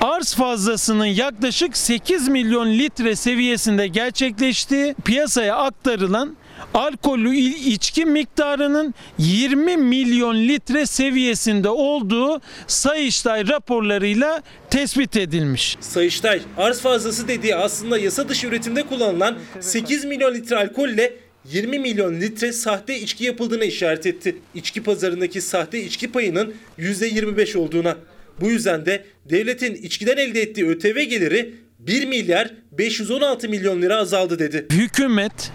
arz 0.00 0.34
fazlasının 0.34 1.06
yaklaşık 1.06 1.76
8 1.76 2.28
milyon 2.28 2.72
litre 2.72 3.16
seviyesinde 3.16 3.86
gerçekleştiği 3.86 4.94
piyasaya 5.04 5.56
aktarılan 5.56 6.36
alkollü 6.74 7.36
içki 7.36 8.04
miktarının 8.04 8.94
20 9.18 9.76
milyon 9.76 10.36
litre 10.36 10.86
seviyesinde 10.86 11.68
olduğu 11.68 12.40
Sayıştay 12.66 13.48
raporlarıyla 13.48 14.42
tespit 14.70 15.16
edilmiş. 15.16 15.76
Sayıştay 15.80 16.40
arz 16.58 16.80
fazlası 16.80 17.28
dediği 17.28 17.56
aslında 17.56 17.98
yasa 17.98 18.28
dışı 18.28 18.46
üretimde 18.46 18.82
kullanılan 18.82 19.38
8 19.60 20.04
milyon 20.04 20.34
litre 20.34 20.56
alkolle 20.56 21.12
20 21.52 21.78
milyon 21.78 22.20
litre 22.20 22.52
sahte 22.52 22.98
içki 23.00 23.24
yapıldığına 23.24 23.64
işaret 23.64 24.06
etti. 24.06 24.36
İçki 24.54 24.82
pazarındaki 24.82 25.40
sahte 25.40 25.82
içki 25.82 26.12
payının 26.12 26.54
%25 26.78 27.58
olduğuna. 27.58 27.96
Bu 28.40 28.50
yüzden 28.50 28.86
de 28.86 29.04
devletin 29.30 29.74
içkiden 29.74 30.16
elde 30.16 30.42
ettiği 30.42 30.68
ÖTV 30.68 31.02
geliri 31.02 31.54
1 31.78 32.06
milyar 32.06 32.50
516 32.72 33.48
milyon 33.48 33.82
lira 33.82 33.96
azaldı 33.96 34.38
dedi. 34.38 34.66
Hükümet 34.70 35.52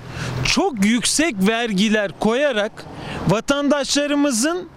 çok 0.55 0.85
yüksek 0.85 1.35
vergiler 1.47 2.11
koyarak 2.19 2.71
vatandaşlarımızın 3.29 4.69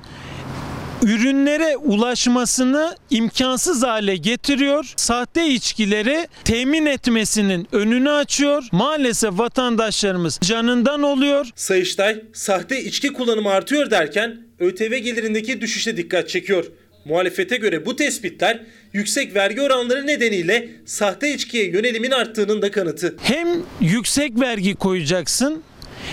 ürünlere 1.02 1.76
ulaşmasını 1.76 2.96
imkansız 3.10 3.82
hale 3.82 4.16
getiriyor. 4.16 4.92
Sahte 4.96 5.46
içkileri 5.46 6.28
temin 6.44 6.86
etmesinin 6.86 7.68
önünü 7.72 8.10
açıyor. 8.10 8.64
Maalesef 8.72 9.38
vatandaşlarımız 9.38 10.38
canından 10.42 11.02
oluyor. 11.02 11.50
Sayıştay 11.54 12.22
sahte 12.32 12.84
içki 12.84 13.12
kullanımı 13.12 13.50
artıyor 13.50 13.90
derken 13.90 14.40
ÖTV 14.58 14.96
gelirindeki 14.96 15.60
düşüşe 15.60 15.96
dikkat 15.96 16.28
çekiyor. 16.28 16.64
Muhalefete 17.04 17.56
göre 17.56 17.86
bu 17.86 17.96
tespitler 17.96 18.60
yüksek 18.92 19.34
vergi 19.34 19.62
oranları 19.62 20.06
nedeniyle 20.06 20.68
sahte 20.86 21.34
içkiye 21.34 21.70
yönelimin 21.70 22.10
arttığının 22.10 22.62
da 22.62 22.70
kanıtı. 22.70 23.16
Hem 23.22 23.48
yüksek 23.80 24.40
vergi 24.40 24.74
koyacaksın, 24.74 25.62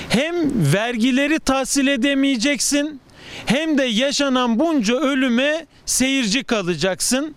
hem 0.09 0.35
vergileri 0.73 1.39
tahsil 1.39 1.87
edemeyeceksin, 1.87 3.01
hem 3.45 3.77
de 3.77 3.83
yaşanan 3.83 4.59
bunca 4.59 4.95
ölüme 4.95 5.65
seyirci 5.85 6.43
kalacaksın. 6.43 7.35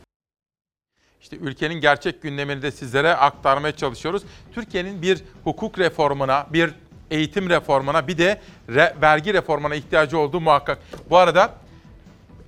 İşte 1.23 1.37
ülkenin 1.37 1.81
gerçek 1.81 2.23
gündemini 2.23 2.63
de 2.63 2.71
sizlere 2.71 3.15
aktarmaya 3.15 3.77
çalışıyoruz. 3.77 4.23
Türkiye'nin 4.55 5.03
bir 5.03 5.19
hukuk 5.45 5.79
reformuna, 5.79 6.47
bir 6.53 6.71
eğitim 7.11 7.51
reformuna, 7.51 8.09
bir 8.09 8.19
de 8.19 8.41
re- 8.69 9.03
vergi 9.03 9.35
reformuna 9.35 9.75
ihtiyacı 9.75 10.19
olduğu 10.19 10.41
muhakkak. 10.41 10.79
Bu 11.11 11.17
arada 11.17 11.55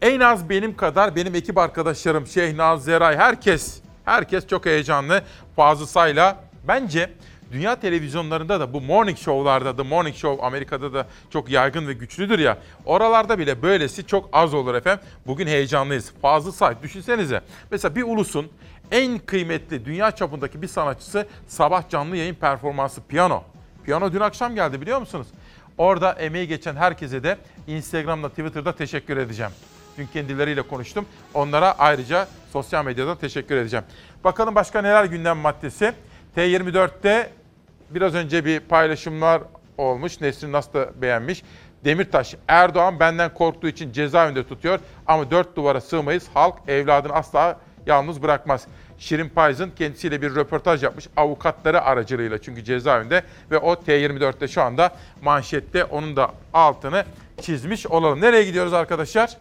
en 0.03 0.21
az 0.21 0.49
benim 0.49 0.77
kadar 0.77 1.17
benim 1.17 1.35
ekip 1.35 1.59
arkadaşlarım 1.59 2.27
Şehnaz, 2.27 2.85
Zeray 2.85 3.17
herkes 3.17 3.81
herkes 4.05 4.47
çok 4.47 4.67
heyecanlı. 4.67 5.23
Fazıl 5.57 5.87
Say'la 5.87 6.45
bence 6.69 7.11
dünya 7.53 7.81
televizyonlarında 7.81 8.61
da 8.61 8.73
bu 8.73 8.81
morning 8.81 9.19
show'larda 9.19 9.77
The 9.77 9.83
Morning 9.83 10.17
Show 10.17 10.47
Amerika'da 10.47 10.95
da 10.95 11.07
çok 11.31 11.51
yaygın 11.51 11.89
ve 11.89 11.93
güçlüdür 11.93 12.39
ya. 12.39 12.59
Oralarda 12.85 13.39
bile 13.39 13.63
böylesi 13.63 14.07
çok 14.07 14.29
az 14.33 14.55
olur 14.55 14.75
efendim. 14.75 15.05
Bugün 15.27 15.47
heyecanlıyız. 15.47 16.13
Fazıl 16.23 16.53
Say 16.53 16.83
düşünsenize. 16.83 17.41
Mesela 17.71 17.97
bir 17.97 18.03
ulusun 18.03 18.49
en 18.91 19.19
kıymetli 19.19 19.85
dünya 19.85 20.11
çapındaki 20.11 20.63
bir 20.63 20.69
sanatçısı 20.69 21.27
sabah 21.47 21.89
canlı 21.89 22.17
yayın 22.17 22.35
performansı 22.35 23.03
piyano. 23.09 23.43
Piyano 23.85 24.13
dün 24.13 24.21
akşam 24.21 24.55
geldi 24.55 24.81
biliyor 24.81 25.01
musunuz? 25.01 25.27
Orada 25.79 26.13
emeği 26.13 26.49
geçen 26.49 26.77
herkese 26.77 27.23
de 27.23 27.39
Instagram'da, 27.67 28.29
Twitter'da 28.29 28.75
teşekkür 28.75 29.17
edeceğim. 29.17 29.53
Dün 29.99 30.07
kendileriyle 30.07 30.63
konuştum. 30.63 31.07
Onlara 31.35 31.79
ayrıca 31.79 32.29
sosyal 32.53 32.85
medyada 32.85 33.19
teşekkür 33.19 33.57
edeceğim. 33.57 33.85
Bakalım 34.25 34.55
başka 34.55 34.83
neler 34.83 35.05
gündem 35.05 35.37
maddesi. 35.39 35.93
T24'te 36.37 37.31
biraz 37.91 38.15
önce 38.15 38.45
bir 38.45 38.61
paylaşımlar 38.61 39.43
olmuş. 39.79 40.21
Nesrin 40.21 40.53
nasıl 40.53 40.73
da 40.73 41.03
beğenmiş. 41.03 41.43
Demirtaş, 41.85 42.35
Erdoğan 42.49 43.01
benden 43.01 43.35
korktuğu 43.35 43.69
için 43.69 43.93
cezaevinde 43.93 44.49
tutuyor 44.49 44.79
ama 45.07 45.31
dört 45.31 45.57
duvara 45.57 45.81
sığmayız. 45.81 46.29
Halk 46.35 46.55
evladını 46.69 47.13
asla 47.13 47.59
yalnız 47.87 48.23
bırakmaz. 48.23 48.67
Şirin 48.99 49.29
Payız'ın 49.29 49.71
kendisiyle 49.71 50.23
bir 50.23 50.35
röportaj 50.35 50.83
yapmış 50.83 51.09
avukatları 51.17 51.83
aracılığıyla 51.83 52.39
çünkü 52.43 52.65
cezaevinde 52.65 53.23
ve 53.51 53.59
o 53.59 53.73
T24'te 53.73 54.49
şu 54.49 54.63
anda 54.63 54.97
manşette 55.23 55.85
onun 55.85 56.17
da 56.17 56.31
altını 56.55 57.05
çizmiş 57.41 57.87
olalım. 57.87 58.21
Nereye 58.21 58.45
gidiyoruz 58.45 58.73
arkadaşlar? 58.73 59.37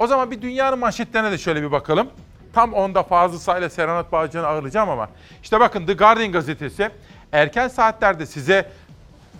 O 0.00 0.06
zaman 0.06 0.30
bir 0.30 0.42
dünyanın 0.42 0.78
manşetlerine 0.78 1.30
de 1.32 1.38
şöyle 1.38 1.62
bir 1.62 1.72
bakalım. 1.72 2.08
Tam 2.52 2.72
onda 2.72 3.02
Fazıl 3.02 3.38
Say 3.38 3.60
ile 3.60 3.70
Serenat 3.70 4.12
Bağcı'nı 4.12 4.46
ağırlayacağım 4.46 4.90
ama. 4.90 5.08
işte 5.42 5.60
bakın 5.60 5.86
The 5.86 5.92
Guardian 5.92 6.32
gazetesi 6.32 6.90
erken 7.32 7.68
saatlerde 7.68 8.26
size 8.26 8.70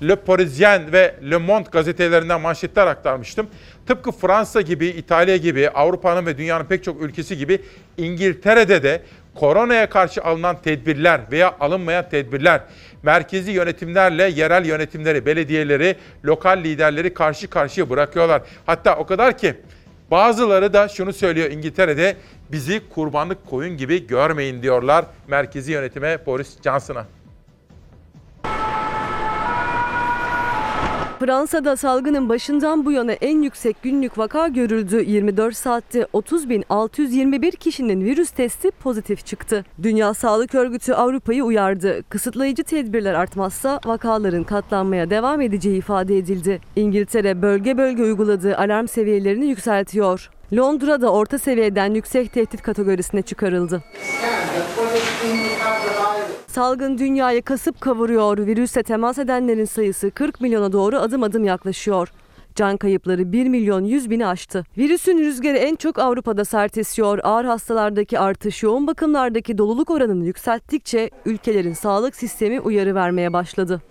Le 0.03 0.16
Parisien 0.16 0.93
ve 0.93 1.15
Le 1.31 1.37
Monde 1.37 1.69
gazetelerinden 1.73 2.41
manşetler 2.41 2.87
aktarmıştım. 2.87 3.47
Tıpkı 3.87 4.12
Fransa 4.12 4.61
gibi, 4.61 4.87
İtalya 4.87 5.37
gibi, 5.37 5.70
Avrupa'nın 5.70 6.27
ve 6.27 6.39
dünyanın 6.39 6.65
pek 6.65 6.85
çok 6.85 7.03
ülkesi 7.03 7.39
gibi 7.39 7.62
İngiltere'de 7.97 8.82
de 8.82 9.03
koronaya 9.35 9.91
karşı 9.91 10.23
alınan 10.23 10.62
tedbirler 10.62 11.20
veya 11.31 11.55
alınmayan 11.61 12.09
tedbirler, 12.09 12.61
merkezi 13.03 13.51
yönetimlerle 13.51 14.28
yerel 14.28 14.65
yönetimleri, 14.65 15.27
belediyeleri, 15.27 15.97
lokal 16.24 16.59
liderleri 16.59 17.15
karşı 17.15 17.51
karşıya 17.51 17.91
bırakıyorlar. 17.91 18.43
Hatta 18.66 18.97
o 18.97 19.07
kadar 19.07 19.39
ki 19.39 19.57
bazıları 20.11 20.73
da 20.73 20.89
şunu 20.89 21.12
söylüyor 21.12 21.51
İngiltere'de 21.51 22.16
bizi 22.53 22.82
kurbanlık 22.95 23.47
koyun 23.47 23.77
gibi 23.77 24.07
görmeyin 24.07 24.62
diyorlar 24.62 25.05
merkezi 25.28 25.73
yönetime 25.73 26.27
Boris 26.27 26.62
Johnson'a. 26.65 27.20
Fransa'da 31.21 31.77
salgının 31.77 32.29
başından 32.29 32.85
bu 32.85 32.93
yana 32.93 33.13
en 33.13 33.43
yüksek 33.43 33.83
günlük 33.83 34.19
vaka 34.19 34.49
görüldü. 34.49 35.05
24 35.07 35.57
saatte 35.57 36.01
30.621 36.01 37.57
kişinin 37.57 38.05
virüs 38.05 38.31
testi 38.31 38.71
pozitif 38.71 39.27
çıktı. 39.27 39.65
Dünya 39.83 40.15
Sağlık 40.15 40.55
Örgütü 40.55 40.93
Avrupa'yı 40.93 41.45
uyardı. 41.45 42.03
Kısıtlayıcı 42.09 42.65
tedbirler 42.65 43.15
artmazsa 43.15 43.81
vakaların 43.87 44.45
katlanmaya 44.45 45.11
devam 45.11 45.41
edeceği 45.41 45.79
ifade 45.79 46.19
edildi. 46.19 46.61
İngiltere 46.77 47.43
bölge 47.43 47.79
bölge 47.79 48.03
uyguladığı 48.03 48.57
alarm 48.57 48.89
seviyelerini 48.89 49.47
yükseltiyor. 49.47 50.31
Londra'da 50.57 51.13
orta 51.13 51.39
seviyeden 51.39 51.95
yüksek 51.95 52.33
tehdit 52.33 52.63
kategorisine 52.63 53.23
çıkarıldı. 53.23 53.83
Salgın 56.51 56.99
dünyayı 56.99 57.43
kasıp 57.43 57.81
kavuruyor. 57.81 58.39
Virüse 58.39 58.83
temas 58.83 59.19
edenlerin 59.19 59.65
sayısı 59.65 60.11
40 60.11 60.41
milyona 60.41 60.73
doğru 60.73 60.99
adım 60.99 61.23
adım 61.23 61.45
yaklaşıyor. 61.45 62.09
Can 62.55 62.77
kayıpları 62.77 63.33
1 63.33 63.49
milyon 63.49 63.85
100 63.85 64.11
bini 64.11 64.27
aştı. 64.27 64.65
Virüsün 64.79 65.19
rüzgarı 65.19 65.57
en 65.57 65.77
çok 65.77 65.99
Avrupa'da 65.99 66.45
sert 66.45 66.79
esiyor. 66.79 67.19
Ağır 67.23 67.45
hastalardaki 67.45 68.19
artış 68.19 68.63
yoğun 68.63 68.87
bakımlardaki 68.87 69.59
doluluk 69.59 69.91
oranını 69.91 70.25
yükselttikçe 70.25 71.11
ülkelerin 71.27 71.73
sağlık 71.73 72.17
sistemi 72.17 72.61
uyarı 72.61 72.95
vermeye 72.95 73.33
başladı. 73.33 73.83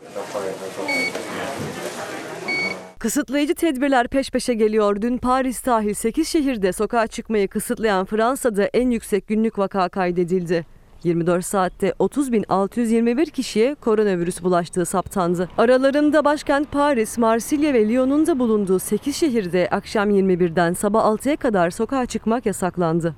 Kısıtlayıcı 2.99 3.55
tedbirler 3.55 4.07
peş 4.07 4.31
peşe 4.31 4.53
geliyor. 4.53 5.01
Dün 5.01 5.17
Paris 5.17 5.65
dahil 5.65 5.93
8 5.93 6.27
şehirde 6.27 6.73
sokağa 6.73 7.07
çıkmayı 7.07 7.47
kısıtlayan 7.47 8.05
Fransa'da 8.05 8.63
en 8.63 8.89
yüksek 8.89 9.27
günlük 9.27 9.59
vaka 9.59 9.89
kaydedildi. 9.89 10.78
24 11.03 11.45
saatte 11.45 11.89
30.621 11.99 13.31
kişiye 13.31 13.75
koronavirüs 13.75 14.43
bulaştığı 14.43 14.85
saptandı. 14.85 15.49
Aralarında 15.57 16.25
başkent 16.25 16.71
Paris, 16.71 17.17
Marsilya 17.17 17.73
ve 17.73 17.89
Lyon'un 17.89 18.27
da 18.27 18.39
bulunduğu 18.39 18.79
8 18.79 19.15
şehirde 19.15 19.67
akşam 19.71 20.09
21'den 20.09 20.73
sabah 20.73 21.03
6'ya 21.03 21.35
kadar 21.35 21.69
sokağa 21.69 22.05
çıkmak 22.05 22.45
yasaklandı. 22.45 23.15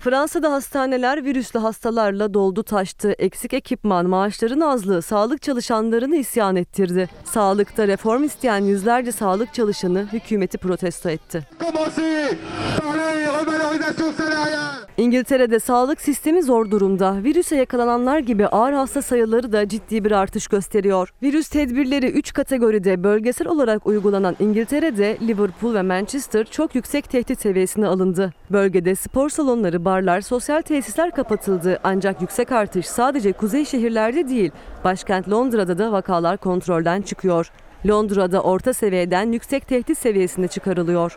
Fransa'da 0.00 0.52
hastaneler 0.52 1.24
virüslü 1.24 1.60
hastalarla 1.60 2.34
doldu 2.34 2.62
taştı. 2.62 3.12
Eksik 3.12 3.54
ekipman, 3.54 4.06
maaşların 4.08 4.60
azlığı 4.60 5.02
sağlık 5.02 5.42
çalışanlarını 5.42 6.16
isyan 6.16 6.56
ettirdi. 6.56 7.08
Sağlıkta 7.24 7.88
reform 7.88 8.24
isteyen 8.24 8.64
yüzlerce 8.64 9.12
sağlık 9.12 9.54
çalışanı 9.54 10.08
hükümeti 10.12 10.58
protesto 10.58 11.08
etti. 11.08 11.46
İngiltere'de 14.98 15.60
sağlık 15.60 16.00
sistemi 16.00 16.42
zor 16.42 16.70
durumda. 16.70 17.24
Virüse 17.24 17.56
yakalananlar 17.56 18.18
gibi 18.18 18.46
ağır 18.46 18.72
hasta 18.72 19.02
sayıları 19.02 19.52
da 19.52 19.68
ciddi 19.68 20.04
bir 20.04 20.12
artış 20.12 20.46
gösteriyor. 20.48 21.12
Virüs 21.22 21.48
tedbirleri 21.48 22.06
3 22.06 22.32
kategoride 22.32 23.04
bölgesel 23.04 23.48
olarak 23.48 23.86
uygulanan 23.86 24.36
İngiltere'de 24.40 25.18
Liverpool 25.26 25.74
ve 25.74 25.82
Manchester 25.82 26.44
çok 26.44 26.74
yüksek 26.74 27.10
tehdit 27.10 27.40
seviyesine 27.40 27.86
alındı. 27.86 28.32
Bölgede 28.50 28.94
spor 28.94 29.28
salonları, 29.28 29.84
barlar, 29.88 30.20
sosyal 30.20 30.62
tesisler 30.62 31.10
kapatıldı. 31.10 31.78
Ancak 31.84 32.20
yüksek 32.20 32.52
artış 32.52 32.86
sadece 32.86 33.32
kuzey 33.32 33.64
şehirlerde 33.64 34.28
değil, 34.28 34.50
başkent 34.84 35.30
Londra'da 35.30 35.78
da 35.78 35.92
vakalar 35.92 36.36
kontrolden 36.36 37.02
çıkıyor. 37.02 37.52
Londra'da 37.86 38.42
orta 38.42 38.72
seviyeden 38.72 39.32
yüksek 39.32 39.68
tehdit 39.68 39.98
seviyesine 39.98 40.48
çıkarılıyor. 40.48 41.16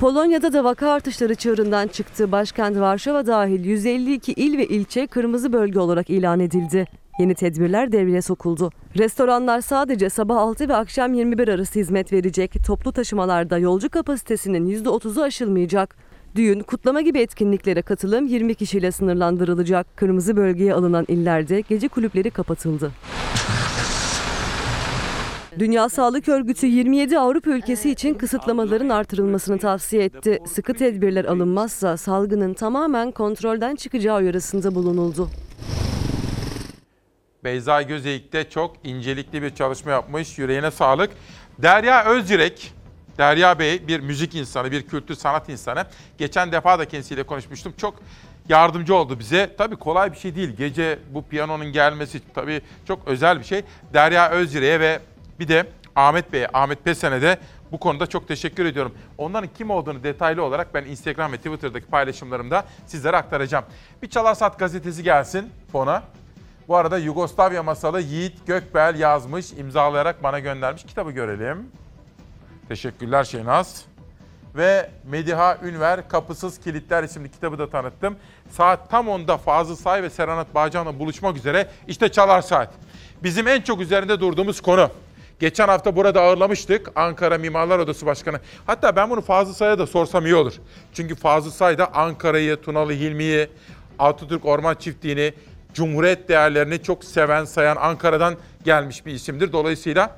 Polonya'da 0.00 0.52
da 0.52 0.64
vaka 0.64 0.90
artışları 0.90 1.34
çığırından 1.34 1.88
çıktı. 1.88 2.32
Başkent 2.32 2.80
Varşova 2.80 3.26
dahil 3.26 3.64
152 3.64 4.32
il 4.32 4.58
ve 4.58 4.66
ilçe 4.66 5.06
kırmızı 5.06 5.52
bölge 5.52 5.80
olarak 5.80 6.10
ilan 6.10 6.40
edildi. 6.40 6.86
Yeni 7.18 7.34
tedbirler 7.34 7.92
devreye 7.92 8.22
sokuldu. 8.22 8.70
Restoranlar 8.98 9.60
sadece 9.60 10.10
sabah 10.10 10.36
6 10.36 10.68
ve 10.68 10.76
akşam 10.76 11.14
21 11.14 11.48
arası 11.48 11.78
hizmet 11.78 12.12
verecek. 12.12 12.54
Toplu 12.66 12.92
taşımalarda 12.92 13.58
yolcu 13.58 13.88
kapasitesinin 13.88 14.84
%30'u 14.84 15.22
aşılmayacak. 15.22 15.96
Düğün, 16.34 16.60
kutlama 16.60 17.00
gibi 17.00 17.18
etkinliklere 17.18 17.82
katılım 17.82 18.26
20 18.26 18.54
kişiyle 18.54 18.92
sınırlandırılacak. 18.92 19.96
Kırmızı 19.96 20.36
bölgeye 20.36 20.74
alınan 20.74 21.04
illerde 21.08 21.60
gece 21.60 21.88
kulüpleri 21.88 22.30
kapatıldı. 22.30 22.92
Dünya 25.58 25.88
Sağlık 25.88 26.28
Örgütü 26.28 26.66
27 26.66 27.18
Avrupa 27.18 27.50
ülkesi 27.50 27.90
için 27.90 28.14
kısıtlamaların 28.14 28.88
artırılmasını 28.88 29.58
tavsiye 29.58 30.04
etti. 30.04 30.38
Sıkı 30.46 30.74
tedbirler 30.74 31.24
alınmazsa 31.24 31.96
salgının 31.96 32.54
tamamen 32.54 33.10
kontrolden 33.10 33.76
çıkacağı 33.76 34.18
uyarısında 34.18 34.74
bulunuldu. 34.74 35.28
Beyza 37.44 37.82
Gözeyik 37.82 38.32
de 38.32 38.50
çok 38.50 38.76
incelikli 38.84 39.42
bir 39.42 39.54
çalışma 39.54 39.90
yapmış. 39.90 40.38
Yüreğine 40.38 40.70
sağlık. 40.70 41.10
Derya 41.58 42.04
Özyürek, 42.04 42.72
Derya 43.18 43.58
Bey 43.58 43.88
bir 43.88 44.00
müzik 44.00 44.34
insanı, 44.34 44.70
bir 44.72 44.82
kültür 44.86 45.14
sanat 45.14 45.48
insanı. 45.48 45.86
Geçen 46.18 46.52
defa 46.52 46.78
da 46.78 46.88
kendisiyle 46.88 47.22
konuşmuştum. 47.22 47.74
Çok 47.76 47.94
yardımcı 48.48 48.94
oldu 48.94 49.18
bize. 49.18 49.54
Tabii 49.58 49.76
kolay 49.76 50.12
bir 50.12 50.18
şey 50.18 50.34
değil. 50.34 50.56
Gece 50.56 50.98
bu 51.10 51.24
piyanonun 51.24 51.72
gelmesi 51.72 52.20
tabii 52.34 52.60
çok 52.88 53.08
özel 53.08 53.38
bir 53.38 53.44
şey. 53.44 53.62
Derya 53.94 54.30
Özyürek'e 54.30 54.80
ve 54.80 55.00
bir 55.40 55.48
de 55.48 55.66
Ahmet 55.96 56.32
Bey'e, 56.32 56.48
Ahmet 56.52 56.84
Pesen'e 56.84 57.22
de 57.22 57.38
bu 57.72 57.78
konuda 57.78 58.06
çok 58.06 58.28
teşekkür 58.28 58.64
ediyorum. 58.64 58.94
Onların 59.18 59.50
kim 59.58 59.70
olduğunu 59.70 60.02
detaylı 60.04 60.44
olarak 60.44 60.74
ben 60.74 60.84
Instagram 60.84 61.32
ve 61.32 61.36
Twitter'daki 61.36 61.86
paylaşımlarımda 61.86 62.64
sizlere 62.86 63.16
aktaracağım. 63.16 63.64
Bir 64.02 64.10
Çalar 64.10 64.34
Saat 64.34 64.58
gazetesi 64.58 65.02
gelsin 65.02 65.50
fona. 65.72 66.02
Bu 66.68 66.76
arada 66.76 66.98
Yugoslavya 66.98 67.62
masalı 67.62 68.00
Yiğit 68.00 68.46
Gökbel 68.46 68.98
yazmış, 68.98 69.52
imzalayarak 69.52 70.22
bana 70.22 70.38
göndermiş. 70.38 70.84
Kitabı 70.84 71.10
görelim. 71.10 71.66
Teşekkürler 72.68 73.24
Şehnaz. 73.24 73.84
Ve 74.54 74.90
Mediha 75.10 75.58
Ünver 75.64 76.08
Kapısız 76.08 76.60
Kilitler 76.60 77.04
isimli 77.04 77.30
kitabı 77.30 77.58
da 77.58 77.70
tanıttım. 77.70 78.16
Saat 78.50 78.90
tam 78.90 79.06
10'da 79.06 79.36
Fazıl 79.36 79.76
Say 79.76 80.02
ve 80.02 80.10
Serenat 80.10 80.54
Bağcan'la 80.54 80.98
buluşmak 80.98 81.36
üzere. 81.36 81.68
İşte 81.88 82.08
Çalar 82.08 82.42
Saat. 82.42 82.74
Bizim 83.22 83.48
en 83.48 83.60
çok 83.60 83.80
üzerinde 83.80 84.20
durduğumuz 84.20 84.60
konu. 84.60 84.90
Geçen 85.40 85.68
hafta 85.68 85.96
burada 85.96 86.20
ağırlamıştık 86.22 86.90
Ankara 86.96 87.38
Mimarlar 87.38 87.78
Odası 87.78 88.06
Başkanı. 88.06 88.40
Hatta 88.66 88.96
ben 88.96 89.10
bunu 89.10 89.20
Fazıl 89.20 89.52
Say'a 89.54 89.78
da 89.78 89.86
sorsam 89.86 90.26
iyi 90.26 90.34
olur. 90.34 90.54
Çünkü 90.94 91.14
Fazıl 91.14 91.50
Say 91.50 91.78
da 91.78 91.94
Ankara'yı, 91.94 92.56
Tunalı 92.56 92.92
Hilmi'yi, 92.92 93.48
Atatürk 93.98 94.44
Orman 94.44 94.74
Çiftliği'ni, 94.74 95.34
Cumhuriyet 95.74 96.28
değerlerini 96.28 96.82
çok 96.82 97.04
seven, 97.04 97.44
sayan 97.44 97.76
Ankara'dan 97.76 98.34
gelmiş 98.64 99.06
bir 99.06 99.12
isimdir. 99.12 99.52
Dolayısıyla 99.52 100.16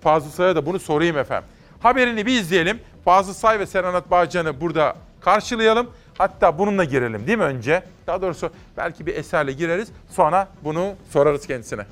Fazıl 0.00 0.30
Say'a 0.30 0.56
da 0.56 0.66
bunu 0.66 0.78
sorayım 0.78 1.18
efendim. 1.18 1.48
Haberini 1.80 2.26
bir 2.26 2.40
izleyelim. 2.40 2.80
Fazıl 3.04 3.32
Say 3.32 3.58
ve 3.58 3.66
Serenat 3.66 4.10
Bağcan'ı 4.10 4.60
burada 4.60 4.96
karşılayalım. 5.20 5.90
Hatta 6.18 6.58
bununla 6.58 6.84
girelim 6.84 7.26
değil 7.26 7.38
mi 7.38 7.44
önce? 7.44 7.82
Daha 8.06 8.22
doğrusu 8.22 8.50
belki 8.76 9.06
bir 9.06 9.14
eserle 9.14 9.52
gireriz. 9.52 9.88
Sonra 10.10 10.48
bunu 10.64 10.94
sorarız 11.10 11.46
kendisine. 11.46 11.82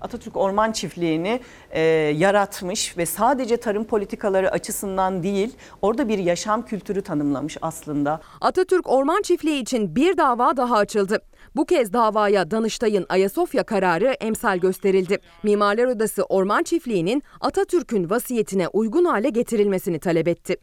Atatürk 0.00 0.36
Orman 0.36 0.72
Çiftliği'ni 0.72 1.40
e, 1.70 1.80
yaratmış 2.16 2.98
ve 2.98 3.06
sadece 3.06 3.56
tarım 3.56 3.84
politikaları 3.84 4.50
açısından 4.50 5.22
değil 5.22 5.56
orada 5.82 6.08
bir 6.08 6.18
yaşam 6.18 6.66
kültürü 6.66 7.02
tanımlamış 7.02 7.56
aslında. 7.62 8.20
Atatürk 8.40 8.88
Orman 8.88 9.22
Çiftliği 9.22 9.62
için 9.62 9.96
bir 9.96 10.16
dava 10.16 10.56
daha 10.56 10.76
açıldı. 10.76 11.20
Bu 11.58 11.66
kez 11.66 11.92
davaya 11.92 12.50
Danıştay'ın 12.50 13.06
Ayasofya 13.08 13.62
kararı 13.62 14.06
emsal 14.20 14.58
gösterildi. 14.58 15.18
Mimarlar 15.42 15.84
Odası 15.84 16.24
Orman 16.24 16.62
Çiftliği'nin 16.62 17.22
Atatürk'ün 17.40 18.10
vasiyetine 18.10 18.68
uygun 18.68 19.04
hale 19.04 19.28
getirilmesini 19.30 19.98
talep 19.98 20.28
etti. 20.28 20.56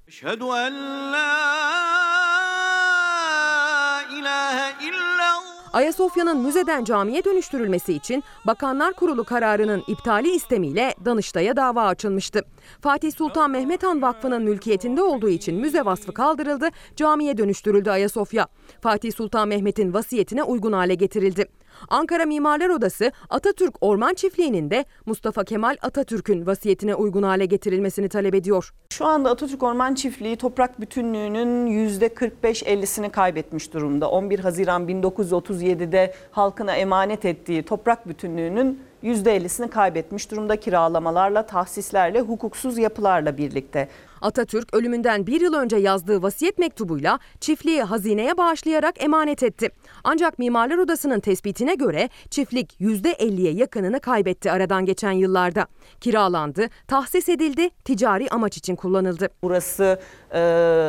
Ayasofya'nın 5.75 6.37
müzeden 6.37 6.83
camiye 6.83 7.23
dönüştürülmesi 7.23 7.93
için 7.93 8.23
Bakanlar 8.47 8.93
Kurulu 8.93 9.23
kararının 9.23 9.83
iptali 9.87 10.31
istemiyle 10.31 10.95
Danıştay'a 11.05 11.55
dava 11.55 11.83
açılmıştı. 11.83 12.41
Fatih 12.81 13.11
Sultan 13.11 13.51
Mehmet 13.51 13.83
Han 13.83 14.01
Vakfı'nın 14.01 14.43
mülkiyetinde 14.43 15.01
olduğu 15.01 15.29
için 15.29 15.55
müze 15.55 15.85
vasfı 15.85 16.13
kaldırıldı, 16.13 16.69
camiye 16.95 17.37
dönüştürüldü 17.37 17.89
Ayasofya. 17.89 18.47
Fatih 18.81 19.13
Sultan 19.13 19.47
Mehmet'in 19.47 19.93
vasiyetine 19.93 20.43
uygun 20.43 20.71
hale 20.73 20.95
getirildi. 20.95 21.45
Ankara 21.89 22.25
Mimarlar 22.25 22.69
Odası 22.69 23.11
Atatürk 23.29 23.75
Orman 23.81 24.13
Çiftliği'nin 24.13 24.69
de 24.69 24.85
Mustafa 25.05 25.43
Kemal 25.43 25.75
Atatürk'ün 25.81 26.45
vasiyetine 26.45 26.95
uygun 26.95 27.23
hale 27.23 27.45
getirilmesini 27.45 28.09
talep 28.09 28.35
ediyor. 28.35 28.73
Şu 28.89 29.05
anda 29.05 29.29
Atatürk 29.29 29.63
Orman 29.63 29.95
Çiftliği 29.95 30.35
toprak 30.35 30.81
bütünlüğünün 30.81 31.67
%45-50'sini 31.89 33.09
kaybetmiş 33.09 33.73
durumda. 33.73 34.09
11 34.09 34.39
Haziran 34.39 34.87
1937'de 34.87 36.13
halkına 36.31 36.75
emanet 36.75 37.25
ettiği 37.25 37.63
toprak 37.63 38.09
bütünlüğünün 38.09 38.79
%50'sini 39.03 39.67
kaybetmiş 39.69 40.31
durumda 40.31 40.55
kiralamalarla, 40.59 41.45
tahsislerle, 41.45 42.21
hukuksuz 42.21 42.77
yapılarla 42.77 43.37
birlikte. 43.37 43.87
Atatürk 44.21 44.73
ölümünden 44.73 45.27
bir 45.27 45.41
yıl 45.41 45.53
önce 45.53 45.77
yazdığı 45.77 46.23
vasiyet 46.23 46.57
mektubuyla 46.57 47.19
çiftliği 47.39 47.83
hazineye 47.83 48.37
bağışlayarak 48.37 49.03
emanet 49.03 49.43
etti. 49.43 49.69
Ancak 50.03 50.39
Mimarlar 50.39 50.77
Odası'nın 50.77 51.19
tespitine 51.19 51.75
göre 51.75 52.09
çiftlik 52.29 52.81
%50'ye 52.81 53.51
yakınını 53.51 53.99
kaybetti 53.99 54.51
aradan 54.51 54.85
geçen 54.85 55.11
yıllarda. 55.11 55.67
Kiralandı, 56.01 56.69
tahsis 56.87 57.29
edildi, 57.29 57.69
ticari 57.69 58.29
amaç 58.29 58.57
için 58.57 58.75
kullanıldı. 58.75 59.29
Burası 59.43 59.99
e, 60.33 60.39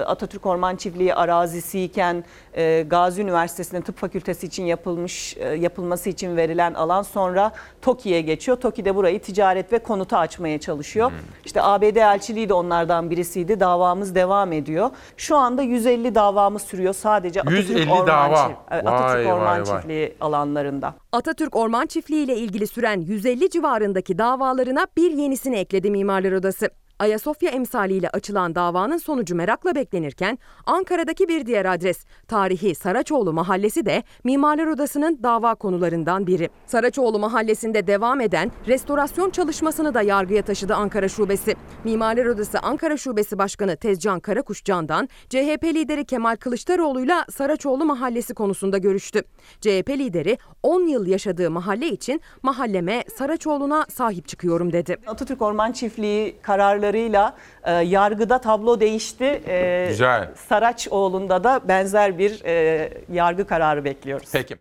Atatürk 0.06 0.46
Orman 0.46 0.76
Çiftliği 0.76 1.14
arazisiyken 1.14 2.24
e, 2.56 2.82
Gazi 2.82 3.22
Üniversitesi'nin 3.22 3.80
tıp 3.80 3.98
fakültesi 3.98 4.46
için 4.46 4.64
yapılmış 4.64 5.36
e, 5.36 5.48
yapılması 5.48 6.10
için 6.10 6.36
verilen 6.36 6.74
alan 6.74 7.02
sonra 7.02 7.52
TOKİ'ye 7.82 8.20
geçiyor. 8.20 8.56
TOKİ 8.56 8.84
de 8.84 8.94
burayı 8.94 9.22
ticaret 9.22 9.72
ve 9.72 9.78
konuta 9.78 10.18
açmaya 10.18 10.60
çalışıyor. 10.60 11.10
Hmm. 11.10 11.18
İşte 11.44 11.62
ABD 11.62 11.96
elçiliği 11.96 12.48
de 12.48 12.54
onlardan 12.54 13.10
birisiydi. 13.16 13.60
Davamız 13.60 14.14
devam 14.14 14.52
ediyor. 14.52 14.90
Şu 15.16 15.36
anda 15.36 15.62
150 15.62 16.14
davamız 16.14 16.62
sürüyor 16.62 16.94
sadece 16.94 17.40
Atatürk 17.40 17.68
150 17.68 17.90
Orman, 17.92 18.06
dava. 18.06 18.34
Çift- 18.36 18.88
Atatürk 18.88 19.26
Vay, 19.26 19.32
Orman 19.32 19.46
vay, 19.46 19.58
vay. 19.58 19.64
Çiftliği 19.64 20.14
alanlarında. 20.20 20.94
Atatürk 21.12 21.56
Orman 21.56 21.86
Çiftliği 21.86 22.24
ile 22.24 22.36
ilgili 22.36 22.66
süren 22.66 23.00
150 23.00 23.50
civarındaki 23.50 24.18
davalarına 24.18 24.86
bir 24.96 25.10
yenisini 25.10 25.56
ekledi 25.56 25.90
Mimarlar 25.90 26.32
Odası. 26.32 26.70
Ayasofya 26.98 27.50
emsaliyle 27.50 28.10
açılan 28.10 28.54
davanın 28.54 28.96
sonucu 28.96 29.34
merakla 29.34 29.74
beklenirken 29.74 30.38
Ankara'daki 30.66 31.28
bir 31.28 31.46
diğer 31.46 31.64
adres 31.64 32.04
tarihi 32.28 32.74
Saraçoğlu 32.74 33.32
Mahallesi 33.32 33.86
de 33.86 34.02
Mimarlar 34.24 34.66
Odası'nın 34.66 35.22
dava 35.22 35.54
konularından 35.54 36.26
biri. 36.26 36.50
Saraçoğlu 36.66 37.18
Mahallesi'nde 37.18 37.86
devam 37.86 38.20
eden 38.20 38.52
restorasyon 38.66 39.30
çalışmasını 39.30 39.94
da 39.94 40.02
yargıya 40.02 40.42
taşıdı 40.42 40.74
Ankara 40.74 41.08
Şubesi. 41.08 41.54
Mimarlar 41.84 42.26
Odası 42.26 42.58
Ankara 42.58 42.96
Şubesi 42.96 43.38
Başkanı 43.38 43.76
Tezcan 43.76 44.20
Karakuşcan'dan 44.20 45.08
CHP 45.28 45.64
lideri 45.64 46.04
Kemal 46.04 46.36
Kılıçdaroğlu'yla 46.36 47.24
Saraçoğlu 47.30 47.84
Mahallesi 47.84 48.34
konusunda 48.34 48.78
görüştü. 48.78 49.22
CHP 49.60 49.90
lideri 49.90 50.38
10 50.62 50.86
yıl 50.86 51.06
yaşadığı 51.06 51.50
mahalle 51.50 51.88
için 51.88 52.20
mahalleme 52.42 53.04
Saraçoğlu'na 53.18 53.86
sahip 53.88 54.28
çıkıyorum 54.28 54.72
dedi. 54.72 54.96
Atatürk 55.06 55.42
Orman 55.42 55.72
Çiftliği 55.72 56.36
kararları 56.42 56.85
kararlarıyla 56.86 57.34
e, 57.64 57.72
yargıda 57.72 58.38
tablo 58.38 58.80
değişti. 58.80 59.42
E, 59.48 59.86
Güzel. 59.88 60.28
Saraçoğlu'nda 60.48 61.44
da 61.44 61.60
benzer 61.68 62.18
bir 62.18 62.44
e, 62.44 62.90
yargı 63.12 63.46
kararı 63.46 63.84
bekliyoruz. 63.84 64.28
Peki. 64.32 64.56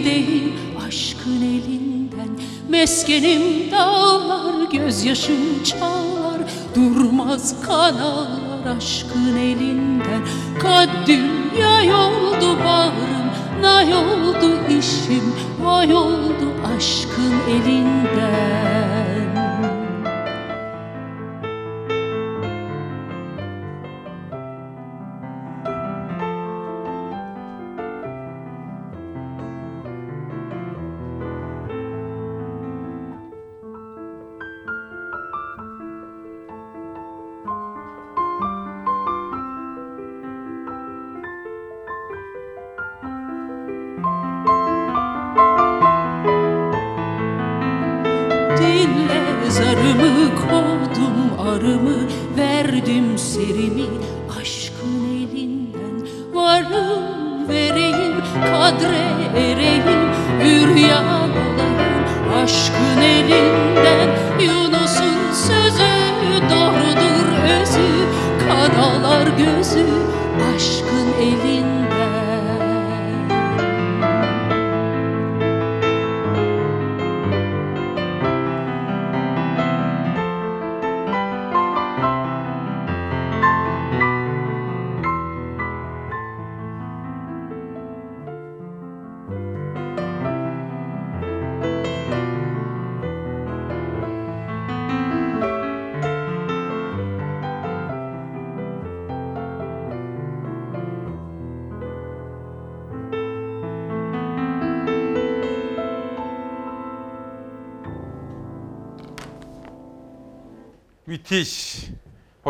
Gideyim 0.00 0.52
aşkın 0.88 1.42
elinden. 1.42 2.28
Meskenim 2.68 3.70
dağlar 3.70 4.70
gözyaşım 4.72 5.62
çağlar. 5.64 6.40
Durmaz 6.74 7.62
kanallar 7.66 8.76
aşkın 8.76 9.36
elinden. 9.36 10.22
Kaddüm 10.58 11.58
yay 11.60 11.94
oldu 11.94 12.58
bağrım 12.64 13.30
Nay 13.62 13.94
oldu 13.94 14.58
işim. 14.78 15.34
Vay 15.62 15.94
oldu 15.94 16.52
aşkın 16.76 17.34
elinden 17.50 18.99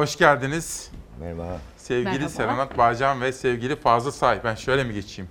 Hoş 0.01 0.17
geldiniz. 0.17 0.91
Merhaba. 1.21 1.61
Sevgili 1.77 2.11
Merhaba. 2.11 2.29
Serenat 2.29 2.79
Bağcan 2.79 3.21
ve 3.21 3.33
sevgili 3.33 3.77
Fazıl 3.77 4.11
Say. 4.11 4.41
Ben 4.45 4.55
şöyle 4.55 4.85
mi 4.85 4.95
geçeyim? 4.95 5.31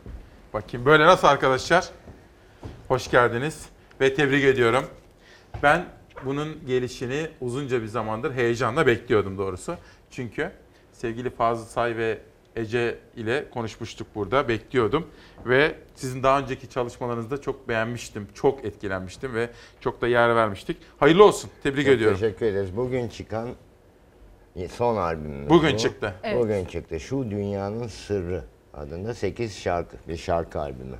Bakayım 0.53 0.85
böyle 0.85 1.05
nasıl 1.05 1.27
arkadaşlar? 1.27 1.89
Hoş 2.87 3.11
geldiniz 3.11 3.65
ve 4.01 4.13
tebrik 4.13 4.43
ediyorum. 4.43 4.85
Ben 5.63 5.85
bunun 6.25 6.65
gelişini 6.67 7.29
uzunca 7.41 7.81
bir 7.81 7.87
zamandır 7.87 8.33
heyecanla 8.33 8.87
bekliyordum 8.87 9.37
doğrusu. 9.37 9.75
Çünkü 10.11 10.51
sevgili 10.91 11.29
Fazıl 11.29 11.65
Say 11.65 11.97
ve 11.97 12.17
Ece 12.55 12.97
ile 13.15 13.49
konuşmuştuk 13.49 14.07
burada, 14.15 14.47
bekliyordum. 14.47 15.07
Ve 15.45 15.75
sizin 15.95 16.23
daha 16.23 16.39
önceki 16.39 16.69
çalışmalarınızda 16.69 17.41
çok 17.41 17.67
beğenmiştim, 17.69 18.27
çok 18.33 18.65
etkilenmiştim 18.65 19.33
ve 19.33 19.49
çok 19.81 20.01
da 20.01 20.07
yer 20.07 20.35
vermiştik. 20.35 20.77
Hayırlı 20.99 21.23
olsun, 21.23 21.49
tebrik 21.63 21.85
Çok 21.85 21.95
ediyorum. 21.95 22.17
Teşekkür 22.19 22.45
ederiz. 22.45 22.77
Bugün 22.77 23.07
çıkan 23.07 23.49
son 24.71 24.95
albümümüz 24.97 25.49
Bugün 25.49 25.73
bu. 25.73 25.77
çıktı. 25.77 26.13
Evet. 26.23 26.37
Bugün 26.43 26.65
çıktı. 26.65 26.99
Şu 26.99 27.31
Dünyanın 27.31 27.87
Sırrı 27.87 28.43
adında 28.73 29.13
8 29.13 29.57
şarkı, 29.57 29.97
bir 30.07 30.17
şarkı 30.17 30.59
albümü. 30.59 30.95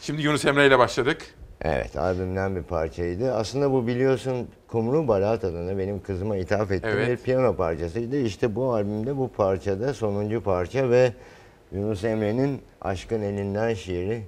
Şimdi 0.00 0.22
Yunus 0.22 0.44
Emre 0.44 0.66
ile 0.66 0.78
başladık. 0.78 1.34
Evet, 1.62 1.96
albümden 1.96 2.56
bir 2.56 2.62
parçaydı. 2.62 3.34
Aslında 3.34 3.72
bu 3.72 3.86
biliyorsun 3.86 4.48
Kumru 4.68 5.08
Balat 5.08 5.44
adına 5.44 5.78
benim 5.78 6.02
kızıma 6.02 6.36
ithaf 6.36 6.70
ettiğim 6.70 6.96
Evet. 6.98 7.08
bir 7.08 7.16
piyano 7.24 7.56
parçasıydı. 7.56 8.16
İşte 8.16 8.54
bu 8.54 8.74
albümde 8.74 9.16
bu 9.16 9.28
parçada 9.32 9.94
sonuncu 9.94 10.42
parça 10.42 10.90
ve 10.90 11.12
Yunus 11.72 12.04
Emre'nin 12.04 12.62
Aşkın 12.80 13.22
Elinden 13.22 13.74
şiiri 13.74 14.22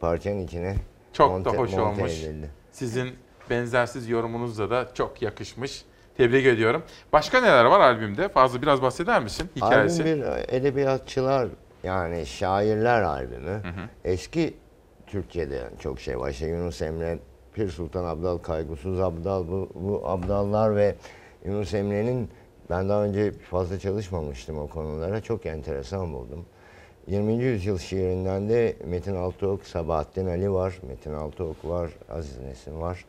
parçanın 0.00 0.38
içine 0.40 0.76
Çok 1.12 1.30
monte- 1.30 1.44
da 1.44 1.50
hoş 1.58 1.72
monte 1.72 1.82
olmuş. 2.02 2.22
edildi. 2.24 2.50
Sizin 2.72 3.10
benzersiz 3.50 4.08
yorumunuzla 4.08 4.70
da 4.70 4.88
çok 4.94 5.22
yakışmış. 5.22 5.84
Tebrik 6.16 6.46
ediyorum. 6.46 6.82
Başka 7.12 7.40
neler 7.40 7.64
var 7.64 7.80
albümde? 7.80 8.28
Fazla 8.28 8.62
biraz 8.62 8.82
bahseder 8.82 9.22
misin 9.22 9.50
hikayesi? 9.56 10.02
Albüm 10.02 10.22
bir 10.22 10.54
edebiyatçılar 10.54 11.48
yani 11.84 12.26
şairler 12.26 13.02
albümü. 13.02 13.62
Eski 14.04 14.54
Türkçe'de 15.06 15.54
yani 15.54 15.78
çok 15.78 16.00
şey 16.00 16.18
var. 16.20 16.30
İşte 16.30 16.46
Yunus 16.46 16.82
Emre, 16.82 17.18
Pir 17.54 17.68
Sultan 17.68 18.04
Abdal, 18.04 18.38
Kaygısız 18.38 19.00
Abdal, 19.00 19.48
bu, 19.48 19.68
bu 19.74 20.02
Abdallar 20.08 20.76
ve 20.76 20.94
Yunus 21.44 21.74
Emre'nin 21.74 22.30
ben 22.70 22.88
daha 22.88 23.04
önce 23.04 23.32
fazla 23.32 23.78
çalışmamıştım 23.78 24.58
o 24.58 24.66
konulara. 24.68 25.20
Çok 25.20 25.46
enteresan 25.46 26.12
buldum. 26.12 26.46
20. 27.06 27.34
yüzyıl 27.34 27.78
şiirinden 27.78 28.48
de 28.48 28.76
Metin 28.84 29.14
Altıok, 29.14 29.66
Sabahattin 29.66 30.26
Ali 30.26 30.52
var, 30.52 30.78
Metin 30.88 31.12
Altıok 31.12 31.64
var, 31.64 31.90
Aziz 32.10 32.38
Nesin 32.38 32.80
var. 32.80 33.04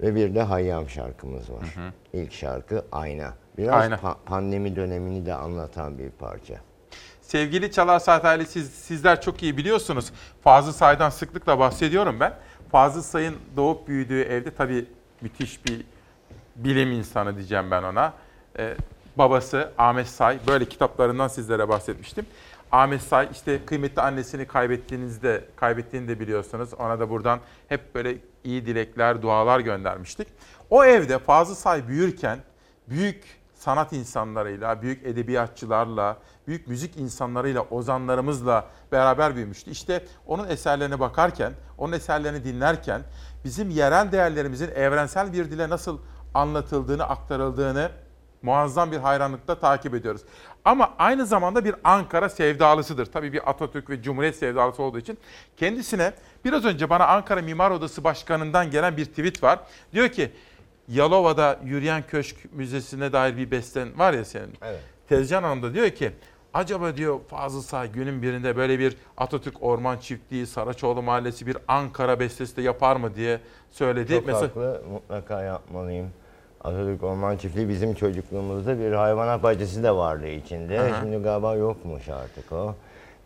Ve 0.00 0.14
bir 0.14 0.34
de 0.34 0.42
Hayyam 0.42 0.88
şarkımız 0.88 1.50
var. 1.50 1.74
İlk 2.12 2.32
şarkı 2.32 2.84
Ayna. 2.92 3.34
Biraz 3.58 3.74
Ayna. 3.82 3.94
pa- 3.94 4.16
pandemi 4.26 4.76
dönemini 4.76 5.26
de 5.26 5.34
anlatan 5.34 5.98
bir 5.98 6.10
parça. 6.10 6.54
Sevgili 7.22 7.72
Çalar 7.72 7.98
Saat 7.98 8.24
ailesi 8.24 8.52
siz, 8.52 8.70
sizler 8.70 9.20
çok 9.20 9.42
iyi 9.42 9.56
biliyorsunuz. 9.56 10.12
Fazıl 10.44 10.72
Say'dan 10.72 11.10
sıklıkla 11.10 11.58
bahsediyorum 11.58 12.20
ben. 12.20 12.34
Fazıl 12.72 13.02
Say'ın 13.02 13.36
doğup 13.56 13.88
büyüdüğü 13.88 14.22
evde 14.22 14.54
tabii 14.54 14.86
müthiş 15.20 15.64
bir 15.64 15.84
bilim 16.56 16.92
insanı 16.92 17.36
diyeceğim 17.36 17.70
ben 17.70 17.82
ona. 17.82 18.12
Ee, 18.58 18.74
babası 19.16 19.72
Ahmet 19.78 20.06
Say, 20.06 20.38
böyle 20.46 20.64
kitaplarından 20.64 21.28
sizlere 21.28 21.68
bahsetmiştim. 21.68 22.26
Ahmet 22.72 23.02
Say 23.02 23.28
işte 23.32 23.66
kıymetli 23.66 24.02
annesini 24.02 24.46
kaybettiğinizde 24.46 25.44
kaybettiğini 25.56 26.08
de 26.08 26.20
biliyorsunuz. 26.20 26.74
Ona 26.74 27.00
da 27.00 27.10
buradan 27.10 27.40
hep 27.68 27.94
böyle 27.94 28.18
iyi 28.44 28.66
dilekler, 28.66 29.22
dualar 29.22 29.60
göndermiştik. 29.60 30.28
O 30.70 30.84
evde 30.84 31.18
Fazıl 31.18 31.54
Say 31.54 31.88
büyürken 31.88 32.38
büyük 32.88 33.38
sanat 33.54 33.92
insanlarıyla, 33.92 34.82
büyük 34.82 35.06
edebiyatçılarla, 35.06 36.16
büyük 36.46 36.68
müzik 36.68 36.96
insanlarıyla, 36.96 37.62
ozanlarımızla 37.62 38.66
beraber 38.92 39.36
büyümüştü. 39.36 39.70
İşte 39.70 40.04
onun 40.26 40.48
eserlerine 40.48 41.00
bakarken, 41.00 41.52
onun 41.78 41.92
eserlerini 41.92 42.44
dinlerken 42.44 43.02
bizim 43.44 43.70
yerel 43.70 44.12
değerlerimizin 44.12 44.70
evrensel 44.70 45.32
bir 45.32 45.50
dile 45.50 45.68
nasıl 45.68 45.98
anlatıldığını, 46.34 47.04
aktarıldığını 47.04 47.90
muazzam 48.42 48.92
bir 48.92 48.96
hayranlıkla 48.96 49.58
takip 49.58 49.94
ediyoruz. 49.94 50.22
Ama 50.68 50.94
aynı 50.98 51.26
zamanda 51.26 51.64
bir 51.64 51.74
Ankara 51.84 52.28
sevdalısıdır. 52.28 53.06
Tabii 53.06 53.32
bir 53.32 53.50
Atatürk 53.50 53.90
ve 53.90 54.02
Cumhuriyet 54.02 54.36
sevdalısı 54.36 54.82
olduğu 54.82 54.98
için 54.98 55.18
kendisine 55.56 56.12
biraz 56.44 56.64
önce 56.64 56.90
bana 56.90 57.06
Ankara 57.06 57.42
Mimar 57.42 57.70
Odası 57.70 58.04
Başkanı'ndan 58.04 58.70
gelen 58.70 58.96
bir 58.96 59.04
tweet 59.04 59.42
var. 59.42 59.58
Diyor 59.92 60.08
ki 60.08 60.30
Yalova'da 60.88 61.58
Yürüyen 61.64 62.02
Köşk 62.02 62.36
Müzesi'ne 62.52 63.12
dair 63.12 63.36
bir 63.36 63.50
besten 63.50 63.98
var 63.98 64.12
ya 64.12 64.24
senin. 64.24 64.52
Evet. 64.62 64.80
Tezcan 65.08 65.42
Hanım 65.42 65.62
da 65.62 65.74
diyor 65.74 65.90
ki 65.90 66.12
acaba 66.54 66.96
diyor 66.96 67.20
Fazıl 67.28 67.62
Say 67.62 67.92
günün 67.92 68.22
birinde 68.22 68.56
böyle 68.56 68.78
bir 68.78 68.96
Atatürk 69.16 69.62
Orman 69.62 69.98
Çiftliği, 69.98 70.46
Saraçoğlu 70.46 71.02
Mahallesi 71.02 71.46
bir 71.46 71.56
Ankara 71.68 72.20
bestesi 72.20 72.56
de 72.56 72.62
yapar 72.62 72.96
mı 72.96 73.14
diye 73.14 73.40
söyledi. 73.70 74.12
Çok 74.12 74.28
haklı. 74.28 74.82
Mutlaka 74.90 75.42
yapmalıyım. 75.42 76.12
Atatürk 76.64 77.02
Orman 77.02 77.36
Çiftliği 77.36 77.68
bizim 77.68 77.94
çocukluğumuzda 77.94 78.78
bir 78.78 78.92
hayvanat 78.92 79.42
bahçesi 79.42 79.82
de 79.82 79.90
vardı 79.90 80.26
içinde. 80.26 80.80
Aha. 80.80 81.00
Şimdi 81.00 81.16
galiba 81.16 81.54
yokmuş 81.54 82.08
artık 82.08 82.52
o. 82.52 82.74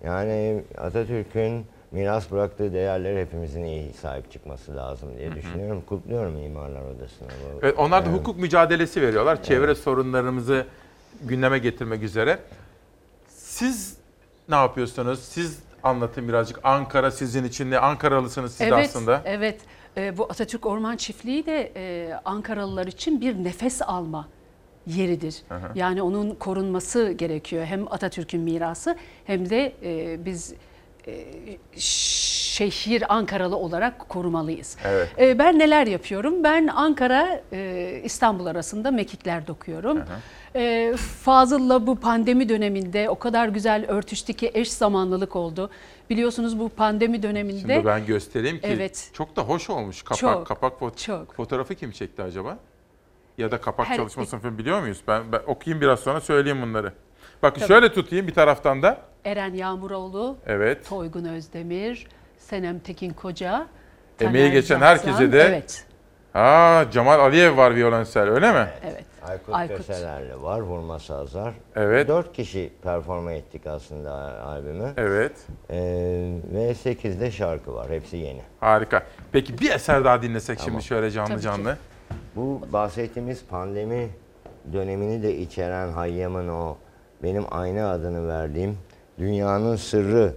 Yani 0.04 0.62
Atatürk'ün 0.78 1.66
miras 1.90 2.30
bıraktığı 2.30 2.72
değerlere 2.72 3.20
hepimizin 3.20 3.64
iyi 3.64 3.92
sahip 3.92 4.32
çıkması 4.32 4.76
lazım 4.76 5.09
diye 5.18 5.34
düşünüyorum. 5.34 5.82
Kutluyorum 5.88 6.32
Mimarlar 6.32 6.80
Odası'nı. 6.80 7.28
Bu- 7.28 7.59
Evet, 7.62 7.74
onlar 7.78 8.04
da 8.06 8.10
Evet. 8.10 8.20
hukuk 8.20 8.38
mücadelesi 8.38 9.02
veriyorlar. 9.02 9.42
Çevre 9.42 9.74
sorunlarımızı 9.74 10.66
gündeme 11.22 11.59
getirmek 11.59 12.02
üzere. 12.02 12.38
Siz 13.28 13.96
ne 14.48 14.54
yapıyorsunuz? 14.54 15.20
Siz 15.22 15.59
anlatın 15.82 16.28
birazcık. 16.28 16.60
Ankara 16.64 17.10
sizin 17.10 17.44
için 17.44 17.70
ne? 17.70 17.78
Ankaralısınız 17.78 18.52
siz 18.54 18.60
evet, 18.72 18.88
aslında. 18.88 19.22
Evet, 19.24 19.60
Ee, 19.97 20.19
bu 20.19 20.24
Atatürk 20.24 20.66
Orman 20.66 20.97
Çiftliği 20.97 21.47
de 21.47 21.73
e, 21.77 22.14
Ankaralılar 22.24 22.86
için 22.86 23.20
bir 23.20 23.44
nefes 23.44 23.82
alma 23.82 24.28
yeridir. 24.86 25.43
Hı. 25.48 25.60
Yani 25.74 26.02
onun 26.02 26.35
korunması 26.35 27.12
gerekiyor. 27.12 27.64
Hem 27.64 27.93
Atatürk'ün 27.93 28.40
mirası 28.40 28.97
hem 29.24 29.51
de 29.51 29.73
e, 29.82 30.24
biz 30.24 30.55
e, 31.06 31.24
şehir 31.77 33.14
Ankaralı 33.14 33.56
olarak 33.56 34.09
korumalıyız. 34.09 34.77
Evet. 34.85 35.09
E, 35.19 35.39
ben 35.39 35.59
neler 35.59 35.86
yapıyorum? 35.86 36.44
Ben 36.44 36.66
Ankara 36.66 37.40
e, 37.52 38.01
İstanbul 38.05 38.47
arasında 38.47 38.90
mekikler 38.90 39.47
dokuyorum. 39.47 40.02
E, 40.56 40.94
Fazıl'la 40.96 41.86
bu 41.86 41.96
pandemi 42.00 42.48
döneminde 42.48 43.08
o 43.10 43.18
kadar 43.18 43.48
güzel 43.48 43.84
örtüştü 43.88 44.32
ki 44.32 44.50
eş 44.54 44.72
zamanlılık 44.72 45.36
oldu. 45.36 45.70
Biliyorsunuz 46.10 46.58
bu 46.58 46.68
pandemi 46.68 47.22
döneminde 47.22 47.60
Şimdi 47.60 47.84
ben 47.84 48.06
göstereyim 48.06 48.56
ki 48.60 48.66
Evet. 48.66 49.10
çok 49.12 49.36
da 49.36 49.42
hoş 49.42 49.70
olmuş. 49.70 50.02
Kapak 50.02 50.18
Çok, 50.18 50.46
kapak 50.46 50.80
fo- 50.80 51.26
fotoğrafı 51.32 51.74
kim 51.74 51.90
çekti 51.90 52.22
acaba? 52.22 52.58
Ya 53.38 53.50
da 53.50 53.60
kapak 53.60 53.86
Her- 53.86 53.96
çalışmasını 53.96 54.40
falan 54.40 54.58
biliyor 54.58 54.80
muyuz? 54.80 55.00
Ben, 55.08 55.32
ben 55.32 55.40
okuyayım 55.46 55.80
biraz 55.80 56.00
sonra 56.00 56.20
söyleyeyim 56.20 56.62
bunları. 56.62 56.92
Bakın 57.42 57.60
Tabii. 57.60 57.68
şöyle 57.68 57.92
tutayım 57.92 58.26
bir 58.26 58.34
taraftan 58.34 58.82
da. 58.82 58.98
Eren 59.24 59.54
Yağmuroğlu, 59.54 60.36
Evet. 60.46 60.88
Toygun 60.88 61.24
Özdemir, 61.24 62.06
Senem 62.38 62.78
Tekin 62.78 63.12
Koca, 63.12 63.66
Emeği 64.20 64.44
Taner 64.44 64.52
geçen 64.60 64.80
Cansan. 64.80 64.86
herkese 64.86 65.32
de. 65.32 65.40
Evet, 65.42 65.86
Aa, 66.34 66.84
Cemal 66.92 67.20
Aliyev 67.20 67.56
var 67.56 67.74
violensel 67.76 68.28
öyle 68.28 68.52
mi? 68.52 68.68
evet. 68.84 69.04
Aykut, 69.26 69.54
Aykut. 69.54 69.76
Köseler'le 69.76 70.42
var, 70.42 70.60
Vurma 70.60 70.98
Sazlar. 70.98 71.54
Evet. 71.76 72.08
Dört 72.08 72.32
kişi 72.32 72.72
performa 72.82 73.32
ettik 73.32 73.66
aslında 73.66 74.12
albümü. 74.44 74.92
Evet. 74.96 75.32
Ee, 75.70 75.76
ve 76.54 76.74
sekizde 76.74 77.30
şarkı 77.30 77.74
var, 77.74 77.90
hepsi 77.90 78.16
yeni. 78.16 78.42
Harika. 78.60 79.02
Peki 79.32 79.58
bir 79.58 79.70
eser 79.70 80.04
daha 80.04 80.22
dinlesek 80.22 80.58
Tamam. 80.58 80.70
şimdi 80.72 80.84
şöyle 80.84 81.10
canlı 81.10 81.28
Tabii 81.28 81.38
ki. 81.38 81.44
canlı. 81.44 81.76
Bu 82.36 82.60
bahsettiğimiz 82.72 83.44
pandemi 83.50 84.08
dönemini 84.72 85.22
de 85.22 85.36
içeren 85.36 85.92
Hayyam'ın 85.92 86.48
o 86.48 86.76
benim 87.22 87.44
ayna 87.50 87.90
adını 87.90 88.28
verdiğim 88.28 88.78
dünyanın 89.18 89.76
sırrı 89.76 90.32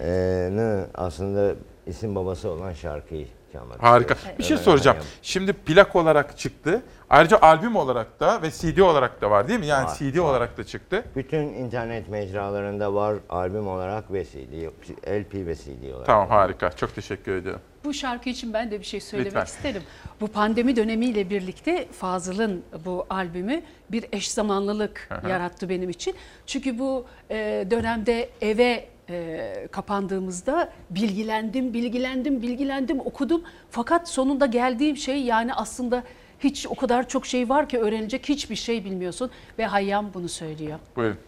eee, 0.00 0.84
aslında 0.94 1.54
isim 1.86 2.14
babası 2.14 2.50
olan 2.50 2.72
şarkıyı 2.72 3.26
çalmak 3.52 3.82
Harika. 3.82 4.14
Bir 4.38 4.44
şey 4.44 4.56
soracağım. 4.56 4.96
Hayyam. 4.96 5.12
Şimdi 5.22 5.52
plak 5.52 5.96
olarak 5.96 6.38
çıktı. 6.38 6.82
Ayrıca 7.12 7.38
albüm 7.42 7.76
olarak 7.76 8.20
da 8.20 8.42
ve 8.42 8.50
CD 8.50 8.78
olarak 8.78 9.20
da 9.20 9.30
var 9.30 9.48
değil 9.48 9.60
mi? 9.60 9.66
Yani 9.66 9.84
Var, 9.84 9.96
CD 9.98 10.18
var. 10.18 10.24
olarak 10.24 10.58
da 10.58 10.64
çıktı. 10.64 11.04
Bütün 11.16 11.42
internet 11.42 12.08
mecralarında 12.08 12.94
var 12.94 13.16
albüm 13.30 13.68
olarak 13.68 14.12
ve 14.12 14.24
CD, 14.24 14.66
LP 15.08 15.34
ve 15.46 15.54
CD 15.54 15.90
olarak. 15.92 16.06
Tamam 16.06 16.28
harika. 16.28 16.70
Çok 16.70 16.94
teşekkür 16.94 17.32
ediyorum. 17.36 17.60
Bu 17.84 17.94
şarkı 17.94 18.28
için 18.30 18.52
ben 18.52 18.70
de 18.70 18.80
bir 18.80 18.84
şey 18.84 19.00
söylemek 19.00 19.26
Lütfen. 19.32 19.44
isterim. 19.44 19.82
Bu 20.20 20.28
pandemi 20.28 20.76
dönemiyle 20.76 21.30
birlikte 21.30 21.88
Fazıl'ın 21.92 22.62
bu 22.84 23.06
albümü 23.10 23.62
bir 23.90 24.04
eş 24.12 24.30
zamanlılık 24.30 25.08
Hı 25.22 25.28
yarattı 25.28 25.68
benim 25.68 25.90
için. 25.90 26.14
Çünkü 26.46 26.78
bu 26.78 27.06
e, 27.30 27.66
dönemde 27.70 28.28
eve 28.40 28.84
e, 29.10 29.68
kapandığımızda 29.70 30.72
bilgilendim, 30.90 31.74
bilgilendim, 31.74 32.42
bilgilendim, 32.42 33.00
okudum. 33.00 33.42
Fakat 33.70 34.08
sonunda 34.08 34.46
geldiğim 34.46 34.96
şey 34.96 35.22
yani 35.22 35.54
aslında 35.54 36.02
hiç 36.44 36.66
o 36.66 36.74
kadar 36.74 37.08
çok 37.08 37.26
şey 37.26 37.48
var 37.48 37.68
ki 37.68 37.78
öğrenecek 37.78 38.28
hiçbir 38.28 38.56
şey 38.56 38.84
bilmiyorsun 38.84 39.30
ve 39.58 39.66
Hayyam 39.66 40.10
bunu 40.14 40.28
söylüyor. 40.28 40.78
Buyurun. 40.96 41.18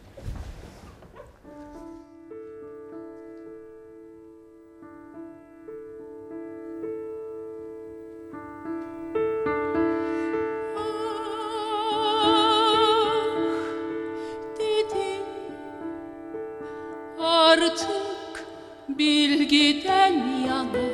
Artık 17.19 18.47
bilgiden 18.89 20.13
yana 20.47 20.85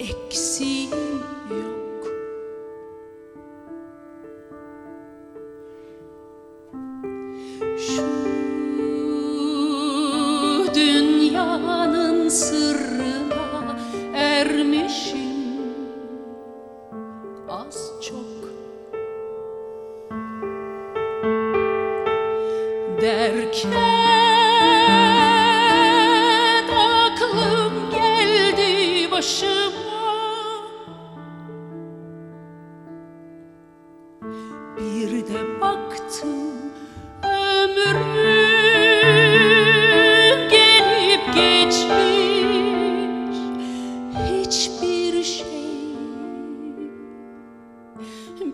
eksiğim 0.00 1.22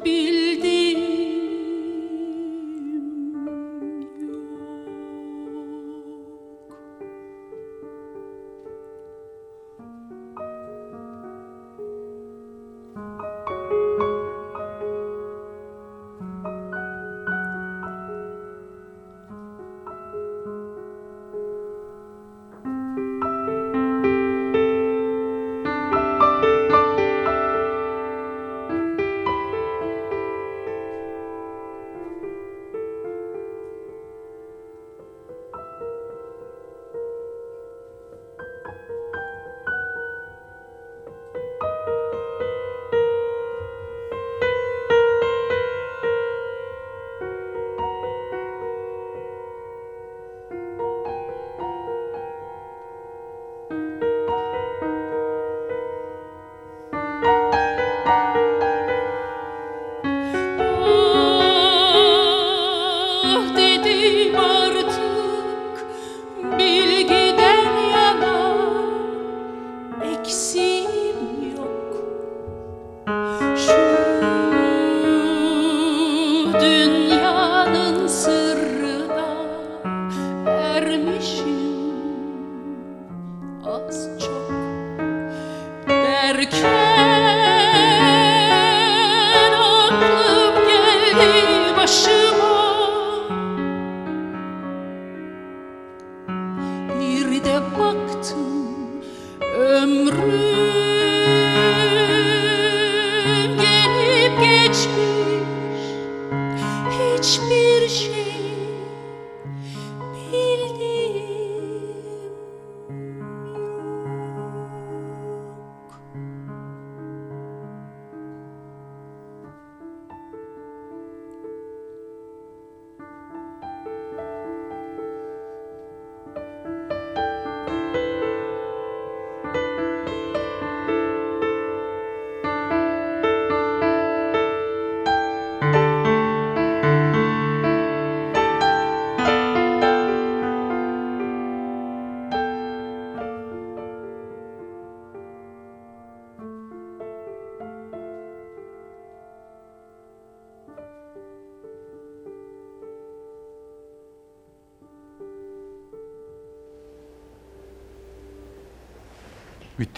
bildim 0.04 0.73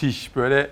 Müthiş 0.02 0.36
böyle 0.36 0.70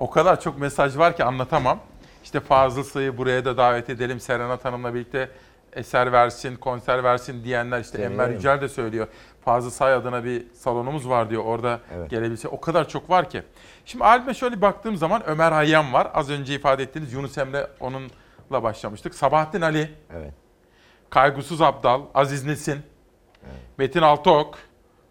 o 0.00 0.10
kadar 0.10 0.40
çok 0.40 0.58
mesaj 0.58 0.98
var 0.98 1.16
ki 1.16 1.24
anlatamam. 1.24 1.78
İşte 2.24 2.40
Fazıl 2.40 2.82
Say'ı 2.82 3.16
buraya 3.18 3.44
da 3.44 3.56
davet 3.56 3.90
edelim. 3.90 4.20
Serenat 4.20 4.64
Hanım'la 4.64 4.94
birlikte 4.94 5.30
eser 5.72 6.12
versin, 6.12 6.56
konser 6.56 7.04
versin 7.04 7.44
diyenler 7.44 7.80
işte 7.80 7.92
Seviyorum. 7.92 8.20
Enver 8.20 8.32
Yücel 8.34 8.60
de 8.60 8.68
söylüyor. 8.68 9.08
Fazıl 9.44 9.70
Say 9.70 9.94
adına 9.94 10.24
bir 10.24 10.46
salonumuz 10.54 11.08
var 11.08 11.30
diyor 11.30 11.44
orada 11.44 11.80
Evet. 11.94 12.10
gelebilse. 12.10 12.48
O 12.48 12.60
kadar 12.60 12.88
çok 12.88 13.10
var 13.10 13.30
ki. 13.30 13.42
Şimdi 13.84 14.04
albüme 14.04 14.34
şöyle 14.34 14.60
baktığım 14.60 14.96
zaman 14.96 15.22
Ömer 15.26 15.52
Hayyam 15.52 15.92
var. 15.92 16.10
Az 16.14 16.30
önce 16.30 16.54
ifade 16.54 16.82
ettiğiniz 16.82 17.12
Yunus 17.12 17.38
Emre 17.38 17.66
onunla 17.80 18.62
başlamıştık. 18.62 19.14
Sabahattin 19.14 19.60
Ali, 19.60 19.90
Evet. 20.16 20.32
Kaygusuz 21.10 21.62
Abdal, 21.62 22.02
Aziz 22.14 22.44
Nesin, 22.46 22.78
Metin 23.78 24.02
Altok, 24.02 24.58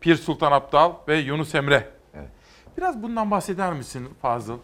Pir 0.02 0.16
Sultan 0.16 0.52
Abdal 0.52 0.94
ve 1.08 1.18
Yunus 1.18 1.56
Emre. 1.56 1.90
Biraz 2.78 3.04
bundan 3.04 3.32
bahseder 3.32 3.74
misin 3.74 4.08
Fazıl? 4.22 4.58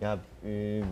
Ya 0.00 0.18
e, 0.46 0.82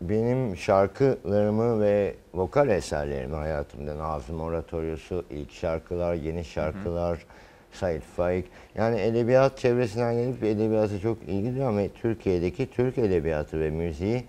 benim 0.00 0.56
şarkılarımı 0.56 1.80
ve 1.80 2.14
vokal 2.34 2.68
eserlerimi 2.68 3.34
hayatımda 3.36 3.98
Nazım 3.98 4.40
Oratoryosu, 4.40 5.24
ilk 5.30 5.52
şarkılar, 5.52 6.14
yeni 6.14 6.44
şarkılar, 6.44 7.26
Said 7.72 8.02
Faik. 8.02 8.46
Yani 8.74 9.00
edebiyat 9.00 9.58
çevresinden 9.58 10.14
gelip 10.14 10.44
edebiyata 10.44 10.98
çok 10.98 11.22
ilgi 11.22 11.50
duyuyorum 11.50 11.78
ve 11.78 11.88
Türkiye'deki 11.88 12.70
Türk 12.70 12.98
edebiyatı 12.98 13.60
ve 13.60 13.70
müziği 13.70 14.24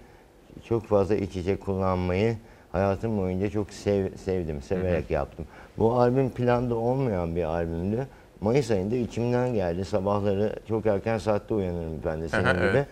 çok 0.63 0.85
fazla 0.85 1.15
iç 1.15 1.35
içe 1.35 1.59
kullanmayı 1.59 2.37
hayatım 2.71 3.17
boyunca 3.17 3.49
çok 3.49 3.73
sev- 3.73 4.17
sevdim, 4.17 4.61
severek 4.61 5.11
yaptım. 5.11 5.45
Bu 5.77 5.93
albüm 5.99 6.29
planda 6.29 6.75
olmayan 6.75 7.35
bir 7.35 7.43
albümdü. 7.43 8.07
Mayıs 8.41 8.71
ayında 8.71 8.95
içimden 8.95 9.53
geldi. 9.53 9.85
Sabahları 9.85 10.55
çok 10.67 10.85
erken 10.85 11.17
saatte 11.17 11.53
uyanırım 11.53 12.01
ben 12.05 12.21
de 12.21 12.29
senin 12.29 12.43
gibi. 12.53 12.63
evet. 12.63 12.87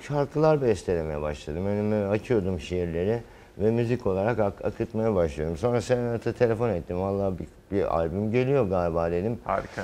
Şarkılar 0.00 0.62
bestelemeye 0.62 1.20
başladım. 1.22 1.66
Önüme 1.66 2.06
açıyordum 2.06 2.60
şiirleri 2.60 3.20
ve 3.58 3.70
müzik 3.70 4.06
olarak 4.06 4.38
ak- 4.38 4.64
akıtmaya 4.64 5.14
başlıyorum. 5.14 5.56
Sonra 5.56 5.80
Serenat'a 5.80 6.32
telefon 6.32 6.68
ettim. 6.68 7.00
Vallahi 7.00 7.34
bir, 7.38 7.46
bir 7.76 7.96
albüm 7.96 8.32
geliyor 8.32 8.68
galiba 8.68 9.10
dedim. 9.10 9.38
Harika. 9.44 9.82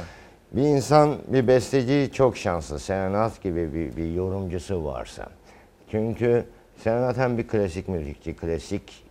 Bir 0.52 0.62
insan, 0.62 1.16
bir 1.28 1.46
besteci 1.48 2.10
çok 2.12 2.36
şanslı. 2.36 2.78
Serenat 2.78 3.42
gibi 3.42 3.74
bir, 3.74 3.96
bir 3.96 4.12
yorumcusu 4.12 4.84
varsa. 4.84 5.26
Çünkü 5.90 6.44
Serenat 6.76 7.16
hem 7.16 7.38
bir 7.38 7.48
klasik 7.48 7.88
müzikçi, 7.88 8.36
klasik 8.36 9.04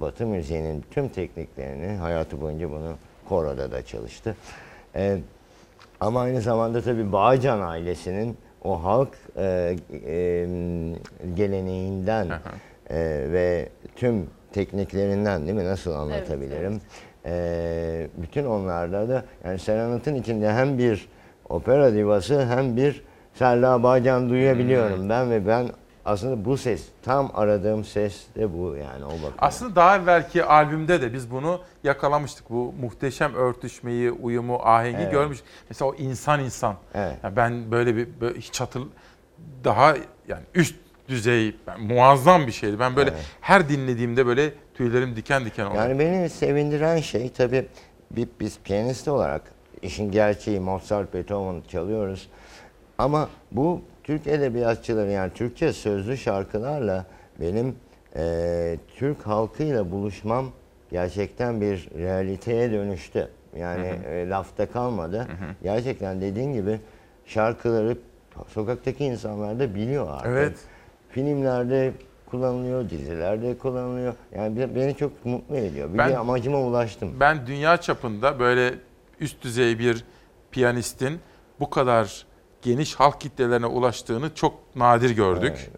batı 0.00 0.26
müziğinin 0.26 0.84
tüm 0.90 1.08
tekniklerini 1.08 1.96
hayatı 1.98 2.40
boyunca 2.40 2.70
bunu 2.70 2.92
koroda 3.28 3.72
da 3.72 3.82
çalıştı. 3.82 4.36
Ee, 4.94 5.18
ama 6.00 6.20
aynı 6.20 6.40
zamanda 6.40 6.82
tabii 6.82 7.12
Bağcan 7.12 7.60
ailesinin 7.60 8.36
o 8.64 8.84
halk 8.84 9.08
e, 9.36 9.76
e, 10.06 10.46
geleneğinden 11.34 12.26
e, 12.90 12.96
ve 13.32 13.68
tüm 13.96 14.26
tekniklerinden 14.52 15.42
değil 15.42 15.56
mi? 15.56 15.64
Nasıl 15.64 15.92
anlatabilirim? 15.92 16.80
E, 17.26 18.08
bütün 18.16 18.44
onlarda 18.44 19.08
da 19.08 19.24
yani 19.44 19.58
Serenat'ın 19.58 20.14
içinde 20.14 20.52
hem 20.52 20.78
bir 20.78 21.08
opera 21.48 21.94
divası 21.94 22.46
hem 22.46 22.76
bir 22.76 23.02
Selda 23.34 23.82
Bağcan 23.82 24.30
duyabiliyorum 24.30 25.08
ben 25.08 25.30
ve 25.30 25.46
ben 25.46 25.66
aslında 26.04 26.44
bu 26.44 26.56
ses 26.56 26.84
tam 27.02 27.30
aradığım 27.34 27.84
ses 27.84 28.26
de 28.36 28.52
bu 28.58 28.76
yani 28.76 29.04
o 29.04 29.08
bakımdan. 29.08 29.32
Aslında 29.38 29.76
daha 29.76 29.96
evvelki 29.96 30.44
albümde 30.44 31.02
de 31.02 31.12
biz 31.12 31.30
bunu 31.30 31.60
yakalamıştık. 31.84 32.50
Bu 32.50 32.74
muhteşem 32.80 33.34
örtüşmeyi, 33.34 34.10
uyumu, 34.10 34.60
ahengi 34.62 34.96
Evet. 35.02 35.12
görmüş. 35.12 35.38
Mesela 35.70 35.90
o 35.90 35.94
insan 35.94 36.40
insan. 36.40 36.76
Evet. 36.94 37.16
Ya 37.24 37.36
ben 37.36 37.70
böyle 37.70 37.96
bir 37.96 38.08
böyle 38.20 38.38
hiç 38.38 38.60
hatır 38.60 38.82
daha 39.64 39.94
yani 40.28 40.42
üst 40.54 40.74
düzey 41.08 41.56
ben- 41.66 41.80
muazzam 41.80 42.46
bir 42.46 42.52
şeydi. 42.52 42.78
Ben 42.78 42.96
böyle 42.96 43.10
Evet. 43.10 43.20
her 43.40 43.68
dinlediğimde 43.68 44.26
böyle 44.26 44.52
tüylerim 44.74 45.16
diken 45.16 45.44
diken 45.44 45.64
oluyor. 45.66 45.82
Yani 45.82 45.98
beni 45.98 46.28
sevindiren 46.28 46.96
şey 47.00 47.28
tabii 47.28 47.66
bir, 48.10 48.28
biz 48.40 48.58
piyanist 48.64 49.08
olarak 49.08 49.42
işin 49.82 50.10
gerçeği 50.10 50.60
Mozart, 50.60 51.14
Beethoven 51.14 51.62
çalıyoruz. 51.68 52.28
Ama 52.98 53.28
bu 53.52 53.82
Türk 54.04 54.26
edebiyatçıları 54.26 55.10
yani 55.10 55.32
Türkçe 55.32 55.72
sözlü 55.72 56.16
şarkılarla 56.16 57.06
benim 57.40 57.74
eee, 58.16 58.78
Türk 58.96 59.26
halkıyla 59.26 59.90
buluşmam 59.90 60.46
gerçekten 60.90 61.60
bir 61.60 61.88
realiteye 61.98 62.70
dönüştü. 62.72 63.28
Yani 63.56 63.86
e, 63.86 64.28
lafta 64.28 64.66
kalmadı. 64.70 65.28
Gerçekten 65.62 66.20
dediğin 66.20 66.52
gibi 66.52 66.80
şarkıları 67.26 67.96
sokaktaki 68.48 69.04
insanlar 69.04 69.58
da 69.58 69.74
biliyor 69.74 70.06
artık. 70.10 70.26
Evet. 70.26 70.58
Filmlerde 71.08 71.92
kullanılıyor, 72.26 72.90
dizilerde 72.90 73.58
kullanılıyor. 73.58 74.14
Yani 74.34 74.56
be- 74.58 74.74
beni 74.74 74.96
çok 74.96 75.24
mutlu 75.26 75.56
ediyor. 75.56 75.92
Bir 75.92 75.98
Ben- 75.98 76.10
de 76.12 76.18
amacıma 76.18 76.60
ulaştım. 76.60 77.16
Ben 77.20 77.46
dünya 77.46 77.76
çapında 77.76 78.38
böyle 78.38 78.74
üst 79.20 79.42
düzey 79.42 79.78
bir 79.78 80.04
piyanistin 80.50 81.20
bu 81.60 81.70
kadar 81.70 82.26
geniş 82.62 82.94
halk 82.94 83.20
kitlelerine 83.20 83.66
ulaştığını 83.66 84.34
çok 84.34 84.76
nadir 84.76 85.10
gördük. 85.10 85.52
Evet. 85.56 85.70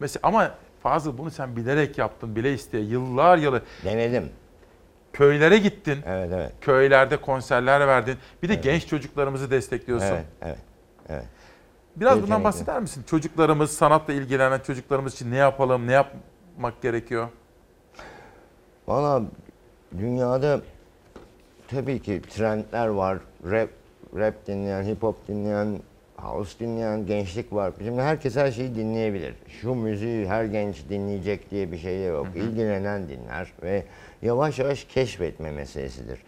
Mesela 0.00 0.20
ama 0.22 0.50
Fazıl 0.84 1.18
bunu 1.18 1.30
sen 1.30 1.56
bilerek 1.56 1.98
yaptın, 1.98 2.36
bile 2.36 2.54
isteye. 2.54 2.84
Yıllar 2.84 3.38
yılı. 3.38 3.62
Denedim. 3.84 4.28
Köylere 5.12 5.58
gittin. 5.58 5.98
Evet, 6.06 6.30
evet. 6.34 6.52
Köylerde 6.60 7.16
konserler 7.16 7.86
verdin. 7.88 8.16
Bir 8.42 8.48
de 8.48 8.54
genç 8.54 8.86
çocuklarımızı 8.86 9.50
destekliyorsun. 9.50 10.06
Evet, 10.06 10.24
evet, 10.42 10.58
evet. 11.08 11.24
Biraz 11.96 12.22
bundan 12.22 12.44
bahseder 12.44 12.80
misin? 12.80 13.04
Çocuklarımız, 13.06 13.70
sanatla 13.70 14.12
ilgilenen 14.12 14.60
çocuklarımız 14.60 15.14
için 15.14 15.30
ne 15.30 15.36
yapalım, 15.36 15.86
ne 15.86 15.92
yapmak 15.92 16.82
gerekiyor? 16.82 17.28
Valla 18.88 19.22
dünyada 19.98 20.60
tabii 21.68 22.02
ki 22.02 22.22
trendler 22.22 22.86
var. 22.86 23.18
Rap, 23.44 23.68
rap 24.16 24.46
dinleyen, 24.46 24.84
hip 24.84 25.02
hop 25.02 25.28
dinleyen, 25.28 25.80
house 26.16 26.58
dinleyen 26.60 27.06
gençlik 27.06 27.52
var. 27.52 27.72
Şimdi 27.84 28.02
herkes 28.02 28.36
her 28.36 28.52
şeyi 28.52 28.74
dinleyebilir. 28.74 29.34
Şu 29.48 29.74
müziği 29.74 30.28
her 30.28 30.44
genç 30.44 30.88
dinleyecek 30.88 31.50
diye 31.50 31.72
bir 31.72 31.78
şey 31.78 31.98
de 31.98 32.02
yok. 32.04 32.26
İlgilenen 32.36 33.08
dinler 33.08 33.52
ve 33.62 33.82
yavaş 34.22 34.58
yavaş 34.58 34.84
keşfetme 34.84 35.50
meselesidir. 35.50 36.18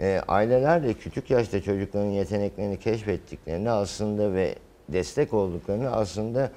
Ee, 0.00 0.20
aileler 0.28 0.82
de 0.82 0.94
küçük 0.94 1.30
yaşta 1.30 1.62
çocukların 1.62 2.06
yeteneklerini 2.06 2.78
keşfettiklerini 2.78 3.70
aslında 3.70 4.32
ve 4.34 4.54
destek 4.88 5.34
olduklarını 5.34 5.90
aslında 5.92 6.50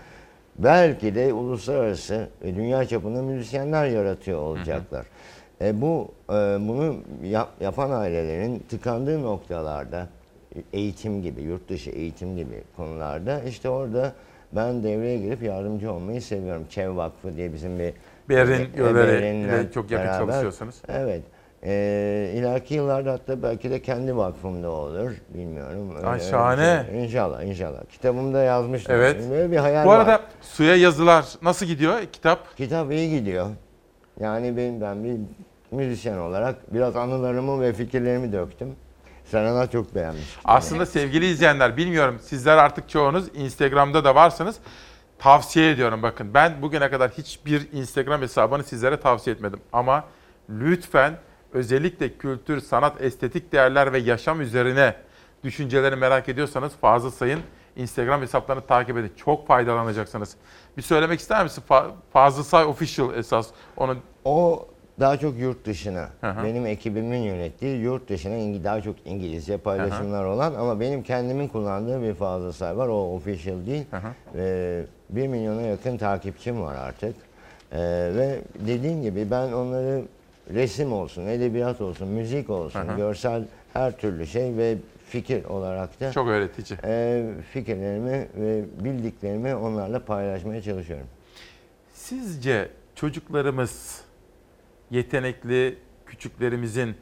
belki 0.57 1.15
de 1.15 1.33
uluslararası 1.33 2.27
ve 2.43 2.55
dünya 2.55 2.85
çapında 2.85 3.21
müzisyenler 3.21 3.85
yaratıyor 3.85 4.39
olacaklar. 4.39 5.05
E, 5.61 5.81
bu 5.81 6.11
e, 6.29 6.33
bunu 6.67 6.95
yap- 7.23 7.53
yapan 7.61 7.91
ailelerin 7.91 8.59
tıkandığı 8.69 9.23
noktalarda 9.23 10.07
eğitim 10.73 11.21
gibi, 11.21 11.41
yurt 11.41 11.69
dışı 11.69 11.89
eğitim 11.89 12.35
gibi 12.35 12.63
konularda 12.77 13.43
işte 13.43 13.69
orada 13.69 14.13
ben 14.51 14.83
devreye 14.83 15.17
girip 15.17 15.43
yardımcı 15.43 15.91
olmayı 15.93 16.21
seviyorum. 16.21 16.63
Çev 16.69 16.95
Vakfı 16.95 17.37
diye 17.37 17.53
bizim 17.53 17.79
bir 17.79 17.93
Berin 18.29 18.69
e, 18.77 18.95
Berin'le 18.95 19.71
çok 19.73 19.91
yakın 19.91 20.25
çalışıyorsunuz. 20.25 20.75
Evet. 20.87 21.21
E, 21.63 21.71
ileriki 22.35 22.73
yıllarda 22.73 23.11
hatta 23.13 23.43
belki 23.43 23.71
de 23.71 23.81
kendi 23.81 24.15
vakfımda 24.17 24.69
olur. 24.69 25.11
Bilmiyorum. 25.33 25.95
Öyle- 25.95 26.07
Ay, 26.07 26.13
öyle 26.13 26.25
bir 26.25 26.29
şahane. 26.29 26.85
şey. 26.91 27.03
İnşallah 27.03 27.43
inşallah. 27.43 27.79
Kitabımda 27.91 28.43
yazmıştım. 28.43 28.95
Evet. 28.95 29.29
Böyle 29.29 29.51
bir 29.51 29.57
hayal 29.57 29.85
Bu 29.85 29.89
var. 29.89 29.99
arada 29.99 30.21
suya 30.41 30.75
yazılar 30.75 31.25
nasıl 31.41 31.65
gidiyor 31.65 31.99
kitap? 32.13 32.57
Kitap 32.57 32.91
iyi 32.91 33.19
gidiyor. 33.19 33.47
Yani 34.19 34.57
ben, 34.57 34.81
ben 34.81 35.03
bir 35.03 35.15
müzisyen 35.71 36.17
olarak 36.17 36.73
biraz 36.73 36.95
anılarımı 36.95 37.61
ve 37.61 37.73
fikirlerimi 37.73 38.31
döktüm. 38.33 38.75
Serenay 39.31 39.69
çok 39.69 39.95
beğenmiş. 39.95 40.37
Aslında 40.45 40.85
sevgili 40.85 41.25
izleyenler 41.25 41.77
bilmiyorum 41.77 42.19
sizler 42.21 42.57
artık 42.57 42.89
çoğunuz 42.89 43.25
Instagram'da 43.33 44.03
da 44.03 44.15
varsınız. 44.15 44.55
Tavsiye 45.19 45.71
ediyorum 45.71 46.01
bakın 46.01 46.33
ben 46.33 46.61
bugüne 46.61 46.89
kadar 46.89 47.11
hiçbir 47.11 47.67
Instagram 47.71 48.21
hesabını 48.21 48.63
sizlere 48.63 48.99
tavsiye 48.99 49.35
etmedim. 49.35 49.59
Ama 49.73 50.03
lütfen 50.49 51.17
özellikle 51.53 52.17
kültür, 52.17 52.61
sanat, 52.61 53.01
estetik 53.01 53.51
değerler 53.51 53.93
ve 53.93 53.99
yaşam 53.99 54.41
üzerine 54.41 54.95
düşünceleri 55.43 55.95
merak 55.95 56.29
ediyorsanız 56.29 56.71
Fazıl 56.81 57.11
Say'ın 57.11 57.39
Instagram 57.75 58.21
hesaplarını 58.21 58.65
takip 58.65 58.97
edin. 58.97 59.11
Çok 59.17 59.47
faydalanacaksınız. 59.47 60.35
Bir 60.77 60.81
söylemek 60.81 61.19
ister 61.19 61.43
misin? 61.43 61.63
Fa- 61.69 61.91
Fazıl 62.13 62.43
Say 62.43 62.65
Official 62.65 63.13
esas. 63.15 63.47
Onun 63.77 63.99
O 64.25 64.67
daha 65.01 65.17
çok 65.17 65.39
yurt 65.39 65.65
dışına, 65.65 66.09
hı. 66.21 66.43
benim 66.43 66.65
ekibimin 66.65 67.19
yönettiği 67.19 67.81
yurt 67.81 68.09
dışına 68.09 68.63
daha 68.63 68.81
çok 68.81 68.95
İngilizce 69.05 69.57
paylaşımlar 69.57 70.25
olan 70.25 70.53
ama 70.53 70.79
benim 70.79 71.03
kendimin 71.03 71.47
kullandığı 71.47 72.01
bir 72.01 72.13
fazla 72.13 72.53
say 72.53 72.77
var. 72.77 72.87
O 72.87 73.15
official 73.15 73.65
değil. 73.65 73.85
Ve 74.35 74.83
1 75.09 75.27
milyona 75.27 75.61
yakın 75.61 75.97
takipçim 75.97 76.61
var 76.61 76.75
artık. 76.75 77.15
Ee, 77.71 77.77
ve 78.15 78.39
dediğim 78.59 79.01
gibi 79.01 79.31
ben 79.31 79.51
onları 79.51 80.01
resim 80.53 80.93
olsun, 80.93 81.27
edebiyat 81.27 81.81
olsun, 81.81 82.07
müzik 82.07 82.49
olsun, 82.49 82.79
hı. 82.79 82.97
görsel 82.97 83.43
her 83.73 83.97
türlü 83.97 84.27
şey 84.27 84.57
ve 84.57 84.77
fikir 85.09 85.43
olarak 85.43 85.99
da 85.99 86.11
Çok 86.11 86.27
öğretici. 86.27 86.79
e, 86.83 87.23
fikirlerimi 87.53 88.27
ve 88.35 88.63
bildiklerimi 88.83 89.55
onlarla 89.55 90.05
paylaşmaya 90.05 90.61
çalışıyorum. 90.61 91.07
Sizce 91.93 92.69
çocuklarımız 92.95 94.01
yetenekli 94.91 95.77
küçüklerimizin 96.05 96.95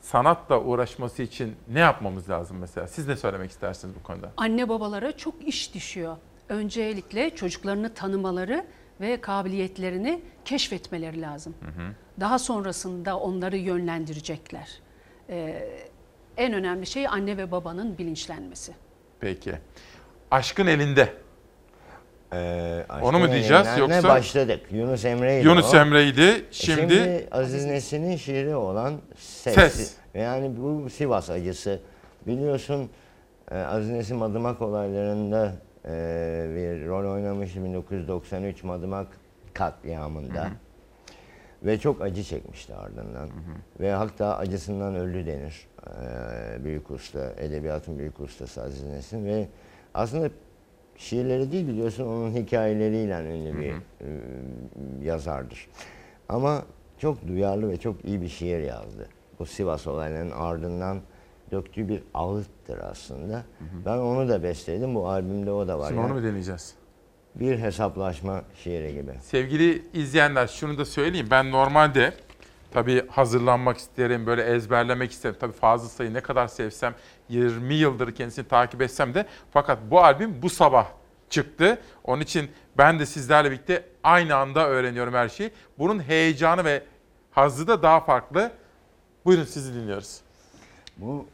sanatla 0.00 0.60
uğraşması 0.60 1.22
için 1.22 1.56
ne 1.68 1.80
yapmamız 1.80 2.30
lazım 2.30 2.56
mesela? 2.58 2.86
Siz 2.88 3.08
ne 3.08 3.16
söylemek 3.16 3.50
istersiniz 3.50 3.94
bu 3.94 4.02
konuda? 4.02 4.32
Anne 4.36 4.68
babalara 4.68 5.16
çok 5.16 5.48
iş 5.48 5.74
düşüyor. 5.74 6.16
Öncelikle 6.48 7.36
çocuklarını 7.36 7.94
tanımaları 7.94 8.64
ve 9.00 9.20
kabiliyetlerini 9.20 10.22
keşfetmeleri 10.44 11.20
lazım. 11.20 11.54
Daha 12.20 12.38
sonrasında 12.38 13.18
onları 13.18 13.56
yönlendirecekler. 13.56 14.68
Ee, 15.28 15.68
en 16.36 16.52
önemli 16.52 16.86
şey 16.86 17.08
anne 17.08 17.36
ve 17.36 17.50
babanın 17.50 17.98
bilinçlenmesi. 17.98 18.74
Peki. 19.20 19.54
Aşkın 20.30 20.66
elinde. 20.66 21.23
Ee, 22.34 22.84
Onu 23.02 23.18
mu 23.18 23.30
diyeceğiz 23.32 23.66
Erenler'le 23.66 23.78
yoksa? 23.94 24.08
başladık. 24.08 24.60
Yunus 24.72 25.04
Emre'ydi 25.04 25.46
Yunus 25.46 25.74
o. 25.74 25.76
Emre'ydi. 25.76 26.20
E 26.20 26.42
Şimdi- 26.50 27.28
Aziz 27.32 27.64
Nesin'in 27.64 28.16
şiiri 28.16 28.54
olan 28.56 28.94
Ses. 29.16 29.54
Ses. 29.54 29.94
Yani 30.14 30.50
bu 30.60 30.90
Sivas 30.90 31.30
acısı. 31.30 31.80
Biliyorsun 32.26 32.90
e, 33.50 33.56
Aziz 33.58 33.90
Nesin 33.90 34.16
Madımak 34.16 34.62
olaylarında 34.62 35.52
e, 35.84 35.88
bir 36.50 36.86
rol 36.88 37.12
oynamış 37.12 37.56
1993 37.56 38.64
Madımak 38.64 39.06
katliamında. 39.54 40.48
Ve 41.62 41.78
çok 41.78 42.02
acı 42.02 42.22
çekmişti 42.22 42.74
ardından. 42.74 43.28
Ve 43.80 43.92
hatta 43.92 44.36
acısından 44.36 44.94
öldü 44.94 45.26
denir. 45.26 45.66
Ee, 45.86 46.64
büyük 46.64 46.90
usta, 46.90 47.32
edebiyatın 47.38 47.98
büyük 47.98 48.20
ustası 48.20 48.62
Aziz 48.62 48.82
Nesin. 48.82 49.24
Ve 49.26 49.48
aslında 49.94 50.28
şiirleri 50.96 51.52
değil 51.52 51.68
biliyorsun 51.68 52.06
onun 52.06 52.34
hikayeleriyle 52.34 53.14
ünlü 53.36 53.58
bir 53.60 53.70
e, 53.70 53.74
yazardır. 55.02 55.68
Ama 56.28 56.62
çok 56.98 57.28
duyarlı 57.28 57.68
ve 57.68 57.76
çok 57.76 58.04
iyi 58.04 58.22
bir 58.22 58.28
şiir 58.28 58.58
yazdı. 58.60 59.08
Bu 59.38 59.46
Sivas 59.46 59.86
olaylarının 59.86 60.30
ardından 60.30 60.98
döktüğü 61.50 61.88
bir 61.88 62.02
ağıttır 62.14 62.78
aslında. 62.78 63.42
Ben 63.86 63.98
onu 63.98 64.28
da 64.28 64.42
besteledim. 64.42 64.94
Bu 64.94 65.08
albümde 65.08 65.50
o 65.52 65.68
da 65.68 65.78
var. 65.78 65.88
Şimdi 65.88 66.00
Yani 66.00 66.12
onu 66.12 66.20
mu 66.20 66.26
deneyeceğiz? 66.26 66.74
bir 67.34 67.58
hesaplaşma 67.58 68.42
şiiri 68.62 68.92
gibi. 68.94 69.12
Sevgili 69.22 69.82
izleyenler 69.94 70.46
şunu 70.46 70.78
da 70.78 70.84
söyleyeyim. 70.84 71.26
Ben 71.30 71.50
normalde 71.50 72.12
tabii 72.74 73.08
hazırlanmak 73.08 73.78
isterim, 73.78 74.26
böyle 74.26 74.42
ezberlemek 74.42 75.12
isterim. 75.12 75.36
Tabii 75.40 75.52
Fazıl 75.52 75.88
Say'ı 75.88 76.14
ne 76.14 76.20
kadar 76.20 76.48
sevsem, 76.48 76.94
20 77.28 77.74
yıldır 77.74 78.14
kendisini 78.14 78.48
takip 78.48 78.82
etsem 78.82 79.14
de 79.14 79.26
fakat 79.52 79.78
bu 79.90 80.00
albüm 80.04 80.42
bu 80.42 80.50
sabah 80.50 80.86
çıktı. 81.30 81.78
Onun 82.04 82.22
için 82.22 82.50
ben 82.78 82.98
de 82.98 83.06
sizlerle 83.06 83.50
birlikte 83.50 83.84
aynı 84.04 84.36
anda 84.36 84.68
öğreniyorum 84.68 85.14
her 85.14 85.28
şeyi. 85.28 85.50
Bunun 85.78 86.02
heyecanı 86.02 86.64
ve 86.64 86.82
hazzı 87.30 87.66
da 87.66 87.82
daha 87.82 88.00
farklı. 88.00 88.52
Buyurun 89.24 89.44
sizi 89.44 89.74
dinliyoruz. 89.74 90.20
Bu 90.96 91.26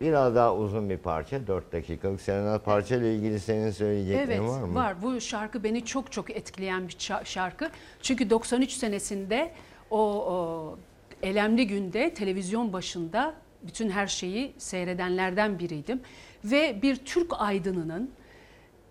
biraz 0.00 0.34
daha 0.34 0.54
uzun 0.54 0.90
bir 0.90 0.96
parça. 0.98 1.46
4 1.46 1.72
dakikalık. 1.72 2.20
Serenat 2.20 2.64
parça 2.64 2.96
ile 2.96 3.14
ilgili 3.14 3.40
senin 3.40 3.70
söyleyeceklerin 3.70 4.26
Evet 4.30 4.40
var 4.50 4.60
mı? 4.60 4.74
var. 4.74 5.02
Bu 5.02 5.20
şarkı 5.20 5.64
beni 5.64 5.84
çok 5.84 6.12
çok 6.12 6.30
etkileyen 6.30 6.88
bir 6.88 6.96
şarkı. 7.24 7.70
Çünkü 8.02 8.30
93 8.30 8.72
senesinde 8.72 9.52
o, 9.92 9.98
o 9.98 10.78
elemli 11.22 11.66
günde 11.66 12.14
televizyon 12.14 12.72
başında 12.72 13.34
bütün 13.62 13.90
her 13.90 14.06
şeyi 14.06 14.52
seyredenlerden 14.58 15.58
biriydim. 15.58 16.00
Ve 16.44 16.82
bir 16.82 16.96
Türk 16.96 17.32
aydınının 17.38 18.10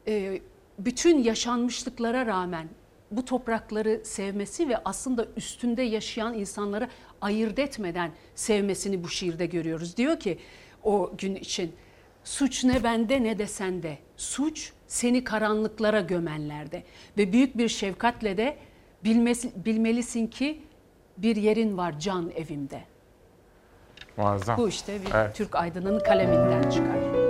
e, 0.07 0.41
bütün 0.79 1.23
yaşanmışlıklara 1.23 2.25
rağmen 2.25 2.67
bu 3.11 3.25
toprakları 3.25 4.01
sevmesi 4.03 4.69
ve 4.69 4.77
aslında 4.85 5.27
üstünde 5.37 5.81
yaşayan 5.81 6.33
insanları 6.33 6.89
ayırt 7.21 7.59
etmeden 7.59 8.11
sevmesini 8.35 9.03
bu 9.03 9.09
şiirde 9.09 9.45
görüyoruz. 9.45 9.97
Diyor 9.97 10.19
ki 10.19 10.37
o 10.83 11.11
gün 11.17 11.35
için 11.35 11.73
suç 12.23 12.63
ne 12.63 12.83
bende 12.83 13.23
ne 13.23 13.39
de 13.39 13.47
sende. 13.47 13.97
Suç 14.17 14.71
seni 14.87 15.23
karanlıklara 15.23 16.01
gömenlerde 16.01 16.83
ve 17.17 17.33
büyük 17.33 17.57
bir 17.57 17.67
şefkatle 17.67 18.37
de 18.37 18.57
bilmesi, 19.03 19.65
bilmelisin 19.65 20.27
ki 20.27 20.61
bir 21.21 21.35
yerin 21.35 21.77
var 21.77 21.99
can 21.99 22.31
evimde. 22.35 22.81
Muazzam. 24.17 24.57
Bu 24.57 24.69
işte 24.69 25.01
bir 25.05 25.11
Evet. 25.13 25.35
Türk 25.35 25.55
aydınının 25.55 25.99
kaleminden 25.99 26.69
çıkar. 26.69 27.20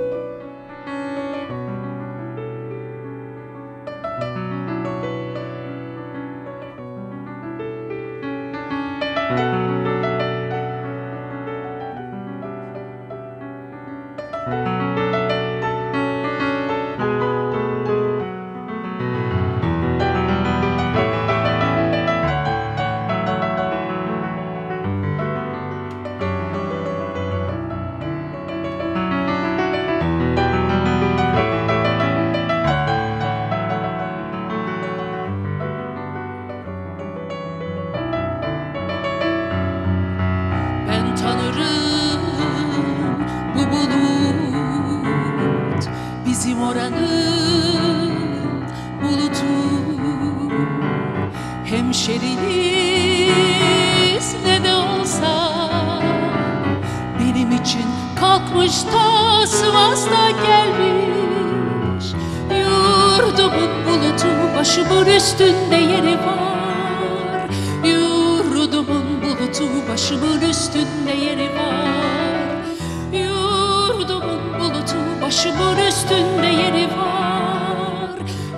başımın 70.02 70.42
üstünde 70.42 71.12
yeri 71.12 71.50
var. 71.56 72.66
Yurdumun 73.14 74.60
bulutu 74.60 75.22
başımın 75.22 75.78
üstünde 75.78 76.48
yeri 76.48 76.88
var. 76.98 78.10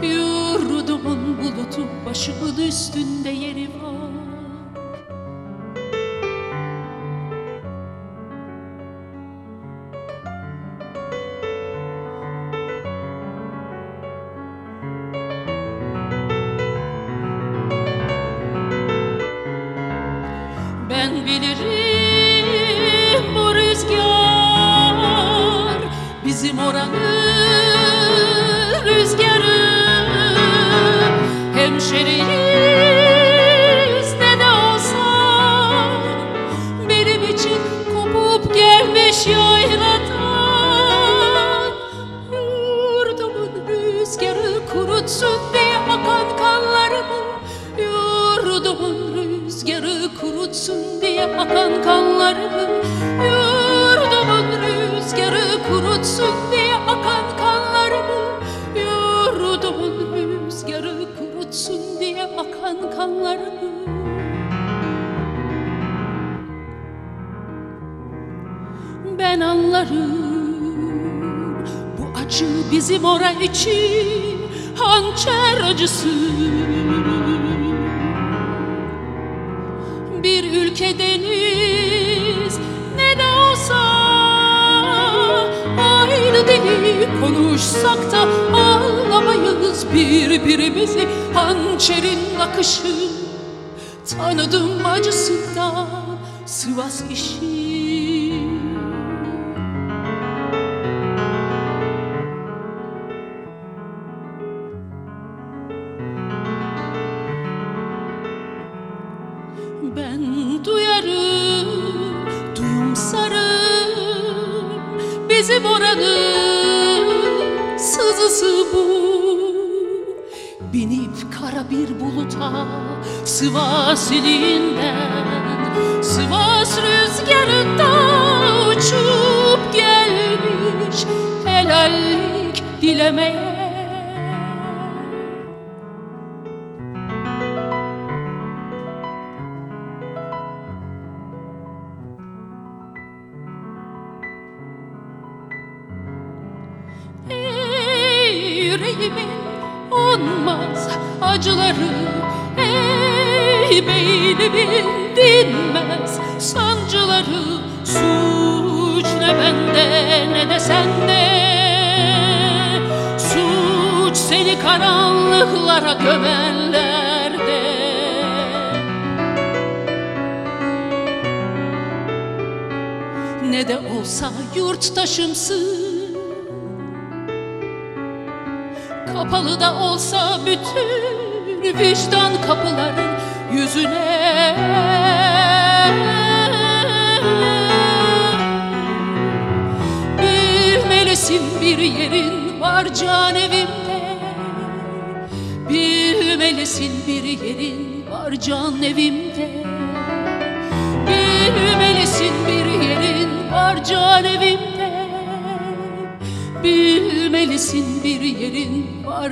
Yurdumun 0.04 1.38
bulutu 1.38 1.88
başımın 2.06 2.58
üstünde 2.58 3.30
yeri 3.30 3.68
var. 3.68 3.93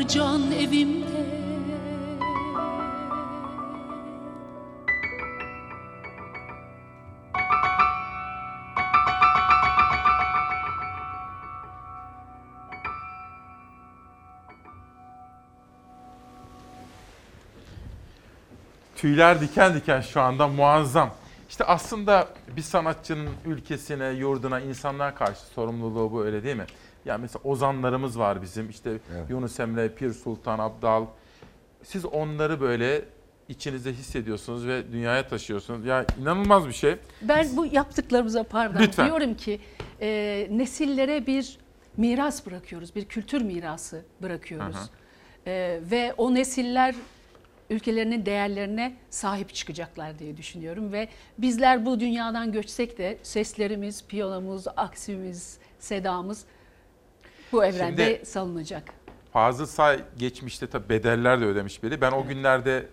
Can 0.08 0.52
evimde 0.52 1.42
Tüyler 18.96 19.42
diken 19.42 19.74
diken 19.74 20.02
şu 20.02 20.22
anda 20.22 20.48
muazzam. 20.48 21.14
İşte 21.50 21.64
aslında 21.64 22.28
bir 22.56 22.62
sanatçının 22.62 23.30
ülkesine, 23.46 24.10
yurduna, 24.10 24.60
insanlığa 24.60 25.16
karşı 25.16 25.42
sorumluluğu 25.42 26.12
bu 26.12 26.26
öyle 26.26 26.44
değil 26.44 26.56
mi? 26.56 26.66
Yani 27.06 27.22
mesela 27.22 27.44
ozanlarımız 27.44 28.20
var 28.20 28.42
bizim. 28.42 28.70
İşte 28.70 29.00
Yunus 29.30 29.60
Emre, 29.60 29.90
Pir 29.90 30.14
Sultan 30.14 30.60
Abdal. 30.60 31.06
Siz 31.84 32.06
onları 32.06 32.62
böyle 32.62 33.06
içinizde 33.50 33.94
hissediyorsunuz 33.94 34.68
ve 34.68 34.92
dünyaya 34.92 35.28
taşıyorsunuz. 35.28 35.86
Ya 35.86 36.06
inanılmaz 36.22 36.68
bir 36.68 36.74
şey. 36.74 36.96
Ben 37.22 37.48
bu 37.58 37.66
yaptıklarımıza 37.66 38.44
pardon 38.44 38.80
Lütfen. 38.80 39.06
diyorum 39.06 39.34
ki 39.34 39.60
e, 40.02 40.48
nesillere 40.52 41.28
bir 41.28 41.58
miras 41.98 42.46
bırakıyoruz, 42.46 42.96
bir 42.96 43.06
kültür 43.06 43.42
mirası 43.42 44.02
bırakıyoruz. 44.22 44.76
Hı 44.76 44.80
hı. 44.80 44.90
E, 45.48 45.80
ve 45.92 46.14
o 46.18 46.36
nesiller 46.36 46.96
ülkelerinin 47.70 48.26
değerlerine 48.26 48.94
sahip 49.10 49.54
çıkacaklar 49.54 50.20
diye 50.20 50.38
düşünüyorum 50.38 50.92
ve 50.92 51.08
bizler 51.38 51.86
bu 51.86 52.00
dünyadan 52.00 52.52
göçsek 52.52 52.98
de 52.98 53.18
seslerimiz, 53.24 54.06
piyanomuz, 54.08 54.66
aksimiz, 54.78 55.58
sedamız 55.80 56.46
bu 57.52 57.66
evrende 57.66 58.16
Şimdi- 58.16 58.26
salınacak. 58.26 58.84
Fazıl 59.34 59.66
Say 59.66 60.04
geçmişte 60.18 60.68
tabii 60.68 60.90
bedeller 60.90 61.42
de 61.42 61.46
ödemiş 61.46 61.84
biri. 61.84 62.02
Ben 62.02 62.12
o 62.12 62.28
günlerde 62.28 62.90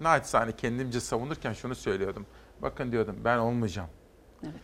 naçizane 0.00 0.52
kendimce 0.52 1.00
savunurken 1.00 1.52
şunu 1.52 1.74
söylüyordum. 1.74 2.26
Bakın 2.62 2.92
diyordum 2.92 3.16
ben 3.24 3.38
olmayacağım. 3.38 3.88
Evet. 4.44 4.54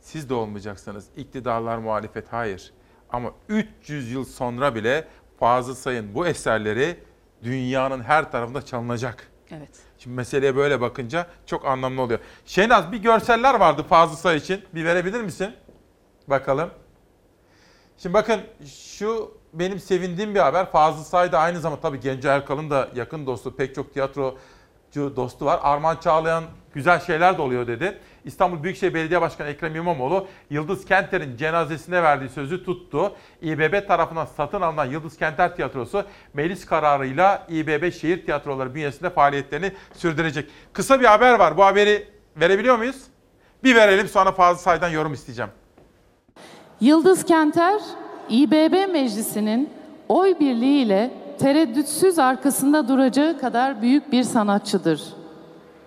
Siz 0.00 0.28
de 0.28 0.34
olmayacaksınız. 0.34 1.06
İktidarlar 1.16 1.78
muhalefet 1.78 2.32
hayır. 2.32 2.72
Ama 3.10 3.32
300 3.48 4.12
yıl 4.12 4.24
sonra 4.24 4.74
bile 4.74 5.08
Fazıl 5.38 5.74
Say'ın 5.74 6.14
bu 6.14 6.26
eserleri 6.26 6.98
dünyanın 7.42 8.00
her 8.02 8.32
tarafında 8.32 8.62
çalınacak. 8.62 9.28
Evet. 9.50 9.68
Şimdi 9.98 10.16
meseleye 10.16 10.56
böyle 10.56 10.80
bakınca 10.80 11.26
çok 11.46 11.66
anlamlı 11.66 12.02
oluyor. 12.02 12.20
Şenaz 12.46 12.92
bir 12.92 12.98
görseller 12.98 13.54
vardı 13.60 13.82
Fazıl 13.88 14.16
Say 14.16 14.36
için. 14.36 14.64
Bir 14.74 14.84
verebilir 14.84 15.20
misin? 15.22 15.54
Bakalım. 16.28 16.70
Şimdi 18.02 18.14
bakın 18.14 18.40
şu 19.00 19.38
benim 19.52 19.78
sevindiğim 19.78 20.34
bir 20.34 20.40
haber. 20.40 20.70
Fazıl 20.70 21.04
Say 21.04 21.32
da 21.32 21.38
aynı 21.38 21.60
zamanda 21.60 21.82
tabii 21.82 22.00
Genco 22.00 22.28
Erkal'ın 22.28 22.70
da 22.70 22.88
yakın 22.94 23.26
dostu, 23.26 23.56
pek 23.56 23.74
çok 23.74 23.94
tiyatrocu 23.94 24.36
dostu 24.94 25.44
var. 25.44 25.60
Arman 25.62 25.96
Çağlayan 25.96 26.44
güzel 26.74 27.00
şeyler 27.00 27.38
de 27.38 27.42
oluyor 27.42 27.66
dedi. 27.66 27.98
İstanbul 28.24 28.62
Büyükşehir 28.62 28.94
Belediye 28.94 29.20
Başkanı 29.20 29.48
Ekrem 29.48 29.76
İmamoğlu 29.76 30.26
Yıldız 30.50 30.84
Kenter'in 30.84 31.36
cenazesine 31.36 32.02
verdiği 32.02 32.28
sözü 32.28 32.64
tuttu. 32.64 33.12
İBB 33.42 33.88
tarafından 33.88 34.24
satın 34.24 34.60
alınan 34.60 34.86
Yıldız 34.86 35.16
Kenter 35.16 35.56
Tiyatrosu 35.56 36.04
meclis 36.34 36.66
kararıyla 36.66 37.46
İBB 37.48 37.92
Şehir 37.92 38.24
Tiyatroları 38.24 38.74
bünyesinde 38.74 39.10
faaliyetlerini 39.10 39.72
sürdürecek. 39.92 40.50
Kısa 40.72 41.00
bir 41.00 41.06
haber 41.06 41.38
var. 41.38 41.56
Bu 41.56 41.64
haberi 41.64 42.08
verebiliyor 42.36 42.76
muyuz? 42.76 43.02
Bir 43.64 43.76
verelim 43.76 44.08
sonra 44.08 44.32
Fazıl 44.32 44.60
Say'dan 44.60 44.88
yorum 44.88 45.12
isteyeceğim. 45.12 45.50
Yıldız 46.80 47.24
Kenter, 47.24 47.80
İBB 48.28 48.92
Meclisi'nin 48.92 49.70
oy 50.08 50.34
birliğiyle 50.40 51.10
tereddütsüz 51.38 52.18
arkasında 52.18 52.88
duracağı 52.88 53.38
kadar 53.38 53.82
büyük 53.82 54.12
bir 54.12 54.22
sanatçıdır. 54.22 55.02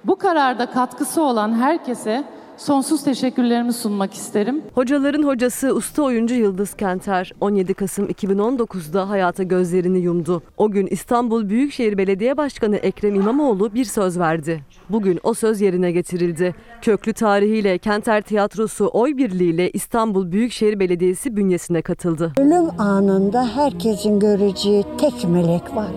Bu 0.03 0.15
kararda 0.15 0.65
katkısı 0.65 1.21
olan 1.21 1.53
herkese 1.53 2.23
sonsuz 2.61 3.03
teşekkürlerimi 3.03 3.73
sunmak 3.73 4.13
isterim. 4.13 4.61
Hocaların 4.73 5.23
hocası 5.23 5.73
usta 5.75 6.03
oyuncu 6.03 6.35
Yıldız 6.35 6.73
Kenter 6.73 7.31
17 7.41 7.73
Kasım 7.73 8.05
2019'da 8.05 9.09
hayata 9.09 9.43
gözlerini 9.43 9.99
yumdu. 9.99 10.43
O 10.57 10.71
gün 10.71 10.87
İstanbul 10.87 11.49
Büyükşehir 11.49 11.97
Belediye 11.97 12.37
Başkanı 12.37 12.75
Ekrem 12.75 13.15
İmamoğlu 13.15 13.73
bir 13.73 13.85
söz 13.85 14.19
verdi. 14.19 14.61
Bugün 14.89 15.19
o 15.23 15.33
söz 15.33 15.61
yerine 15.61 15.91
getirildi. 15.91 16.55
Köklü 16.81 17.13
tarihiyle 17.13 17.77
Kenter 17.77 18.21
Tiyatrosu 18.21 18.89
oy 18.93 19.17
birliğiyle 19.17 19.71
İstanbul 19.71 20.31
Büyükşehir 20.31 20.79
Belediyesi 20.79 21.35
bünyesine 21.35 21.81
katıldı. 21.81 22.33
Ölüm 22.37 22.81
anında 22.81 23.47
herkesin 23.47 24.19
göreceği 24.19 24.85
tek 24.97 25.29
melek 25.29 25.75
var. 25.75 25.91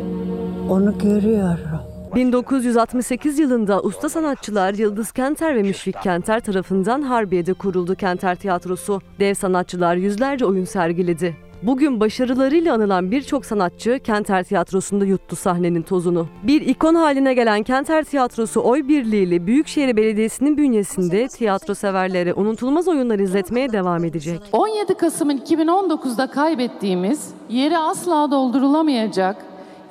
Onu 0.70 0.98
görüyorum. 0.98 1.93
1968 2.14 3.38
yılında 3.38 3.80
usta 3.80 4.08
sanatçılar 4.08 4.74
Yıldız 4.74 5.12
Kenter 5.12 5.56
ve 5.56 5.62
Müşfik 5.62 6.02
Kenter 6.02 6.40
tarafından 6.40 7.02
Harbiye'de 7.02 7.52
kuruldu 7.52 7.94
Kenter 7.94 8.34
Tiyatrosu. 8.34 9.00
Dev 9.20 9.34
sanatçılar 9.34 9.96
yüzlerce 9.96 10.46
oyun 10.46 10.64
sergiledi. 10.64 11.36
Bugün 11.62 12.00
başarılarıyla 12.00 12.74
anılan 12.74 13.10
birçok 13.10 13.46
sanatçı 13.46 14.00
Kenter 14.04 14.44
Tiyatrosu'nda 14.44 15.04
yuttu 15.04 15.36
sahnenin 15.36 15.82
tozunu. 15.82 16.26
Bir 16.42 16.60
ikon 16.60 16.94
haline 16.94 17.34
gelen 17.34 17.62
Kenter 17.62 18.04
Tiyatrosu 18.04 18.60
oy 18.60 18.88
birliğiyle 18.88 19.46
Büyükşehir 19.46 19.96
Belediyesi'nin 19.96 20.56
bünyesinde 20.56 21.28
tiyatro 21.28 21.74
severlere 21.74 22.34
unutulmaz 22.34 22.88
oyunlar 22.88 23.18
izletmeye 23.18 23.72
devam 23.72 24.04
edecek. 24.04 24.40
17 24.52 24.94
Kasım'ın 24.94 25.38
2019'da 25.38 26.26
kaybettiğimiz, 26.26 27.30
yeri 27.48 27.78
asla 27.78 28.30
doldurulamayacak, 28.30 29.36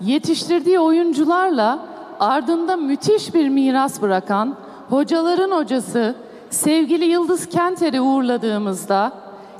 yetiştirdiği 0.01 0.79
oyuncularla 0.79 1.92
ardında 2.23 2.75
müthiş 2.75 3.33
bir 3.33 3.49
miras 3.49 4.01
bırakan 4.01 4.55
hocaların 4.89 5.51
hocası 5.51 6.15
sevgili 6.49 7.05
Yıldız 7.05 7.49
Kenter'i 7.49 8.01
uğurladığımızda 8.01 9.11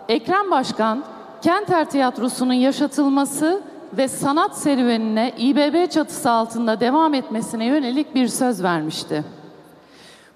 Ekrem 0.10 0.52
Başkan 0.52 1.03
Kenter 1.41 1.90
Tiyatrosu'nun 1.90 2.53
yaşatılması 2.53 3.61
ve 3.98 4.07
sanat 4.07 4.57
serüvenine 4.57 5.34
İBB 5.38 5.90
çatısı 5.90 6.31
altında 6.31 6.80
devam 6.80 7.14
etmesine 7.14 7.65
yönelik 7.65 8.15
bir 8.15 8.27
söz 8.27 8.64
vermişti. 8.64 9.23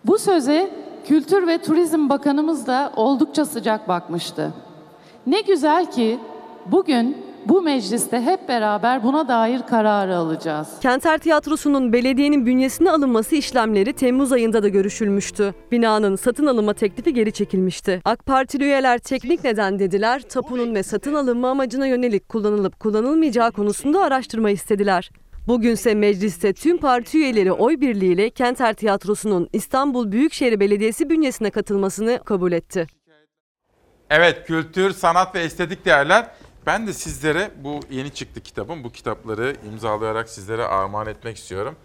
Bu 0.05 0.17
söze 0.17 0.69
Kültür 1.05 1.47
ve 1.47 1.57
Turizm 1.57 2.09
Bakanımız 2.09 2.67
da 2.67 2.91
oldukça 2.95 3.45
sıcak 3.45 3.87
bakmıştı. 3.87 4.53
Ne 5.27 5.41
güzel 5.41 5.91
ki 5.91 6.19
bugün 6.65 7.26
bu 7.49 7.61
mecliste 7.61 8.21
hep 8.21 8.49
beraber 8.49 9.03
buna 9.03 9.27
dair 9.27 9.61
kararı 9.61 10.15
alacağız. 10.15 10.67
Kenter 10.81 11.17
Tiyatrosu'nun 11.17 11.93
belediyenin 11.93 12.45
bünyesine 12.45 12.91
alınması 12.91 13.35
işlemleri 13.35 13.93
Temmuz 13.93 14.31
ayında 14.31 14.63
da 14.63 14.67
görüşülmüştü. 14.67 15.53
Binanın 15.71 16.15
satın 16.15 16.45
alınma 16.45 16.73
teklifi 16.73 17.13
geri 17.13 17.31
çekilmişti. 17.31 18.01
AK 18.05 18.25
Partili 18.25 18.63
üyeler 18.63 18.97
teknik 18.97 19.43
neden 19.43 19.79
dediler, 19.79 20.21
tapunun 20.21 20.75
ve 20.75 20.83
satın 20.83 21.13
alınma 21.13 21.49
amacına 21.49 21.87
yönelik 21.87 22.29
kullanılıp 22.29 22.79
kullanılmayacağı 22.79 23.51
konusunda 23.51 24.03
araştırma 24.03 24.49
istediler. 24.49 25.11
Bugünse 25.47 25.95
mecliste 25.95 26.53
tüm 26.53 26.77
parti 26.77 27.17
üyeleri 27.17 27.51
oy 27.51 27.81
birliğiyle 27.81 28.29
Kenter 28.29 28.73
Tiyatrosu'nun 28.73 29.49
İstanbul 29.53 30.11
Büyükşehir 30.11 30.59
Belediyesi 30.59 31.09
bünyesine 31.09 31.49
katılmasını 31.49 32.19
kabul 32.25 32.51
etti. 32.51 32.87
Evet, 34.09 34.47
kültür, 34.47 34.91
sanat 34.91 35.35
ve 35.35 35.39
estetik 35.39 35.85
değerler. 35.85 36.27
Ben 36.67 36.87
de 36.87 36.93
sizlere 36.93 37.51
bu 37.63 37.79
yeni 37.89 38.13
çıktı 38.13 38.41
kitabım. 38.41 38.83
Bu 38.83 38.91
kitapları 38.91 39.55
imzalayarak 39.67 40.29
sizlere 40.29 40.63
armağan 40.63 41.07
etmek 41.07 41.37
istiyorum. 41.37 41.75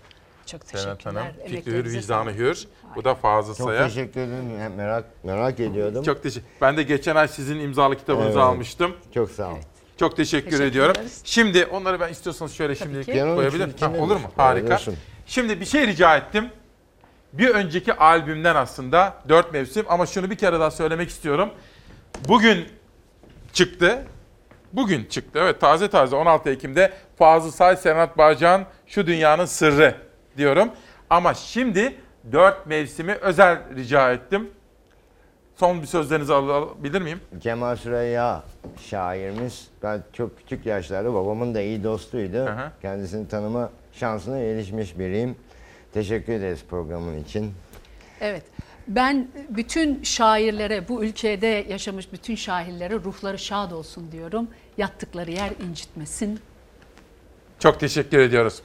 Çok 0.46 0.66
teşekkürler. 0.66 0.96
Hanım, 1.04 1.26
Fikri 1.46 1.72
Hür, 1.72 1.84
Vicdanı. 1.84 2.32
Hür. 2.34 2.66
Bu 2.96 3.04
da 3.04 3.14
Fazıl 3.14 3.54
Çok 3.54 3.66
Say'a. 3.66 3.88
teşekkür 3.88 4.20
ederim. 4.20 4.74
Merak 4.76 5.04
merak 5.24 5.60
ediyordum. 5.60 6.02
Çok 6.04 6.22
teşekkür. 6.22 6.48
Ben 6.60 6.76
de 6.76 6.82
geçen 6.82 7.16
ay 7.16 7.28
sizin 7.28 7.58
imzalı 7.60 7.96
kitabınızı 7.96 8.28
Evet. 8.28 8.36
almıştım. 8.42 8.96
Çok 9.14 9.30
sağ 9.30 9.48
ol. 9.52 9.56
Çok 10.00 10.16
teşekkür, 10.16 10.44
Teşekkür 10.50 10.64
ediyorum. 10.66 10.92
ederiz. 10.96 11.20
Şimdi 11.24 11.66
onları 11.66 12.00
ben 12.00 12.08
istiyorsanız 12.12 12.52
şöyle 12.52 12.74
şimdi 12.74 13.04
ki. 13.04 13.10
Yanım 13.10 13.34
koyabilir 13.36 13.68
için 13.68 13.78
Ha, 13.80 13.88
içinde 13.90 14.02
Olur 14.02 14.16
mu? 14.16 14.30
Harika. 14.36 14.78
Şimdi 15.26 15.60
bir 15.60 15.64
şey 15.66 15.86
rica 15.86 16.16
ettim. 16.16 16.50
Bir 17.32 17.48
önceki 17.48 17.94
albümden 17.94 18.56
aslında 18.56 19.14
dört 19.28 19.52
mevsim 19.52 19.84
ama 19.88 20.06
şunu 20.06 20.30
bir 20.30 20.36
kere 20.36 20.60
daha 20.60 20.70
söylemek 20.70 21.08
istiyorum. 21.08 21.50
Bugün 22.28 22.68
çıktı. 23.52 24.06
Bugün 24.72 25.04
çıktı. 25.04 25.38
Evet 25.42 25.60
taze 25.60 25.88
taze 25.88 26.16
16 26.16 26.50
Ekim'de 26.50 26.92
Fazıl 27.16 27.50
Say, 27.50 27.76
Senat 27.76 28.18
Bağcan 28.18 28.64
Şu 28.86 29.06
Dünyanın 29.06 29.44
Sırrı 29.44 29.94
diyorum. 30.36 30.68
Ama 31.10 31.34
şimdi 31.34 31.94
dört 32.32 32.66
mevsimi 32.66 33.12
özel 33.12 33.58
rica 33.76 34.12
ettim. 34.12 34.50
Son 35.56 35.82
bir 35.82 35.86
sözlerinizi 35.86 36.34
al- 36.34 36.48
alabilir 36.48 37.02
miyim? 37.02 37.20
Cemal 37.38 37.76
Süreyya 37.76 38.42
şairimiz. 38.88 39.68
Ben 39.82 40.02
çok 40.12 40.38
küçük 40.38 40.66
yaşlarda 40.66 41.14
babamın 41.14 41.54
da 41.54 41.60
iyi 41.60 41.84
dostuydu. 41.84 42.48
Kendisini 42.82 43.28
tanıma 43.28 43.70
şansına 43.92 44.38
erişmiş 44.38 44.98
biriyim. 44.98 45.36
Teşekkür 45.94 46.32
ederiz 46.32 46.64
programın 46.70 47.18
için. 47.24 47.52
Evet. 48.20 48.42
Ben 48.88 49.28
bütün 49.48 50.02
şairlere, 50.02 50.88
bu 50.88 51.04
ülkede 51.04 51.46
yaşamış 51.68 52.12
bütün 52.12 52.34
şairlere 52.34 52.94
ruhları 52.94 53.38
şad 53.38 53.70
olsun 53.70 54.12
diyorum. 54.12 54.48
Yattıkları 54.78 55.30
yer 55.30 55.50
incitmesin. 55.68 56.40
Çok 57.58 57.80
teşekkür 57.80 58.18
ediyoruz. 58.18 58.62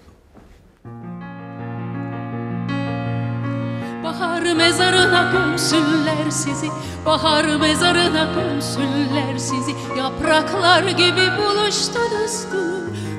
Bahar 4.04 4.42
mezarına 4.42 5.32
gömsünler 5.32 6.30
sizi 6.30 6.68
Bahar 7.06 7.46
mezarına 7.46 8.28
gömsünler 8.36 9.38
sizi 9.38 9.72
Yapraklar 9.98 10.84
gibi 10.84 11.28
buluştunuz 11.38 12.46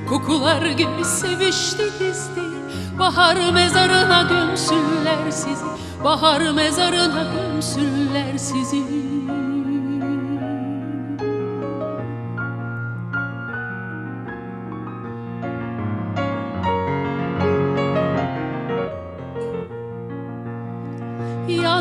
Kokular 0.09 0.67
gibi 0.67 1.05
seviştinizdir 1.05 2.53
Bahar 2.99 3.53
mezarına 3.53 4.23
gömsünler 4.23 5.31
sizi 5.31 5.65
Bahar 6.05 6.51
mezarına 6.51 7.27
gömsünler 7.35 8.39
sizi 8.39 8.77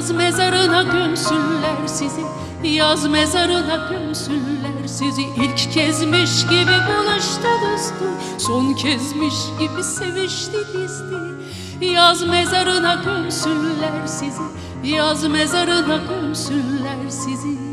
Yaz 0.07 0.15
mezarına 0.15 0.83
gömsünler 0.83 1.87
sizi 1.87 2.21
Yaz 2.63 3.07
mezarına 3.07 3.89
gömsünler 3.91 4.87
sizi. 4.87 5.21
İlk 5.21 5.73
kezmiş 5.73 6.43
gibi 6.43 6.75
buluştunuzdu 6.87 8.05
Son 8.37 8.73
kezmiş 8.73 9.33
gibi 9.59 9.83
seviştinizdi 9.83 11.85
Yaz 11.85 12.27
mezarına 12.27 13.01
gömsünler 13.05 14.07
sizi 14.07 14.41
Yaz 14.83 15.23
mezarına 15.23 15.97
gömsünler 15.97 17.09
sizi 17.09 17.66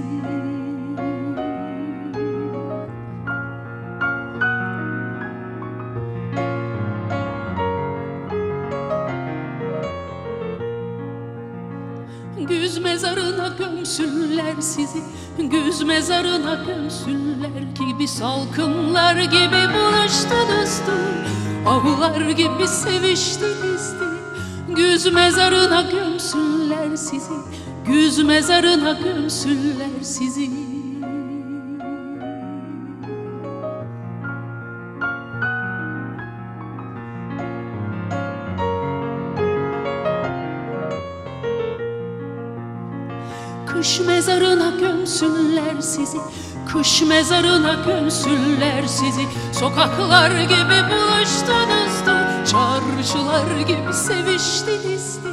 gömsünler 13.85 14.61
sizi 14.61 15.03
Güz 15.39 15.83
mezarına 15.83 16.55
gömsünler 16.55 17.63
gibi 17.79 18.09
Salkımlar 18.09 19.17
gibi 19.17 19.75
buluştunuzdu 19.75 20.93
Avlar 21.67 22.31
gibi 22.31 22.69
seviştinizdi 22.69 24.05
Güz 24.69 25.13
mezarına 25.13 25.83
gömsünler 25.83 26.97
sizi 26.97 27.35
Güz 27.87 28.19
mezarına 28.19 28.93
gömsünler 28.93 30.03
sizi 30.03 30.51
Kış 43.95 44.07
mezarına 44.07 44.71
gömsünler 44.81 45.81
sizi 45.81 46.19
Kış 46.73 47.03
mezarına 47.03 47.75
gömsünler 47.87 48.87
sizi. 48.87 49.23
Sokaklar 49.53 50.31
gibi 50.31 50.91
buluştunuz 50.91 52.07
da 52.07 52.45
Çarşılar 52.45 53.61
gibi 53.61 53.93
seviştiniz 53.93 55.25
de. 55.25 55.29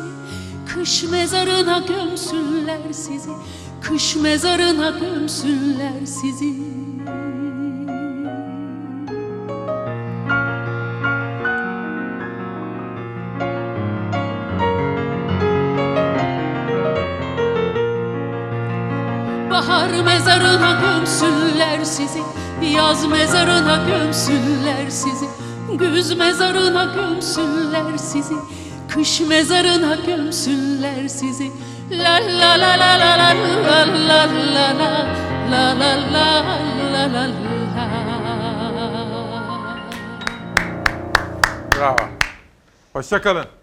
Kış 0.74 1.04
mezarına 1.04 1.80
gömsünler 1.88 2.92
sizi 2.92 3.32
Kış 3.82 4.16
mezarına 4.16 4.90
gömsünler 4.90 6.06
sizi 6.06 6.54
mezarına 20.04 20.80
gömsünler 20.82 21.84
sizi 21.84 22.20
Yaz 22.62 23.06
mezarına 23.06 23.80
gömsünler 23.88 24.90
sizi 24.90 25.26
Güz 25.74 26.18
mezarına 26.18 26.84
gömsünler 26.84 27.98
sizi 27.98 28.36
Kış 28.90 29.20
mezarına 29.20 29.96
gömsünler 29.96 31.08
sizi 31.08 31.52
La 31.92 32.20
la 32.40 32.60
la 32.60 32.80
la 32.80 33.00
la 33.00 33.18
la 33.20 33.36
la 33.68 33.86
la 34.08 34.28
la 34.56 34.80
la 34.80 35.22
La 35.52 35.74
la 35.80 35.98
la 36.14 36.44
la 36.94 37.14
la 37.14 37.14
la 37.14 37.52
Bravo. 41.76 41.96
Hoşçakalın. 42.94 43.61